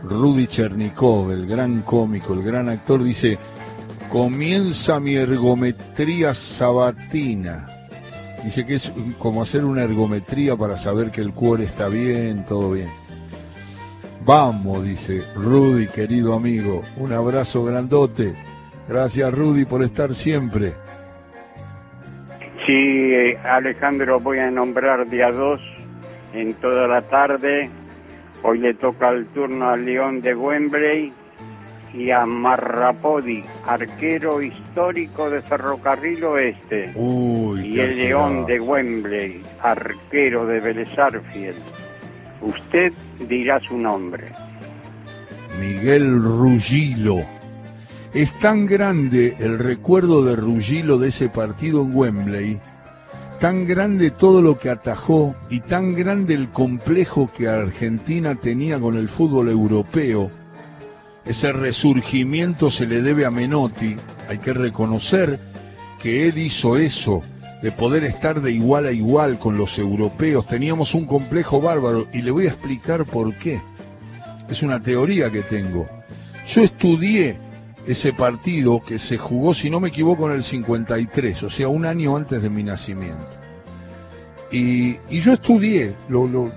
Rudy 0.04 0.48
Chernikov, 0.48 1.32
el 1.32 1.46
gran 1.46 1.82
cómico, 1.84 2.34
el 2.34 2.42
gran 2.42 2.70
actor, 2.70 3.04
dice, 3.04 3.38
comienza 4.10 5.00
mi 5.00 5.14
ergometría 5.16 6.34
sabatina. 6.34 7.68
Dice 8.44 8.66
que 8.66 8.76
es 8.76 8.92
como 9.20 9.44
hacer 9.44 9.64
una 9.64 9.84
ergometría 9.84 10.56
para 10.58 10.76
saber 10.76 11.12
que 11.12 11.22
el 11.22 11.34
cuore 11.34 11.66
está 11.66 11.88
bien, 11.88 12.44
todo 12.48 12.72
bien. 12.72 12.90
Vamos, 14.26 14.84
dice 14.84 15.24
Rudy, 15.36 15.88
querido 15.88 16.34
amigo. 16.34 16.82
Un 16.98 17.14
abrazo 17.14 17.64
grandote. 17.64 18.34
Gracias, 18.88 19.32
Rudy, 19.34 19.66
por 19.66 19.84
estar 19.84 20.14
siempre. 20.16 20.74
Sí, 22.72 23.36
Alejandro, 23.44 24.22
voy 24.22 24.40
a 24.40 24.50
nombrar 24.50 25.10
día 25.10 25.30
2 25.30 25.60
en 26.34 26.54
toda 26.54 26.88
la 26.88 27.02
tarde. 27.02 27.70
Hoy 28.44 28.60
le 28.60 28.74
toca 28.76 29.10
el 29.10 29.26
turno 29.26 29.72
al 29.72 29.84
León 29.84 30.22
de 30.22 30.34
Wembley 30.34 31.12
y 31.94 32.12
a 32.12 32.26
Marrapodi, 32.26 33.44
arquero 33.68 34.42
histórico 34.42 35.30
de 35.30 35.42
Ferrocarril 35.42 36.24
Oeste. 36.24 36.92
Uy, 36.96 37.76
y 37.76 37.80
el 37.82 37.98
León 37.98 38.46
de 38.46 38.62
Wembley, 38.62 39.42
arquero 39.62 40.46
de 40.46 40.62
Vélez 40.62 40.98
Arfield. 40.98 41.62
Usted 42.40 42.94
dirá 43.28 43.60
su 43.60 43.78
nombre. 43.78 44.28
Miguel 45.60 46.24
Ruggilo. 46.24 47.41
Es 48.14 48.38
tan 48.40 48.66
grande 48.66 49.38
el 49.40 49.58
recuerdo 49.58 50.26
de 50.26 50.36
Ruggilo 50.36 50.98
de 50.98 51.08
ese 51.10 51.30
partido 51.30 51.82
en 51.84 51.96
Wembley, 51.96 52.60
tan 53.40 53.66
grande 53.66 54.12
todo 54.12 54.42
lo 54.42 54.60
que 54.60 54.70
atajó 54.70 55.34
y 55.50 55.62
tan 55.62 55.96
grande 55.96 56.34
el 56.34 56.50
complejo 56.50 57.32
que 57.36 57.48
Argentina 57.48 58.36
tenía 58.36 58.82
con 58.82 58.98
el 58.98 59.08
fútbol 59.08 59.48
europeo. 59.48 60.30
Ese 61.24 61.54
resurgimiento 61.54 62.70
se 62.70 62.86
le 62.86 63.02
debe 63.02 63.26
a 63.26 63.32
Menotti, 63.32 63.96
hay 64.28 64.40
que 64.40 64.52
reconocer 64.52 65.40
que 66.02 66.28
él 66.28 66.38
hizo 66.38 66.76
eso, 66.76 67.24
de 67.62 67.72
poder 67.72 68.04
estar 68.04 68.42
de 68.42 68.52
igual 68.52 68.88
a 68.88 68.92
igual 68.92 69.40
con 69.40 69.56
los 69.56 69.80
europeos. 69.80 70.48
Teníamos 70.48 70.96
un 70.96 71.06
complejo 71.06 71.62
bárbaro 71.62 72.08
y 72.12 72.24
le 72.24 72.32
voy 72.32 72.48
a 72.48 72.50
explicar 72.50 73.06
por 73.06 73.34
qué. 73.38 73.62
Es 74.50 74.64
una 74.64 74.82
teoría 74.82 75.30
que 75.30 75.44
tengo. 75.44 75.88
Yo 76.46 76.62
estudié 76.62 77.38
ese 77.86 78.14
partido 78.14 78.82
que 78.84 79.00
se 79.00 79.18
jugó, 79.18 79.54
si 79.54 79.70
no 79.70 79.80
me 79.80 79.90
equivoco, 79.90 80.28
en 80.30 80.36
el 80.36 80.44
53, 80.44 81.44
o 81.44 81.50
sea, 81.50 81.68
un 81.68 81.86
año 81.86 82.16
antes 82.16 82.42
de 82.42 82.50
mi 82.50 82.64
nacimiento. 82.64 83.26
Y, 84.52 84.98
yo 85.10 85.34
estudié, 85.34 85.96
lo, 86.10 86.28
lo, 86.28 86.52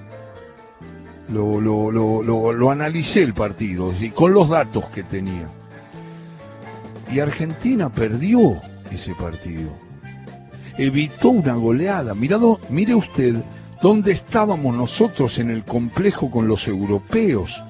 lo- 1.30 2.52
lo 2.52 2.70
analicé 2.70 3.22
el 3.22 3.34
partido, 3.34 3.92
y 3.98 4.10
con 4.10 4.32
los 4.32 4.48
datos 4.48 4.86
que 4.90 5.02
tenía. 5.02 5.48
Y 7.12 7.20
Argentina 7.20 7.88
perdió 7.92 8.60
ese 8.90 9.14
partido. 9.14 9.70
Evitó 10.76 11.28
una 11.30 11.54
goleada. 11.54 12.14
Mirado, 12.14 12.60
mire 12.68 12.94
usted 12.94 13.36
dónde 13.80 14.12
estábamos 14.12 14.74
nosotros 14.74 15.38
en 15.38 15.50
el 15.50 15.64
complejo 15.64 16.30
con 16.30 16.48
los 16.48 16.66
europeos 16.66 17.62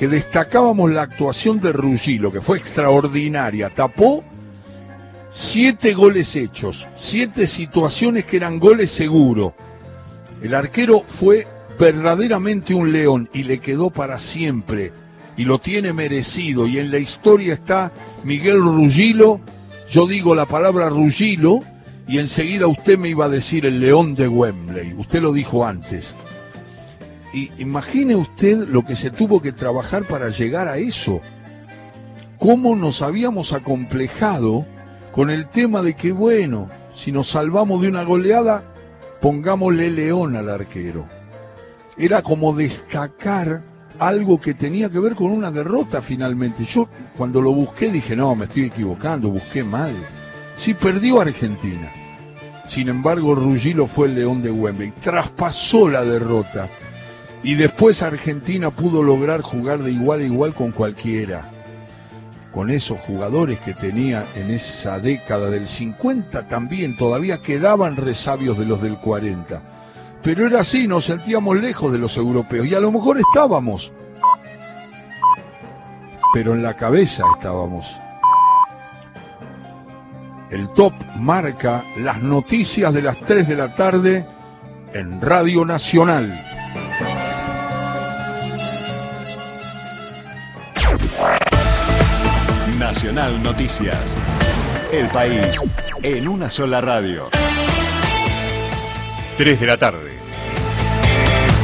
que 0.00 0.08
destacábamos 0.08 0.90
la 0.90 1.02
actuación 1.02 1.60
de 1.60 1.72
Ruggilo, 1.72 2.32
que 2.32 2.40
fue 2.40 2.56
extraordinaria. 2.56 3.68
Tapó 3.68 4.24
siete 5.28 5.92
goles 5.92 6.36
hechos, 6.36 6.88
siete 6.96 7.46
situaciones 7.46 8.24
que 8.24 8.38
eran 8.38 8.58
goles 8.58 8.90
seguro. 8.90 9.54
El 10.42 10.54
arquero 10.54 11.02
fue 11.06 11.46
verdaderamente 11.78 12.72
un 12.72 12.92
león 12.92 13.28
y 13.34 13.42
le 13.42 13.58
quedó 13.58 13.90
para 13.90 14.18
siempre. 14.18 14.90
Y 15.36 15.44
lo 15.44 15.58
tiene 15.58 15.92
merecido. 15.92 16.66
Y 16.66 16.78
en 16.78 16.90
la 16.90 16.98
historia 16.98 17.52
está 17.52 17.92
Miguel 18.24 18.62
Ruggilo. 18.62 19.42
Yo 19.90 20.06
digo 20.06 20.34
la 20.34 20.46
palabra 20.46 20.88
Ruggilo 20.88 21.60
y 22.08 22.20
enseguida 22.20 22.68
usted 22.68 22.96
me 22.96 23.10
iba 23.10 23.26
a 23.26 23.28
decir 23.28 23.66
el 23.66 23.80
león 23.80 24.14
de 24.14 24.28
Wembley. 24.28 24.94
Usted 24.94 25.20
lo 25.20 25.34
dijo 25.34 25.66
antes. 25.66 26.14
Y 27.32 27.50
imagine 27.58 28.16
usted 28.16 28.68
lo 28.68 28.84
que 28.84 28.96
se 28.96 29.10
tuvo 29.10 29.40
que 29.40 29.52
trabajar 29.52 30.04
para 30.04 30.28
llegar 30.28 30.68
a 30.68 30.78
eso. 30.78 31.20
Cómo 32.38 32.74
nos 32.74 33.02
habíamos 33.02 33.52
acomplejado 33.52 34.66
con 35.12 35.30
el 35.30 35.48
tema 35.48 35.82
de 35.82 35.94
que, 35.94 36.12
bueno, 36.12 36.68
si 36.94 37.12
nos 37.12 37.28
salvamos 37.28 37.82
de 37.82 37.88
una 37.88 38.02
goleada, 38.02 38.64
pongámosle 39.20 39.90
león 39.90 40.36
al 40.36 40.48
arquero. 40.48 41.06
Era 41.96 42.22
como 42.22 42.54
destacar 42.54 43.62
algo 43.98 44.40
que 44.40 44.54
tenía 44.54 44.88
que 44.88 44.98
ver 44.98 45.14
con 45.14 45.30
una 45.30 45.50
derrota 45.50 46.00
finalmente. 46.00 46.64
Yo 46.64 46.88
cuando 47.16 47.40
lo 47.40 47.52
busqué 47.52 47.92
dije, 47.92 48.16
no, 48.16 48.34
me 48.34 48.46
estoy 48.46 48.64
equivocando, 48.64 49.28
busqué 49.28 49.62
mal. 49.62 49.94
Sí, 50.56 50.74
perdió 50.74 51.20
Argentina. 51.20 51.92
Sin 52.66 52.88
embargo, 52.88 53.34
Ruggilo 53.34 53.86
fue 53.86 54.08
el 54.08 54.14
león 54.14 54.42
de 54.42 54.50
Wembley. 54.50 54.92
Traspasó 54.92 55.88
la 55.88 56.04
derrota. 56.04 56.70
Y 57.42 57.54
después 57.54 58.02
Argentina 58.02 58.70
pudo 58.70 59.02
lograr 59.02 59.40
jugar 59.40 59.78
de 59.82 59.92
igual 59.92 60.20
a 60.20 60.24
igual 60.24 60.52
con 60.52 60.72
cualquiera. 60.72 61.50
Con 62.50 62.68
esos 62.68 62.98
jugadores 63.00 63.60
que 63.60 63.74
tenía 63.74 64.26
en 64.34 64.50
esa 64.50 64.98
década 64.98 65.48
del 65.48 65.66
50 65.66 66.48
también 66.48 66.96
todavía 66.96 67.40
quedaban 67.40 67.96
resabios 67.96 68.58
de 68.58 68.66
los 68.66 68.82
del 68.82 68.98
40. 68.98 69.62
Pero 70.22 70.46
era 70.46 70.60
así, 70.60 70.86
nos 70.86 71.06
sentíamos 71.06 71.56
lejos 71.56 71.92
de 71.92 71.98
los 71.98 72.16
europeos 72.16 72.66
y 72.66 72.74
a 72.74 72.80
lo 72.80 72.92
mejor 72.92 73.18
estábamos. 73.18 73.92
Pero 76.34 76.52
en 76.52 76.62
la 76.62 76.74
cabeza 76.74 77.24
estábamos. 77.36 77.86
El 80.50 80.68
top 80.70 80.92
marca 81.20 81.84
las 81.96 82.20
noticias 82.20 82.92
de 82.92 83.02
las 83.02 83.18
3 83.20 83.48
de 83.48 83.54
la 83.54 83.74
tarde 83.74 84.26
en 84.92 85.20
Radio 85.20 85.64
Nacional. 85.64 86.44
Nacional 93.10 93.42
Noticias. 93.42 94.16
El 94.92 95.08
país 95.08 95.60
en 96.04 96.28
una 96.28 96.48
sola 96.48 96.80
radio. 96.80 97.28
3 99.36 99.58
de 99.58 99.66
la 99.66 99.76
tarde. 99.76 100.12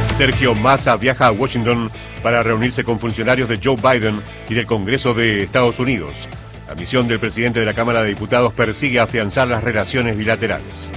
Sergio 0.09 0.55
Massa 0.55 0.97
viaja 0.97 1.27
a 1.27 1.31
Washington 1.31 1.89
para 2.21 2.43
reunirse 2.43 2.83
con 2.83 2.99
funcionarios 2.99 3.47
de 3.47 3.61
Joe 3.63 3.77
Biden 3.77 4.21
y 4.49 4.55
del 4.55 4.65
Congreso 4.65 5.13
de 5.13 5.41
Estados 5.41 5.79
Unidos. 5.79 6.27
La 6.67 6.75
misión 6.75 7.07
del 7.07 7.21
presidente 7.21 7.61
de 7.61 7.65
la 7.65 7.73
Cámara 7.73 8.03
de 8.03 8.09
Diputados 8.09 8.51
persigue 8.51 8.99
afianzar 8.99 9.47
las 9.47 9.63
relaciones 9.63 10.17
bilaterales. 10.17 10.91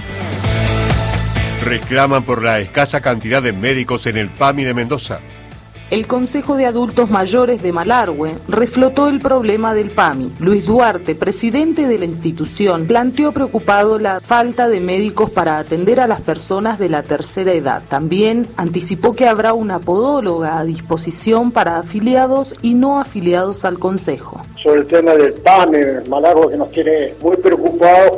Reclaman 1.63 2.23
por 2.23 2.43
la 2.43 2.59
escasa 2.59 2.99
cantidad 2.99 3.41
de 3.41 3.53
médicos 3.53 4.05
en 4.05 4.17
el 4.17 4.29
PAMI 4.29 4.65
de 4.65 4.73
Mendoza. 4.73 5.21
El 5.91 6.07
Consejo 6.07 6.55
de 6.55 6.65
Adultos 6.65 7.09
Mayores 7.09 7.61
de 7.61 7.73
Malargüe 7.73 8.31
reflotó 8.47 9.09
el 9.09 9.19
problema 9.19 9.73
del 9.73 9.89
PAMI. 9.89 10.31
Luis 10.39 10.65
Duarte, 10.65 11.15
presidente 11.15 11.85
de 11.85 11.99
la 11.99 12.05
institución, 12.05 12.87
planteó 12.87 13.33
preocupado 13.33 13.99
la 13.99 14.21
falta 14.21 14.69
de 14.69 14.79
médicos 14.79 15.31
para 15.31 15.57
atender 15.57 15.99
a 15.99 16.07
las 16.07 16.21
personas 16.21 16.79
de 16.79 16.87
la 16.87 17.03
tercera 17.03 17.51
edad. 17.51 17.83
También 17.89 18.47
anticipó 18.55 19.11
que 19.11 19.27
habrá 19.27 19.51
una 19.51 19.79
podóloga 19.79 20.59
a 20.59 20.63
disposición 20.63 21.51
para 21.51 21.79
afiliados 21.79 22.55
y 22.61 22.73
no 22.73 23.01
afiliados 23.01 23.65
al 23.65 23.77
Consejo. 23.77 24.39
sobre 24.63 24.81
el 24.81 24.87
tema 24.87 25.13
del 25.15 25.33
PAME, 25.33 26.07
Malargo 26.07 26.47
que 26.47 26.55
nos 26.55 26.71
tiene 26.71 27.15
muy 27.21 27.35
preocupados 27.35 27.70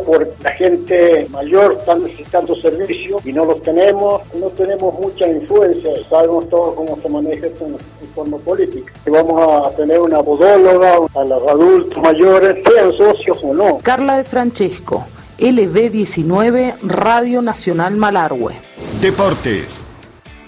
por 0.05 0.28
la 0.41 0.51
gente 0.51 1.28
mayor 1.30 1.78
está 1.80 1.95
necesitando 1.95 2.55
servicios 2.55 3.26
y 3.26 3.32
no 3.32 3.45
los 3.45 3.61
tenemos, 3.61 4.22
no 4.36 4.47
tenemos 4.47 4.93
mucha 4.99 5.28
influencia, 5.28 5.91
sabemos 6.09 6.49
todos 6.49 6.76
cómo 6.76 6.97
se 7.01 7.09
maneja 7.09 7.47
esto 7.47 7.66
en, 7.66 7.74
en 7.74 8.14
forma 8.14 8.38
política. 8.38 8.91
Y 9.05 9.09
vamos 9.09 9.68
a 9.68 9.76
tener 9.76 9.99
una 9.99 10.22
podóloga 10.22 10.95
a 11.14 11.24
los 11.24 11.47
adultos 11.47 12.03
mayores, 12.03 12.57
sean 12.68 12.91
socios 12.97 13.38
o 13.41 13.53
no. 13.53 13.78
Carla 13.80 14.18
de 14.18 14.24
Francesco, 14.24 15.05
LB19, 15.39 16.76
Radio 16.84 17.41
Nacional 17.41 17.95
Malargüe. 17.95 18.59
Deportes. 19.01 19.82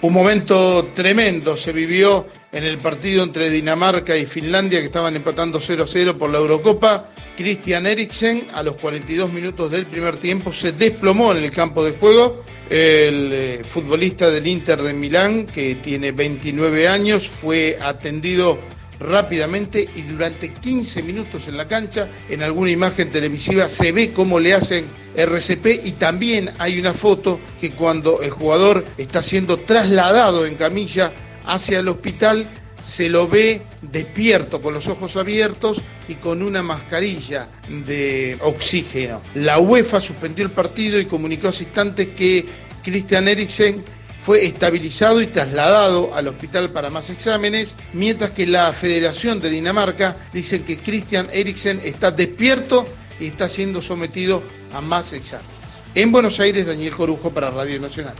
Un 0.02 0.12
momento 0.12 0.88
tremendo 0.94 1.56
se 1.56 1.72
vivió 1.72 2.26
en 2.52 2.64
el 2.64 2.78
partido 2.78 3.22
entre 3.22 3.50
Dinamarca 3.50 4.16
y 4.16 4.26
Finlandia 4.26 4.80
que 4.80 4.86
estaban 4.86 5.16
empatando 5.16 5.58
0-0 5.58 6.16
por 6.16 6.30
la 6.30 6.38
Eurocopa. 6.38 7.10
Christian 7.36 7.86
Eriksen 7.86 8.48
a 8.52 8.62
los 8.62 8.76
42 8.76 9.30
minutos 9.30 9.70
del 9.70 9.86
primer 9.86 10.16
tiempo 10.16 10.52
se 10.52 10.72
desplomó 10.72 11.32
en 11.32 11.44
el 11.44 11.50
campo 11.50 11.84
de 11.84 11.92
juego. 11.92 12.42
El 12.68 13.30
eh, 13.32 13.60
futbolista 13.62 14.28
del 14.28 14.46
Inter 14.46 14.82
de 14.82 14.92
Milán, 14.92 15.46
que 15.46 15.76
tiene 15.76 16.10
29 16.10 16.88
años, 16.88 17.28
fue 17.28 17.76
atendido 17.80 18.58
rápidamente 18.98 19.86
y 19.94 20.02
durante 20.02 20.52
15 20.52 21.02
minutos 21.02 21.46
en 21.48 21.56
la 21.56 21.68
cancha, 21.68 22.08
en 22.28 22.42
alguna 22.42 22.70
imagen 22.70 23.12
televisiva, 23.12 23.68
se 23.68 23.92
ve 23.92 24.10
cómo 24.12 24.40
le 24.40 24.54
hacen 24.54 24.86
RCP 25.14 25.84
y 25.84 25.92
también 25.92 26.50
hay 26.58 26.80
una 26.80 26.94
foto 26.94 27.38
que 27.60 27.70
cuando 27.70 28.22
el 28.22 28.30
jugador 28.30 28.84
está 28.96 29.22
siendo 29.22 29.58
trasladado 29.58 30.46
en 30.46 30.54
camilla 30.54 31.12
hacia 31.44 31.80
el 31.80 31.88
hospital, 31.88 32.48
se 32.82 33.08
lo 33.08 33.28
ve 33.28 33.60
despierto, 33.82 34.62
con 34.62 34.74
los 34.74 34.86
ojos 34.88 35.16
abiertos 35.16 35.82
y 36.08 36.14
con 36.14 36.42
una 36.42 36.62
mascarilla 36.62 37.48
de 37.68 38.38
oxígeno. 38.42 39.20
La 39.34 39.58
UEFA 39.58 40.00
suspendió 40.00 40.44
el 40.44 40.50
partido 40.50 40.98
y 40.98 41.06
comunicó 41.06 41.48
a 41.48 41.52
sus 41.52 41.62
instantes 41.62 42.08
que 42.16 42.46
Christian 42.82 43.28
Eriksen 43.28 43.82
fue 44.20 44.44
estabilizado 44.44 45.20
y 45.20 45.28
trasladado 45.28 46.14
al 46.14 46.28
hospital 46.28 46.70
para 46.70 46.90
más 46.90 47.10
exámenes, 47.10 47.76
mientras 47.92 48.32
que 48.32 48.46
la 48.46 48.72
Federación 48.72 49.40
de 49.40 49.50
Dinamarca 49.50 50.16
dice 50.32 50.62
que 50.62 50.78
Christian 50.78 51.28
Eriksen 51.32 51.80
está 51.84 52.10
despierto 52.10 52.86
y 53.20 53.28
está 53.28 53.48
siendo 53.48 53.80
sometido 53.80 54.42
a 54.74 54.80
más 54.80 55.12
exámenes. 55.12 55.50
En 55.94 56.12
Buenos 56.12 56.40
Aires, 56.40 56.66
Daniel 56.66 56.94
Corujo 56.94 57.30
para 57.30 57.50
Radio 57.50 57.80
Nacional. 57.80 58.14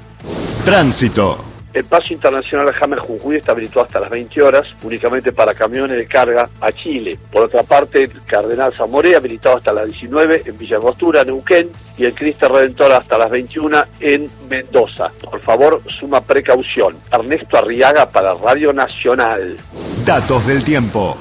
Tránsito. 0.64 1.55
El 1.76 1.84
paso 1.84 2.14
internacional 2.14 2.66
a 2.70 2.72
James 2.72 2.98
Jujuy 3.00 3.36
está 3.36 3.52
habilitado 3.52 3.82
hasta 3.82 4.00
las 4.00 4.08
20 4.08 4.40
horas, 4.40 4.66
únicamente 4.82 5.30
para 5.30 5.52
camiones 5.52 5.98
de 5.98 6.06
carga 6.06 6.48
a 6.58 6.72
Chile. 6.72 7.18
Por 7.30 7.42
otra 7.42 7.64
parte, 7.64 8.04
el 8.04 8.22
Cardenal 8.24 8.72
Zamoré 8.72 9.14
habilitado 9.14 9.58
hasta 9.58 9.74
las 9.74 9.84
19 9.84 10.44
en 10.46 10.56
Villa 10.56 10.76
Angostura, 10.76 11.22
Neuquén, 11.22 11.68
y 11.98 12.06
el 12.06 12.14
Cristo 12.14 12.48
Redentor 12.48 12.92
hasta 12.92 13.18
las 13.18 13.30
21 13.30 13.84
en 14.00 14.30
Mendoza. 14.48 15.10
Por 15.22 15.38
favor, 15.42 15.82
suma 15.86 16.22
precaución. 16.22 16.96
Ernesto 17.12 17.58
Arriaga 17.58 18.08
para 18.08 18.32
Radio 18.32 18.72
Nacional. 18.72 19.58
Datos 20.06 20.46
del 20.46 20.64
tiempo. 20.64 21.14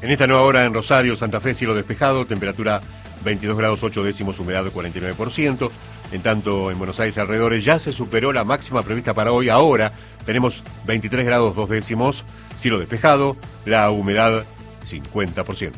En 0.00 0.10
esta 0.10 0.26
nueva 0.26 0.44
hora 0.44 0.64
en 0.64 0.72
Rosario, 0.72 1.16
Santa 1.16 1.38
Fe, 1.38 1.54
cielo 1.54 1.74
despejado, 1.74 2.24
temperatura 2.24 2.80
22 3.24 3.56
grados 3.58 3.82
8 3.82 4.02
décimos, 4.04 4.38
humedad 4.38 4.64
del 4.64 4.72
49%. 4.72 5.70
En 6.12 6.22
tanto, 6.22 6.70
en 6.70 6.78
Buenos 6.78 7.00
Aires 7.00 7.18
alrededores 7.18 7.64
ya 7.64 7.78
se 7.78 7.92
superó 7.92 8.32
la 8.32 8.44
máxima 8.44 8.82
prevista 8.82 9.14
para 9.14 9.32
hoy. 9.32 9.48
Ahora 9.48 9.92
tenemos 10.26 10.62
23 10.86 11.24
grados 11.24 11.56
2 11.56 11.70
décimos, 11.70 12.24
cielo 12.56 12.78
despejado, 12.78 13.36
la 13.64 13.90
humedad 13.90 14.44
50%. 14.84 15.72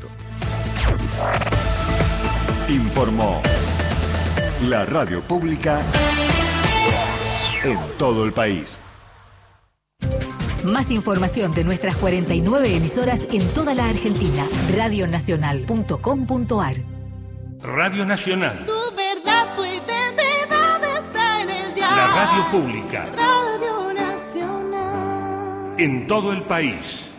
Informó 2.68 3.40
la 4.68 4.84
radio 4.86 5.20
pública 5.20 5.82
en 7.62 7.78
todo 7.96 8.24
el 8.24 8.32
país. 8.32 8.80
Más 10.64 10.90
información 10.90 11.52
de 11.52 11.62
nuestras 11.62 11.96
49 11.96 12.76
emisoras 12.76 13.24
en 13.30 13.46
toda 13.50 13.72
la 13.74 13.88
Argentina. 13.88 14.44
Radionacional.com.ar 14.74 16.76
Radio 17.60 18.04
Nacional, 18.04 18.66
radio 22.14 22.44
pública, 22.50 23.06
Radio 23.06 23.92
Nacional. 23.92 25.74
en 25.78 26.06
todo 26.06 26.32
el 26.32 26.42
país. 26.42 27.10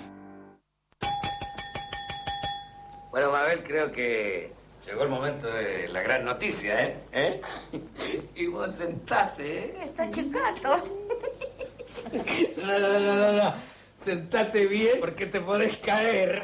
Bueno, 3.11 3.31
Mabel, 3.31 3.61
creo 3.63 3.91
que 3.91 4.51
llegó 4.85 5.03
el 5.03 5.09
momento 5.09 5.47
de 5.47 5.87
la 5.89 6.01
gran 6.01 6.23
noticia, 6.25 6.81
¿eh? 6.85 6.95
¿Eh? 7.11 7.41
Y 8.35 8.47
vos 8.47 8.73
sentate, 8.75 9.65
¿eh? 9.65 9.73
Está 9.83 10.09
chicato. 10.09 10.83
No, 12.65 12.79
no, 12.79 12.99
no, 12.99 13.15
no, 13.15 13.31
no. 13.33 13.53
Sentate 13.99 14.65
bien 14.67 14.97
porque 14.99 15.25
te 15.25 15.41
podés 15.41 15.77
caer. 15.77 16.43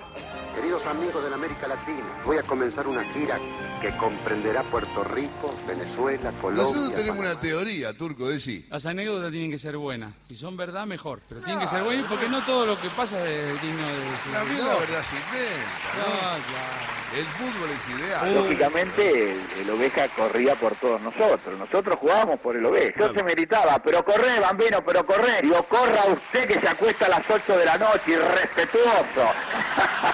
Queridos 0.55 0.85
amigos 0.87 1.23
de 1.23 1.29
la 1.29 1.35
América 1.35 1.67
Latina, 1.67 2.21
voy 2.25 2.37
a 2.37 2.43
comenzar 2.43 2.87
una 2.87 3.03
gira 3.13 3.37
que 3.81 3.89
comprenderá 3.97 4.61
Puerto 4.63 5.03
Rico, 5.03 5.55
Venezuela, 5.67 6.31
Colombia. 6.39 6.63
Nosotros 6.63 6.95
tenemos 6.95 7.19
una 7.19 7.39
teoría, 7.39 7.93
Turco, 7.93 8.29
de 8.29 8.39
sí. 8.39 8.65
Las 8.69 8.85
anécdotas 8.85 9.31
tienen 9.31 9.49
que 9.49 9.57
ser 9.57 9.75
buenas. 9.75 10.13
Si 10.27 10.35
son 10.35 10.55
verdad, 10.55 10.85
mejor. 10.85 11.19
Pero 11.27 11.41
tienen 11.41 11.59
que 11.59 11.67
ser 11.67 11.83
buenas 11.83 12.05
porque 12.05 12.29
no 12.29 12.45
todo 12.45 12.65
lo 12.67 12.79
que 12.79 12.89
pasa 12.89 13.17
es 13.27 13.59
digno 13.61 13.87
de 13.87 14.31
También 14.31 14.59
la 14.59 14.75
verdad 14.75 15.01
se 15.01 15.15
inventa, 15.15 15.97
¿no? 15.97 16.03
No, 16.05 16.43
claro. 16.45 17.01
El 17.17 17.25
fútbol 17.25 17.69
es 17.71 17.89
ideal. 17.89 18.19
Ah, 18.23 18.27
Lógicamente, 18.29 19.31
el, 19.31 19.39
el 19.61 19.69
Oveja 19.71 20.07
corría 20.09 20.55
por 20.55 20.75
todos 20.75 21.01
nosotros. 21.01 21.57
Nosotros 21.59 21.97
jugábamos 21.99 22.39
por 22.39 22.55
el 22.55 22.65
Oveja. 22.65 22.99
Yo 22.99 23.13
se 23.13 23.23
me 23.23 23.31
gritaba, 23.31 23.79
pero 23.83 24.05
corre, 24.05 24.39
bambino, 24.39 24.83
pero 24.85 25.05
corre. 25.05 25.41
Digo, 25.41 25.61
corra 25.63 26.05
usted 26.05 26.47
que 26.47 26.61
se 26.61 26.69
acuesta 26.69 27.07
a 27.07 27.09
las 27.09 27.29
8 27.29 27.57
de 27.57 27.65
la 27.65 27.77
noche, 27.77 28.11
irrespetuoso. 28.11 29.25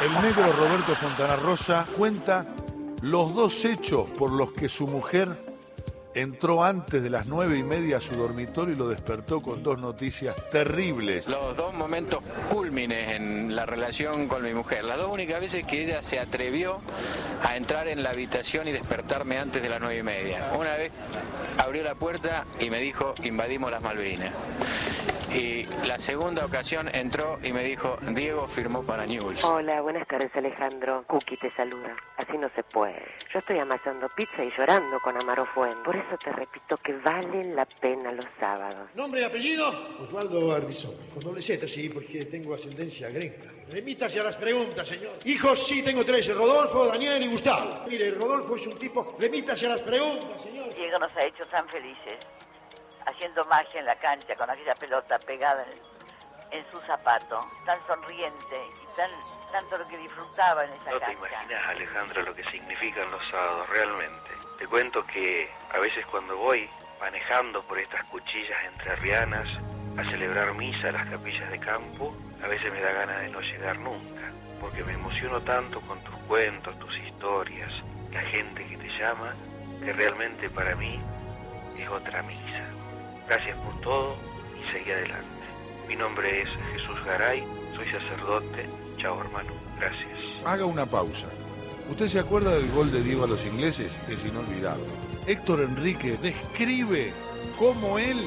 El 0.02 0.14
negro 0.22 0.54
Roberto 0.54 0.96
Fontana 0.96 1.36
Rosa 1.36 1.86
cuenta 1.96 2.46
los 3.02 3.36
dos 3.36 3.66
hechos 3.66 4.10
por 4.12 4.32
los 4.32 4.52
que 4.52 4.70
su 4.70 4.88
mujer 4.88 5.38
entró 6.14 6.64
antes 6.64 7.04
de 7.04 7.12
las 7.12 7.28
nueve 7.28 7.60
y 7.60 7.64
media 7.64 7.98
a 7.98 8.02
su 8.02 8.16
dormitorio 8.16 8.74
y 8.74 8.78
lo 8.78 8.88
despertó 8.88 9.40
con 9.40 9.62
dos 9.62 9.78
noticias 9.78 10.36
terribles. 10.50 11.28
Los 11.28 11.56
dos 11.56 11.76
momentos 11.76 12.22
cúlmines 12.50 13.12
en 13.12 13.56
la 13.56 13.68
relación 13.68 14.28
con 14.28 14.44
mi 14.44 14.54
mujer, 14.54 14.84
las 14.84 14.98
dos 14.98 15.12
únicas 15.12 15.40
veces 15.40 15.66
que 15.66 15.84
ella 15.84 16.02
se 16.02 16.20
atrevió 16.20 16.80
a 17.44 17.56
entrar 17.56 17.88
en 17.88 18.02
la 18.02 18.10
habitación 18.10 18.68
y 18.68 18.72
despertarme 18.72 19.38
antes 19.38 19.62
de 19.62 19.70
las 19.70 19.80
nueve 19.80 20.00
y 20.00 20.04
media. 20.04 20.54
Una 20.58 20.76
vez 20.76 20.92
abrió 21.60 21.84
la 21.84 21.94
puerta 21.94 22.46
y 22.60 22.72
me 22.72 22.80
dijo, 22.80 23.14
invadimos 23.24 23.70
las 23.70 23.84
Malvinas. 23.84 24.34
Y 25.34 25.66
la 25.86 26.00
segunda 26.00 26.46
ocasión 26.46 26.90
entró 26.94 27.38
y 27.44 27.52
me 27.52 27.64
dijo, 27.64 27.98
Diego 28.14 28.48
firmó 28.48 28.84
para 28.84 29.06
News. 29.06 29.44
Hola, 29.44 29.82
buenas 29.82 30.08
tardes 30.08 30.32
Alejandro. 30.36 31.04
Cookie 31.08 31.38
te 31.38 31.50
saluda. 31.52 31.96
Así 32.16 32.38
no 32.38 32.48
se 32.50 32.64
puede. 32.64 33.04
Yo 33.34 33.40
estoy 33.40 33.60
amasando 33.60 34.08
pizza 34.16 34.44
y 34.44 34.52
llorando 34.58 35.00
con 35.02 35.16
Amaro 35.22 35.46
Fuente. 35.46 35.78
Por 35.84 35.96
eso 35.96 36.18
te 36.18 36.32
repito 36.32 36.78
que 36.78 36.94
valen 36.94 37.56
la 37.56 37.66
pena 37.66 38.12
los 38.12 38.26
sábados. 38.40 38.90
¿Nombre 38.96 39.22
y 39.22 39.24
apellido? 39.26 39.68
Osvaldo 40.02 40.54
Ardizón. 40.56 40.96
Con 41.14 41.24
doble 41.24 41.42
Z, 41.42 41.68
sí, 41.68 41.90
porque 41.90 42.26
tengo 42.26 42.54
ascendencia 42.54 43.10
grenca. 43.10 43.50
Remítase 43.70 44.20
a 44.22 44.24
las 44.24 44.38
preguntas, 44.38 44.88
señor. 44.88 45.12
Hijos, 45.26 45.68
sí, 45.68 45.84
tengo 45.84 46.06
tres. 46.06 46.34
Rodolfo, 46.34 46.88
Daniel 46.88 47.22
y 47.22 47.28
Gustavo. 47.28 47.86
Mire, 47.88 48.12
Rodolfo 48.12 48.56
es 48.56 48.66
un 48.66 48.78
tipo... 48.78 49.18
Remítase 49.20 49.66
a 49.66 49.70
las 49.70 49.82
preguntas, 49.82 50.42
señor. 50.42 50.74
Diego 50.74 51.00
nos 51.00 51.16
ha 51.18 51.26
hecho 51.26 51.44
tan 51.46 51.68
felices, 51.68 52.16
haciendo 53.08 53.44
magia 53.46 53.80
en 53.80 53.86
la 53.86 53.96
cancha 53.96 54.36
con 54.36 54.50
aquella 54.50 54.76
pelota 54.76 55.18
pegada 55.20 55.66
en, 56.52 56.60
en 56.60 56.66
su 56.72 56.80
zapato, 56.82 57.40
tan 57.66 57.80
sonriente 57.88 58.58
y 58.84 58.96
tan 58.98 59.10
tanto 59.52 59.78
lo 59.78 59.88
que 59.88 59.98
disfrutaba 59.98 60.66
en 60.66 60.74
esa 60.74 60.92
No 60.92 61.00
te 61.00 61.06
cancha. 61.06 61.14
imaginas, 61.14 61.68
Alejandra, 61.70 62.22
lo 62.24 62.36
que 62.36 62.44
significan 62.44 63.10
los 63.10 63.22
sábados 63.32 63.70
realmente. 63.70 64.30
Te 64.60 64.68
cuento 64.68 65.06
que 65.06 65.50
a 65.74 65.80
veces 65.80 66.06
cuando 66.08 66.36
voy 66.36 66.70
manejando 67.00 67.62
por 67.64 67.80
estas 67.80 68.04
cuchillas 68.06 68.58
entrerrianas 68.66 69.48
a 69.98 70.04
celebrar 70.12 70.54
misa 70.56 70.90
a 70.90 70.92
las 70.92 71.10
capillas 71.10 71.50
de 71.50 71.60
campo, 71.60 72.14
a 72.44 72.48
veces 72.48 72.72
me 72.74 72.82
da 72.82 72.92
ganas 72.92 73.22
de 73.22 73.30
no 73.30 73.40
llegar 73.40 73.80
nunca, 73.80 74.32
porque 74.60 74.84
me 74.84 74.94
emociono 74.94 75.42
tanto 75.44 75.80
con 75.82 76.04
tus 76.04 76.16
cuentos, 76.28 76.78
tus 76.80 76.98
historias, 76.98 77.72
la 78.12 78.22
gente 78.24 78.66
que 78.68 78.78
te 78.78 78.90
llama, 79.00 79.34
que 79.80 79.94
realmente 79.94 80.50
para 80.50 80.76
mí 80.76 81.00
es 81.78 81.88
otra 81.88 82.22
misa. 82.24 82.67
Gracias 83.28 83.58
por 83.58 83.82
todo 83.82 84.16
y 84.56 84.72
seguí 84.72 84.92
adelante. 84.92 85.28
Mi 85.88 85.96
nombre 85.96 86.42
es 86.42 86.50
Jesús 86.74 86.96
Garay, 87.06 87.44
soy 87.76 87.86
sacerdote. 87.92 88.70
Chao 88.98 89.20
hermano, 89.22 89.52
gracias. 89.78 90.08
Haga 90.46 90.66
una 90.66 90.86
pausa. 90.86 91.28
¿Usted 91.90 92.08
se 92.08 92.20
acuerda 92.20 92.52
del 92.52 92.72
gol 92.72 92.92
de 92.92 93.02
Diego 93.02 93.26
a 93.26 93.28
los 93.28 93.46
ingleses? 93.46 93.92
Es 94.10 94.24
inolvidable. 94.26 94.86
Héctor 95.26 95.62
Enrique 95.62 96.18
describe 96.22 97.14
cómo 97.58 98.00
él 98.00 98.18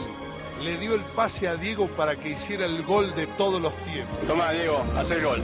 le 0.61 0.77
dio 0.77 0.95
el 0.95 1.01
pase 1.01 1.49
a 1.49 1.57
Diego 1.57 1.89
para 1.89 2.17
que 2.17 2.31
hiciera 2.31 2.67
el 2.67 2.83
gol 2.83 3.15
de 3.15 3.27
todos 3.27 3.61
los 3.61 3.75
tiempos. 3.83 4.19
Toma, 4.27 4.53
Diego, 4.53 4.85
haz 4.97 5.11
el 5.11 5.23
gol. 5.23 5.43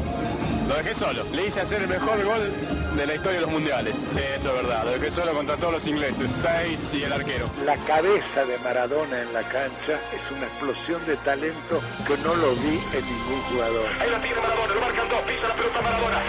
Lo 0.68 0.74
dejé 0.74 0.94
solo. 0.94 1.24
Le 1.32 1.46
hice 1.46 1.60
hacer 1.60 1.82
el 1.82 1.88
mejor 1.88 2.22
gol 2.24 2.52
de 2.96 3.06
la 3.06 3.14
historia 3.14 3.38
de 3.38 3.42
los 3.42 3.50
mundiales. 3.50 3.96
Sí, 3.96 4.20
eso 4.36 4.48
es 4.48 4.62
verdad. 4.62 4.84
Lo 4.84 4.90
dejé 4.92 5.10
solo 5.12 5.32
contra 5.32 5.56
todos 5.56 5.74
los 5.74 5.86
ingleses. 5.86 6.30
Seis 6.42 6.80
y 6.92 7.05
el 7.05 7.12
arquero. 7.12 7.48
La 7.64 7.76
cabeza 7.76 8.44
de 8.44 8.59
Maradona 8.59 9.22
en 9.22 9.32
la 9.32 9.43
cancha 9.43 9.94
es 10.12 10.36
una 10.36 10.47
explosión 10.47 11.06
de 11.06 11.16
talento 11.18 11.80
que 12.06 12.16
no 12.18 12.34
lo 12.34 12.55
vi 12.56 12.80
en 12.93 13.05
ningún 13.05 13.43
jugador. 13.51 13.86
Ahí 14.01 14.10
la 14.10 14.20
tiene 14.20 14.40
Maradona, 14.40 14.74
lo 14.74 14.80
marcan 14.80 15.09
dos, 15.09 15.20
pisa 15.22 15.48
la 15.48 15.55
pelota 15.55 15.80
Maradona, 15.82 16.22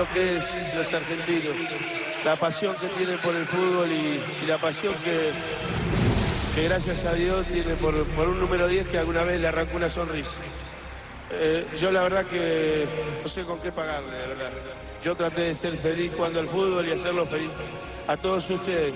lo 0.00 0.08
que 0.14 0.38
es 0.38 0.74
los 0.74 0.90
argentinos, 0.94 1.54
la 2.24 2.34
pasión 2.36 2.74
que 2.76 2.86
tienen 2.88 3.18
por 3.18 3.36
el 3.36 3.44
fútbol 3.44 3.92
y, 3.92 4.46
la 4.46 4.56
pasión 4.56 4.94
que, 5.04 5.30
que 6.54 6.66
gracias 6.66 7.04
a 7.04 7.12
Dios 7.12 7.46
tienen 7.46 7.76
por, 7.76 8.06
por 8.06 8.28
un 8.28 8.40
número 8.40 8.66
10 8.66 8.88
que 8.88 8.96
alguna 8.96 9.24
vez 9.24 9.38
le 9.38 9.48
arrancó 9.48 9.76
una 9.76 9.90
sonrisa. 9.90 10.38
Eh, 11.32 11.66
yo 11.78 11.90
la 11.90 12.02
verdad 12.02 12.24
que 12.24 12.86
no 13.22 13.28
sé 13.28 13.44
con 13.44 13.60
qué 13.60 13.72
pagarle, 13.72 14.10
la 14.22 14.26
verdad. 14.26 14.50
Yo 15.02 15.14
traté 15.14 15.42
de 15.42 15.54
ser 15.54 15.76
feliz 15.76 16.12
jugando 16.16 16.40
al 16.40 16.48
fútbol 16.48 16.88
y 16.88 16.92
hacerlo 16.92 17.26
feliz 17.26 17.50
a 18.08 18.16
todos 18.16 18.48
ustedes. 18.48 18.94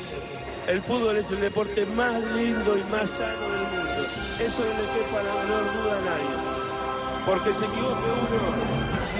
El 0.66 0.80
fútbol 0.80 1.18
es 1.18 1.30
el 1.30 1.40
deporte 1.42 1.84
más 1.84 2.14
lindo 2.32 2.78
y 2.78 2.84
más 2.84 3.10
sano 3.10 3.42
del 3.42 3.60
mundo. 3.60 4.08
Eso 4.40 4.62
no 4.62 4.70
le 4.70 5.04
quepa 5.04 5.22
la 5.22 5.34
menor 5.42 5.64
duda 5.74 5.98
a 5.98 6.00
nadie. 6.00 7.26
Porque 7.26 7.52
se 7.52 7.66
equivoque 7.66 7.92
uno, 7.94 8.73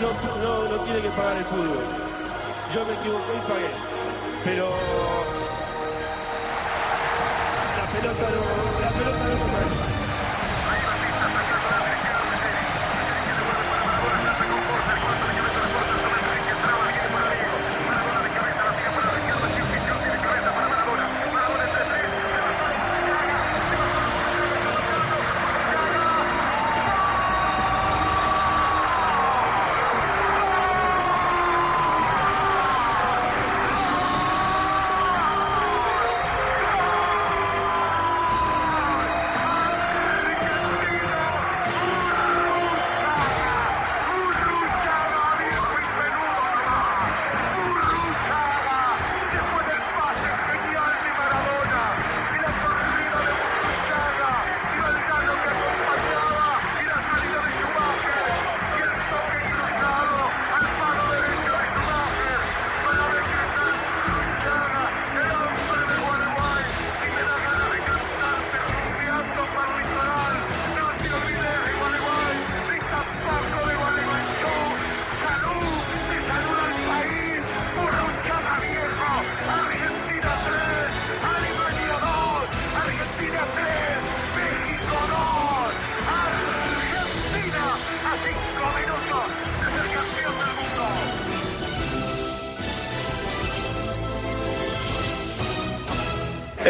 no, 0.05 0.13
no, 0.43 0.77
no 0.77 0.85
tiene 0.85 1.01
que 1.01 1.09
pagar 1.11 1.37
el 1.37 1.45
fútbol. 1.45 1.85
Yo 2.73 2.85
me 2.85 2.95
equivoqué 2.95 3.33
y 3.37 3.49
pagué. 3.49 3.71
Pero 4.45 4.69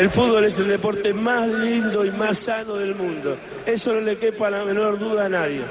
El 0.04 0.10
fútbol 0.10 0.44
es 0.44 0.58
el 0.58 0.68
deporte 0.68 1.14
más 1.14 1.48
lindo 1.48 2.04
y 2.04 2.10
más 2.10 2.36
sano 2.36 2.74
del 2.74 2.94
mundo. 2.94 3.38
Eso 3.64 3.94
no 3.94 4.02
le 4.02 4.18
quepa 4.18 4.50
la 4.50 4.62
menor 4.62 4.98
duda 4.98 5.24
a 5.24 5.28
nadie. 5.30 5.62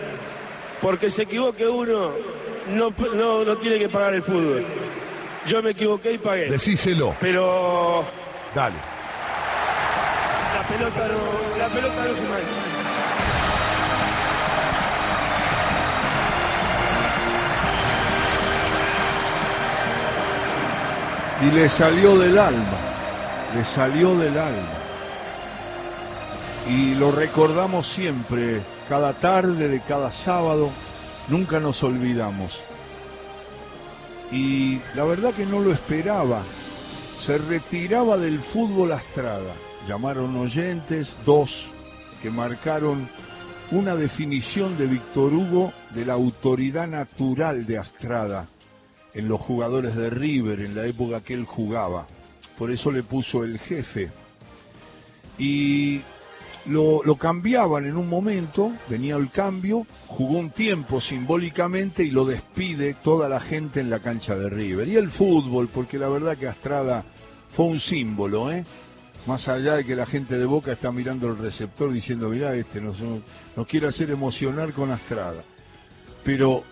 Porque 0.81 1.07
se 1.07 1.21
equivoque 1.21 1.67
uno, 1.67 2.13
no, 2.69 2.91
no, 3.13 3.45
no 3.45 3.55
tiene 3.57 3.77
que 3.77 3.89
pagar 3.89 4.15
el 4.15 4.23
fútbol. 4.23 4.65
Yo 5.45 5.61
me 5.61 5.69
equivoqué 5.69 6.13
y 6.13 6.17
pagué. 6.17 6.49
Decíselo. 6.49 7.15
Pero 7.19 8.03
Dale. 8.55 8.75
la 10.55 10.67
pelota 10.67 11.07
no, 11.09 11.59
la 11.59 11.67
pelota 11.67 12.07
no 12.07 12.15
se 12.15 12.23
mancha. 12.23 12.61
Y 21.43 21.51
le 21.51 21.69
salió 21.69 22.17
del 22.17 22.39
alma, 22.39 22.77
le 23.53 23.65
salió 23.65 24.15
del 24.15 24.37
alma. 24.37 24.73
Y 26.67 26.95
lo 26.95 27.11
recordamos 27.11 27.87
siempre, 27.87 28.61
cada 28.89 29.13
tarde 29.13 29.67
de 29.67 29.81
cada 29.81 30.11
sábado, 30.11 30.69
nunca 31.27 31.59
nos 31.59 31.83
olvidamos. 31.83 32.59
Y 34.31 34.81
la 34.95 35.03
verdad 35.03 35.33
que 35.33 35.45
no 35.45 35.59
lo 35.59 35.71
esperaba. 35.71 36.41
Se 37.19 37.37
retiraba 37.37 38.17
del 38.17 38.39
fútbol 38.39 38.91
Astrada. 38.91 39.53
Llamaron 39.87 40.35
oyentes, 40.35 41.17
dos, 41.25 41.69
que 42.21 42.31
marcaron 42.31 43.09
una 43.71 43.95
definición 43.95 44.77
de 44.77 44.87
Víctor 44.87 45.33
Hugo 45.33 45.73
de 45.93 46.05
la 46.05 46.13
autoridad 46.13 46.87
natural 46.87 47.65
de 47.65 47.77
Astrada 47.77 48.47
en 49.13 49.27
los 49.27 49.39
jugadores 49.39 49.95
de 49.95 50.09
River 50.09 50.61
en 50.61 50.75
la 50.75 50.85
época 50.85 51.21
que 51.21 51.33
él 51.33 51.45
jugaba. 51.45 52.07
Por 52.57 52.71
eso 52.71 52.91
le 52.91 53.03
puso 53.03 53.43
el 53.43 53.59
jefe. 53.59 54.09
Y 55.37 56.01
lo, 56.65 57.03
lo 57.03 57.15
cambiaban 57.15 57.85
en 57.85 57.97
un 57.97 58.07
momento, 58.07 58.71
venía 58.87 59.15
el 59.15 59.31
cambio, 59.31 59.85
jugó 60.07 60.37
un 60.37 60.51
tiempo 60.51 61.01
simbólicamente 61.01 62.03
y 62.03 62.11
lo 62.11 62.25
despide 62.25 62.93
toda 62.93 63.27
la 63.27 63.39
gente 63.39 63.79
en 63.79 63.89
la 63.89 63.99
cancha 63.99 64.35
de 64.35 64.49
River. 64.49 64.87
Y 64.87 64.95
el 64.95 65.09
fútbol, 65.09 65.67
porque 65.67 65.97
la 65.97 66.09
verdad 66.09 66.37
que 66.37 66.47
Astrada 66.47 67.03
fue 67.49 67.65
un 67.65 67.79
símbolo, 67.79 68.51
¿eh? 68.51 68.65
Más 69.25 69.47
allá 69.47 69.75
de 69.75 69.85
que 69.85 69.95
la 69.95 70.05
gente 70.05 70.37
de 70.37 70.45
Boca 70.45 70.73
está 70.73 70.91
mirando 70.91 71.27
el 71.27 71.37
receptor 71.37 71.93
diciendo, 71.93 72.29
mirá, 72.29 72.53
este 72.55 72.81
nos, 72.81 72.97
quiere 73.67 73.87
hacer 73.87 74.09
emocionar 74.09 74.73
con 74.73 74.91
Astrada. 74.91 75.43
Pero 76.23 76.63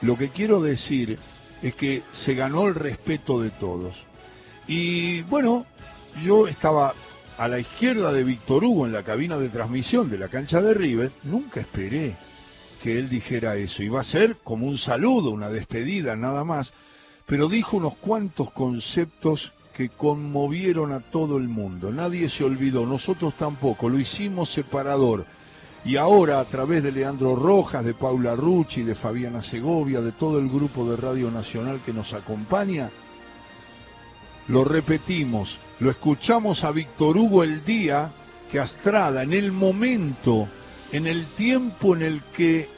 lo 0.00 0.18
que 0.18 0.30
quiero 0.30 0.60
decir 0.60 1.18
es 1.62 1.74
que 1.76 2.02
se 2.12 2.34
ganó 2.34 2.66
el 2.66 2.74
respeto 2.74 3.40
de 3.40 3.50
todos. 3.50 4.04
Y 4.66 5.22
bueno, 5.22 5.66
yo 6.24 6.46
estaba 6.46 6.94
a 7.38 7.48
la 7.48 7.58
izquierda 7.58 8.12
de 8.12 8.24
Víctor 8.24 8.64
Hugo 8.64 8.86
en 8.86 8.92
la 8.92 9.02
cabina 9.02 9.38
de 9.38 9.48
transmisión 9.48 10.08
de 10.08 10.18
la 10.18 10.28
cancha 10.28 10.60
de 10.60 10.74
River, 10.74 11.12
nunca 11.24 11.60
esperé 11.60 12.16
que 12.82 12.98
él 12.98 13.08
dijera 13.08 13.56
eso. 13.56 13.82
Iba 13.82 14.00
a 14.00 14.04
ser 14.04 14.36
como 14.44 14.66
un 14.66 14.78
saludo, 14.78 15.30
una 15.30 15.48
despedida, 15.48 16.16
nada 16.16 16.44
más. 16.44 16.72
Pero 17.26 17.48
dijo 17.48 17.76
unos 17.76 17.96
cuantos 17.96 18.50
conceptos 18.50 19.52
que 19.72 19.88
conmovieron 19.88 20.92
a 20.92 21.00
todo 21.00 21.38
el 21.38 21.48
mundo. 21.48 21.92
Nadie 21.92 22.28
se 22.28 22.44
olvidó, 22.44 22.84
nosotros 22.86 23.34
tampoco, 23.34 23.88
lo 23.88 23.98
hicimos 23.98 24.50
separador. 24.50 25.26
Y 25.84 25.96
ahora 25.96 26.38
a 26.38 26.44
través 26.44 26.82
de 26.82 26.92
Leandro 26.92 27.34
Rojas, 27.34 27.84
de 27.84 27.94
Paula 27.94 28.36
Rucci, 28.36 28.82
de 28.82 28.94
Fabiana 28.94 29.42
Segovia, 29.42 30.00
de 30.00 30.12
todo 30.12 30.38
el 30.38 30.48
grupo 30.48 30.88
de 30.88 30.96
Radio 30.96 31.30
Nacional 31.30 31.80
que 31.84 31.92
nos 31.92 32.12
acompaña, 32.14 32.90
lo 34.48 34.64
repetimos, 34.64 35.58
lo 35.78 35.90
escuchamos 35.90 36.64
a 36.64 36.70
Víctor 36.70 37.16
Hugo 37.16 37.42
el 37.42 37.64
día 37.64 38.12
que 38.50 38.60
Astrada, 38.60 39.22
en 39.22 39.32
el 39.32 39.52
momento, 39.52 40.48
en 40.92 41.06
el 41.06 41.26
tiempo 41.26 41.94
en 41.94 42.02
el 42.02 42.22
que 42.36 42.68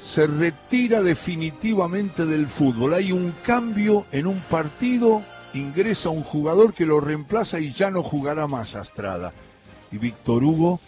se 0.00 0.26
retira 0.26 1.02
definitivamente 1.02 2.26
del 2.26 2.48
fútbol, 2.48 2.94
hay 2.94 3.12
un 3.12 3.32
cambio 3.44 4.06
en 4.12 4.26
un 4.26 4.40
partido, 4.40 5.22
ingresa 5.54 6.08
un 6.08 6.22
jugador 6.22 6.72
que 6.74 6.86
lo 6.86 7.00
reemplaza 7.00 7.60
y 7.60 7.72
ya 7.72 7.90
no 7.90 8.02
jugará 8.02 8.46
más 8.46 8.74
Astrada. 8.74 9.32
Y 9.92 9.98
Víctor 9.98 10.44
Hugo 10.44 10.80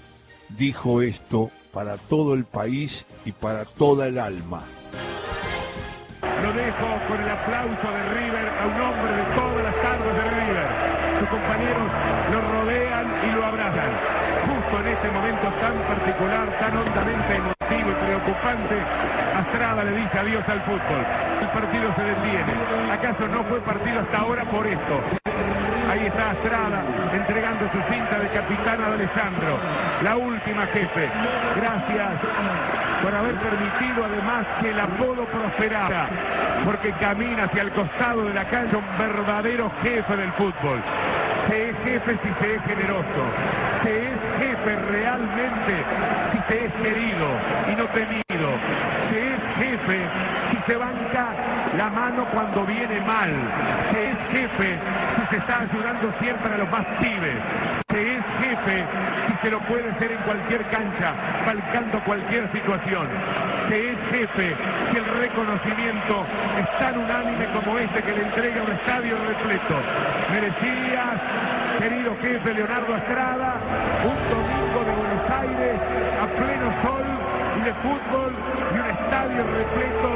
dijo 0.49 1.03
esto 1.03 1.51
para 1.73 1.97
todo 1.97 2.35
el 2.35 2.45
país 2.45 3.07
y 3.25 3.33
para 3.33 3.65
toda 3.65 4.07
el 4.07 4.19
alma. 4.19 4.67
Lo 6.43 6.53
dejo 6.53 6.99
con 7.07 7.21
el 7.21 7.31
aplauso 7.31 7.93
de 7.93 8.03
River 8.19 8.49
a 8.61 8.67
un 8.67 8.81
hombre 8.81 9.15
de 9.15 9.23
todas 9.35 9.63
las 9.63 9.77
tardes 9.81 10.15
de 10.17 10.25
River. 10.25 10.69
Sus 11.21 11.29
compañeros 11.29 11.87
lo 12.33 12.41
rodean 12.41 13.07
y 13.23 13.33
lo 13.33 13.47
abrazan. 13.47 13.93
Justo 14.47 14.81
en 14.81 14.87
este 14.89 15.11
momento 15.11 15.49
tan 15.61 15.79
particular, 15.87 16.59
tan 16.59 16.77
hondamente 16.77 17.37
emotivo 17.37 17.91
y 17.93 18.05
preocupante, 18.07 18.75
Astrada 19.35 19.85
le 19.85 19.93
dice 19.93 20.19
adiós 20.19 20.45
al 20.49 20.61
fútbol. 20.63 21.07
El 21.41 21.49
partido 21.49 21.95
se 21.95 22.03
detiene. 22.03 22.53
¿Acaso 22.91 23.29
no 23.29 23.45
fue 23.45 23.61
partido 23.61 24.01
hasta 24.01 24.19
ahora 24.19 24.45
por 24.45 24.67
esto? 24.67 25.23
Ahí 25.93 26.07
está 26.07 26.31
Astrada 26.31 26.83
entregando 27.13 27.71
su 27.71 27.93
cinta 27.93 28.19
de 28.19 28.31
capitán 28.31 28.81
a 28.81 28.95
Alessandro. 28.95 29.61
La 30.03 30.17
última 30.17 30.67
jefe. 30.69 31.11
Gracias 31.55 32.13
por 33.03 33.15
haber 33.15 33.35
permitido 33.35 34.07
además 34.07 34.47
que 34.63 34.71
el 34.71 34.81
apodo 34.81 35.27
prosperara. 35.27 36.09
Porque 36.65 36.93
camina 36.93 37.45
hacia 37.45 37.61
el 37.65 37.73
costado 37.73 38.25
de 38.25 38.33
la 38.33 38.49
cancha 38.49 38.79
un 38.79 38.99
verdadero 38.99 39.71
jefe 39.83 40.17
del 40.17 40.33
fútbol. 40.33 40.83
Se 41.49 41.69
es 41.69 41.77
jefe 41.85 42.19
si 42.23 42.43
se 42.43 42.55
es 42.55 42.63
generoso. 42.63 43.23
Se 43.83 44.03
es 44.05 44.19
jefe 44.39 44.77
realmente 44.77 45.85
si 46.33 46.39
se 46.49 46.65
es 46.65 46.73
querido 46.73 47.29
y 47.71 47.77
no 47.77 47.85
temido. 47.89 48.51
Se 49.11 49.35
es 49.35 49.41
jefe 49.59 50.09
si 50.53 50.73
se 50.73 50.77
banca 50.79 51.35
la 51.77 51.91
mano 51.91 52.25
cuando 52.33 52.65
viene 52.65 52.99
mal. 53.03 53.31
Se 53.91 54.11
es 54.11 54.17
jefe 54.31 54.79
si 55.17 55.27
se 55.27 55.37
está 55.37 55.61
ayudando 55.61 55.82
siempre 56.21 56.55
a 56.55 56.59
los 56.59 56.71
más 56.71 56.85
pibes. 57.01 57.37
Se 57.91 58.17
es 58.17 58.25
jefe 58.41 58.85
si 59.27 59.35
se 59.43 59.51
lo 59.51 59.61
puede 59.61 59.91
hacer 59.91 60.13
en 60.13 60.19
cualquier 60.23 60.63
cancha, 60.71 61.15
balcando 61.45 62.03
cualquier 62.05 62.51
situación. 62.53 63.09
Se 63.69 63.91
es 63.91 63.99
jefe 64.11 64.57
si 64.91 64.97
el 64.97 65.05
reconocimiento 65.05 66.25
es 66.59 66.79
tan 66.79 66.99
unánime 66.99 67.47
como 67.53 67.79
este 67.79 68.03
que 68.03 68.13
le 68.13 68.23
entrega 68.23 68.63
un 68.63 68.73
estadio 68.73 69.17
repleto. 69.27 69.77
Merecías, 70.31 71.21
querido 71.79 72.17
jefe 72.23 72.55
Leonardo 72.55 72.97
Estrada, 72.97 73.57
un 74.05 74.31
domingo 74.31 74.85
de 74.85 74.93
Buenos 74.93 75.31
Aires 75.31 75.81
a 76.21 76.27
pleno 76.27 76.83
sol 76.83 77.05
y 77.59 77.61
de 77.63 77.75
fútbol 77.75 78.33
y 78.75 78.79
un 78.79 78.87
estadio 78.87 79.45
repleto 79.45 80.11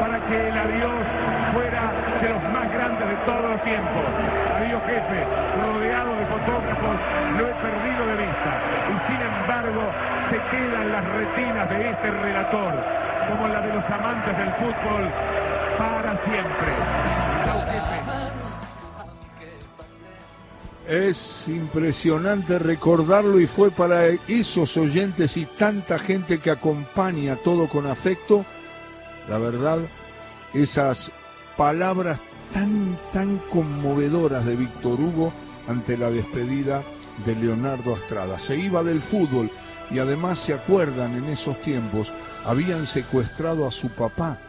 para 0.00 0.20
que 0.26 0.48
el 0.48 0.58
adiós 0.58 1.02
fuera 1.52 2.05
de 2.20 2.28
los 2.30 2.42
más 2.52 2.72
grandes 2.72 3.08
de 3.08 3.16
todos 3.26 3.50
los 3.50 3.62
tiempos. 3.62 4.04
Adiós 4.56 4.82
jefe, 4.86 5.26
rodeado 5.60 6.16
de 6.16 6.26
fotógrafos, 6.26 6.96
lo 7.36 7.48
he 7.48 7.54
perdido 7.54 8.06
de 8.06 8.16
vista 8.26 8.52
y 8.88 9.12
sin 9.12 9.20
embargo 9.20 9.82
se 10.30 10.36
quedan 10.50 10.92
las 10.92 11.04
retinas 11.04 11.70
de 11.70 11.90
este 11.90 12.10
relator, 12.10 12.74
como 13.28 13.48
la 13.48 13.60
de 13.60 13.74
los 13.74 13.84
amantes 13.84 14.38
del 14.38 14.52
fútbol, 14.54 15.10
para 15.78 16.24
siempre. 16.24 16.72
Chau, 17.44 17.60
jefe. 17.66 18.26
Es 20.88 21.48
impresionante 21.48 22.60
recordarlo 22.60 23.40
y 23.40 23.46
fue 23.46 23.72
para 23.72 24.06
esos 24.28 24.76
oyentes 24.76 25.36
y 25.36 25.44
tanta 25.44 25.98
gente 25.98 26.38
que 26.38 26.52
acompaña 26.52 27.34
todo 27.36 27.66
con 27.68 27.86
afecto, 27.86 28.44
la 29.28 29.38
verdad, 29.38 29.78
esas 30.54 31.10
palabras 31.56 32.20
tan, 32.52 32.98
tan 33.12 33.38
conmovedoras 33.50 34.44
de 34.44 34.56
Víctor 34.56 35.00
Hugo 35.00 35.32
ante 35.68 35.96
la 35.96 36.10
despedida 36.10 36.82
de 37.24 37.34
Leonardo 37.34 37.94
Astrada. 37.94 38.38
Se 38.38 38.56
iba 38.58 38.82
del 38.82 39.00
fútbol 39.00 39.50
y 39.90 39.98
además 39.98 40.38
se 40.38 40.54
acuerdan 40.54 41.14
en 41.16 41.24
esos 41.26 41.60
tiempos, 41.62 42.12
habían 42.44 42.86
secuestrado 42.86 43.66
a 43.66 43.70
su 43.70 43.88
papá. 43.88 44.40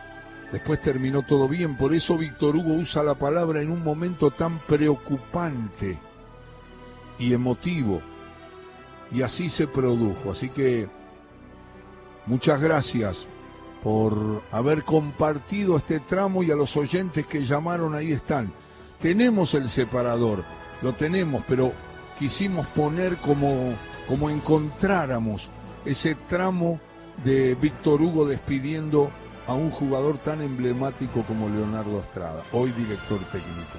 Después 0.52 0.82
terminó 0.82 1.24
todo 1.24 1.48
bien, 1.48 1.76
por 1.76 1.94
eso 1.94 2.18
Víctor 2.18 2.56
Hugo 2.56 2.74
usa 2.74 3.04
la 3.04 3.16
palabra 3.16 3.62
en 3.62 3.72
un 3.72 3.84
momento 3.84 4.32
tan 4.32 4.60
preocupante 4.60 6.00
y 7.20 7.34
emotivo. 7.34 8.02
Y 9.12 9.22
así 9.22 9.50
se 9.50 9.68
produjo. 9.68 10.32
Así 10.32 10.50
que 10.50 10.88
muchas 12.26 12.62
gracias 12.62 13.28
por 13.84 14.44
haber 14.52 14.84
compartido 14.84 15.78
este 15.78 16.00
tramo 16.00 16.44
y 16.44 16.52
a 16.52 16.56
los 16.56 16.76
oyentes 16.78 17.26
que 17.26 17.46
llamaron, 17.46 17.96
ahí 17.96 18.12
están. 18.12 18.52
Tenemos 19.00 19.54
el 19.54 19.70
separador, 19.70 20.44
lo 20.82 20.94
tenemos, 20.94 21.44
pero 21.48 21.74
quisimos 22.18 22.66
poner 22.68 23.18
como, 23.18 23.74
como 24.08 24.30
encontráramos 24.30 25.50
ese 25.86 26.16
tramo 26.16 26.80
de 27.24 27.56
Víctor 27.56 28.02
Hugo 28.02 28.26
despidiendo 28.26 29.12
a 29.48 29.54
un 29.54 29.72
jugador 29.72 30.18
tan 30.18 30.42
emblemático 30.42 31.24
como 31.24 31.50
Leonardo 31.50 32.00
Estrada, 32.00 32.44
hoy 32.52 32.72
director 32.72 33.20
técnico. 33.32 33.78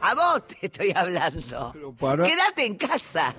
A 0.00 0.14
vos 0.14 0.46
te 0.46 0.58
estoy 0.66 0.92
hablando. 0.94 1.74
para- 1.98 2.24
Quédate 2.24 2.64
en 2.66 2.76
casa. 2.76 3.34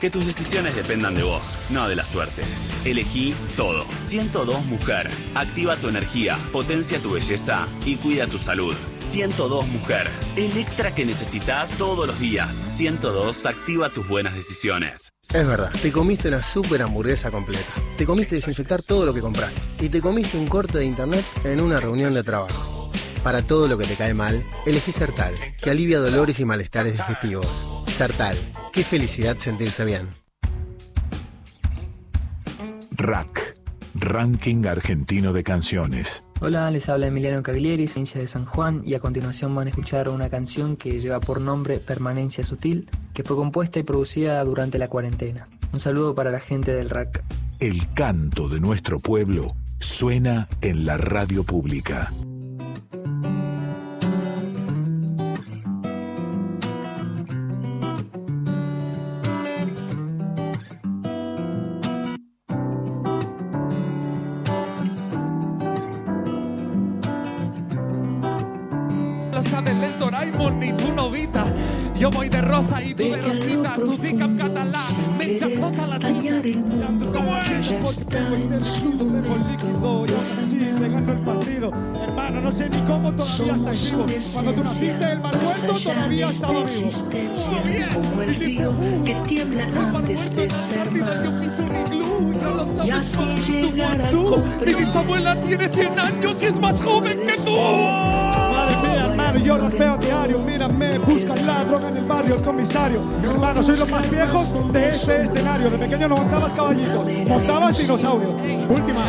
Que 0.00 0.10
tus 0.10 0.26
decisiones 0.26 0.74
dependan 0.74 1.14
de 1.14 1.22
vos, 1.22 1.42
no 1.70 1.86
de 1.88 1.94
la 1.94 2.04
suerte. 2.04 2.42
Elegí 2.84 3.36
todo. 3.54 3.86
102 4.00 4.64
Mujer. 4.64 5.08
Activa 5.36 5.76
tu 5.76 5.86
energía, 5.88 6.36
potencia 6.50 6.98
tu 7.00 7.12
belleza 7.12 7.68
y 7.86 7.94
cuida 7.96 8.26
tu 8.26 8.36
salud. 8.36 8.74
102 8.98 9.64
Mujer. 9.68 10.10
El 10.34 10.56
extra 10.56 10.92
que 10.92 11.04
necesitas 11.04 11.70
todos 11.78 12.04
los 12.08 12.18
días. 12.18 12.50
102 12.52 13.46
activa 13.46 13.90
tus 13.90 14.08
buenas 14.08 14.34
decisiones. 14.34 15.10
Es 15.32 15.46
verdad, 15.46 15.70
te 15.80 15.92
comiste 15.92 16.26
una 16.26 16.42
super 16.42 16.82
hamburguesa 16.82 17.30
completa. 17.30 17.72
Te 17.96 18.04
comiste 18.04 18.34
desinfectar 18.34 18.82
todo 18.82 19.06
lo 19.06 19.14
que 19.14 19.20
compraste. 19.20 19.60
Y 19.78 19.88
te 19.88 20.00
comiste 20.00 20.36
un 20.36 20.48
corte 20.48 20.78
de 20.78 20.84
internet 20.84 21.24
en 21.44 21.60
una 21.60 21.78
reunión 21.78 22.12
de 22.12 22.24
trabajo. 22.24 22.81
Para 23.22 23.42
todo 23.42 23.68
lo 23.68 23.78
que 23.78 23.84
te 23.84 23.94
cae 23.94 24.14
mal, 24.14 24.42
elegí 24.66 24.90
Sertal, 24.90 25.32
que 25.62 25.70
alivia 25.70 26.00
dolores 26.00 26.40
y 26.40 26.44
malestares 26.44 26.94
digestivos. 26.94 27.84
Sertal, 27.86 28.36
qué 28.72 28.82
felicidad 28.82 29.36
sentirse 29.36 29.84
bien. 29.84 30.08
Rack, 32.90 33.56
Ranking 33.94 34.66
Argentino 34.66 35.32
de 35.32 35.44
Canciones. 35.44 36.24
Hola, 36.40 36.68
les 36.72 36.88
habla 36.88 37.06
Emiliano 37.06 37.44
Caglieri, 37.44 37.86
provincia 37.86 38.20
de 38.20 38.26
San 38.26 38.44
Juan, 38.44 38.82
y 38.84 38.94
a 38.94 39.00
continuación 39.00 39.54
van 39.54 39.68
a 39.68 39.70
escuchar 39.70 40.08
una 40.08 40.28
canción 40.28 40.76
que 40.76 40.98
lleva 40.98 41.20
por 41.20 41.40
nombre 41.40 41.78
Permanencia 41.78 42.44
Sutil, 42.44 42.90
que 43.14 43.22
fue 43.22 43.36
compuesta 43.36 43.78
y 43.78 43.84
producida 43.84 44.42
durante 44.42 44.78
la 44.78 44.88
cuarentena. 44.88 45.48
Un 45.72 45.78
saludo 45.78 46.16
para 46.16 46.32
la 46.32 46.40
gente 46.40 46.72
del 46.72 46.90
RAC. 46.90 47.22
El 47.60 47.92
canto 47.94 48.48
de 48.48 48.58
nuestro 48.58 48.98
pueblo 48.98 49.54
suena 49.78 50.48
en 50.60 50.84
la 50.84 50.96
radio 50.96 51.44
pública. 51.44 52.12
Es? 78.12 78.82
líquido 78.82 80.06
y 80.06 80.10
ahora 80.10 80.22
sí 80.22 80.72
te 80.78 80.88
gano 80.88 81.12
el 81.12 81.18
partido. 81.20 81.70
Hermano, 82.02 82.40
no 82.40 82.52
sé 82.52 82.68
ni 82.68 82.78
cómo 82.82 83.12
todavía 83.12 83.56
estás 83.56 83.90
vivo. 83.90 84.06
Cuando 84.34 84.52
tú 84.52 84.62
naciste, 84.62 85.12
el 85.12 85.20
mal 85.20 85.40
muerto 85.42 85.74
todavía 85.82 86.28
estaba 86.28 86.52
vivo. 86.52 86.66
existencia 86.66 87.88
como 87.94 88.22
el 88.22 88.34
río 88.36 88.72
que 89.04 89.14
tiembla 89.26 89.64
antes 89.64 90.36
de 90.36 90.50
ser. 90.50 90.88
Y 92.84 92.90
así 92.90 93.22
Mi 94.66 94.74
bisabuela 94.74 95.34
tiene 95.36 95.68
100 95.68 95.98
años 95.98 96.42
y 96.42 96.46
es 96.46 96.60
más 96.60 96.80
joven 96.80 97.20
que 97.26 97.36
tú. 97.36 98.31
Hermano, 99.32 99.46
yo 99.46 99.56
rapeo 99.56 99.94
a 99.94 99.96
diario. 99.96 100.42
Mírame, 100.42 100.98
buscan 100.98 101.46
la 101.46 101.64
droga 101.64 101.88
en 101.88 101.96
el 101.96 102.06
barrio, 102.06 102.34
el 102.34 102.42
comisario. 102.42 103.00
Hermano, 103.22 103.62
soy 103.62 103.78
los 103.78 103.90
más 103.90 104.10
viejos 104.10 104.52
de 104.72 104.90
este 104.90 105.22
escenario. 105.22 105.70
De 105.70 105.78
pequeño 105.78 106.06
no 106.08 106.16
montabas 106.16 106.52
caballitos, 106.52 107.08
montabas 107.26 107.78
dinosaurios. 107.78 108.34
Última. 108.68 109.06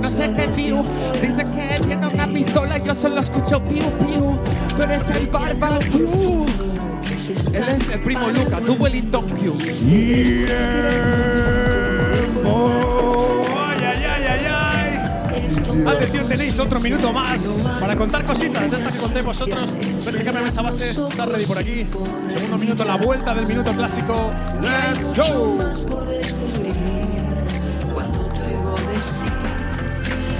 No 0.00 0.08
sé 0.08 0.32
qué 0.32 0.48
piu, 0.48 0.78
dice 1.20 1.44
que 1.54 1.78
tiene 1.84 2.06
una 2.06 2.26
pistola 2.26 2.78
yo 2.78 2.94
solo 2.94 3.20
escucho 3.20 3.62
piu 3.64 3.84
piu. 3.98 4.38
Tú 4.76 4.82
eres 4.82 5.10
el 5.10 5.26
barba 5.26 5.78
piu. 5.80 6.46
Él 7.52 7.68
es 7.68 7.88
el 7.90 8.00
primo 8.00 8.30
Luca, 8.30 8.58
tu 8.60 8.72
Wellington 8.74 9.26
piu. 9.26 9.58
¡Ay, 9.60 10.46
Atención, 15.84 16.28
tenéis 16.28 16.58
otro 16.58 16.80
minuto 16.80 17.12
más 17.12 17.42
para 17.80 17.96
contar 17.96 18.24
cositas 18.24 18.70
de 18.70 18.76
estas 18.76 18.92
que 18.92 18.98
conté 18.98 19.22
vosotros. 19.22 19.70
Ver 19.72 20.16
si 20.16 20.24
cambia 20.24 20.46
esa 20.46 20.62
base. 20.62 20.90
Está 20.90 21.26
ready 21.26 21.46
por 21.46 21.58
aquí. 21.58 21.86
Segundo 22.32 22.58
minuto, 22.58 22.84
la 22.84 22.96
vuelta 22.96 23.34
del 23.34 23.46
minuto 23.46 23.72
clásico. 23.72 24.30
¡Let's 24.62 25.16
go! 25.16 25.58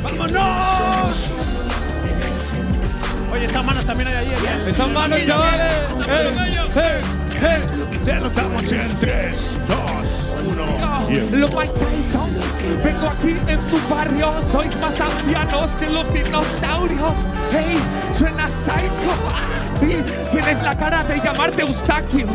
¡Vámonos! 0.03 1.31
Oye, 3.33 3.45
esas 3.45 3.65
manos 3.65 3.85
también 3.85 4.09
hay 4.09 4.15
ahí. 4.17 4.29
¿eh? 4.29 4.57
Esas 4.57 4.89
manos, 4.89 5.19
chavales. 5.27 5.75
¡Eh, 6.09 6.33
eh, 6.77 7.01
eh! 7.43 7.61
Se 8.03 8.13
anotamos 8.13 8.73
en 8.73 8.99
3, 9.01 9.59
2, 9.69 9.95
2, 10.07 10.37
1. 10.47 11.31
Lo 11.33 11.49
Mike 11.49 11.74
Tyson, 11.74 12.31
vengo 12.85 13.09
aquí 13.09 13.37
en 13.49 13.59
tu 13.66 13.77
barrio, 13.93 14.33
sois 14.53 14.74
más 14.81 15.01
ancianos 15.01 15.74
que 15.77 15.87
los 15.91 16.12
dinosaurios. 16.12 17.36
Hey, 17.52 17.78
suena 18.16 18.47
psycho. 18.48 19.56
Sí, 19.81 20.02
tienes 20.32 20.62
la 20.62 20.74
cara 20.74 21.02
de 21.05 21.20
llamarte 21.20 21.62
Eustaquio. 21.62 22.27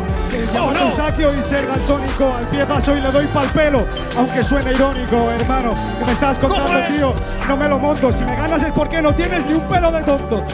Llamar 0.54 0.76
a 0.76 0.82
Eustaquio 0.82 1.38
y 1.38 1.42
ser 1.42 1.66
daltónico 1.66 2.34
al 2.36 2.46
pie 2.46 2.64
paso 2.64 2.96
y 2.96 3.00
le 3.00 3.10
doy 3.10 3.26
pa'l 3.26 3.48
pelo. 3.48 3.84
Aunque 4.16 4.42
suene 4.44 4.72
irónico, 4.72 5.30
hermano, 5.30 5.74
que 5.98 6.04
me 6.04 6.12
estás 6.12 6.38
contando, 6.38 6.80
tío. 6.94 7.14
No 7.48 7.56
me 7.56 7.68
lo 7.68 7.78
monto. 7.78 8.12
Si 8.12 8.22
me 8.22 8.36
ganas 8.36 8.62
es 8.62 8.72
porque 8.72 9.02
no 9.02 9.14
tienes 9.14 9.44
ni 9.46 9.54
un 9.54 9.68
pelo 9.68 9.90
de 9.90 10.02
tonto. 10.02 10.44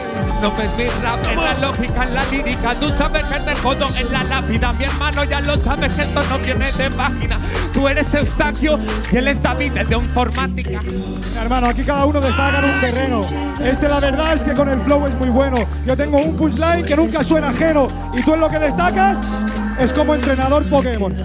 No 0.41 0.51
ves 0.55 0.75
mi 0.77 0.85
rap 1.03 1.19
en 1.31 1.43
la 1.43 1.67
lógica, 1.67 2.03
en 2.03 2.15
la 2.15 2.23
lírica. 2.25 2.73
Tú 2.75 2.89
sabes 2.89 3.25
que 3.25 3.39
te 3.39 3.55
jodo 3.57 3.85
en 3.97 4.11
la 4.11 4.23
lápida. 4.23 4.73
Mi 4.73 4.85
hermano 4.85 5.23
ya 5.25 5.41
lo 5.41 5.57
sabes 5.57 5.91
que 5.93 6.01
esto 6.01 6.23
no 6.23 6.39
viene 6.39 6.71
de 6.71 6.89
página. 6.89 7.37
Tú 7.73 7.87
eres 7.87 8.13
Eustaquio 8.13 8.79
y 9.11 9.17
él 9.17 9.27
es 9.27 9.41
David, 9.43 9.77
el 9.77 9.87
de 9.87 9.95
informática. 9.95 10.81
Hermano, 11.39 11.67
aquí 11.67 11.83
cada 11.83 12.05
uno 12.05 12.19
destaca 12.19 12.59
en 12.59 12.65
un 12.65 12.79
terreno. 12.79 13.21
Este, 13.63 13.87
la 13.87 13.99
verdad 13.99 14.33
es 14.33 14.43
que 14.43 14.48
con 14.55 14.69
el 14.69 14.79
flow 14.81 15.07
es 15.07 15.15
muy 15.15 15.29
bueno. 15.29 15.57
Yo 15.85 15.95
tengo 15.95 16.17
un 16.17 16.35
punchline 16.35 16.85
que 16.85 16.95
nunca 16.95 17.23
suena 17.23 17.49
ajeno. 17.49 17.87
Y 18.13 18.21
tú 18.21 18.33
en 18.33 18.41
lo 18.41 18.49
que 18.49 18.59
destacas 18.59 19.17
es 19.79 19.93
como 19.93 20.15
entrenador 20.15 20.63
Pokémon. 20.69 21.15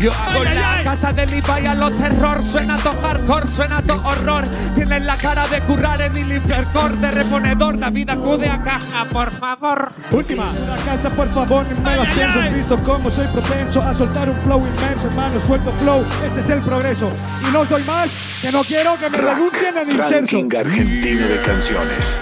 Yo 0.00 0.12
hago 0.12 0.44
la 0.44 0.80
casa 0.84 1.12
del 1.12 1.34
Ibai 1.34 1.66
a 1.66 1.74
los 1.74 1.96
terror. 1.98 2.40
Suena 2.42 2.76
to 2.76 2.92
hardcore, 3.02 3.46
suena 3.48 3.82
to 3.82 3.94
horror. 3.94 4.44
Tienes 4.76 5.02
la 5.02 5.16
cara 5.16 5.46
de 5.48 5.60
currar 5.62 6.00
en 6.00 6.16
el 6.16 6.36
hipercore 6.36 6.96
de 6.98 7.10
reponedor. 7.10 7.78
David 7.80 8.10
acude 8.10 8.48
a 8.48 8.62
caja, 8.62 9.04
por 9.06 9.28
favor. 9.30 9.92
Última. 10.12 10.52
La 10.68 10.76
casa, 10.76 11.10
por 11.10 11.28
favor, 11.30 11.66
ni 11.66 11.80
me 11.80 11.96
las 11.96 12.14
pienso. 12.14 12.40
¿Has 12.40 12.54
visto 12.54 12.78
cómo 12.84 13.10
soy 13.10 13.26
propenso 13.26 13.82
a 13.82 13.92
soltar 13.92 14.30
un 14.30 14.36
flow 14.36 14.64
inmenso, 14.64 15.08
hermano? 15.08 15.40
Suelto 15.40 15.72
flow, 15.82 16.04
ese 16.24 16.40
es 16.40 16.50
el 16.50 16.60
progreso. 16.60 17.10
Y 17.48 17.52
no 17.52 17.60
os 17.60 17.68
doy 17.68 17.82
más, 17.82 18.08
que 18.40 18.52
no 18.52 18.62
quiero 18.62 18.96
que 18.98 19.10
me 19.10 19.18
renuncien 19.18 19.76
en 19.78 19.90
inserso. 19.90 20.14
Ranking 20.14 20.56
argentino 20.56 21.26
de 21.26 21.42
canciones. 21.42 22.18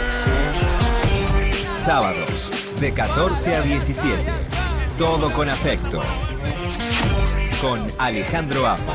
Sábados, 1.75 2.51
de 2.81 2.93
14 2.93 3.55
a 3.55 3.61
17. 3.61 4.17
Todo 4.97 5.31
con 5.31 5.51
afecto. 5.51 6.03
Con 7.61 7.81
Alejandro 7.99 8.67
Apo. 8.67 8.93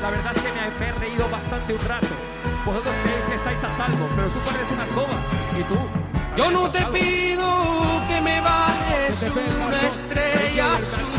La 0.00 0.10
verdad 0.10 0.32
es 0.36 0.42
que 0.42 0.52
me 0.52 0.88
he 0.88 0.92
reído 0.92 1.28
bastante 1.28 1.74
un 1.74 1.80
rato. 1.88 2.06
Vosotros 2.64 2.94
creéis 3.02 3.24
que 3.24 3.34
estáis 3.34 3.58
a 3.58 3.76
salvo, 3.76 4.08
pero 4.16 4.28
tú 4.28 4.38
pareces 4.40 4.70
una 4.72 4.84
escoba. 4.84 5.20
¿Y 5.58 5.62
tú? 5.64 5.78
Yo 6.36 6.50
no 6.50 6.70
te 6.70 6.84
pido 6.86 8.02
que 8.08 8.20
me 8.20 8.40
bajes 8.40 9.30
una 9.66 9.82
estrella 9.82 10.74
azul. 10.76 11.15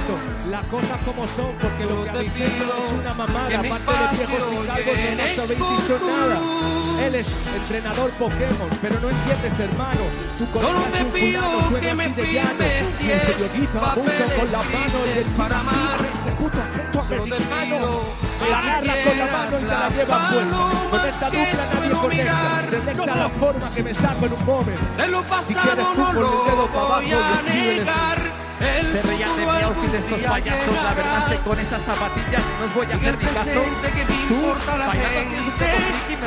Las 0.49 0.65
cosas 0.67 1.01
como 1.03 1.27
son, 1.27 1.51
porque 1.61 1.85
lo 1.85 2.03
que 2.03 2.09
habéis 2.09 2.35
hecho 2.35 2.63
es 2.63 2.93
una 2.93 3.13
mamada. 3.13 3.59
Aparte 3.59 3.91
de 3.91 4.07
viejos 4.15 4.39
y 4.47 4.55
no 4.55 5.65
con 5.65 5.77
dicho 5.77 5.99
nada. 6.07 7.05
Él 7.05 7.15
es 7.15 7.27
entrenador 7.55 8.09
Pokémon, 8.11 8.69
pero 8.81 8.99
no 8.99 9.09
entiendes, 9.09 9.59
hermano. 9.59 10.01
Tu 10.37 10.45
Yo 10.45 10.61
no 10.61 10.83
colega 10.83 10.91
te 10.91 11.05
pido 11.05 11.41
fulano, 11.41 11.79
que 11.79 11.95
me 11.95 12.09
firmes 12.09 12.27
Y 12.27 12.81
el 12.83 12.97
diez 12.97 13.21
periodista 13.21 13.91
apunta 13.91 14.25
con 14.37 14.51
la 14.51 14.59
papeles 14.59 14.73
mano 14.73 14.99
y 15.07 15.37
para 15.37 15.59
amar. 15.59 16.09
ese 16.13 16.31
puto 16.31 16.61
acento 16.61 17.03
Solo 17.03 17.23
americano. 17.23 17.99
Te 18.39 18.49
la 18.49 18.61
que 18.61 18.69
agarras 18.69 18.97
con 19.07 19.17
la 19.17 19.27
mano 19.27 19.57
y 19.57 19.59
te 19.59 19.67
la 19.67 19.79
las 19.79 19.95
llevas 19.95 20.33
puesta. 20.33 20.89
Con 20.89 21.05
esta 21.07 21.25
dupla 21.27 21.65
nadie 21.73 21.91
conecta. 21.91 22.61
Selecta 22.69 23.15
la 23.15 23.29
forma 23.29 23.69
que 23.75 23.83
me 23.83 23.93
saco 23.93 24.25
en 24.25 24.33
un 24.33 24.45
moment. 24.45 24.97
De 24.97 25.07
lo 25.07 25.23
Si 25.23 25.29
pasado 25.29 25.61
quieres 25.61 25.85
no 25.85 25.95
fútbol, 25.95 26.15
lo 26.15 26.27
el 26.27 26.51
dedo 26.51 26.67
pa' 26.67 26.79
abajo 26.79 27.01
voy 27.01 27.09
y 27.09 27.13
a 27.13 28.26
Se 28.57 29.01
reían 29.03 29.35
de 29.37 29.45
mi 29.45 29.61
outfit 29.61 29.91
de 29.91 29.97
estos 29.99 30.21
payasos. 30.21 30.75
La 30.83 30.93
verdad 30.93 31.31
es 31.31 31.37
que 31.37 31.43
con 31.45 31.59
estas 31.59 31.81
zapatillas 31.83 32.43
no 32.59 32.65
os 32.65 32.73
voy 32.73 32.87
a 32.91 32.95
hacer 32.95 33.17
ni 33.17 33.25
caso. 33.25 33.61
que 33.95 34.05
te 34.05 34.13
importa 34.13 34.77
la 34.77 34.91
gente, 34.91 35.67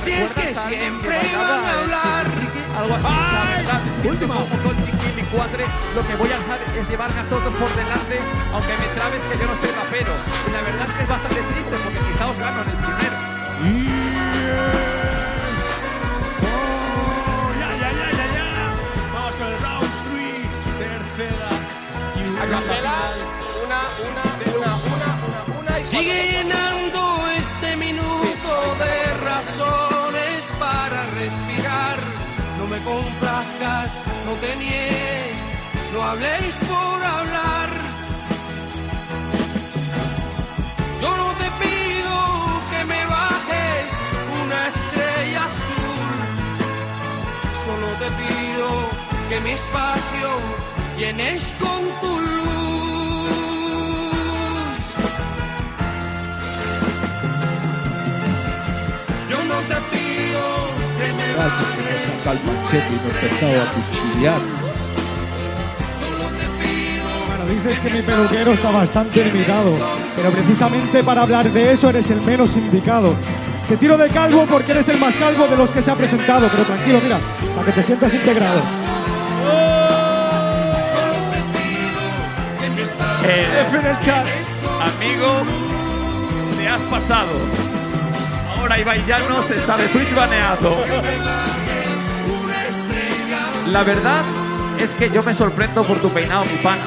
si 0.05 0.13
es 0.13 0.35
que 0.35 0.55
siempre 0.55 1.19
van 1.37 1.65
a 1.65 1.73
hablar. 1.81 2.27
Algo 2.77 2.95
así, 2.95 3.05
como 4.27 4.47
con 4.47 4.77
Chiquili 4.85 5.23
Cuadre. 5.33 5.65
Lo 5.95 6.07
que 6.07 6.15
voy 6.15 6.31
a 6.31 6.37
hacer 6.37 6.61
es 6.79 6.89
llevarme 6.89 7.21
a 7.21 7.25
todos 7.25 7.53
por 7.55 7.71
delante, 7.75 8.21
aunque 8.53 8.75
me 8.79 8.87
trabes 8.95 9.23
que 9.27 9.39
yo 9.39 9.47
no 9.47 9.57
soy 9.59 9.71
rapero. 9.71 10.13
Y 10.47 10.51
la 10.53 10.63
verdad 10.63 10.87
es 10.89 10.95
que 10.95 11.03
es 11.03 11.09
bastante 11.09 11.43
triste 11.43 11.77
porque 11.83 11.99
quizá 12.13 12.29
os 12.29 12.39
gano 12.39 12.63
en 12.63 12.69
el 12.71 12.77
primero. 12.77 13.17
Una, 22.51 22.59
una, 23.63 23.81
una, 24.11 24.37
una, 24.57 24.77
una, 24.97 25.59
una 25.61 25.81
y 25.81 25.85
Sigue 25.85 26.33
llenando 26.33 27.29
este 27.39 27.77
minuto 27.77 28.51
de 28.79 29.15
razones 29.25 30.53
para 30.59 31.07
respirar. 31.11 31.99
No 32.59 32.67
me 32.67 32.79
complazcas, 32.81 33.91
no 34.27 34.33
te 34.35 34.57
niegues, 34.57 35.37
no 35.93 36.03
habléis 36.03 36.55
por 36.71 37.05
hablar. 37.05 37.69
Yo 41.03 41.17
no 41.17 41.29
te 41.41 41.49
pido 41.63 42.17
que 42.73 42.85
me 42.85 43.07
bajes 43.07 43.87
una 44.43 44.61
estrella 44.73 45.45
azul. 45.53 46.17
Solo 47.65 47.87
te 48.03 48.09
pido 48.21 48.69
que 49.29 49.41
mi 49.41 49.51
espacio 49.53 50.70
llenes 51.01 51.55
con 51.59 51.81
tu 52.01 52.21
luz. 52.21 52.51
Yo 59.31 59.45
no 59.45 59.55
te 59.61 59.77
pido 59.91 60.43
que 60.99 61.13
me 61.15 61.27
Gacho 61.33 61.65
que 61.75 62.23
saca 62.23 62.33
el 62.33 62.41
machete 62.45 62.93
y 62.93 62.97
empezaba 63.09 63.63
a 63.63 63.73
cuchillar. 63.73 64.41
Bueno, 67.29 67.45
dices 67.47 67.79
que 67.81 67.91
mi 67.91 68.03
peluquero 68.03 68.53
está 68.53 68.71
bastante 68.71 69.25
limitado, 69.25 69.73
pero 70.15 70.31
precisamente 70.33 71.03
para 71.03 71.23
hablar 71.23 71.51
de 71.51 71.73
eso 71.73 71.89
eres 71.89 72.11
el 72.11 72.21
menos 72.21 72.55
indicado. 72.57 73.15
Te 73.71 73.79
tiro 73.79 73.97
de 73.97 74.09
calvo 74.11 74.45
porque 74.51 74.73
eres 74.73 74.89
el 74.91 74.99
más 74.99 75.17
calvo 75.17 75.47
de 75.47 75.57
los 75.57 75.71
que 75.71 75.83
se 75.83 75.91
ha 75.91 75.97
presentado, 75.97 76.47
pero 76.51 76.65
tranquilo, 76.65 77.01
mira, 77.03 77.19
para 77.55 77.67
que 77.67 77.73
te 77.73 77.83
sientas 77.83 78.13
integrado. 78.13 78.61
F 83.31 83.79
en 83.79 83.87
el 83.87 84.01
chat. 84.01 84.27
Amigo, 84.81 85.43
te 86.57 86.69
has 86.69 86.81
pasado. 86.83 87.31
Ahora 88.57 88.79
Ibai 88.79 89.07
Llanos 89.07 89.49
está 89.51 89.77
de 89.77 89.87
Twitch 89.89 90.15
baneado. 90.15 90.77
La 93.69 93.85
verdad 93.85 94.25
es 94.81 94.91
que 94.91 95.11
yo 95.11 95.23
me 95.23 95.33
sorprendo 95.33 95.85
por 95.85 95.99
tu 96.01 96.11
peinado, 96.11 96.45
mi 96.45 96.57
pana. 96.57 96.83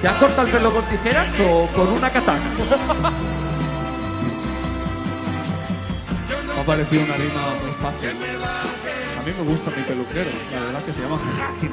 ¿Te 0.00 0.08
has 0.08 0.16
cortado 0.16 0.46
el 0.46 0.52
pelo 0.52 0.72
con 0.72 0.84
tijeras 0.86 1.28
o 1.40 1.68
con 1.68 1.88
una 1.88 2.08
katana? 2.08 2.40
Me 6.54 6.60
ha 6.60 6.64
parecido 6.64 7.04
una 7.04 7.16
rima 7.16 7.42
muy 7.62 7.72
fácil. 7.82 8.10
A 8.10 9.22
mí 9.26 9.32
me 9.38 9.44
gusta 9.44 9.70
mi 9.76 9.82
peluquero. 9.82 10.30
La 10.52 10.60
verdad 10.60 10.78
es 10.78 10.84
que 10.84 10.92
se 10.92 11.00
llama 11.02 11.18
Hacking. 11.36 11.72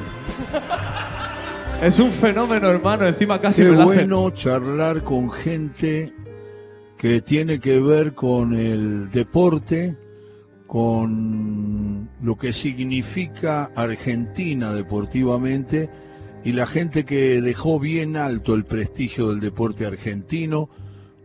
Es 1.82 1.98
un 1.98 2.12
fenómeno, 2.12 2.70
hermano. 2.70 3.08
Encima 3.08 3.42
casi 3.42 3.64
Qué 3.64 3.70
me 3.72 3.82
hace. 3.82 3.86
bueno 4.06 4.30
charlar 4.30 5.04
con 5.04 5.32
gente 5.32 6.14
que 6.96 7.22
tiene 7.22 7.60
que 7.60 7.80
ver 7.80 8.14
con 8.14 8.54
el 8.54 9.10
deporte, 9.10 9.98
con 10.68 12.08
lo 12.22 12.38
que 12.38 12.54
significa 12.54 13.72
Argentina 13.76 14.74
deportivamente 14.74 15.90
y 16.44 16.52
la 16.52 16.68
gente 16.68 17.04
que 17.04 17.42
dejó 17.42 17.80
bien 17.80 18.16
alto 18.16 18.54
el 18.54 18.64
prestigio 18.64 19.30
del 19.30 19.40
deporte 19.40 19.88
argentino 19.88 20.70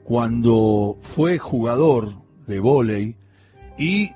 cuando 0.04 0.96
fue 1.02 1.36
jugador 1.36 2.08
de 2.46 2.60
vóley 2.60 3.16
y 3.76 4.12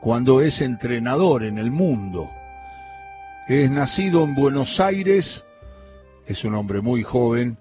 cuando 0.00 0.40
es 0.40 0.60
entrenador 0.60 1.42
en 1.42 1.58
el 1.58 1.72
mundo. 1.72 2.28
Es 3.48 3.68
nacido 3.72 4.22
en 4.22 4.36
Buenos 4.36 4.78
Aires, 4.78 5.44
es 6.30 6.44
un 6.44 6.54
hombre 6.54 6.80
muy 6.80 7.02
joven 7.02 7.58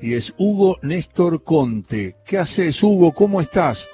y 0.00 0.14
es 0.14 0.34
Hugo 0.38 0.78
Néstor 0.80 1.44
Conte. 1.44 2.16
¿Qué 2.24 2.38
haces, 2.38 2.82
Hugo? 2.82 3.12
¿Cómo 3.12 3.42
estás? 3.42 3.88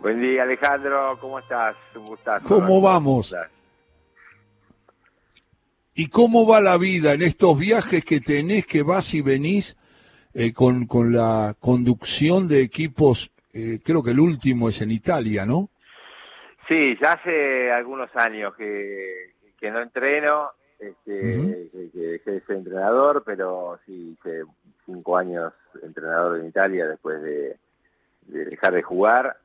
Buen 0.00 0.20
día, 0.20 0.42
Alejandro. 0.42 1.16
¿Cómo 1.20 1.38
estás? 1.38 1.76
Un 1.94 2.06
gustazo. 2.06 2.48
¿Cómo 2.48 2.80
vamos? 2.80 3.34
¿Y 5.94 6.08
cómo 6.08 6.46
va 6.46 6.60
la 6.60 6.76
vida 6.76 7.12
en 7.12 7.22
estos 7.22 7.56
viajes 7.56 8.04
que 8.04 8.20
tenés, 8.20 8.66
que 8.66 8.82
vas 8.82 9.14
y 9.14 9.22
venís 9.22 9.76
eh, 10.34 10.52
con, 10.52 10.86
con 10.86 11.12
la 11.12 11.54
conducción 11.60 12.48
de 12.48 12.62
equipos, 12.62 13.30
eh, 13.52 13.78
creo 13.84 14.02
que 14.02 14.10
el 14.10 14.18
último 14.18 14.70
es 14.70 14.80
en 14.82 14.90
Italia, 14.90 15.46
¿no? 15.46 15.68
Sí, 16.66 16.96
ya 17.00 17.12
hace 17.12 17.70
algunos 17.70 18.10
años 18.16 18.54
que, 18.56 19.34
que 19.60 19.70
no 19.70 19.80
entreno, 19.80 20.50
este, 20.82 21.68
que, 21.72 21.90
que 21.92 21.98
dejé 22.00 22.30
de 22.32 22.40
ser 22.42 22.56
entrenador, 22.56 23.22
pero 23.24 23.78
sí 23.86 24.16
hice 24.18 24.44
cinco 24.84 25.16
años 25.16 25.52
entrenador 25.82 26.38
en 26.40 26.46
Italia 26.46 26.86
después 26.86 27.22
de, 27.22 27.56
de 28.22 28.44
dejar 28.46 28.74
de 28.74 28.82
jugar. 28.82 29.36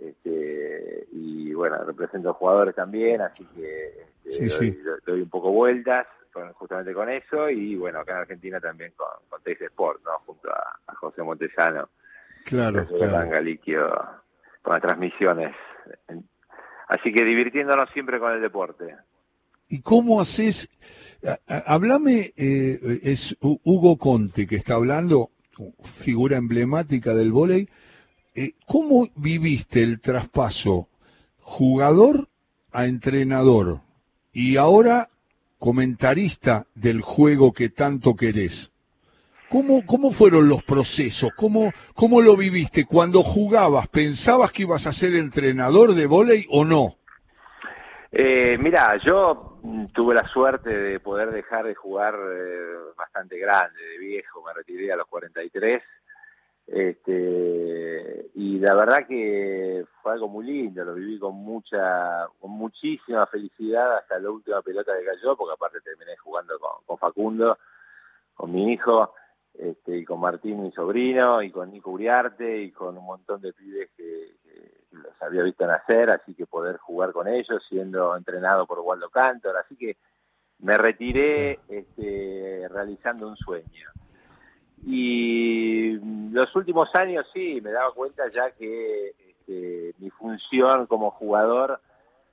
Este, 0.00 1.06
y 1.12 1.52
bueno, 1.54 1.82
represento 1.84 2.30
a 2.30 2.34
jugadores 2.34 2.74
también, 2.74 3.20
así 3.20 3.44
que 3.54 3.88
este, 4.24 4.30
Sí, 4.30 4.48
doy, 4.48 4.72
sí. 4.72 4.82
doy 5.06 5.20
un 5.20 5.28
poco 5.28 5.52
vueltas 5.52 6.06
con- 6.32 6.52
justamente 6.54 6.92
con 6.94 7.08
eso. 7.10 7.48
Y 7.50 7.76
bueno, 7.76 8.00
acá 8.00 8.12
en 8.12 8.18
Argentina 8.18 8.60
también 8.60 8.92
con, 8.96 9.08
con 9.28 9.42
Tex 9.42 9.60
Sport, 9.62 10.02
¿no? 10.04 10.18
junto 10.26 10.50
a, 10.50 10.78
a 10.86 10.94
José 10.96 11.22
Montesano. 11.22 11.88
Claro, 12.44 12.86
que 12.88 12.96
claro. 12.96 13.30
Galiquio 13.30 13.88
con 14.62 14.72
las 14.72 14.82
transmisiones. 14.82 15.54
Así 16.88 17.12
que 17.12 17.24
divirtiéndonos 17.24 17.88
siempre 17.90 18.18
con 18.18 18.32
el 18.32 18.40
deporte. 18.40 18.96
¿Y 19.68 19.80
cómo 19.80 20.20
haces? 20.20 20.68
Háblame, 21.46 22.32
eh, 22.36 22.78
es 23.02 23.38
Hu- 23.40 23.60
Hugo 23.64 23.96
Conte 23.96 24.46
que 24.46 24.56
está 24.56 24.74
hablando, 24.74 25.30
figura 25.82 26.36
emblemática 26.36 27.14
del 27.14 27.32
vóley. 27.32 27.68
Eh, 28.34 28.52
¿Cómo 28.66 29.08
viviste 29.14 29.82
el 29.82 30.00
traspaso 30.00 30.88
jugador 31.40 32.28
a 32.72 32.86
entrenador 32.86 33.82
y 34.32 34.56
ahora 34.56 35.10
comentarista 35.58 36.66
del 36.74 37.00
juego 37.02 37.52
que 37.52 37.68
tanto 37.68 38.16
querés? 38.16 38.72
¿Cómo, 39.48 39.84
cómo 39.84 40.10
fueron 40.10 40.48
los 40.48 40.62
procesos? 40.62 41.30
¿Cómo, 41.36 41.72
¿Cómo 41.94 42.22
lo 42.22 42.36
viviste? 42.38 42.86
Cuando 42.86 43.22
jugabas, 43.22 43.86
¿pensabas 43.88 44.50
que 44.50 44.62
ibas 44.62 44.86
a 44.86 44.92
ser 44.92 45.14
entrenador 45.14 45.94
de 45.94 46.06
vóley 46.06 46.46
o 46.48 46.64
no? 46.64 46.96
Eh, 48.10 48.56
mira, 48.58 48.98
yo 49.06 49.51
tuve 49.92 50.14
la 50.14 50.26
suerte 50.28 50.70
de 50.70 51.00
poder 51.00 51.30
dejar 51.30 51.66
de 51.66 51.74
jugar 51.74 52.14
eh, 52.14 52.74
bastante 52.96 53.38
grande, 53.38 53.80
de 53.80 53.98
viejo, 53.98 54.42
me 54.44 54.52
retiré 54.52 54.92
a 54.92 54.96
los 54.96 55.06
43. 55.08 55.82
Este, 56.66 58.30
y 58.34 58.58
la 58.58 58.74
verdad 58.74 59.06
que 59.06 59.84
fue 60.00 60.12
algo 60.12 60.28
muy 60.28 60.46
lindo, 60.46 60.84
lo 60.84 60.94
viví 60.94 61.18
con 61.18 61.34
mucha, 61.34 62.26
con 62.40 62.52
muchísima 62.52 63.26
felicidad 63.26 63.98
hasta 63.98 64.18
la 64.18 64.30
última 64.30 64.62
pelota 64.62 64.92
que 64.98 65.04
cayó, 65.04 65.36
porque 65.36 65.54
aparte 65.54 65.80
terminé 65.80 66.16
jugando 66.16 66.58
con, 66.58 66.98
Facundo, 66.98 67.58
con 68.34 68.52
mi 68.52 68.72
hijo, 68.72 69.14
este, 69.54 69.98
y 69.98 70.04
con 70.04 70.20
Martín, 70.20 70.62
mi 70.62 70.72
sobrino, 70.72 71.42
y 71.42 71.50
con 71.50 71.70
Nico 71.70 71.90
Uriarte, 71.90 72.62
y 72.62 72.70
con 72.70 72.96
un 72.96 73.04
montón 73.04 73.40
de 73.40 73.52
pibes 73.52 73.90
que 73.96 74.42
los 74.92 75.22
había 75.22 75.42
visto 75.42 75.66
nacer, 75.66 76.10
así 76.10 76.34
que 76.34 76.46
poder 76.46 76.76
jugar 76.78 77.12
con 77.12 77.28
ellos, 77.28 77.64
siendo 77.68 78.16
entrenado 78.16 78.66
por 78.66 78.80
Waldo 78.80 79.08
Cantor, 79.10 79.56
así 79.56 79.76
que 79.76 79.96
me 80.60 80.76
retiré 80.78 81.60
este, 81.68 82.68
realizando 82.70 83.28
un 83.28 83.36
sueño. 83.36 83.90
Y 84.84 85.92
los 86.32 86.54
últimos 86.56 86.88
años 86.94 87.26
sí, 87.32 87.60
me 87.60 87.70
daba 87.70 87.92
cuenta 87.92 88.28
ya 88.30 88.50
que 88.50 89.14
este, 89.28 89.94
mi 89.98 90.10
función 90.10 90.86
como 90.86 91.10
jugador 91.12 91.80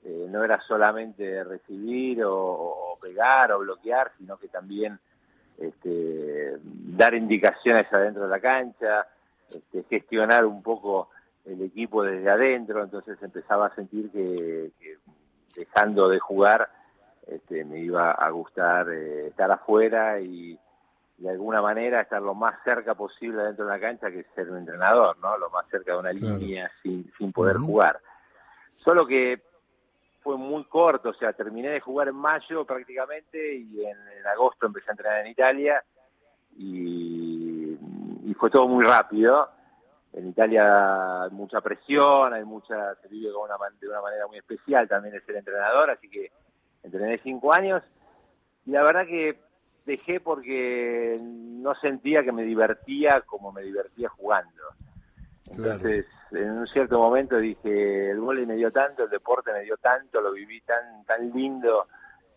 eh, 0.04 0.28
no 0.30 0.44
era 0.44 0.60
solamente 0.62 1.44
recibir 1.44 2.24
o, 2.24 2.34
o 2.36 3.00
pegar 3.00 3.52
o 3.52 3.60
bloquear, 3.60 4.12
sino 4.18 4.38
que 4.38 4.48
también 4.48 5.00
este, 5.60 6.58
dar 6.64 7.14
indicaciones 7.14 7.92
adentro 7.92 8.24
de 8.24 8.30
la 8.30 8.40
cancha, 8.40 9.08
este, 9.50 9.84
gestionar 9.84 10.46
un 10.46 10.64
poco 10.64 11.10
el 11.46 11.62
equipo 11.62 12.04
desde 12.04 12.30
adentro, 12.30 12.84
entonces 12.84 13.18
empezaba 13.22 13.68
a 13.68 13.76
sentir 13.76 14.12
que, 14.12 14.72
que 14.80 14.98
dejando 15.56 16.08
de 16.10 16.20
jugar 16.20 16.70
este, 17.28 17.64
me 17.66 17.80
iba 17.80 18.12
a 18.12 18.30
gustar 18.32 18.90
eh, 18.90 19.28
estar 19.28 19.52
afuera 19.52 20.20
y 20.20 20.58
de 21.18 21.30
alguna 21.30 21.62
manera 21.62 22.02
estar 22.02 22.22
lo 22.22 22.34
más 22.34 22.56
cerca 22.64 22.96
posible 22.96 23.44
dentro 23.44 23.66
de 23.66 23.72
la 23.72 23.80
cancha 23.80 24.10
que 24.10 24.24
ser 24.36 24.50
un 24.50 24.58
entrenador, 24.60 25.18
¿no? 25.20 25.38
Lo 25.38 25.50
más 25.50 25.68
cerca 25.70 25.94
de 25.94 26.00
una 26.00 26.12
Claro. 26.12 26.38
línea 26.38 26.72
sin, 26.82 27.12
sin 27.18 27.32
poder 27.34 27.58
jugar. 27.58 28.00
Solo 28.84 29.06
que 29.06 29.42
fue 30.22 30.38
muy 30.38 30.64
corto, 30.66 31.10
o 31.10 31.14
sea, 31.14 31.34
terminé 31.34 31.70
de 31.70 31.82
jugar 31.82 32.08
en 32.08 32.16
mayo 32.16 32.66
prácticamente 32.66 33.56
y 33.56 33.86
en, 33.86 33.98
en 34.18 34.28
agosto 34.28 34.66
empecé 34.68 34.90
a 34.90 34.94
entrenar 34.94 35.20
en 35.22 35.28
Italia 35.32 35.84
y, 36.58 37.78
y 38.26 38.34
fue 38.36 38.50
todo 38.50 38.68
muy 38.68 38.84
rápido. 38.86 39.50
En 40.14 40.28
Italia 40.28 41.24
hay 41.24 41.32
mucha 41.32 41.62
presión, 41.62 42.34
hay 42.34 42.44
mucha, 42.44 42.96
se 42.96 43.08
vive 43.08 43.32
con 43.32 43.44
una, 43.44 43.56
de 43.80 43.88
una 43.88 44.02
manera 44.02 44.28
muy 44.28 44.38
especial 44.38 44.88
también 44.88 45.14
de 45.14 45.22
ser 45.22 45.36
entrenador, 45.36 45.92
así 45.92 46.10
que 46.10 46.32
entrené 46.84 47.20
cinco 47.20 47.54
años. 47.54 47.84
Y 48.66 48.72
la 48.72 48.84
verdad 48.84 49.06
que 49.06 49.40
dejé 49.86 50.20
porque 50.20 51.18
no 51.22 51.76
sentía 51.76 52.24
que 52.24 52.32
me 52.32 52.44
divertía 52.44 53.22
como 53.26 53.52
me 53.52 53.62
divertía 53.62 54.10
jugando. 54.10 54.64
Entonces, 55.52 56.06
en 56.32 56.52
un 56.52 56.68
cierto 56.68 57.00
momento 57.00 57.38
dije, 57.38 58.12
el 58.12 58.20
vóley 58.20 58.46
me 58.46 58.56
dio 58.56 58.72
tanto, 58.72 59.04
el 59.04 59.10
deporte 59.10 59.52
me 59.52 59.62
dio 59.62 59.78
tanto, 59.78 60.22
lo 60.22 60.32
viví 60.32 60.62
tan 60.62 61.04
tan 61.06 61.32
lindo 61.32 61.88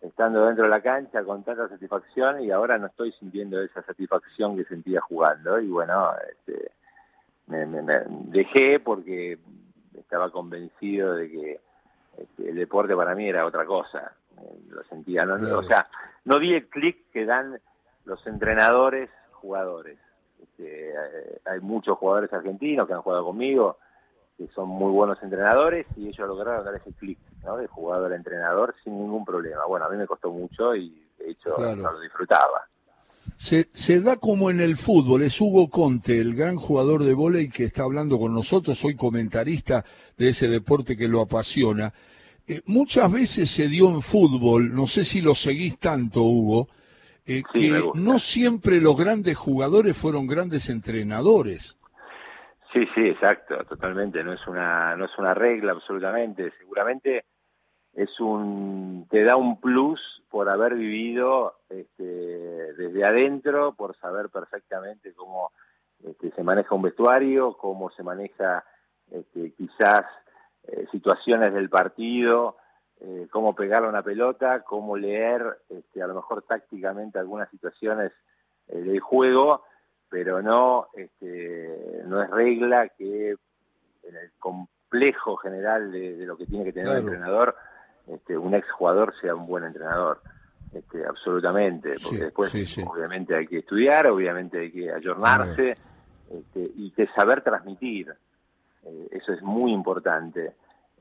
estando 0.01 0.45
dentro 0.45 0.65
de 0.65 0.69
la 0.69 0.81
cancha 0.81 1.23
con 1.23 1.43
tanta 1.43 1.69
satisfacción 1.69 2.41
y 2.41 2.51
ahora 2.51 2.77
no 2.77 2.87
estoy 2.87 3.13
sintiendo 3.13 3.61
esa 3.61 3.81
satisfacción 3.83 4.57
que 4.57 4.65
sentía 4.65 4.99
jugando. 5.01 5.59
Y 5.59 5.69
bueno, 5.69 6.11
este, 6.29 6.71
me, 7.47 7.65
me- 7.65 7.81
me 7.81 7.99
dejé 8.27 8.79
porque 8.79 9.37
estaba 9.97 10.29
convencido 10.31 11.15
de 11.15 11.29
que 11.31 11.59
este, 12.17 12.49
el 12.49 12.55
deporte 12.55 12.95
para 12.95 13.15
mí 13.15 13.27
era 13.27 13.45
otra 13.45 13.65
cosa, 13.65 14.13
lo 14.69 14.83
sentía, 14.85 15.25
no, 15.25 15.37
Claro. 15.37 15.59
o 15.59 15.63
sea, 15.63 15.87
no 16.25 16.39
di 16.39 16.53
el 16.53 16.67
clic 16.67 17.09
que 17.11 17.25
dan 17.25 17.59
los 18.05 18.25
entrenadores 18.27 19.09
jugadores. 19.31 19.97
Este, 20.41 20.89
eh, 20.91 21.41
hay 21.45 21.59
muchos 21.61 21.97
jugadores 21.97 22.31
argentinos 22.33 22.87
que 22.87 22.93
han 22.93 23.01
jugado 23.01 23.25
conmigo, 23.25 23.77
que 24.37 24.47
son 24.47 24.67
muy 24.69 24.91
buenos 24.91 25.21
entrenadores 25.23 25.85
y 25.95 26.07
ellos 26.09 26.27
lograron 26.27 26.65
dar 26.65 26.75
ese 26.75 26.91
clic 26.93 27.19
¿no? 27.43 27.57
de 27.57 27.67
jugador 27.67 28.11
a 28.11 28.15
entrenador 28.15 28.73
sin 28.83 28.97
ningún 28.97 29.23
problema. 29.25 29.65
Bueno, 29.65 29.85
a 29.85 29.89
mí 29.89 29.97
me 29.97 30.07
costó 30.07 30.31
mucho 30.31 30.75
y 30.75 31.07
de 31.19 31.31
hecho 31.31 31.53
Claro. 31.53 31.75
no 31.75 31.91
lo 31.93 31.99
disfrutaba. 31.99 32.67
Se, 33.37 33.67
se 33.73 33.99
da 33.99 34.17
como 34.17 34.49
en 34.49 34.59
el 34.59 34.77
fútbol, 34.77 35.21
es 35.21 35.39
Hugo 35.41 35.69
Conte, 35.69 36.19
el 36.19 36.35
gran 36.35 36.55
jugador 36.55 37.03
de 37.03 37.13
vóley 37.13 37.49
que 37.49 37.63
está 37.63 37.83
hablando 37.83 38.19
con 38.19 38.33
nosotros, 38.33 38.77
soy 38.77 38.95
comentarista 38.95 39.83
de 40.17 40.29
ese 40.29 40.47
deporte 40.47 40.95
que 40.95 41.07
lo 41.07 41.21
apasiona. 41.21 41.93
Eh, 42.47 42.61
muchas 42.65 43.11
veces 43.11 43.49
se 43.49 43.67
dio 43.67 43.89
en 43.89 44.01
fútbol, 44.01 44.73
no 44.73 44.87
sé 44.87 45.03
si 45.03 45.21
lo 45.21 45.35
seguís 45.35 45.77
tanto, 45.79 46.23
Hugo, 46.23 46.67
eh, 47.25 47.41
Sí, 47.53 47.71
que 47.71 47.83
no 47.95 48.19
siempre 48.19 48.81
los 48.81 48.97
grandes 48.97 49.37
jugadores 49.37 49.97
fueron 49.97 50.27
grandes 50.27 50.69
entrenadores. 50.69 51.77
Sí, 52.73 52.85
sí, 52.95 53.01
exacto, 53.01 53.63
totalmente. 53.65 54.23
No 54.23 54.33
es 54.33 54.45
una, 54.47 54.95
no 54.95 55.05
es 55.05 55.11
una 55.17 55.33
regla 55.33 55.73
absolutamente. 55.73 56.51
Seguramente 56.57 57.23
es 57.93 58.19
un, 58.19 59.07
te 59.09 59.23
da 59.23 59.35
un 59.35 59.59
plus 59.59 59.99
por 60.29 60.49
haber 60.49 60.75
vivido 60.75 61.55
este, 61.69 62.03
desde 62.03 63.05
adentro, 63.05 63.73
por 63.73 63.95
saber 63.97 64.29
perfectamente 64.29 65.13
cómo 65.13 65.51
este, 66.03 66.31
se 66.31 66.43
maneja 66.43 66.73
un 66.73 66.81
vestuario, 66.81 67.53
cómo 67.57 67.91
se 67.91 68.01
maneja 68.03 68.63
este, 69.11 69.51
quizás 69.51 70.05
eh, 70.67 70.87
situaciones 70.91 71.53
del 71.53 71.69
partido, 71.69 72.57
eh, 72.99 73.27
cómo 73.29 73.53
pegar 73.53 73.83
una 73.83 74.01
pelota, 74.01 74.61
cómo 74.61 74.97
leer 74.97 75.59
este, 75.69 76.01
a 76.01 76.07
lo 76.07 76.15
mejor 76.15 76.43
tácticamente 76.43 77.19
algunas 77.19 77.49
situaciones 77.49 78.11
eh, 78.69 78.79
del 78.79 78.99
juego, 79.01 79.65
pero 80.09 80.41
no, 80.41 80.87
este, 80.95 82.01
no 82.05 82.23
es 82.23 82.29
regla 82.31 82.89
que 82.89 83.31
en 84.03 84.15
el 84.15 84.31
complejo 84.39 85.37
general 85.37 85.91
de, 85.91 86.17
de 86.17 86.25
lo 86.25 86.37
que 86.37 86.45
tiene 86.45 86.65
que 86.65 86.73
tener 86.73 86.87
Claro. 86.87 87.01
entrenador, 87.01 87.55
este, 88.07 88.37
un 88.37 88.53
ex 88.55 88.69
jugador 88.71 89.13
sea 89.21 89.35
un 89.35 89.47
buen 89.47 89.63
entrenador. 89.63 90.21
Este, 90.73 91.05
absolutamente, 91.05 91.89
porque 92.01 92.17
Sí, 92.17 92.17
después 92.17 92.51
sí, 92.51 92.65
sí. 92.65 92.83
obviamente 92.83 93.35
hay 93.35 93.45
que 93.45 93.59
estudiar, 93.59 94.07
obviamente 94.07 94.59
hay 94.59 94.71
que 94.71 94.91
ayornarse 94.91 95.77
este, 96.31 96.71
y 96.75 96.89
que 96.91 97.05
saber 97.07 97.41
transmitir. 97.43 98.11
Eh, 98.83 99.07
eso 99.11 99.33
es 99.33 99.41
muy 99.43 99.71
importante. 99.71 100.53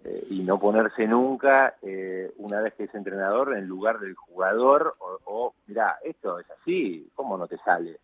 Eh, 0.04 0.26
y 0.30 0.40
no 0.40 0.58
ponerse 0.58 1.06
nunca, 1.06 1.76
eh, 1.80 2.32
una 2.38 2.60
vez 2.60 2.74
que 2.74 2.84
es 2.84 2.94
entrenador, 2.94 3.56
en 3.56 3.66
lugar 3.66 4.00
del 4.00 4.14
jugador, 4.14 4.96
o, 4.98 5.18
o 5.24 5.54
mira, 5.68 5.98
esto 6.02 6.40
es 6.40 6.46
así, 6.50 7.08
¿cómo 7.14 7.38
no 7.38 7.46
te 7.46 7.56
sale? 7.58 7.98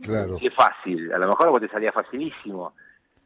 Claro. 0.00 0.36
Qué 0.40 0.50
fácil, 0.50 1.12
a 1.12 1.18
lo 1.18 1.28
mejor 1.28 1.50
vos 1.50 1.60
te 1.60 1.68
salía 1.68 1.92
facilísimo, 1.92 2.72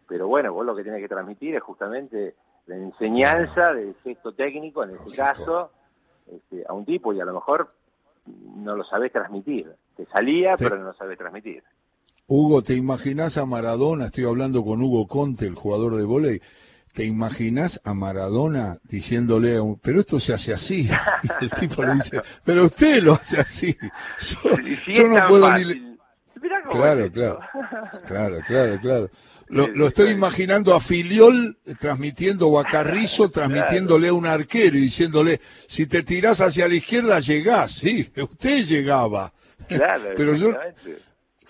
pero 0.09 0.27
bueno, 0.27 0.53
vos 0.53 0.67
lo 0.67 0.75
que 0.75 0.83
tenés 0.83 1.01
que 1.01 1.09
transmitir 1.09 1.55
es 1.55 1.63
justamente 1.63 2.35
la 2.67 2.77
enseñanza 2.77 3.73
del 3.73 3.95
gesto 4.03 4.33
técnico, 4.33 4.85
en 4.85 4.91
este 4.91 5.15
caso, 5.17 5.71
este, 6.33 6.65
a 6.69 6.73
un 6.73 6.85
tipo 6.85 7.13
y 7.13 7.21
a 7.21 7.25
lo 7.25 7.35
mejor 7.35 7.73
no 8.57 8.77
lo 8.77 8.85
sabés 8.85 9.13
transmitir. 9.13 9.71
Te 9.97 10.07
salía, 10.07 10.57
pero 10.57 10.79
no 10.79 10.85
lo 10.85 10.95
sabés 10.95 11.19
transmitir. 11.19 11.63
Hugo, 12.29 12.63
¿te 12.63 12.75
imaginas 12.75 13.37
a 13.37 13.45
Maradona? 13.47 14.07
Estoy 14.07 14.25
hablando 14.25 14.65
con 14.65 14.81
Hugo 14.81 15.07
Conte, 15.09 15.47
el 15.47 15.55
jugador 15.55 15.97
de 15.97 16.05
volei. 16.05 16.41
¿Te 16.95 17.05
imaginas 17.05 17.81
a 17.85 17.95
Maradona 17.95 18.77
diciéndole, 18.85 19.57
a 19.57 19.63
un- 19.63 19.79
pero 19.79 19.99
esto 20.01 20.21
se 20.21 20.33
hace 20.35 20.53
así? 20.55 20.89
Y 21.41 21.45
el 21.45 21.51
tipo 21.51 21.83
le 21.83 21.95
dice, 21.95 22.21
pero 22.45 22.65
usted 22.65 23.03
lo 23.03 23.15
hace 23.15 23.41
así. 23.41 23.77
Yo, 24.21 24.51
yo 24.93 25.09
no 25.09 25.27
puedo 25.29 25.53
ni... 25.59 25.92
Mirá 26.41 26.63
cómo 26.63 26.81
Claro, 26.81 27.05
es 27.05 27.13
claro. 27.13 27.41
Claro, 28.07 28.39
claro, 28.47 28.81
claro. 28.81 29.11
Lo, 29.49 29.69
lo 29.69 29.89
estoy 29.89 30.11
imaginando 30.11 30.75
a 30.75 30.81
Filiol 30.81 31.59
eh, 31.67 31.75
transmitiendo 31.79 32.49
o 32.49 32.59
a 32.59 32.65
Carrizo 32.65 33.31
transmitiéndole 33.31 34.09
a 34.09 34.13
un 34.13 34.27
arquero 34.27 34.77
y 34.77 34.83
diciéndole, 34.83 35.41
si 35.67 35.87
te 35.87 36.03
tirás 36.03 36.41
hacia 36.41 36.69
la 36.69 36.75
izquierda 36.75 37.21
llegás. 37.21 37.73
Sí, 37.73 38.11
usted 38.17 38.65
llegaba. 38.65 39.33
Claro, 39.69 40.11
Pero 40.17 40.35
yo. 40.37 40.53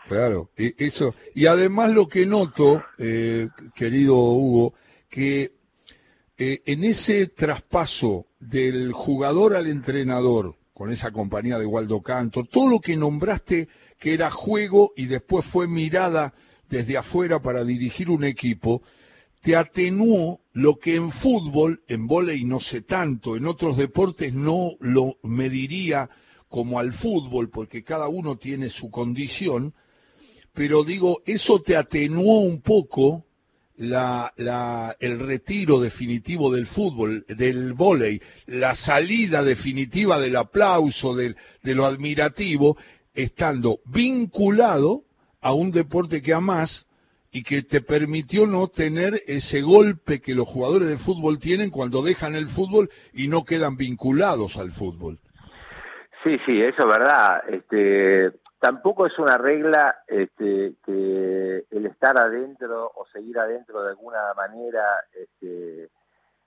Claro, 0.09 0.51
e- 0.57 0.75
eso. 0.79 1.15
Y 1.35 1.47
además 1.47 1.93
lo 1.93 2.09
que 2.09 2.27
noto, 2.27 2.85
eh, 2.99 3.49
querido 3.75 4.17
Hugo, 4.17 4.75
que 5.09 5.53
eh, 6.37 6.63
en 6.67 6.85
ese 6.85 7.29
traspaso 7.29 8.27
del 8.41 8.93
jugador 8.93 9.55
al 9.55 9.69
entrenador, 9.69 10.57
con 10.75 10.91
esa 10.91 11.13
compañía 11.13 11.59
de 11.59 11.67
Waldo 11.67 12.03
Canto, 12.03 12.45
todo 12.45 12.69
lo 12.69 12.81
que 12.81 12.97
nombraste 12.97 13.69
que 14.03 14.15
era 14.15 14.33
juego 14.33 14.93
y 14.97 15.07
después 15.07 15.47
fue 15.47 15.69
mirada 15.69 16.35
desde 16.69 16.97
afuera 16.97 17.41
para 17.41 17.63
dirigir 17.63 18.11
un 18.11 18.25
equipo, 18.25 18.83
te 19.41 19.55
atenuó 19.55 20.41
lo 20.53 20.81
que 20.81 20.97
en 20.97 21.13
fútbol, 21.13 21.85
en 21.87 22.09
vóley 22.09 22.43
no 22.43 22.59
sé 22.59 22.83
tanto, 22.83 23.37
en 23.37 23.47
otros 23.47 23.77
deportes 23.77 24.35
no 24.35 24.73
lo 24.81 25.19
mediría 25.23 26.11
como 26.49 26.81
al 26.81 26.93
fútbol, 26.93 27.49
porque 27.49 27.85
cada 27.85 28.09
uno 28.09 28.37
tiene 28.39 28.71
su 28.71 28.91
condición, 28.91 29.73
pero 30.53 30.83
digo, 30.83 31.23
eso 31.25 31.63
te 31.63 31.77
atenuó 31.77 32.41
un 32.41 32.61
poco 32.61 33.25
el 33.79 35.19
retiro 35.21 35.79
definitivo 35.79 36.51
del 36.53 36.67
fútbol, 36.67 37.25
del 37.29 37.73
vóley, 37.73 38.21
la 38.47 38.75
salida 38.75 39.45
definitiva 39.45 40.19
del 40.19 40.35
aplauso, 40.35 41.15
de 41.15 41.37
lo 41.63 41.87
admirativo, 41.87 42.77
estando 43.15 43.79
vinculado 43.85 45.03
a 45.41 45.53
un 45.53 45.73
deporte 45.73 46.23
que 46.23 46.35
amás 46.35 46.89
y 47.31 47.43
que 47.43 47.63
te 47.63 47.81
permitió 47.81 48.47
no 48.47 48.69
tener 48.69 49.23
ese 49.27 49.63
golpe 49.63 50.21
que 50.21 50.35
los 50.35 50.47
jugadores 50.47 50.89
de 50.89 50.99
fútbol 50.99 51.39
tienen 51.39 51.71
cuando 51.71 52.03
dejan 52.03 52.35
el 52.35 52.47
fútbol 52.47 52.91
y 53.15 53.29
no 53.29 53.45
quedan 53.45 53.77
vinculados 53.77 54.59
al 54.59 54.71
fútbol. 54.71 55.19
Sí, 56.23 56.37
sí, 56.45 56.63
eso 56.63 56.83
es 56.83 56.87
verdad. 56.87 57.43
Este, 57.49 58.39
tampoco 58.61 59.07
es 59.07 59.19
una 59.19 59.39
regla 59.39 60.05
este, 60.07 60.75
que 60.85 61.65
el 61.71 61.87
estar 61.87 62.19
adentro 62.19 62.93
o 62.95 63.07
seguir 63.07 63.39
adentro 63.39 63.83
de 63.83 63.91
alguna 63.91 64.35
manera 64.37 64.85
este, 65.15 65.89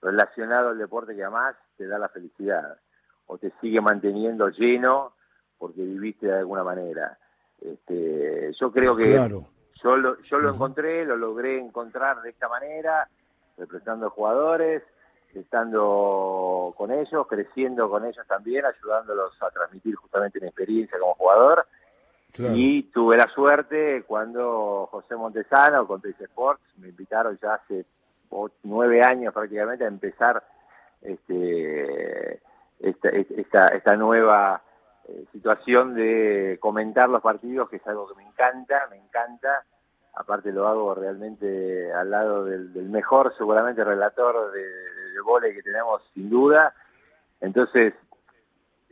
relacionado 0.00 0.68
al 0.68 0.78
deporte 0.78 1.16
que 1.16 1.24
amás 1.24 1.56
te 1.76 1.88
da 1.88 1.98
la 1.98 2.08
felicidad 2.08 2.78
o 3.26 3.38
te 3.38 3.52
sigue 3.60 3.80
manteniendo 3.80 4.48
lleno 4.50 5.15
porque 5.58 5.82
viviste 5.82 6.26
de 6.26 6.38
alguna 6.38 6.64
manera. 6.64 7.18
Este, 7.60 8.52
yo 8.60 8.70
creo 8.70 8.96
que 8.96 9.12
Claro. 9.12 9.46
yo 9.82 9.96
lo, 9.96 10.20
yo 10.22 10.38
lo 10.38 10.50
encontré, 10.54 11.04
lo 11.04 11.16
logré 11.16 11.58
encontrar 11.58 12.20
de 12.22 12.30
esta 12.30 12.48
manera, 12.48 13.08
representando 13.56 14.10
jugadores, 14.10 14.82
estando 15.34 16.74
con 16.76 16.90
ellos, 16.90 17.26
creciendo 17.26 17.88
con 17.90 18.04
ellos 18.04 18.26
también, 18.26 18.64
ayudándolos 18.64 19.32
a 19.42 19.50
transmitir 19.50 19.94
justamente 19.96 20.40
mi 20.40 20.46
experiencia 20.46 20.98
como 20.98 21.14
jugador. 21.14 21.66
Y 22.54 22.82
tuve 22.90 23.16
la 23.16 23.28
suerte 23.28 24.02
cuando 24.06 24.88
José 24.90 25.16
Montesano 25.16 25.86
con 25.86 26.02
Teis 26.02 26.20
Sports 26.20 26.60
me 26.76 26.88
invitaron 26.88 27.38
ya 27.40 27.54
hace 27.54 27.86
nueve 28.62 29.00
años 29.02 29.32
prácticamente 29.32 29.84
a 29.84 29.88
empezar 29.88 30.44
este, 31.00 32.34
esta, 32.80 33.08
esta, 33.08 33.68
esta 33.68 33.96
nueva 33.96 34.62
eh, 35.08 35.24
situación 35.30 35.94
de 35.94 36.58
comentar 36.60 37.08
los 37.08 37.22
partidos, 37.22 37.68
que 37.68 37.76
es 37.76 37.86
algo 37.86 38.08
que 38.08 38.16
me 38.16 38.28
encanta, 38.28 38.88
me 38.90 38.96
encanta. 38.96 39.64
Aparte 40.14 40.50
lo 40.50 40.66
hago 40.66 40.94
realmente 40.94 41.92
al 41.92 42.10
lado 42.10 42.44
del, 42.44 42.70
mejor, 42.88 43.32
seguramente, 43.36 43.84
relator 43.84 44.50
de, 44.50 44.62
de, 44.62 45.54
que 45.54 45.62
tenemos, 45.62 46.02
sin 46.12 46.28
duda. 46.28 46.74
Entonces, 47.40 47.94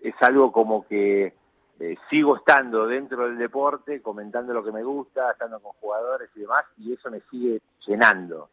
es 0.03 0.15
algo 0.21 0.53
como 0.53 0.87
que 0.87 1.35
eh, 1.81 1.97
sigo 2.11 2.37
estando 2.37 2.87
dentro 2.87 3.25
del 3.27 3.39
deporte, 3.39 4.01
comentando 4.01 4.53
lo 4.53 4.63
que 4.63 4.71
me 4.71 4.85
gusta, 4.85 5.33
estando 5.33 5.59
con 5.61 5.73
jugadores 5.81 6.31
y 6.37 6.41
demás, 6.41 6.65
y 6.79 6.93
eso 6.93 7.11
me 7.11 7.21
sigue 7.31 7.61
llenando. 7.87 8.51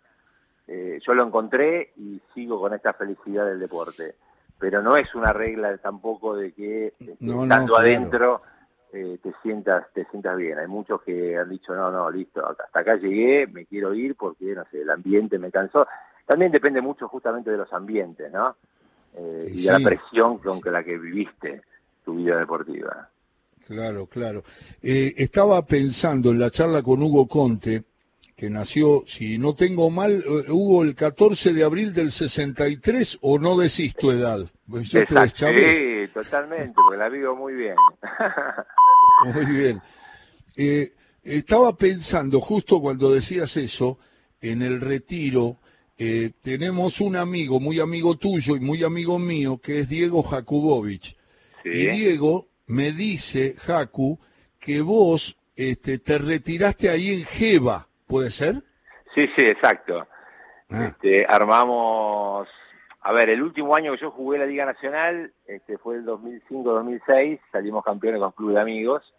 Eh, 0.68 1.00
yo 1.06 1.14
lo 1.14 1.26
encontré 1.26 1.92
y 1.98 2.20
sigo 2.34 2.60
con 2.60 2.74
esta 2.74 2.94
felicidad 2.94 3.46
del 3.46 3.60
deporte. 3.60 4.16
Pero 4.62 4.82
no 4.82 4.96
es 4.96 5.14
una 5.16 5.34
regla 5.34 5.76
tampoco 5.80 6.36
de 6.38 6.54
que 6.54 6.94
este, 7.00 7.18
No, 7.20 7.34
no, 7.38 7.44
estando 7.44 7.74
claro. 7.74 7.88
adentro 7.88 8.42
eh, 8.94 9.18
te 9.24 9.34
sientas 9.42 9.88
te 9.94 10.06
sientas 10.06 10.38
bien. 10.38 10.60
Hay 10.60 10.68
muchos 10.68 11.02
que 11.02 11.36
han 11.38 11.50
dicho, 11.50 11.74
no, 11.76 11.92
no, 11.92 12.10
listo, 12.12 12.48
hasta 12.48 12.80
acá 12.80 12.96
llegué, 12.96 13.48
me 13.48 13.66
quiero 13.66 13.94
ir 13.96 14.16
porque, 14.16 14.54
no 14.56 14.64
sé, 14.72 14.82
el 14.82 14.90
ambiente 14.92 15.40
me 15.40 15.52
cansó. 15.52 15.88
También 16.26 16.52
depende 16.52 16.80
mucho 16.82 17.08
justamente 17.08 17.50
de 17.52 17.58
los 17.58 17.74
ambientes, 17.74 18.32
¿no? 18.32 18.56
Eh, 19.16 19.48
y 19.50 19.56
de 19.56 19.62
Sí. 19.62 19.68
la 19.68 19.80
presión 19.80 20.38
con 20.38 20.62
la 20.72 20.84
que 20.84 20.98
viviste 20.98 21.62
tu 22.06 22.16
vida 22.16 22.38
deportiva. 22.38 23.10
Claro, 23.66 24.06
claro. 24.08 24.44
Eh, 24.82 25.14
estaba 25.18 25.66
pensando 25.66 26.32
en 26.32 26.40
la 26.40 26.50
charla 26.52 26.82
con 26.82 27.02
Hugo 27.02 27.28
Conte, 27.28 27.84
que 28.36 28.50
nació, 28.50 29.04
si 29.06 29.38
no 29.38 29.54
tengo 29.54 29.90
mal, 29.90 30.24
eh, 30.26 30.52
Hugo, 30.52 30.84
el 30.84 30.96
14 30.96 31.54
de 31.54 31.64
abril 31.64 31.94
del 31.94 32.12
63, 32.12 33.20
o 33.22 33.38
no 33.40 33.58
decís 33.58 33.96
tu 33.96 34.12
edad. 34.12 34.50
Pues 34.68 34.90
yo 34.90 35.06
te 35.06 35.16
Exacto, 35.16 35.20
deschavé. 35.20 36.06
sí, 36.08 36.14
totalmente, 36.14 36.74
porque 36.76 36.98
la 36.98 37.10
vivo 37.10 37.36
muy 37.36 37.54
bien. 37.54 37.76
Muy 39.34 39.46
bien. 39.46 39.82
Eh, 40.58 40.94
estaba 41.24 41.76
pensando, 41.78 42.42
justo 42.42 42.82
cuando 42.82 43.12
decías 43.12 43.56
eso, 43.58 44.00
en 44.42 44.64
el 44.64 44.82
retiro, 44.82 45.58
eh, 45.98 46.32
tenemos 46.42 47.00
un 47.02 47.16
amigo, 47.16 47.60
muy 47.60 47.80
amigo 47.80 48.16
tuyo 48.18 48.56
y 48.56 48.60
muy 48.60 48.84
amigo 48.84 49.20
mío, 49.20 49.60
que 49.60 49.80
es 49.80 49.90
Diego 49.90 50.24
Jakubovich. 50.24 51.16
Y 51.64 51.86
Diego 51.88 52.48
me 52.66 52.92
dice, 52.92 53.56
Jacu, 53.60 54.20
que 54.60 54.82
vos 54.82 55.38
este, 55.56 56.00
te 56.00 56.18
retiraste 56.18 56.90
ahí 56.90 57.10
en 57.12 57.24
Jeva, 57.26 57.88
¿puede 58.12 58.30
ser? 58.30 58.56
Sí, 59.16 59.26
sí, 59.36 59.46
exacto. 59.46 60.06
Ah. 60.70 60.88
Este, 60.88 61.26
armamos, 61.26 62.48
a 63.02 63.12
ver, 63.14 63.30
el 63.30 63.42
último 63.42 63.74
año 63.76 63.94
que 63.94 64.02
yo 64.02 64.12
jugué 64.12 64.38
la 64.38 64.46
Liga 64.46 64.66
Nacional 64.66 65.32
este, 65.48 65.78
fue 65.78 65.96
el 65.96 66.06
2005-2006, 66.06 67.40
salimos 67.52 67.84
campeones 67.84 68.20
con 68.20 68.32
Club 68.34 68.54
de 68.54 68.62
Amigos 68.62 69.14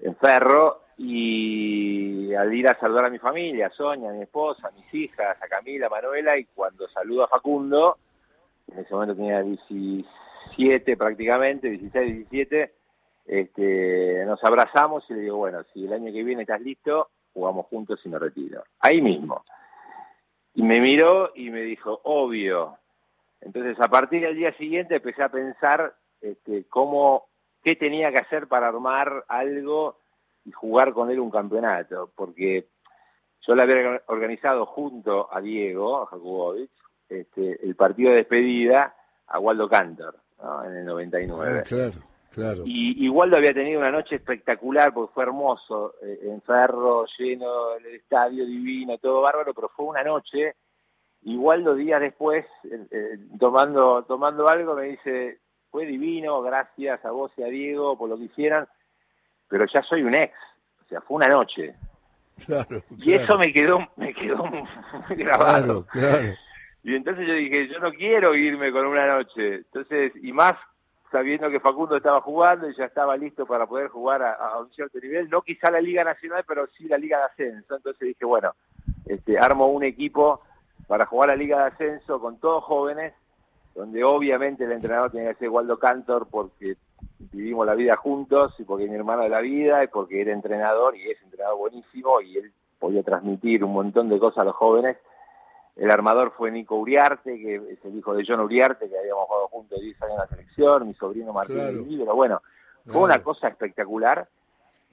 en 0.00 0.14
Ferro 0.16 0.82
y 0.98 2.34
al 2.34 2.52
ir 2.52 2.68
a 2.68 2.78
saludar 2.78 3.06
a 3.06 3.10
mi 3.10 3.18
familia, 3.18 3.68
a 3.68 3.70
Sonia, 3.70 4.10
a 4.10 4.12
mi 4.12 4.22
esposa, 4.22 4.68
a 4.68 4.70
mis 4.72 4.92
hijas, 4.92 5.36
a 5.40 5.48
Camila, 5.48 5.86
a 5.86 5.90
Manuela, 5.90 6.36
y 6.36 6.44
cuando 6.46 6.88
saludo 6.88 7.24
a 7.24 7.28
Facundo, 7.28 7.98
en 8.70 8.80
ese 8.80 8.92
momento 8.92 9.14
tenía 9.14 9.42
17 9.42 10.96
prácticamente, 10.96 11.70
16, 11.70 12.28
17, 12.30 12.74
este, 13.26 14.24
nos 14.26 14.42
abrazamos 14.44 15.04
y 15.08 15.14
le 15.14 15.20
digo, 15.20 15.36
bueno, 15.36 15.62
si 15.72 15.84
el 15.84 15.92
año 15.92 16.12
que 16.12 16.24
viene 16.24 16.42
estás 16.42 16.60
listo, 16.60 17.10
jugamos 17.36 17.66
juntos 17.66 18.00
y 18.02 18.08
me 18.08 18.18
retiro. 18.18 18.64
Ahí 18.80 19.02
mismo. 19.02 19.44
Y 20.54 20.62
me 20.62 20.80
miró 20.80 21.32
y 21.34 21.50
me 21.50 21.60
dijo, 21.60 22.00
obvio. 22.04 22.78
Entonces, 23.42 23.78
a 23.78 23.88
partir 23.88 24.22
del 24.22 24.36
día 24.36 24.56
siguiente 24.56 24.96
empecé 24.96 25.22
a 25.22 25.28
pensar 25.28 25.94
este, 26.22 26.64
cómo, 26.64 27.26
qué 27.62 27.76
tenía 27.76 28.10
que 28.10 28.20
hacer 28.20 28.48
para 28.48 28.68
armar 28.68 29.26
algo 29.28 29.98
y 30.46 30.52
jugar 30.52 30.94
con 30.94 31.10
él 31.10 31.20
un 31.20 31.30
campeonato, 31.30 32.10
porque 32.16 32.68
yo 33.46 33.54
le 33.54 33.62
había 33.62 34.02
organizado 34.06 34.64
junto 34.64 35.28
a 35.30 35.42
Diego, 35.42 36.02
a 36.02 36.06
Jakubowicz, 36.06 36.70
este, 37.10 37.62
el 37.62 37.76
partido 37.76 38.12
de 38.12 38.16
despedida 38.16 38.96
a 39.26 39.38
Waldo 39.38 39.68
Cantor, 39.68 40.16
¿no? 40.42 40.64
en 40.64 40.76
el 40.76 40.86
99. 40.86 41.58
Ah, 41.58 41.62
claro, 41.64 42.00
claro. 42.36 42.62
Y, 42.66 43.04
y 43.04 43.08
Waldo 43.08 43.36
había 43.38 43.54
tenido 43.54 43.80
una 43.80 43.90
noche 43.90 44.16
espectacular 44.16 44.92
porque 44.92 45.14
fue 45.14 45.24
hermoso, 45.24 45.94
eh, 46.02 46.20
en 46.24 46.42
Ferro, 46.42 47.06
lleno 47.18 47.74
el 47.76 47.86
estadio 47.86 48.44
divino, 48.44 48.98
todo 48.98 49.22
bárbaro, 49.22 49.54
pero 49.54 49.70
fue 49.70 49.86
una 49.86 50.04
noche. 50.04 50.54
Y 51.22 51.36
Waldo 51.36 51.74
días 51.74 52.00
después, 52.00 52.44
eh, 52.64 52.86
eh, 52.90 53.18
tomando, 53.38 54.04
tomando 54.04 54.48
algo, 54.48 54.74
me 54.76 54.84
dice, 54.84 55.40
fue 55.70 55.86
divino, 55.86 56.42
gracias 56.42 57.02
a 57.04 57.10
vos 57.10 57.32
y 57.38 57.42
a 57.42 57.46
Diego 57.46 57.96
por 57.96 58.10
lo 58.10 58.18
que 58.18 58.24
hicieran, 58.24 58.68
pero 59.48 59.64
ya 59.72 59.82
soy 59.82 60.02
un 60.02 60.14
ex. 60.14 60.34
O 60.84 60.88
sea, 60.88 61.00
fue 61.00 61.16
una 61.16 61.28
noche. 61.28 61.72
Claro, 62.44 62.82
Y 62.98 63.14
eso 63.14 63.38
me 63.38 63.50
quedó, 63.50 63.78
me 63.96 64.12
quedó 64.12 64.44
muy 64.44 64.68
grabado. 65.16 65.86
Claro. 65.86 66.34
Y 66.84 66.94
entonces 66.94 67.26
yo 67.26 67.32
dije, 67.32 67.66
yo 67.66 67.80
no 67.80 67.90
quiero 67.92 68.34
irme 68.34 68.70
con 68.70 68.86
una 68.86 69.06
noche. 69.06 69.56
Entonces, 69.56 70.12
y 70.22 70.32
más 70.32 70.52
sabiendo 71.10 71.50
que 71.50 71.60
Facundo 71.60 71.96
estaba 71.96 72.20
jugando 72.20 72.68
y 72.68 72.76
ya 72.76 72.86
estaba 72.86 73.16
listo 73.16 73.46
para 73.46 73.66
poder 73.66 73.88
jugar 73.88 74.22
a, 74.22 74.58
un 74.60 74.70
cierto 74.72 74.98
nivel, 75.00 75.28
no 75.30 75.42
quizá 75.42 75.70
la 75.70 75.80
Liga 75.80 76.04
Nacional, 76.04 76.44
pero 76.46 76.66
sí 76.76 76.88
la 76.88 76.98
Liga 76.98 77.18
de 77.18 77.24
Ascenso. 77.24 77.76
Entonces 77.76 78.08
dije, 78.08 78.24
bueno, 78.24 78.52
este, 79.06 79.38
armo 79.38 79.68
un 79.68 79.84
equipo 79.84 80.42
para 80.86 81.06
jugar 81.06 81.28
la 81.28 81.36
Liga 81.36 81.58
de 81.58 81.66
Ascenso 81.66 82.20
con 82.20 82.38
todos 82.38 82.64
jóvenes, 82.64 83.14
donde 83.74 84.02
obviamente 84.04 84.64
el 84.64 84.72
entrenador 84.72 85.10
tenía 85.10 85.32
que 85.34 85.40
ser 85.40 85.48
Waldo 85.50 85.78
Cantor 85.78 86.28
porque 86.30 86.76
vivimos 87.18 87.66
la 87.66 87.74
vida 87.74 87.96
juntos 87.96 88.54
y 88.58 88.64
porque 88.64 88.84
es 88.84 88.90
mi 88.90 88.96
hermano 88.96 89.22
de 89.22 89.28
la 89.28 89.40
vida 89.40 89.84
y 89.84 89.88
porque 89.88 90.20
era 90.20 90.32
entrenador 90.32 90.96
y 90.96 91.10
es 91.10 91.20
entrenador 91.22 91.58
buenísimo 91.58 92.20
y 92.20 92.38
él 92.38 92.52
podía 92.78 93.02
transmitir 93.02 93.64
un 93.64 93.72
montón 93.72 94.08
de 94.08 94.18
cosas 94.18 94.38
a 94.38 94.44
los 94.44 94.56
jóvenes. 94.56 94.96
El 95.76 95.90
armador 95.90 96.32
fue 96.36 96.50
Nico 96.50 96.76
Uriarte, 96.76 97.36
que 97.38 97.56
es 97.56 97.84
el 97.84 97.96
hijo 97.98 98.14
de 98.14 98.24
John 98.26 98.40
Uriarte, 98.40 98.88
que 98.88 98.98
habíamos 98.98 99.26
jugado 99.26 99.48
juntos 99.48 99.78
10 99.80 100.00
años 100.02 100.12
en 100.14 100.18
la 100.20 100.26
selección, 100.28 100.88
mi 100.88 100.94
sobrino 100.94 101.32
Martín 101.34 101.56
Claro. 101.56 101.82
Libero. 101.82 102.14
Bueno, 102.14 102.40
fue 102.84 102.92
Claro. 102.92 103.04
una 103.04 103.22
cosa 103.22 103.48
espectacular. 103.48 104.26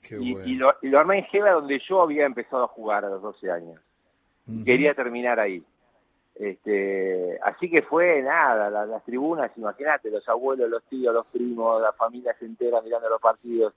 Qué 0.02 0.18
Y, 0.20 0.34
bueno. 0.34 0.48
y 0.48 0.56
lo, 0.56 0.68
y 0.82 0.88
lo 0.90 1.00
armé 1.00 1.20
en 1.20 1.26
Jeva, 1.26 1.52
donde 1.52 1.80
yo 1.88 2.02
había 2.02 2.26
empezado 2.26 2.66
a 2.66 2.68
jugar 2.68 3.06
a 3.06 3.10
los 3.10 3.22
12 3.22 3.50
años. 3.50 3.80
Quería 4.66 4.94
terminar 4.94 5.40
ahí. 5.40 5.64
Este, 6.36 7.40
así 7.44 7.70
que 7.70 7.84
fue 7.84 8.22
nada, 8.22 8.70
la- 8.70 8.86
las 8.86 9.04
tribunas, 9.06 9.52
imagínate, 9.56 10.10
los 10.10 10.28
abuelos, 10.28 10.70
los 10.70 10.84
tíos, 10.86 11.14
los 11.14 11.26
primos, 11.28 11.82
las 11.82 11.96
familias 11.96 12.36
enteras 12.42 12.84
mirando 12.84 13.08
los 13.08 13.22
partidos, 13.22 13.74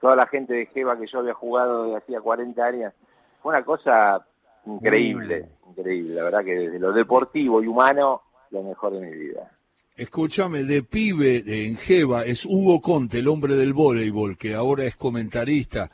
toda 0.00 0.16
la 0.16 0.26
gente 0.26 0.52
de 0.52 0.66
Jeva 0.66 0.98
que 0.98 1.06
yo 1.06 1.20
había 1.20 1.34
jugado 1.34 1.84
de 1.86 1.96
hacía 1.96 2.20
40 2.20 2.62
años. 2.64 2.92
Fue 3.40 3.50
una 3.54 3.64
cosa 3.64 4.26
increíble, 4.66 5.48
increíble. 5.68 6.14
La 6.14 6.24
verdad 6.24 6.44
que 6.44 6.52
desde 6.54 6.78
lo 6.78 6.92
deportivo 6.92 7.62
y 7.62 7.66
humano, 7.66 8.22
lo 8.50 8.62
mejor 8.62 8.92
de 8.94 9.00
mi 9.00 9.16
vida. 9.16 9.50
Escúchame, 9.96 10.62
de 10.64 10.82
pibe 10.82 11.42
de- 11.42 11.66
en 11.66 11.76
Jeva 11.76 12.24
es 12.24 12.46
Hugo 12.46 12.80
Conte, 12.80 13.18
el 13.18 13.28
hombre 13.28 13.54
del 13.54 13.72
voleibol, 13.74 14.36
que 14.38 14.54
ahora 14.54 14.84
es 14.84 14.96
comentarista. 14.96 15.90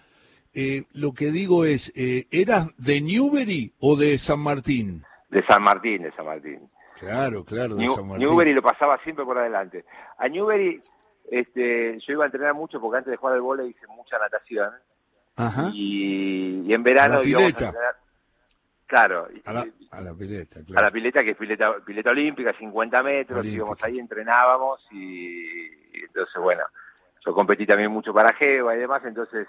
Eh, 0.55 0.84
lo 0.93 1.12
que 1.12 1.30
digo 1.32 1.64
es, 1.64 1.93
eh, 1.97 2.26
¿eras 2.30 2.70
de 2.78 3.01
Newbery 3.01 3.72
o 3.80 3.97
de 3.97 4.16
San 4.18 4.40
Martín? 4.40 5.02
De 5.28 5.44
San 5.44 5.62
Martín, 5.62 6.02
de 6.02 6.12
San 6.12 6.24
Martín. 6.24 6.60
Claro, 6.98 7.44
claro, 7.44 7.74
de 7.74 7.82
New- 7.82 7.94
San 7.94 8.06
Martín. 8.09 8.26
Newbery 8.26 8.55
lo 8.55 8.62
pasaba 8.62 8.98
siempre 9.02 9.24
por 9.24 9.36
adelante. 9.38 9.84
A 10.18 10.28
Newbery 10.28 10.80
este, 11.30 11.98
yo 12.06 12.12
iba 12.12 12.22
a 12.24 12.26
entrenar 12.26 12.55
mucho 12.55 12.80
porque 12.80 12.98
antes 12.98 13.10
de 13.10 13.16
jugar 13.16 13.34
al 13.34 13.40
vóley 13.43 13.70
hice 13.70 13.86
mucha 13.88 14.16
natación 14.18 14.70
Ajá. 15.34 15.70
y, 15.74 16.62
y 16.64 16.72
en 16.72 16.82
verano 16.84 17.20
la 17.20 17.28
íbamos 17.28 17.52
a 17.52 17.56
pileta. 17.56 17.66
entrenar. 17.66 17.94
Claro, 18.87 19.27
A 19.45 19.53
la, 19.53 19.67
a 19.91 20.01
la 20.01 20.15
pileta, 20.15 20.61
a 20.61 20.65
claro. 20.65 20.87
la 20.87 20.93
pileta 20.93 21.25
que 21.25 21.31
es 21.31 21.37
pileta, 21.37 21.77
pileta 21.85 22.11
olímpica, 22.11 22.53
50 22.57 23.03
metros, 23.03 23.41
Olímpica. 23.41 23.57
íbamos 23.57 23.83
ahí, 23.83 23.99
entrenábamos 23.99 24.81
y, 24.93 25.67
y 25.93 26.05
entonces 26.07 26.41
bueno, 26.41 26.63
yo 27.25 27.35
competí 27.35 27.67
también 27.67 27.91
mucho 27.91 28.15
para 28.15 28.33
Jeva 28.35 28.77
y 28.77 28.79
demás, 28.79 29.03
entonces, 29.05 29.49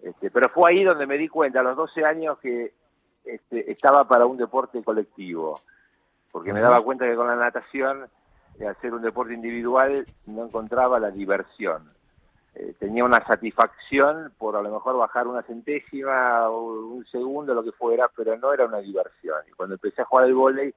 este, 0.00 0.30
pero 0.30 0.48
fue 0.50 0.70
ahí 0.70 0.84
donde 0.84 1.06
me 1.06 1.18
di 1.18 1.26
cuenta 1.28 1.60
a 1.60 1.62
los 1.64 1.76
12 1.76 2.04
años 2.04 2.38
que 2.38 2.72
este, 3.24 3.70
estaba 3.72 4.06
para 4.06 4.26
un 4.26 4.36
deporte 4.36 4.82
colectivo, 4.84 5.60
porque 6.30 6.52
me 6.52 6.60
daba 6.60 6.80
cuenta 6.82 7.06
que 7.06 7.16
con 7.16 7.26
la 7.26 7.34
natación, 7.34 8.06
eh, 8.60 8.66
hacer 8.68 8.94
un 8.94 9.02
deporte 9.02 9.34
individual, 9.34 10.06
no 10.26 10.44
encontraba 10.44 11.00
la 11.00 11.10
diversión. 11.10 11.90
Eh, 12.54 12.74
tenía 12.78 13.04
una 13.04 13.24
satisfacción 13.24 14.32
por 14.36 14.56
a 14.56 14.62
lo 14.62 14.70
mejor 14.70 14.96
bajar 14.96 15.28
una 15.28 15.42
centésima 15.42 16.48
o 16.48 16.94
un 16.94 17.06
segundo, 17.06 17.54
lo 17.54 17.62
que 17.62 17.72
fuera, 17.72 18.10
pero 18.14 18.36
no 18.36 18.52
era 18.52 18.66
una 18.66 18.78
diversión. 18.78 19.38
Y 19.48 19.52
cuando 19.52 19.76
empecé 19.76 20.02
a 20.02 20.06
jugar 20.06 20.24
al 20.24 20.34
vóley, 20.34 20.74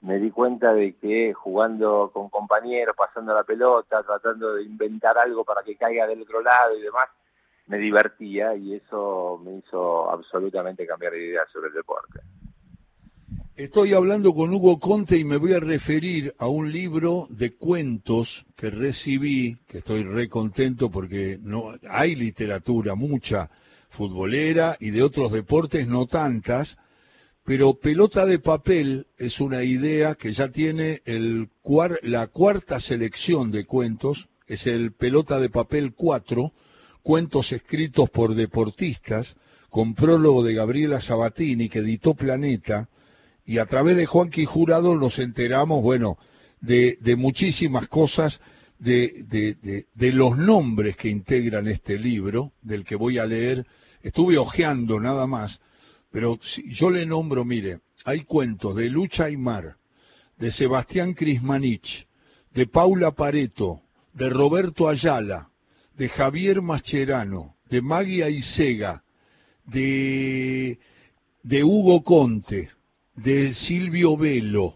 me 0.00 0.18
di 0.18 0.30
cuenta 0.30 0.72
de 0.72 0.94
que 0.94 1.34
jugando 1.34 2.10
con 2.12 2.28
compañeros, 2.28 2.94
pasando 2.96 3.34
la 3.34 3.42
pelota, 3.42 4.02
tratando 4.04 4.54
de 4.54 4.62
inventar 4.62 5.18
algo 5.18 5.44
para 5.44 5.62
que 5.62 5.76
caiga 5.76 6.06
del 6.06 6.22
otro 6.22 6.40
lado 6.40 6.76
y 6.76 6.82
demás, 6.82 7.08
me 7.66 7.78
divertía 7.78 8.54
y 8.54 8.76
eso 8.76 9.40
me 9.44 9.56
hizo 9.56 10.10
absolutamente 10.10 10.86
cambiar 10.86 11.12
de 11.12 11.26
idea 11.26 11.46
sobre 11.52 11.68
el 11.68 11.74
deporte. 11.74 12.20
Estoy 13.58 13.92
hablando 13.92 14.36
con 14.36 14.54
Hugo 14.54 14.78
Conte 14.78 15.18
y 15.18 15.24
me 15.24 15.36
voy 15.36 15.52
a 15.52 15.58
referir 15.58 16.32
a 16.38 16.46
un 16.46 16.70
libro 16.70 17.26
de 17.28 17.56
cuentos 17.56 18.46
que 18.54 18.70
recibí, 18.70 19.56
que 19.66 19.78
estoy 19.78 20.04
re 20.04 20.28
contento 20.28 20.92
porque 20.92 21.40
no 21.42 21.74
hay 21.90 22.14
literatura 22.14 22.94
mucha 22.94 23.50
futbolera 23.88 24.76
y 24.78 24.90
de 24.90 25.02
otros 25.02 25.32
deportes 25.32 25.88
no 25.88 26.06
tantas, 26.06 26.78
pero 27.42 27.74
pelota 27.74 28.26
de 28.26 28.38
papel 28.38 29.08
es 29.16 29.40
una 29.40 29.64
idea 29.64 30.14
que 30.14 30.32
ya 30.32 30.52
tiene 30.52 31.02
la 32.02 32.28
cuarta 32.28 32.78
selección 32.78 33.50
de 33.50 33.64
cuentos, 33.64 34.28
es 34.46 34.68
el 34.68 34.92
pelota 34.92 35.40
de 35.40 35.50
papel 35.50 35.94
4, 35.94 36.52
cuentos 37.02 37.50
escritos 37.50 38.08
por 38.08 38.36
deportistas, 38.36 39.34
con 39.68 39.94
prólogo 39.94 40.44
de 40.44 40.54
Gabriela 40.54 41.00
Sabatini 41.00 41.68
que 41.68 41.80
editó 41.80 42.14
Planeta, 42.14 42.88
y 43.48 43.56
a 43.56 43.64
través 43.64 43.96
de 43.96 44.04
Juanqui 44.04 44.44
Jurado 44.44 44.94
nos 44.94 45.18
enteramos, 45.18 45.82
bueno, 45.82 46.18
de, 46.60 46.98
de 47.00 47.16
muchísimas 47.16 47.88
cosas, 47.88 48.42
de, 48.78 49.86
los 49.96 50.36
nombres 50.36 50.98
que 50.98 51.08
integran 51.08 51.66
este 51.66 51.98
libro, 51.98 52.52
del 52.60 52.84
que 52.84 52.94
voy 52.94 53.16
a 53.16 53.24
leer. 53.24 53.66
Estuve 54.02 54.36
hojeando 54.36 55.00
nada 55.00 55.26
más, 55.26 55.62
pero 56.10 56.38
si 56.42 56.70
yo 56.74 56.90
le 56.90 57.06
nombro, 57.06 57.46
mire, 57.46 57.80
hay 58.04 58.24
cuentos 58.24 58.76
de 58.76 58.90
Lucha 58.90 59.24
Aymar, 59.24 59.78
de 60.36 60.50
Sebastián 60.50 61.14
Crismanich, 61.14 62.06
de 62.52 62.66
Paula 62.66 63.12
Pareto, 63.12 63.80
de 64.12 64.28
Roberto 64.28 64.90
Ayala, 64.90 65.48
de 65.96 66.10
Javier 66.10 66.60
Mascherano, 66.60 67.56
de 67.70 67.80
Maggie 67.80 68.24
Aisega, 68.24 69.04
de, 69.64 70.78
de 71.42 71.64
Hugo 71.64 72.04
Conte, 72.04 72.76
de 73.22 73.52
Silvio 73.52 74.16
Velo, 74.16 74.74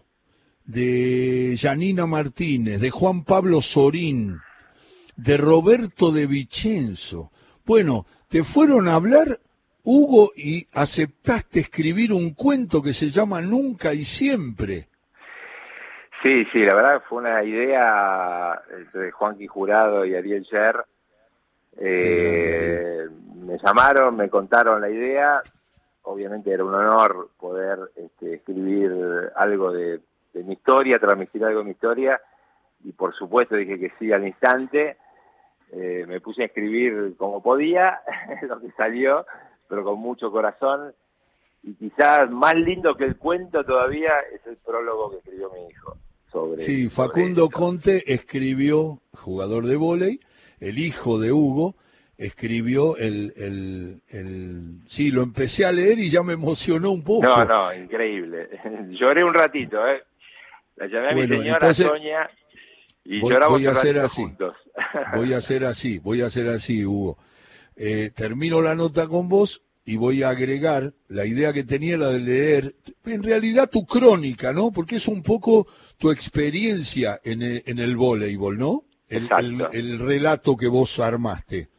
de 0.65 1.55
Janina 1.57 2.05
Martínez, 2.05 2.81
de 2.81 2.89
Juan 2.89 3.23
Pablo 3.23 3.61
Sorín, 3.61 4.39
de 5.15 5.37
Roberto 5.37 6.11
de 6.11 6.27
Vicenzo. 6.27 7.31
Bueno, 7.65 8.05
te 8.27 8.43
fueron 8.43 8.89
a 8.89 8.95
hablar, 8.95 9.39
Hugo, 9.85 10.31
y 10.35 10.67
aceptaste 10.73 11.61
escribir 11.61 12.11
un 12.11 12.33
cuento 12.33 12.81
que 12.81 12.93
se 12.93 13.11
llama 13.11 13.41
Nunca 13.41 13.93
y 13.93 14.03
Siempre. 14.03 14.89
Sí, 16.21 16.45
sí, 16.51 16.59
la 16.59 16.75
verdad 16.75 17.03
fue 17.07 17.19
una 17.19 17.43
idea 17.43 18.61
entre 18.77 19.11
Juanqui 19.11 19.47
Jurado 19.47 20.05
y 20.05 20.15
Ariel 20.15 20.43
Sher. 20.43 20.83
Eh, 21.77 23.07
me 23.35 23.57
llamaron, 23.57 24.17
me 24.17 24.29
contaron 24.29 24.81
la 24.81 24.89
idea. 24.89 25.41
Obviamente 26.13 26.51
era 26.51 26.63
un 26.63 26.75
honor 26.75 27.31
poder 27.39 27.79
este, 27.95 28.35
escribir 28.35 29.31
algo 29.35 29.71
de, 29.71 29.99
de 30.31 30.43
mi 30.43 30.53
historia, 30.53 30.99
transmitir 30.99 31.43
algo 31.43 31.59
de 31.59 31.65
mi 31.65 31.71
historia. 31.71 32.21
Y 32.83 32.91
por 32.91 33.15
supuesto 33.15 33.55
dije 33.55 33.79
que 33.79 33.91
sí 33.97 34.11
al 34.11 34.27
instante. 34.27 34.97
Eh, 35.71 36.05
me 36.07 36.21
puse 36.21 36.43
a 36.43 36.45
escribir 36.45 37.15
como 37.17 37.41
podía, 37.41 37.99
lo 38.43 38.59
que 38.59 38.69
salió, 38.77 39.25
pero 39.67 39.83
con 39.83 39.97
mucho 39.97 40.31
corazón. 40.31 40.93
Y 41.63 41.73
quizás 41.73 42.29
más 42.29 42.53
lindo 42.53 42.95
que 42.95 43.05
el 43.05 43.17
cuento 43.17 43.63
todavía 43.65 44.11
es 44.35 44.45
el 44.45 44.57
prólogo 44.57 45.09
que 45.09 45.17
escribió 45.17 45.49
mi 45.51 45.67
hijo. 45.67 45.97
Sobre, 46.31 46.59
Sí, 46.59 46.89
sobre 46.89 47.07
Facundo 47.07 47.49
Conte 47.49 48.13
escribió, 48.13 48.99
jugador 49.13 49.65
de 49.65 49.77
vóley, 49.77 50.19
el 50.59 50.77
hijo 50.77 51.17
de 51.17 51.31
Hugo, 51.31 51.73
escribió 52.17 52.95
el, 52.97 53.33
el, 53.37 54.01
el... 54.09 54.79
Sí, 54.87 55.11
lo 55.11 55.21
empecé 55.23 55.65
a 55.65 55.71
leer 55.71 55.99
y 55.99 56.09
ya 56.09 56.23
me 56.23 56.33
emocionó 56.33 56.91
un 56.91 57.03
poco. 57.03 57.23
No, 57.25 57.45
no, 57.45 57.73
increíble. 57.75 58.49
Lloré 58.99 59.23
un 59.23 59.33
ratito, 59.33 59.85
¿eh? 59.87 60.03
La 60.75 60.87
llamé 60.87 61.09
a 61.09 61.13
Bueno, 61.13 61.35
mi 61.35 61.41
señora 61.41 61.57
entonces, 61.59 61.85
Sonia 61.87 62.29
y 63.05 63.19
voy- 63.19 63.33
lloramos 63.33 63.57
voy 63.59 63.65
a 63.67 63.71
un 63.71 63.77
hacer 63.77 63.97
así. 63.99 64.21
juntos. 64.23 64.55
Voy 65.15 65.33
a 65.33 65.37
hacer 65.37 65.65
así, 65.65 65.99
voy 65.99 66.21
a 66.21 66.25
hacer 66.25 66.47
así, 66.47 66.83
Hugo. 66.83 67.19
Eh, 67.75 68.09
termino 68.15 68.59
la 68.59 68.73
nota 68.73 69.07
con 69.07 69.29
vos 69.29 69.61
y 69.85 69.97
voy 69.97 70.23
a 70.23 70.29
agregar 70.29 70.93
la 71.09 71.27
idea 71.27 71.53
que 71.53 71.63
tenía 71.63 71.95
la 71.95 72.07
de 72.09 72.19
leer, 72.19 72.75
en 73.05 73.21
realidad 73.21 73.69
tu 73.69 73.85
crónica, 73.85 74.51
¿no? 74.51 74.71
Porque 74.71 74.95
es 74.95 75.07
un 75.07 75.21
poco 75.21 75.67
tu 75.99 76.09
experiencia 76.09 77.19
en 77.23 77.43
el, 77.43 77.63
en 77.67 77.77
el 77.77 77.95
voleibol, 77.95 78.57
¿no? 78.57 78.83
El, 79.09 79.29
el 79.73 79.99
relato 79.99 80.57
que 80.57 80.67
vos 80.67 80.99
armaste. 80.99 81.69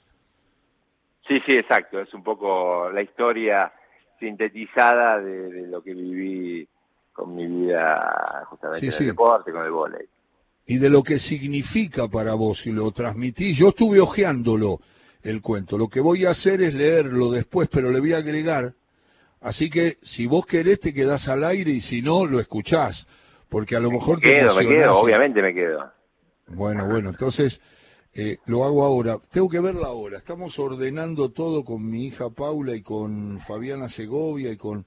Sí, 1.27 1.41
sí, 1.47 1.53
exacto. 1.57 2.01
Es 2.01 2.13
un 2.15 2.23
poco 2.23 2.91
la 2.91 3.03
historia 3.03 3.73
sintetizada 4.19 5.21
de, 5.21 5.51
de 5.51 5.67
lo 5.69 5.83
que 5.83 5.95
viví 5.95 6.69
con 7.13 7.35
mi 7.35 7.47
vida 7.47 8.45
justamente 8.51 8.81
Sí, 8.81 8.87
en 8.87 8.93
sí. 8.93 9.03
el 9.05 9.09
deporte, 9.11 9.53
con 9.53 9.65
el 9.65 9.71
vóley. 9.71 10.07
y 10.67 10.79
de 10.79 10.89
lo 10.91 11.03
que 11.03 11.19
significa 11.19 12.09
para 12.09 12.35
vos 12.35 12.67
y 12.67 12.73
lo 12.73 12.91
transmití. 12.91 13.53
Yo 13.55 13.69
estuve 13.69 14.01
hojeándolo 14.01 14.81
el 15.23 15.41
cuento. 15.43 15.77
Lo 15.79 15.89
que 15.89 16.01
voy 16.01 16.25
a 16.27 16.31
hacer 16.31 16.63
es 16.63 16.75
leerlo 16.75 17.31
después, 17.31 17.69
pero 17.69 17.91
le 17.91 18.01
voy 18.01 18.13
a 18.15 18.19
agregar. 18.19 18.73
Así 19.41 19.69
que 19.71 19.99
si 20.03 20.27
vos 20.27 20.47
querés 20.47 20.81
te 20.81 20.95
quedás 20.95 21.29
al 21.29 21.45
aire 21.45 21.71
y 21.71 21.81
si 21.81 22.01
no 22.03 22.25
lo 22.27 22.41
escuchás, 22.41 23.07
porque 23.51 23.77
a 23.77 23.81
lo 23.81 23.91
mejor 23.91 24.17
Me 24.17 24.23
te 24.23 24.31
quedo, 24.33 24.57
me 24.57 24.67
quedo, 24.67 24.93
obviamente 24.99 25.43
me 25.43 25.55
quedo. 25.55 25.93
Bueno, 26.47 26.87
bueno, 26.87 27.11
entonces 27.11 27.61
eh, 28.15 28.39
lo 28.47 28.65
hago 28.65 28.85
ahora. 28.85 29.19
Tengo 29.31 29.49
que 29.49 29.61
verla 29.61 29.87
ahora. 29.89 30.19
Estamos 30.19 30.59
ordenando 30.59 31.31
todo 31.31 31.65
con 31.65 31.89
mi 31.89 32.07
hija 32.07 32.31
Paula 32.31 32.75
y 32.75 32.83
con 32.83 33.41
Fabiana 33.41 33.89
Segovia 33.89 34.51
y 34.53 34.57
con 34.57 34.85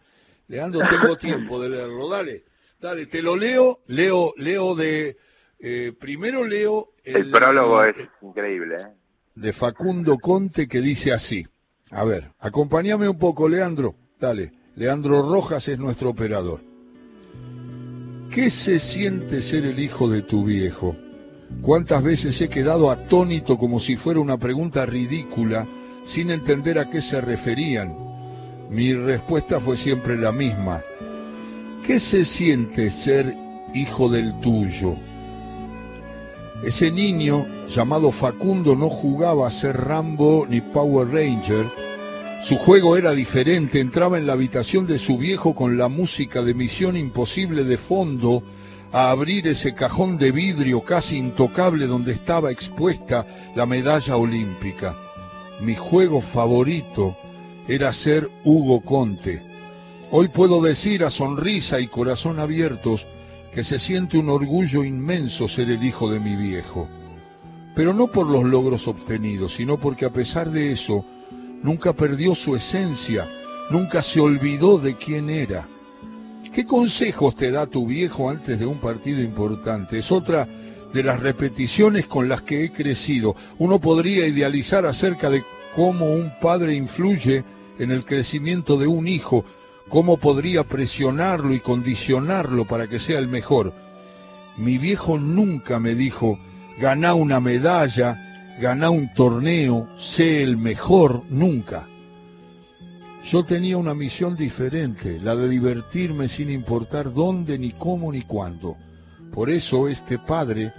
Leandro. 0.48 0.82
Tengo 0.90 1.16
tiempo 1.18 1.60
de 1.62 1.70
leerlo. 1.70 2.10
Dale, 2.10 2.44
dale, 2.80 3.06
te 3.06 3.22
lo 3.22 3.36
leo. 3.36 3.82
Leo, 3.88 4.34
leo 4.38 4.76
de. 4.76 5.18
eh, 5.60 5.94
primero 6.00 6.46
leo 6.46 6.94
El 7.04 7.30
prólogo 7.32 7.84
es 7.84 7.96
increíble. 8.22 8.76
¿eh? 8.76 8.88
de 9.36 9.54
Facundo 9.54 10.18
Conte 10.18 10.68
que 10.68 10.82
dice 10.82 11.14
así. 11.14 11.46
A 11.92 12.04
ver, 12.04 12.32
acompáñame 12.40 13.08
un 13.08 13.18
poco, 13.20 13.48
Leandro. 13.48 13.96
Dale. 14.20 14.52
Leandro 14.76 15.22
Rojas 15.22 15.68
es 15.68 15.78
nuestro 15.80 16.10
operador. 16.10 16.62
¿Qué 18.30 18.50
se 18.50 18.78
siente 18.80 19.42
ser 19.42 19.66
el 19.66 19.80
hijo 19.80 20.08
de 20.10 20.22
tu 20.22 20.44
viejo? 20.44 20.96
¿Cuántas 21.62 22.04
veces 22.04 22.40
he 22.42 22.50
quedado 22.50 22.92
atónito 22.92 23.58
como 23.58 23.80
si 23.80 23.96
fuera 23.96 24.20
una 24.20 24.38
pregunta 24.38 24.86
ridícula, 24.86 25.68
sin 26.06 26.30
entender 26.30 26.80
a 26.80 26.90
qué 26.90 27.02
se 27.02 27.22
referían? 27.22 27.96
Mi 28.70 28.94
respuesta 28.94 29.60
fue 29.60 29.78
siempre 29.78 30.18
la 30.18 30.32
misma. 30.32 30.82
¿Qué 31.86 32.00
se 32.00 32.26
siente 32.26 32.90
ser 32.90 33.36
hijo 33.74 34.10
del 34.10 34.40
tuyo? 34.40 34.96
Ese 36.64 36.92
niño 36.92 37.48
llamado 37.68 38.12
Facundo 38.12 38.76
no 38.76 38.90
jugaba 38.90 39.48
a 39.48 39.52
ser 39.52 39.78
Rambo 39.78 40.46
ni 40.50 40.60
Power 40.60 41.08
Ranger. 41.08 41.66
Su 42.44 42.58
juego 42.58 42.98
era 42.98 43.12
diferente, 43.12 43.80
entraba 43.80 44.18
en 44.18 44.28
la 44.28 44.34
habitación 44.34 44.88
de 44.88 44.98
su 44.98 45.18
viejo 45.18 45.54
con 45.54 45.78
la 45.78 45.88
música 45.88 46.42
de 46.42 46.54
Misión 46.54 46.98
Imposible 46.98 47.64
de 47.64 47.78
fondo, 47.78 48.44
a 48.92 49.12
abrir 49.12 49.48
ese 49.48 49.74
cajón 49.74 50.18
de 50.18 50.32
vidrio 50.32 50.84
casi 50.84 51.18
intocable 51.18 51.88
donde 51.88 52.14
estaba 52.14 52.52
expuesta 52.52 53.26
la 53.56 53.66
medalla 53.66 54.16
olímpica. 54.16 54.96
Mi 55.60 55.76
juego 55.76 56.22
favorito 56.22 57.18
era 57.68 57.92
ser 57.92 58.30
Hugo 58.44 58.82
Conte. 58.82 59.44
Hoy 60.12 60.30
puedo 60.30 60.62
decir 60.62 61.04
a 61.04 61.10
sonrisa 61.10 61.80
y 61.80 61.88
corazón 61.88 62.40
abiertos 62.40 63.08
que 63.54 63.64
se 63.64 63.80
siente 63.80 64.18
un 64.18 64.30
orgullo 64.30 64.84
inmenso 64.84 65.48
ser 65.48 65.70
el 65.70 65.84
hijo 65.84 66.10
de 66.10 66.20
mi 66.20 66.36
viejo. 66.36 66.88
Pero 67.76 67.94
no 67.94 68.08
por 68.08 68.28
los 68.28 68.44
logros 68.44 68.88
obtenidos, 68.88 69.56
sino 69.56 69.78
porque 69.78 70.06
a 70.06 70.14
pesar 70.14 70.50
de 70.50 70.72
eso, 70.72 71.04
nunca 71.62 71.94
perdió 71.94 72.36
su 72.36 72.56
esencia, 72.56 73.28
nunca 73.70 74.02
se 74.02 74.20
olvidó 74.20 74.78
de 74.78 74.96
quién 74.96 75.30
era. 75.30 75.68
¿Qué 76.58 76.66
consejos 76.66 77.36
te 77.36 77.52
da 77.52 77.68
tu 77.68 77.86
viejo 77.86 78.32
antes 78.32 78.58
de 78.58 78.66
un 78.66 78.80
partido 78.80 79.22
importante? 79.22 80.00
Es 80.00 80.12
otra 80.12 80.48
de 80.92 81.04
las 81.04 81.20
repeticiones 81.20 82.08
con 82.08 82.28
las 82.28 82.42
que 82.42 82.64
he 82.64 82.72
crecido. 82.72 83.36
Uno 83.60 83.80
podría 83.80 84.26
idealizar 84.26 84.88
acerca 84.88 85.30
de 85.30 85.44
cómo 85.76 86.08
un 86.12 86.34
padre 86.42 86.74
influye 86.74 87.44
en 87.78 87.92
el 87.92 88.06
crecimiento 88.06 88.76
de 88.78 88.88
un 88.88 89.08
hijo, 89.08 89.46
cómo 89.88 90.18
podría 90.18 90.64
presionarlo 90.64 91.54
y 91.54 91.60
condicionarlo 91.60 92.66
para 92.66 92.88
que 92.88 92.98
sea 92.98 93.20
el 93.20 93.28
mejor. 93.28 93.76
Mi 94.58 94.80
viejo 94.80 95.20
nunca 95.20 95.80
me 95.80 95.94
dijo, 95.94 96.40
ganá 96.80 97.14
una 97.14 97.40
medalla, 97.40 98.58
ganá 98.60 98.90
un 98.90 99.14
torneo, 99.14 99.88
sé 99.96 100.42
el 100.42 100.58
mejor, 100.58 101.22
nunca. 101.30 101.86
Yo 103.28 103.44
tenía 103.44 103.76
una 103.76 103.94
misión 103.94 104.38
diferente, 104.38 105.20
la 105.20 105.36
de 105.36 105.50
divertirme 105.50 106.30
sin 106.30 106.50
importar 106.50 107.14
dónde, 107.14 107.60
ni 107.60 107.74
cómo, 107.74 108.10
ni 108.10 108.22
cuándo. 108.22 108.78
Por 109.34 109.50
eso 109.50 109.90
este 109.90 110.18
padre 110.18 110.72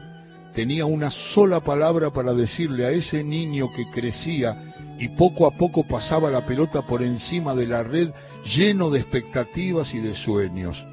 tenía 0.54 0.86
una 0.86 1.10
sola 1.10 1.60
palabra 1.60 2.10
para 2.10 2.32
decirle 2.32 2.86
a 2.86 2.90
ese 2.90 3.22
niño 3.22 3.70
que 3.70 3.90
crecía 3.90 4.96
y 4.98 5.08
poco 5.08 5.46
a 5.46 5.58
poco 5.58 5.86
pasaba 5.86 6.30
la 6.30 6.46
pelota 6.46 6.80
por 6.80 7.02
encima 7.02 7.54
de 7.54 7.66
la 7.66 7.82
red 7.82 8.12
lleno 8.46 8.88
de 8.88 9.00
expectativas 9.00 9.92
y 9.92 9.98
de 9.98 10.14
sueños. 10.14 10.86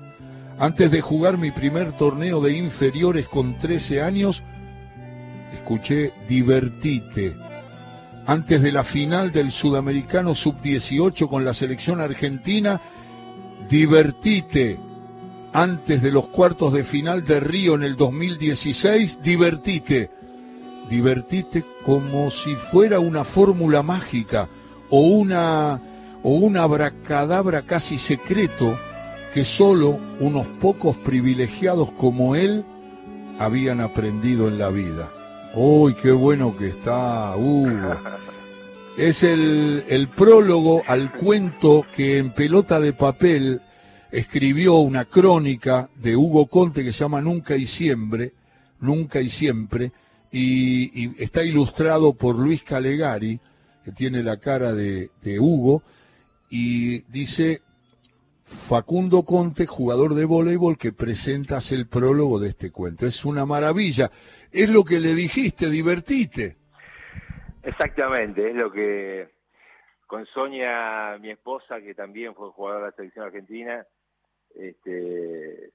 Antes 0.60 0.92
de 0.92 1.00
jugar 1.00 1.38
mi 1.38 1.52
primer 1.52 1.94
torneo 1.94 2.42
de 2.42 2.52
inferiores 2.52 3.30
con 3.30 3.58
13 3.58 4.02
años, 4.02 4.44
escuché 5.54 6.12
divertite. 6.28 7.55
Antes 8.28 8.64
de 8.64 8.72
la 8.72 8.84
final 8.84 9.32
del 9.32 9.52
Sudamericano 9.52 10.34
Sub-18 10.34 11.30
con 11.30 11.46
la 11.46 11.54
selección 11.54 12.02
argentina, 12.02 12.82
divertite. 13.70 14.80
Antes 15.54 16.02
de 16.02 16.12
los 16.12 16.28
cuartos 16.30 16.74
de 16.74 16.84
final 16.84 17.24
de 17.24 17.40
Río 17.40 17.76
en 17.76 17.84
el 17.84 17.96
2016, 17.96 19.22
divertite. 19.22 20.10
Divertite 20.90 21.64
como 21.86 22.32
si 22.32 22.56
fuera 22.56 23.00
una 23.00 23.24
fórmula 23.24 23.84
mágica 23.84 24.50
o 24.90 25.02
una 25.02 25.80
o 26.24 26.32
un 26.32 26.58
abracadabra 26.58 27.62
casi 27.62 28.00
secreto 28.00 28.80
que 29.36 29.46
solo 29.46 30.00
unos 30.20 30.48
pocos 30.48 30.98
privilegiados 30.98 31.92
como 31.92 32.36
él 32.36 32.66
habían 33.38 33.82
aprendido 33.82 34.48
en 34.48 34.58
la 34.58 34.70
vida. 34.70 35.12
¡Uy, 35.58 35.94
qué 35.94 36.12
bueno 36.12 36.58
que 36.58 36.68
está 36.68 37.34
Hugo! 37.38 37.96
Es 38.98 39.24
el, 39.24 40.10
prólogo 40.14 40.84
al 40.86 41.14
cuento 41.14 41.86
que 41.96 42.18
en 42.18 42.34
pelota 42.34 42.82
de 42.82 42.92
papel 42.92 43.62
escribió 44.12 44.76
una 44.80 45.06
crónica 45.06 45.90
de 45.96 46.18
Hugo 46.18 46.48
Conte 46.48 46.84
que 46.84 46.92
se 46.92 47.00
llama 47.00 47.22
Nunca 47.22 47.56
y 47.56 47.68
Siempre, 47.68 48.34
Nunca 48.82 49.22
y 49.22 49.30
Siempre, 49.30 49.94
y, 50.30 51.06
y 51.06 51.24
está 51.24 51.42
ilustrado 51.42 52.14
por 52.14 52.36
Luis 52.36 52.62
Calegari, 52.62 53.40
que 53.86 53.94
tiene 53.94 54.24
la 54.24 54.36
cara 54.36 54.74
de, 54.74 55.10
de 55.22 55.40
Hugo, 55.40 55.84
y 56.50 57.00
dice 57.04 57.62
Facundo 58.46 59.24
Conte, 59.24 59.66
jugador 59.66 60.14
de 60.14 60.26
voleibol, 60.26 60.78
que 60.78 60.94
presentas 60.94 61.72
el 61.72 61.88
prólogo 61.88 62.40
de 62.40 62.50
este 62.50 62.72
cuento. 62.72 63.08
Es 63.08 63.26
una 63.26 63.46
maravilla. 63.46 64.12
Es 64.56 64.70
lo 64.70 64.86
que 64.86 65.02
le 65.02 65.14
dijiste, 65.14 65.70
divertite. 65.70 66.56
Exactamente, 67.62 68.52
es 68.52 68.56
lo 68.56 68.72
que 68.72 69.36
con 70.08 70.26
Sonia, 70.28 71.18
mi 71.20 71.30
esposa, 71.30 71.82
que 71.82 71.94
también 71.94 72.34
fue 72.36 72.52
jugadora 72.52 72.86
de 72.86 72.92
la 72.92 72.96
selección 72.96 73.26
argentina, 73.26 73.86
este, 74.56 75.74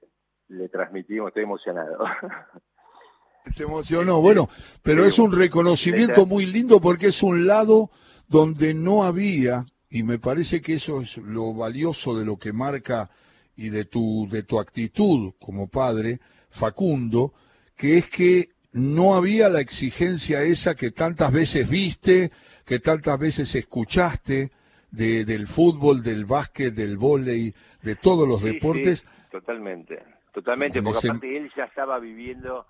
le 0.49 0.69
transmitimos, 0.71 1.29
estoy 1.29 1.43
emocionado. 1.43 1.99
Te 3.57 3.65
emocionó, 3.65 4.23
bueno, 4.23 4.49
pero 4.83 5.05
es 5.05 5.19
un 5.19 5.37
reconocimiento 5.37 6.25
muy 6.25 6.47
lindo 6.47 6.81
porque 6.81 7.09
es 7.09 7.23
un 7.23 7.47
lado 7.47 7.91
donde 8.29 8.73
no 8.73 9.05
había, 9.05 9.67
y 9.91 10.03
me 10.03 10.19
parece 10.19 10.63
que 10.63 10.75
eso 10.75 11.03
es 11.03 11.19
lo 11.19 11.53
valioso 11.53 12.19
de 12.19 12.25
lo 12.25 12.39
que 12.39 12.55
marca 12.55 13.11
y 13.57 13.69
de 13.69 13.85
tu, 13.85 14.27
de 14.31 14.43
tu 14.43 14.59
actitud 14.59 15.35
como 15.39 15.69
padre, 15.69 16.21
Facundo, 16.49 17.35
que 17.77 17.99
es 17.99 18.09
que 18.09 18.51
no 18.73 19.15
había 19.15 19.49
la 19.49 19.61
exigencia 19.61 20.43
esa 20.43 20.75
que 20.75 20.91
tantas 20.91 21.33
veces 21.33 21.69
viste, 21.69 22.31
que 22.65 22.79
tantas 22.79 23.19
veces 23.19 23.55
escuchaste 23.55 24.51
de, 24.91 25.25
del 25.25 25.47
fútbol, 25.47 26.03
del 26.03 26.25
básquet, 26.25 26.75
del 26.75 26.97
vóley, 26.97 27.55
de 27.83 27.97
todos 27.97 28.29
los 28.29 28.43
Sí, 28.43 28.47
deportes. 28.47 29.05
sí, 29.05 29.29
totalmente, 29.31 30.05
totalmente, 30.33 30.83
porque 30.83 30.99
ese- 30.99 31.09
aparte 31.09 31.37
él 31.37 31.51
ya 31.57 31.65
estaba 31.65 31.99
viviendo 31.99 32.67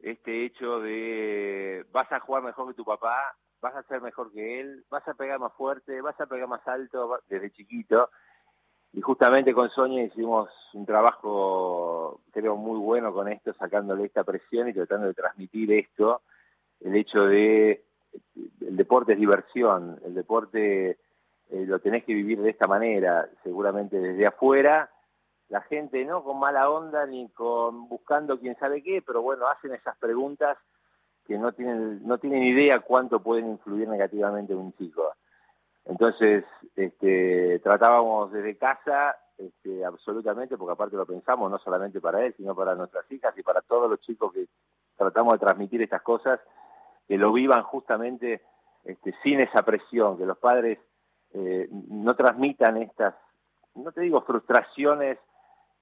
este 0.00 0.44
hecho 0.44 0.80
de 0.80 1.84
vas 1.92 2.10
a 2.12 2.20
jugar 2.20 2.42
mejor 2.42 2.68
que 2.68 2.74
tu 2.74 2.84
papá, 2.84 3.16
vas 3.60 3.74
a 3.74 3.82
ser 3.84 4.00
mejor 4.02 4.32
que 4.32 4.60
él, 4.60 4.84
vas 4.90 5.06
a 5.08 5.14
pegar 5.14 5.38
más 5.40 5.52
fuerte, 5.56 6.00
vas 6.00 6.20
a 6.20 6.26
pegar 6.26 6.48
más 6.48 6.66
alto 6.66 7.20
desde 7.28 7.50
chiquito. 7.52 8.10
Y 8.96 9.00
justamente 9.00 9.52
con 9.52 9.70
Sonia 9.70 10.04
hicimos 10.04 10.48
un 10.72 10.86
trabajo, 10.86 12.20
creo, 12.30 12.56
muy 12.56 12.78
bueno 12.78 13.12
con 13.12 13.28
esto, 13.28 13.52
sacándole 13.54 14.04
esta 14.04 14.22
presión 14.22 14.68
y 14.68 14.72
tratando 14.72 15.08
de 15.08 15.14
transmitir 15.14 15.72
esto, 15.72 16.22
el 16.80 16.94
hecho 16.94 17.26
de 17.26 17.82
el 18.60 18.76
deporte 18.76 19.14
es 19.14 19.18
diversión, 19.18 19.98
el 20.04 20.14
deporte 20.14 20.90
eh, 20.90 21.66
lo 21.66 21.80
tenés 21.80 22.04
que 22.04 22.14
vivir 22.14 22.40
de 22.40 22.50
esta 22.50 22.68
manera, 22.68 23.28
seguramente 23.42 23.98
desde 23.98 24.26
afuera, 24.26 24.88
la 25.48 25.60
gente 25.62 26.04
no 26.04 26.22
con 26.22 26.38
mala 26.38 26.70
onda 26.70 27.04
ni 27.06 27.28
con 27.30 27.88
buscando 27.88 28.38
quién 28.38 28.56
sabe 28.58 28.82
qué, 28.82 29.02
pero 29.04 29.22
bueno, 29.22 29.48
hacen 29.48 29.74
esas 29.74 29.96
preguntas 29.98 30.56
que 31.26 31.36
no 31.36 31.52
tienen 31.52 32.06
no 32.06 32.18
tienen 32.18 32.44
idea 32.44 32.80
cuánto 32.80 33.20
pueden 33.20 33.48
influir 33.48 33.88
negativamente 33.88 34.52
en 34.52 34.60
un 34.60 34.72
chico. 34.74 35.14
Entonces, 35.86 36.44
este, 36.76 37.58
tratábamos 37.60 38.32
desde 38.32 38.56
casa, 38.56 39.16
este, 39.36 39.84
absolutamente, 39.84 40.56
porque 40.56 40.72
aparte 40.72 40.96
lo 40.96 41.06
pensamos 41.06 41.50
no 41.50 41.58
solamente 41.58 42.00
para 42.00 42.24
él, 42.24 42.34
sino 42.36 42.54
para 42.54 42.74
nuestras 42.74 43.10
hijas 43.12 43.36
y 43.36 43.42
para 43.42 43.60
todos 43.62 43.90
los 43.90 44.00
chicos 44.00 44.32
que 44.32 44.46
tratamos 44.96 45.34
de 45.34 45.38
transmitir 45.40 45.82
estas 45.82 46.02
cosas, 46.02 46.40
que 47.06 47.18
lo 47.18 47.32
vivan 47.32 47.62
justamente 47.64 48.42
este, 48.84 49.12
sin 49.22 49.40
esa 49.40 49.62
presión, 49.62 50.16
que 50.16 50.24
los 50.24 50.38
padres 50.38 50.78
eh, 51.34 51.68
no 51.70 52.14
transmitan 52.16 52.76
estas, 52.78 53.14
no 53.74 53.92
te 53.92 54.02
digo 54.02 54.22
frustraciones 54.22 55.18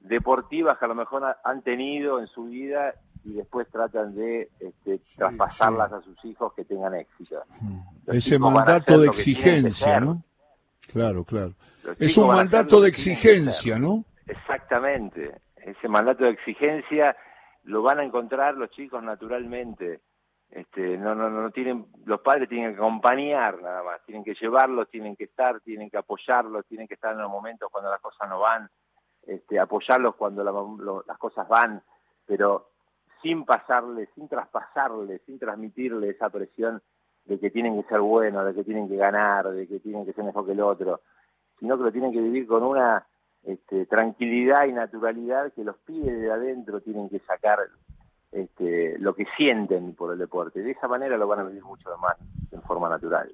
deportivas 0.00 0.78
que 0.78 0.84
a 0.84 0.88
lo 0.88 0.94
mejor 0.94 1.24
ha- 1.24 1.38
han 1.44 1.62
tenido 1.62 2.18
en 2.18 2.26
su 2.26 2.44
vida 2.44 2.94
y 3.24 3.34
después 3.34 3.68
tratan 3.70 4.14
de 4.14 4.50
este, 4.60 5.00
traspasarlas 5.16 5.92
a 5.92 6.00
sus 6.02 6.24
hijos 6.24 6.52
que 6.54 6.64
tengan 6.64 6.94
éxito. 6.94 7.42
Los 8.06 8.16
Ese 8.16 8.38
mandato 8.38 8.98
de 8.98 9.06
exigencia. 9.08 10.00
¿no? 10.00 10.22
Claro, 10.92 11.24
claro. 11.24 11.52
Los 11.84 12.00
Es 12.00 12.16
un 12.16 12.28
mandato 12.28 12.80
de 12.80 12.88
exigencia, 12.88 13.78
¿no? 13.78 14.04
Exactamente. 14.26 15.40
Ese 15.56 15.88
mandato 15.88 16.24
de 16.24 16.30
exigencia 16.30 17.16
lo 17.64 17.82
van 17.82 18.00
a 18.00 18.04
encontrar 18.04 18.56
los 18.56 18.70
chicos 18.70 19.02
naturalmente. 19.02 20.00
Este, 20.50 20.98
no, 20.98 21.14
no, 21.14 21.30
no 21.30 21.50
tienen, 21.50 21.86
los 22.04 22.20
padres 22.20 22.48
tienen 22.48 22.72
que 22.72 22.76
acompañar 22.76 23.62
nada 23.62 23.82
más, 23.84 24.04
tienen 24.04 24.22
que 24.22 24.34
llevarlos, 24.34 24.90
tienen 24.90 25.16
que 25.16 25.24
estar, 25.24 25.60
tienen 25.60 25.88
que 25.88 25.96
apoyarlos, 25.96 26.66
tienen 26.66 26.86
que 26.86 26.94
estar 26.94 27.12
en 27.12 27.20
los 27.22 27.30
momentos 27.30 27.70
cuando 27.70 27.88
las 27.90 28.00
cosas 28.02 28.28
no 28.28 28.40
van, 28.40 28.68
este, 29.26 29.58
apoyarlos 29.58 30.14
cuando 30.16 30.44
la- 30.44 30.50
lo- 30.50 31.04
las 31.06 31.16
cosas 31.16 31.48
van, 31.48 31.82
pero 32.26 32.71
sin 33.22 33.44
pasarle, 33.44 34.08
sin 34.14 34.28
traspasarle, 34.28 35.20
sin 35.26 35.38
transmitirle 35.38 36.10
esa 36.10 36.28
presión 36.28 36.82
de 37.24 37.38
que 37.38 37.50
tienen 37.50 37.80
que 37.80 37.88
ser 37.88 38.00
buenos, 38.00 38.44
de 38.44 38.54
que 38.54 38.64
tienen 38.64 38.88
que 38.88 38.96
ganar, 38.96 39.50
de 39.50 39.66
que 39.66 39.78
tienen 39.78 40.04
que 40.04 40.12
ser 40.12 40.24
mejor 40.24 40.44
que 40.44 40.52
el 40.52 40.60
otro, 40.60 41.00
sino 41.60 41.76
que 41.78 41.84
lo 41.84 41.92
tienen 41.92 42.12
que 42.12 42.20
vivir 42.20 42.46
con 42.46 42.62
una 42.64 43.06
este, 43.44 43.86
tranquilidad 43.86 44.66
y 44.66 44.72
naturalidad 44.72 45.52
que 45.52 45.64
los 45.64 45.76
pibes 45.78 46.20
de 46.20 46.30
adentro 46.30 46.80
tienen 46.80 47.08
que 47.08 47.20
sacar 47.20 47.58
este, 48.32 48.98
lo 48.98 49.14
que 49.14 49.26
sienten 49.36 49.94
por 49.94 50.12
el 50.12 50.18
deporte. 50.18 50.62
De 50.62 50.72
esa 50.72 50.88
manera 50.88 51.16
lo 51.16 51.28
van 51.28 51.40
a 51.40 51.44
vivir 51.44 51.62
mucho 51.64 51.90
más 51.98 52.16
en 52.50 52.62
forma 52.62 52.88
natural. 52.88 53.30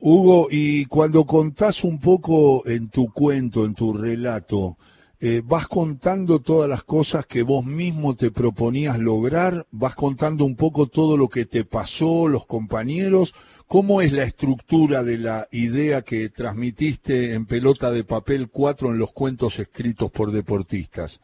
Hugo, 0.00 0.46
y 0.50 0.84
cuando 0.86 1.24
contás 1.24 1.82
un 1.82 1.98
poco 1.98 2.64
en 2.66 2.88
tu 2.88 3.12
cuento, 3.12 3.64
en 3.64 3.74
tu 3.74 3.92
relato, 3.92 4.76
eh, 5.20 5.42
vas 5.44 5.66
contando 5.66 6.38
todas 6.38 6.70
las 6.70 6.84
cosas 6.84 7.26
que 7.26 7.42
vos 7.42 7.66
mismo 7.66 8.14
te 8.14 8.30
proponías 8.30 9.00
lograr, 9.00 9.66
vas 9.72 9.96
contando 9.96 10.44
un 10.44 10.54
poco 10.54 10.86
todo 10.86 11.16
lo 11.16 11.28
que 11.28 11.44
te 11.44 11.64
pasó, 11.64 12.28
los 12.28 12.46
compañeros, 12.46 13.34
¿cómo 13.66 14.00
es 14.00 14.12
la 14.12 14.22
estructura 14.22 15.02
de 15.02 15.18
la 15.18 15.48
idea 15.50 16.02
que 16.02 16.28
transmitiste 16.28 17.34
en 17.34 17.46
pelota 17.46 17.90
de 17.90 18.04
papel 18.04 18.48
4 18.48 18.90
en 18.90 18.98
los 18.98 19.12
cuentos 19.12 19.58
escritos 19.58 20.08
por 20.12 20.30
deportistas? 20.30 21.20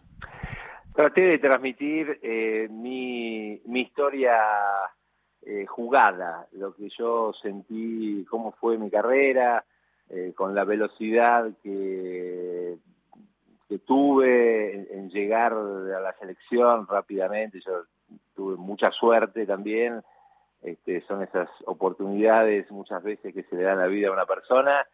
Traté 0.97 1.21
de 1.21 1.39
transmitir 1.39 2.19
eh, 2.21 2.67
mi, 2.69 3.61
mi 3.65 3.83
historia 3.83 4.35
eh, 5.43 5.67
jugada, 5.67 6.49
lo 6.51 6.75
que 6.75 6.89
yo 6.99 7.33
sentí, 7.41 8.27
cómo 8.29 8.51
fue 8.61 8.77
mi 8.77 8.91
carrera, 8.91 9.65
con 10.37 10.55
la 10.55 10.65
velocidad 10.65 11.51
que, 11.63 12.77
que 13.75 13.79
tuve 13.81 14.73
en, 14.73 14.87
en 14.93 15.11
llegar 15.11 15.53
a 15.53 16.01
la 16.01 16.13
selección 16.21 16.87
rápidamente. 16.87 17.59
Yo 17.61 17.83
tuve 18.37 18.57
mucha 18.57 18.91
suerte 18.93 19.47
también. 19.47 20.01
Este, 20.63 21.01
son 21.09 21.23
esas 21.25 21.49
oportunidades 21.67 22.71
muchas 22.71 23.03
veces 23.03 23.35
que 23.35 23.43
se 23.43 23.57
le 23.57 23.63
dan 23.65 23.79
la 23.81 23.87
vida 23.89 24.09
a 24.09 24.13
una 24.13 24.27
persona. 24.27 24.87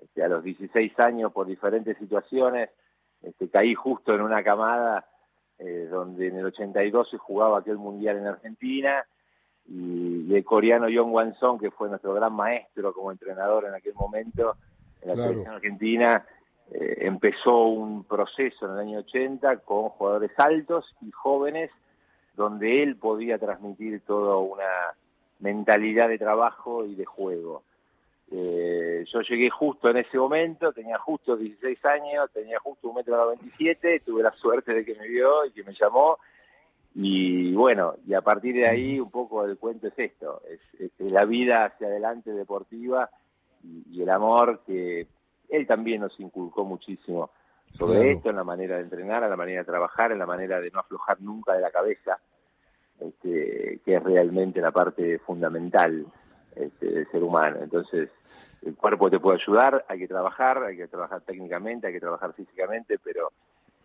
Este, 0.00 0.24
a 0.24 0.28
los 0.28 0.42
16 0.42 0.98
años, 1.00 1.32
por 1.32 1.46
diferentes 1.46 1.98
situaciones, 1.98 2.70
este, 3.20 3.50
caí 3.50 3.74
justo 3.74 4.14
en 4.14 4.22
una 4.22 4.42
camada 4.42 5.06
eh, 5.58 5.86
donde 5.90 6.28
en 6.28 6.38
el 6.38 6.46
82 6.46 7.10
se 7.10 7.18
jugaba 7.18 7.58
aquel 7.58 7.76
mundial 7.76 8.16
en 8.16 8.26
Argentina 8.26 9.04
y, 9.66 10.24
y 10.32 10.34
el 10.34 10.44
coreano 10.44 10.86
John 10.92 11.10
Wanson, 11.12 11.58
que 11.58 11.70
fue 11.70 11.90
nuestro 11.90 12.14
gran 12.14 12.32
maestro 12.32 12.94
como 12.94 13.12
entrenador 13.12 13.66
en 13.66 13.74
aquel 13.74 13.94
momento 13.94 14.56
en 15.02 15.08
la 15.08 15.14
Claro. 15.14 15.28
selección 15.30 15.54
argentina, 15.56 16.26
eh, 16.72 16.98
empezó 17.00 17.66
un 17.66 18.04
proceso 18.04 18.66
en 18.66 18.72
el 18.72 18.78
año 18.78 18.98
80 19.00 19.58
con 19.58 19.90
jugadores 19.90 20.32
altos 20.38 20.86
y 21.02 21.10
jóvenes 21.10 21.70
donde 22.36 22.82
él 22.82 22.96
podía 22.96 23.38
transmitir 23.38 24.00
toda 24.00 24.36
una 24.38 24.94
mentalidad 25.40 26.08
de 26.08 26.18
trabajo 26.18 26.84
y 26.84 26.94
de 26.94 27.04
juego. 27.04 27.62
Eh, 28.30 29.04
yo 29.12 29.20
llegué 29.20 29.50
justo 29.50 29.90
en 29.90 29.98
ese 29.98 30.16
momento, 30.16 30.72
tenía 30.72 30.98
justo 30.98 31.36
16 31.36 31.84
años, 31.84 32.30
tenía 32.32 32.58
justo 32.58 32.88
un 32.88 32.96
metro 32.96 33.16
97, 33.16 34.00
tuve 34.00 34.22
la 34.22 34.32
suerte 34.32 34.72
de 34.72 34.84
que 34.84 34.94
me 34.94 35.06
vio 35.06 35.44
y 35.44 35.52
que 35.52 35.62
me 35.62 35.74
llamó. 35.74 36.18
Y 36.94 37.52
bueno, 37.52 37.94
y 38.06 38.14
a 38.14 38.22
partir 38.22 38.54
de 38.54 38.68
ahí 38.68 38.98
un 38.98 39.10
poco 39.10 39.44
el 39.44 39.58
cuento 39.58 39.88
es 39.88 39.98
esto, 39.98 40.40
es, 40.48 40.60
es 40.80 41.12
la 41.12 41.24
vida 41.24 41.66
hacia 41.66 41.88
adelante 41.88 42.32
deportiva 42.32 43.10
y, 43.62 43.84
y 43.90 44.02
el 44.02 44.10
amor 44.10 44.62
que 44.66 45.06
él 45.48 45.66
también 45.66 46.00
nos 46.00 46.18
inculcó 46.20 46.64
muchísimo 46.64 47.30
sobre 47.78 47.94
Claro. 47.98 48.10
esto, 48.10 48.30
en 48.30 48.36
la 48.36 48.44
manera 48.44 48.76
de 48.76 48.82
entrenar, 48.82 49.22
en 49.24 49.30
la 49.30 49.36
manera 49.36 49.60
de 49.60 49.64
trabajar, 49.66 50.12
en 50.12 50.18
la 50.18 50.26
manera 50.26 50.60
de 50.60 50.70
no 50.70 50.80
aflojar 50.80 51.20
nunca 51.20 51.54
de 51.54 51.60
la 51.60 51.70
cabeza, 51.70 52.18
este, 53.00 53.80
que 53.84 53.94
es 53.96 54.02
realmente 54.02 54.60
la 54.60 54.70
parte 54.70 55.18
fundamental 55.18 56.06
este, 56.54 56.86
del 56.86 57.10
ser 57.10 57.22
humano. 57.22 57.58
Entonces, 57.60 58.10
el 58.62 58.76
cuerpo 58.76 59.10
te 59.10 59.18
puede 59.18 59.40
ayudar, 59.42 59.84
hay 59.88 59.98
que 59.98 60.08
trabajar, 60.08 60.62
hay 60.62 60.76
que 60.76 60.86
trabajar 60.88 61.20
técnicamente, 61.22 61.88
hay 61.88 61.92
que 61.92 62.00
trabajar 62.00 62.32
físicamente, 62.32 62.98
pero 63.02 63.30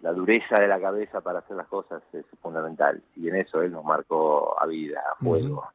la 0.02 0.14
dureza 0.14 0.62
de 0.62 0.68
la 0.68 0.80
cabeza 0.80 1.22
para 1.22 1.40
hacer 1.40 1.58
las 1.58 1.68
cosas 1.68 2.02
es 2.14 2.26
fundamental. 2.42 3.02
Y 3.16 3.28
en 3.28 3.36
eso 3.38 3.62
él 3.62 3.72
nos 3.72 3.84
marcó 3.84 4.56
a 4.62 4.66
vida, 4.68 5.02
a 5.12 5.16
fuego. 5.16 5.66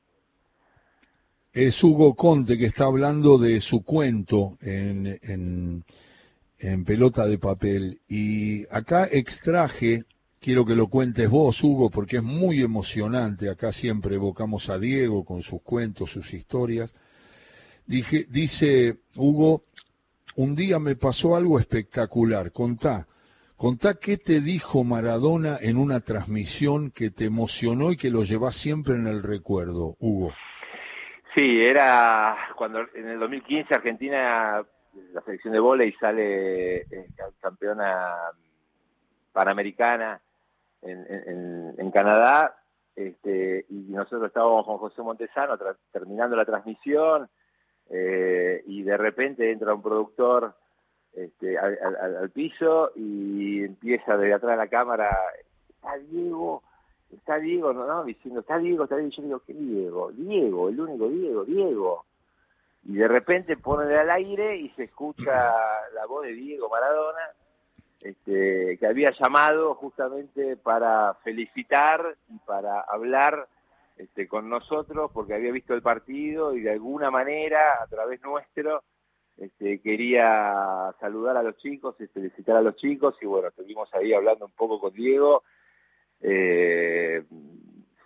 Es 1.55 1.85
Hugo 1.85 2.17
Conte 2.17 2.59
que 2.59 2.67
está 2.67 2.87
hablando 2.87 3.39
de 3.39 3.61
su 3.61 3.85
cuento 3.85 4.59
en, 4.61 5.21
en, 5.23 5.85
en 6.59 6.85
pelota 6.85 7.29
de 7.29 7.39
papel. 7.39 8.01
Y 8.09 8.67
acá 8.75 9.09
extraje, 9.11 10.05
quiero 10.41 10.67
que 10.67 10.75
lo 10.75 10.89
cuentes 10.89 11.31
vos, 11.31 11.63
Hugo, 11.63 11.91
porque 11.91 12.17
es 12.17 12.25
muy 12.25 12.61
emocionante. 12.61 13.49
Acá 13.49 13.73
siempre 13.73 14.17
evocamos 14.17 14.69
a 14.69 14.81
Diego 14.81 15.25
con 15.25 15.45
sus 15.45 15.63
cuentos, 15.63 16.11
sus 16.11 16.35
historias. 16.35 16.93
Dije, 17.87 18.27
dice 18.29 18.99
Hugo, 19.15 19.63
un 20.35 20.57
día 20.57 20.81
me 20.81 20.97
pasó 20.97 21.37
algo 21.37 21.61
espectacular. 21.61 22.51
Contá, 22.51 23.07
contá 23.55 23.95
qué 24.01 24.17
te 24.17 24.41
dijo 24.41 24.83
Maradona 24.83 25.57
en 25.61 25.77
una 25.77 26.01
transmisión 26.01 26.91
que 26.91 27.11
te 27.11 27.27
emocionó 27.27 27.93
y 27.93 27.97
que 27.97 28.11
lo 28.11 28.25
llevas 28.25 28.57
siempre 28.57 28.95
en 28.97 29.07
el 29.07 29.23
recuerdo, 29.23 29.97
Hugo. 30.01 30.33
Sí, 31.35 31.61
era 31.65 32.37
cuando 32.57 32.81
en 32.95 33.09
el 33.09 33.19
2015 33.19 33.75
Argentina, 33.75 34.65
la 35.13 35.21
selección 35.23 35.53
de 35.53 35.59
vóley 35.61 35.93
sale 35.95 36.83
eh, 36.83 37.11
campeona 37.41 38.15
panamericana 39.33 40.21
en, 40.83 41.05
en- 41.09 41.75
Canadá, 41.91 42.57
este, 42.95 43.67
y 43.69 43.75
nosotros 43.91 44.25
estábamos 44.27 44.65
con 44.67 44.79
José 44.79 45.03
Montesano 45.03 45.59
terminando 45.93 46.37
la 46.37 46.45
transmisión, 46.45 47.29
eh, 47.91 48.63
y 48.67 48.83
de 48.83 48.97
repente 48.97 49.51
entra 49.51 49.75
un 49.75 49.83
productor 49.83 50.55
este, 51.13 51.59
al, 51.59 51.79
al- 52.01 52.17
al 52.17 52.31
piso 52.31 52.93
y 52.95 53.65
empieza 53.65 54.17
desde 54.17 54.35
atrás 54.35 54.53
de 54.53 54.57
la 54.65 54.69
cámara, 54.69 55.17
está 55.69 55.97
Diego, 55.99 56.63
está 57.17 57.39
Diego, 57.39 57.73
no, 57.73 57.87
no, 57.87 58.05
diciendo, 58.05 58.41
está 58.41 58.59
Diego, 58.59 58.85
está 58.85 58.97
Diego, 58.97 59.13
yo 59.17 59.23
digo, 59.23 59.43
¿qué 59.47 59.55
Diego? 59.55 60.13
Diego, 60.13 60.69
el 60.69 60.81
único 60.81 61.09
Diego, 61.09 61.45
Diego. 61.45 62.05
Y 62.85 62.95
de 62.95 63.09
repente 63.09 63.57
ponen 63.57 63.97
al 63.97 64.11
aire 64.11 64.57
y 64.57 64.69
se 64.71 64.85
escucha 64.85 65.53
la 65.95 66.07
voz 66.07 66.25
de 66.25 66.33
Diego 66.33 66.69
Maradona, 66.69 67.31
este, 68.01 68.77
que 68.79 68.87
había 68.87 69.11
llamado 69.13 69.75
justamente 69.75 70.57
para 70.57 71.15
felicitar 71.25 72.17
y 72.29 72.39
para 72.41 72.81
hablar 72.81 73.49
este, 73.97 74.29
con 74.29 74.49
nosotros 74.49 75.11
porque 75.15 75.35
había 75.35 75.53
visto 75.53 75.73
el 75.73 75.81
partido 75.81 76.55
y 76.55 76.61
de 76.61 76.73
alguna 76.73 77.11
manera, 77.11 77.83
a 77.83 77.87
través 77.87 78.21
nuestro, 78.23 78.83
este, 79.39 79.81
quería 79.81 80.95
saludar 81.01 81.37
a 81.37 81.43
los 81.43 81.57
chicos 81.57 81.97
y 82.01 82.07
felicitar 82.07 82.57
a 82.57 82.63
los 82.63 82.77
chicos 82.77 83.17
y 83.21 83.27
bueno, 83.27 83.49
estuvimos 83.49 83.93
ahí 83.95 84.13
hablando 84.13 84.47
un 84.47 84.53
poco 84.53 84.81
con 84.81 84.93
Diego. 84.93 85.43
Eh, 86.21 87.23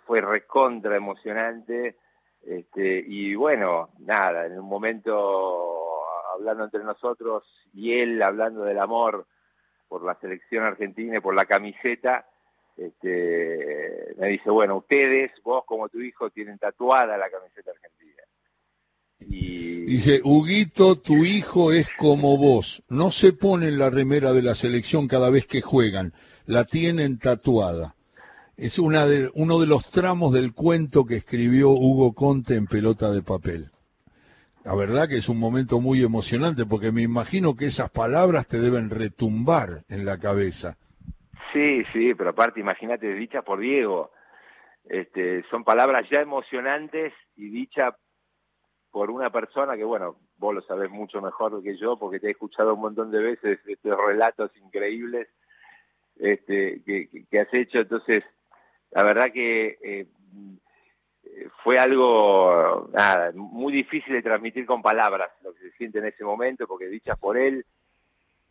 fue 0.05 0.21
recontra 0.21 0.95
emocionante 0.95 1.95
este, 2.45 3.03
y 3.05 3.35
bueno, 3.35 3.89
nada, 3.99 4.45
en 4.45 4.59
un 4.59 4.67
momento 4.67 6.03
hablando 6.33 6.63
entre 6.63 6.83
nosotros 6.83 7.43
y 7.73 7.93
él 7.93 8.21
hablando 8.21 8.63
del 8.63 8.79
amor 8.79 9.27
por 9.87 10.03
la 10.03 10.15
selección 10.19 10.63
argentina 10.63 11.17
y 11.17 11.21
por 11.21 11.35
la 11.35 11.45
camiseta, 11.45 12.27
este, 12.77 14.15
me 14.17 14.29
dice, 14.29 14.49
bueno, 14.49 14.77
ustedes, 14.77 15.31
vos 15.43 15.65
como 15.65 15.89
tu 15.89 15.99
hijo, 15.99 16.29
tienen 16.29 16.57
tatuada 16.57 17.17
la 17.17 17.29
camiseta 17.29 17.71
argentina. 17.71 18.23
Y 19.19 19.81
Dice, 19.85 20.21
Huguito, 20.23 20.95
tu 20.97 21.25
hijo 21.25 21.73
es 21.73 21.89
como 21.97 22.37
vos. 22.37 22.83
No 22.89 23.11
se 23.11 23.33
pone 23.33 23.67
en 23.67 23.79
la 23.79 23.89
remera 23.89 24.33
de 24.33 24.43
la 24.43 24.53
selección 24.53 25.07
cada 25.07 25.29
vez 25.29 25.47
que 25.47 25.61
juegan. 25.61 26.13
La 26.45 26.63
tienen 26.63 27.17
tatuada. 27.17 27.95
Es 28.61 28.77
una 28.77 29.05
de, 29.05 29.29
uno 29.35 29.57
de 29.57 29.67
los 29.67 29.89
tramos 29.89 30.33
del 30.33 30.53
cuento 30.53 31.05
que 31.05 31.15
escribió 31.15 31.69
Hugo 31.69 32.13
Conte 32.13 32.55
en 32.55 32.67
Pelota 32.67 33.09
de 33.09 33.21
Papel. 33.21 33.69
La 34.65 34.75
verdad 34.75 35.07
que 35.07 35.15
es 35.15 35.29
un 35.29 35.39
momento 35.39 35.79
muy 35.79 36.03
emocionante 36.03 36.65
porque 36.65 36.91
me 36.91 37.01
imagino 37.01 37.55
que 37.55 37.67
esas 37.67 37.89
palabras 37.89 38.49
te 38.49 38.59
deben 38.59 38.89
retumbar 38.89 39.85
en 39.87 40.03
la 40.03 40.17
cabeza. 40.17 40.75
Sí, 41.53 41.85
sí, 41.93 42.13
pero 42.15 42.31
aparte, 42.31 42.59
imagínate, 42.59 43.13
dicha 43.13 43.43
por 43.43 43.61
Diego. 43.61 44.11
este, 44.83 45.41
son 45.49 45.63
palabras 45.63 46.05
ya 46.11 46.19
emocionantes 46.19 47.13
y 47.37 47.49
dichas 47.49 47.95
por 48.91 49.09
una 49.09 49.29
persona 49.29 49.77
que, 49.77 49.85
bueno, 49.85 50.17
vos 50.35 50.53
lo 50.53 50.61
sabés 50.63 50.91
mucho 50.91 51.21
mejor 51.21 51.63
que 51.63 51.77
yo 51.77 51.97
porque 51.97 52.19
te 52.19 52.27
he 52.27 52.31
escuchado 52.31 52.73
un 52.73 52.81
montón 52.81 53.09
de 53.09 53.19
veces 53.19 53.59
estos 53.65 53.97
relatos 54.05 54.51
increíbles 54.57 55.29
este, 56.17 56.81
que, 56.85 57.07
que 57.31 57.39
has 57.39 57.53
hecho. 57.53 57.79
Entonces, 57.79 58.25
la 58.91 59.03
verdad 59.03 59.31
que 59.31 59.77
eh, 59.81 60.07
fue 61.63 61.77
algo 61.77 62.89
nada, 62.93 63.31
muy 63.33 63.73
difícil 63.73 64.13
de 64.13 64.21
transmitir 64.21 64.65
con 64.65 64.81
palabras 64.81 65.29
lo 65.43 65.53
que 65.53 65.61
se 65.61 65.71
siente 65.77 65.99
en 65.99 66.05
ese 66.05 66.23
momento, 66.23 66.67
porque 66.67 66.87
dichas 66.87 67.17
por 67.17 67.37
él, 67.37 67.65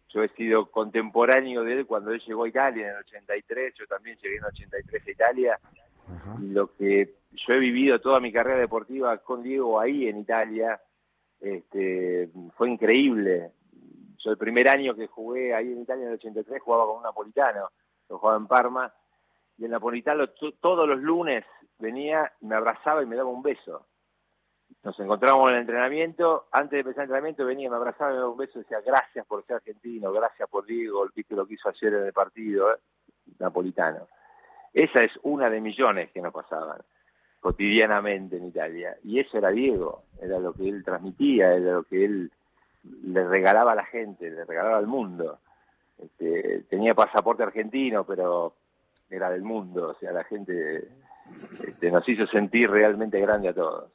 yo 0.08 0.22
he 0.22 0.28
sido 0.30 0.70
contemporáneo 0.70 1.64
de 1.64 1.72
él 1.74 1.86
cuando 1.86 2.12
él 2.12 2.22
llegó 2.26 2.44
a 2.44 2.48
Italia 2.48 2.84
en 2.84 2.92
el 2.92 3.00
83, 3.00 3.74
yo 3.78 3.86
también 3.86 4.16
llegué 4.22 4.36
en 4.36 4.44
el 4.44 4.48
83 4.48 5.06
a 5.06 5.10
Italia, 5.10 5.58
y 6.40 6.46
lo 6.48 6.74
que 6.74 7.14
yo 7.32 7.54
he 7.54 7.58
vivido 7.58 8.00
toda 8.00 8.20
mi 8.20 8.32
carrera 8.32 8.58
deportiva 8.58 9.18
con 9.18 9.42
Diego 9.42 9.78
ahí 9.78 10.08
en 10.08 10.18
Italia, 10.18 10.80
este, 11.40 12.30
fue 12.56 12.70
increíble. 12.70 13.52
Yo 14.18 14.30
el 14.30 14.38
primer 14.38 14.68
año 14.68 14.94
que 14.94 15.06
jugué 15.06 15.54
ahí 15.54 15.72
en 15.72 15.82
Italia 15.82 16.04
en 16.04 16.08
el 16.08 16.14
83 16.14 16.62
jugaba 16.62 16.86
con 16.86 16.96
un 16.96 17.02
napolitano, 17.02 17.68
lo 18.08 18.18
jugaba 18.18 18.38
en 18.38 18.46
Parma, 18.46 18.92
y 19.58 19.64
el 19.64 19.70
napolitano 19.70 20.28
to- 20.28 20.52
todos 20.60 20.88
los 20.88 21.00
lunes 21.00 21.44
venía, 21.78 22.32
me 22.40 22.54
abrazaba 22.56 23.02
y 23.02 23.06
me 23.06 23.16
daba 23.16 23.28
un 23.28 23.42
beso. 23.42 23.86
Nos 24.84 24.98
encontrábamos 25.00 25.50
en 25.50 25.56
el 25.56 25.60
entrenamiento, 25.62 26.46
antes 26.52 26.70
de 26.70 26.78
empezar 26.80 27.02
el 27.02 27.06
entrenamiento 27.08 27.44
venía, 27.44 27.68
me 27.70 27.76
abrazaba 27.76 28.10
y 28.10 28.14
me 28.14 28.20
daba 28.20 28.30
un 28.30 28.38
beso 28.38 28.58
y 28.58 28.62
decía 28.62 28.80
gracias 28.80 29.26
por 29.26 29.44
ser 29.44 29.56
argentino, 29.56 30.12
gracias 30.12 30.48
por 30.48 30.64
Diego, 30.66 31.06
viste 31.14 31.34
lo 31.34 31.46
que 31.46 31.54
hizo 31.54 31.68
ayer 31.68 31.94
en 31.94 32.06
el 32.06 32.12
partido, 32.12 32.72
eh, 32.72 32.78
napolitano. 33.38 34.06
Esa 34.72 35.02
es 35.04 35.12
una 35.22 35.50
de 35.50 35.60
millones 35.60 36.10
que 36.12 36.20
nos 36.20 36.32
pasaban 36.32 36.80
cotidianamente 37.40 38.36
en 38.36 38.46
Italia. 38.46 38.96
Y 39.04 39.18
eso 39.20 39.38
era 39.38 39.50
Diego, 39.50 40.02
era 40.20 40.38
lo 40.38 40.52
que 40.52 40.68
él 40.68 40.84
transmitía, 40.84 41.54
era 41.54 41.72
lo 41.72 41.82
que 41.84 42.04
él 42.04 42.30
le 43.04 43.26
regalaba 43.26 43.72
a 43.72 43.76
la 43.76 43.84
gente, 43.86 44.30
le 44.30 44.44
regalaba 44.44 44.76
al 44.78 44.86
mundo. 44.86 45.38
Este, 45.98 46.64
tenía 46.68 46.94
pasaporte 46.94 47.42
argentino, 47.42 48.04
pero 48.04 48.54
era 49.10 49.30
del 49.30 49.42
mundo, 49.42 49.90
o 49.90 49.98
sea, 49.98 50.12
la 50.12 50.24
gente 50.24 50.88
este, 51.66 51.90
nos 51.90 52.08
hizo 52.08 52.26
sentir 52.26 52.70
realmente 52.70 53.20
grande 53.20 53.48
a 53.48 53.54
todos. 53.54 53.90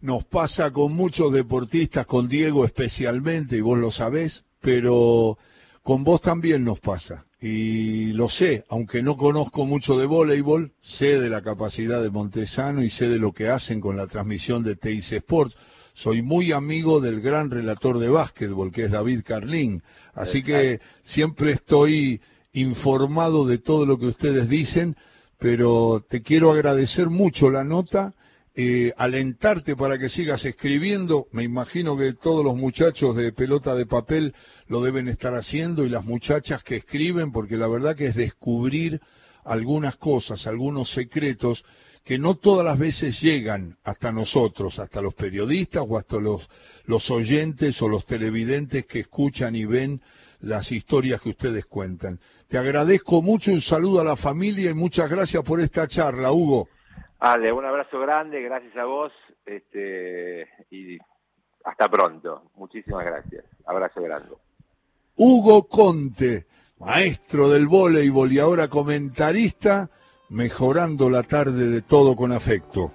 Nos 0.00 0.24
pasa 0.24 0.70
con 0.70 0.92
muchos 0.92 1.32
deportistas, 1.32 2.06
con 2.06 2.28
Diego 2.28 2.64
especialmente, 2.64 3.56
y 3.56 3.60
vos 3.60 3.78
lo 3.78 3.90
sabés, 3.90 4.44
pero 4.60 5.38
con 5.82 6.04
vos 6.04 6.20
también 6.20 6.64
nos 6.64 6.80
pasa. 6.80 7.26
Y 7.40 8.12
lo 8.12 8.28
sé, 8.28 8.64
aunque 8.70 9.02
no 9.02 9.16
conozco 9.16 9.66
mucho 9.66 9.98
de 9.98 10.06
voleibol, 10.06 10.72
sé 10.80 11.20
de 11.20 11.28
la 11.28 11.42
capacidad 11.42 12.02
de 12.02 12.10
Montesano 12.10 12.82
y 12.82 12.90
sé 12.90 13.08
de 13.08 13.18
lo 13.18 13.32
que 13.32 13.48
hacen 13.48 13.80
con 13.80 13.96
la 13.96 14.06
transmisión 14.06 14.62
de 14.62 14.76
TIC 14.76 15.12
Sports. 15.12 15.56
Soy 15.92 16.22
muy 16.22 16.52
amigo 16.52 17.00
del 17.00 17.20
gran 17.20 17.50
relator 17.50 17.98
de 17.98 18.08
básquetbol, 18.08 18.72
que 18.72 18.84
es 18.84 18.90
David 18.90 19.22
Carlín. 19.24 19.82
Así 20.14 20.42
que 20.42 20.80
siempre 21.02 21.50
estoy 21.50 22.20
informado 22.54 23.46
de 23.46 23.58
todo 23.58 23.84
lo 23.84 23.98
que 23.98 24.06
ustedes 24.06 24.48
dicen, 24.48 24.96
pero 25.38 26.04
te 26.08 26.22
quiero 26.22 26.50
agradecer 26.50 27.10
mucho 27.10 27.50
la 27.50 27.64
nota 27.64 28.14
eh, 28.56 28.92
alentarte 28.98 29.74
para 29.74 29.98
que 29.98 30.08
sigas 30.08 30.44
escribiendo. 30.44 31.26
Me 31.32 31.42
imagino 31.42 31.96
que 31.96 32.12
todos 32.12 32.44
los 32.44 32.56
muchachos 32.56 33.16
de 33.16 33.32
pelota 33.32 33.74
de 33.74 33.84
papel 33.84 34.32
lo 34.68 34.80
deben 34.80 35.08
estar 35.08 35.34
haciendo 35.34 35.84
y 35.84 35.88
las 35.88 36.04
muchachas 36.04 36.62
que 36.62 36.76
escriben, 36.76 37.32
porque 37.32 37.56
la 37.56 37.66
verdad 37.66 37.96
que 37.96 38.06
es 38.06 38.14
descubrir 38.14 39.00
algunas 39.44 39.96
cosas, 39.96 40.46
algunos 40.46 40.88
secretos 40.88 41.64
que 42.04 42.18
no 42.18 42.36
todas 42.36 42.64
las 42.64 42.78
veces 42.78 43.20
llegan 43.20 43.76
hasta 43.82 44.12
nosotros, 44.12 44.78
hasta 44.78 45.02
los 45.02 45.14
periodistas 45.14 45.84
o 45.88 45.98
hasta 45.98 46.18
los, 46.18 46.48
los 46.84 47.10
oyentes 47.10 47.82
o 47.82 47.88
los 47.88 48.06
televidentes 48.06 48.86
que 48.86 49.00
escuchan 49.00 49.56
y 49.56 49.64
ven 49.64 50.00
las 50.44 50.70
historias 50.72 51.20
que 51.20 51.30
ustedes 51.30 51.66
cuentan. 51.66 52.20
Te 52.48 52.58
agradezco 52.58 53.22
mucho, 53.22 53.50
un 53.50 53.60
saludo 53.60 54.00
a 54.00 54.04
la 54.04 54.16
familia 54.16 54.70
y 54.70 54.74
muchas 54.74 55.10
gracias 55.10 55.42
por 55.42 55.60
esta 55.60 55.86
charla, 55.86 56.32
Hugo. 56.32 56.68
Ale, 57.18 57.52
un 57.52 57.64
abrazo 57.64 57.98
grande, 58.00 58.42
gracias 58.42 58.76
a 58.76 58.84
vos, 58.84 59.12
este, 59.46 60.46
y 60.70 60.98
hasta 61.64 61.88
pronto. 61.88 62.50
Muchísimas 62.56 63.04
gracias. 63.04 63.44
Abrazo 63.66 64.02
grande. 64.02 64.28
Hugo 65.16 65.66
Conte, 65.68 66.46
maestro 66.78 67.48
del 67.48 67.66
voleibol 67.66 68.32
y 68.32 68.38
ahora 68.40 68.68
comentarista, 68.68 69.90
mejorando 70.28 71.08
la 71.08 71.22
tarde 71.22 71.70
de 71.70 71.82
todo 71.82 72.14
con 72.14 72.32
afecto. 72.32 72.92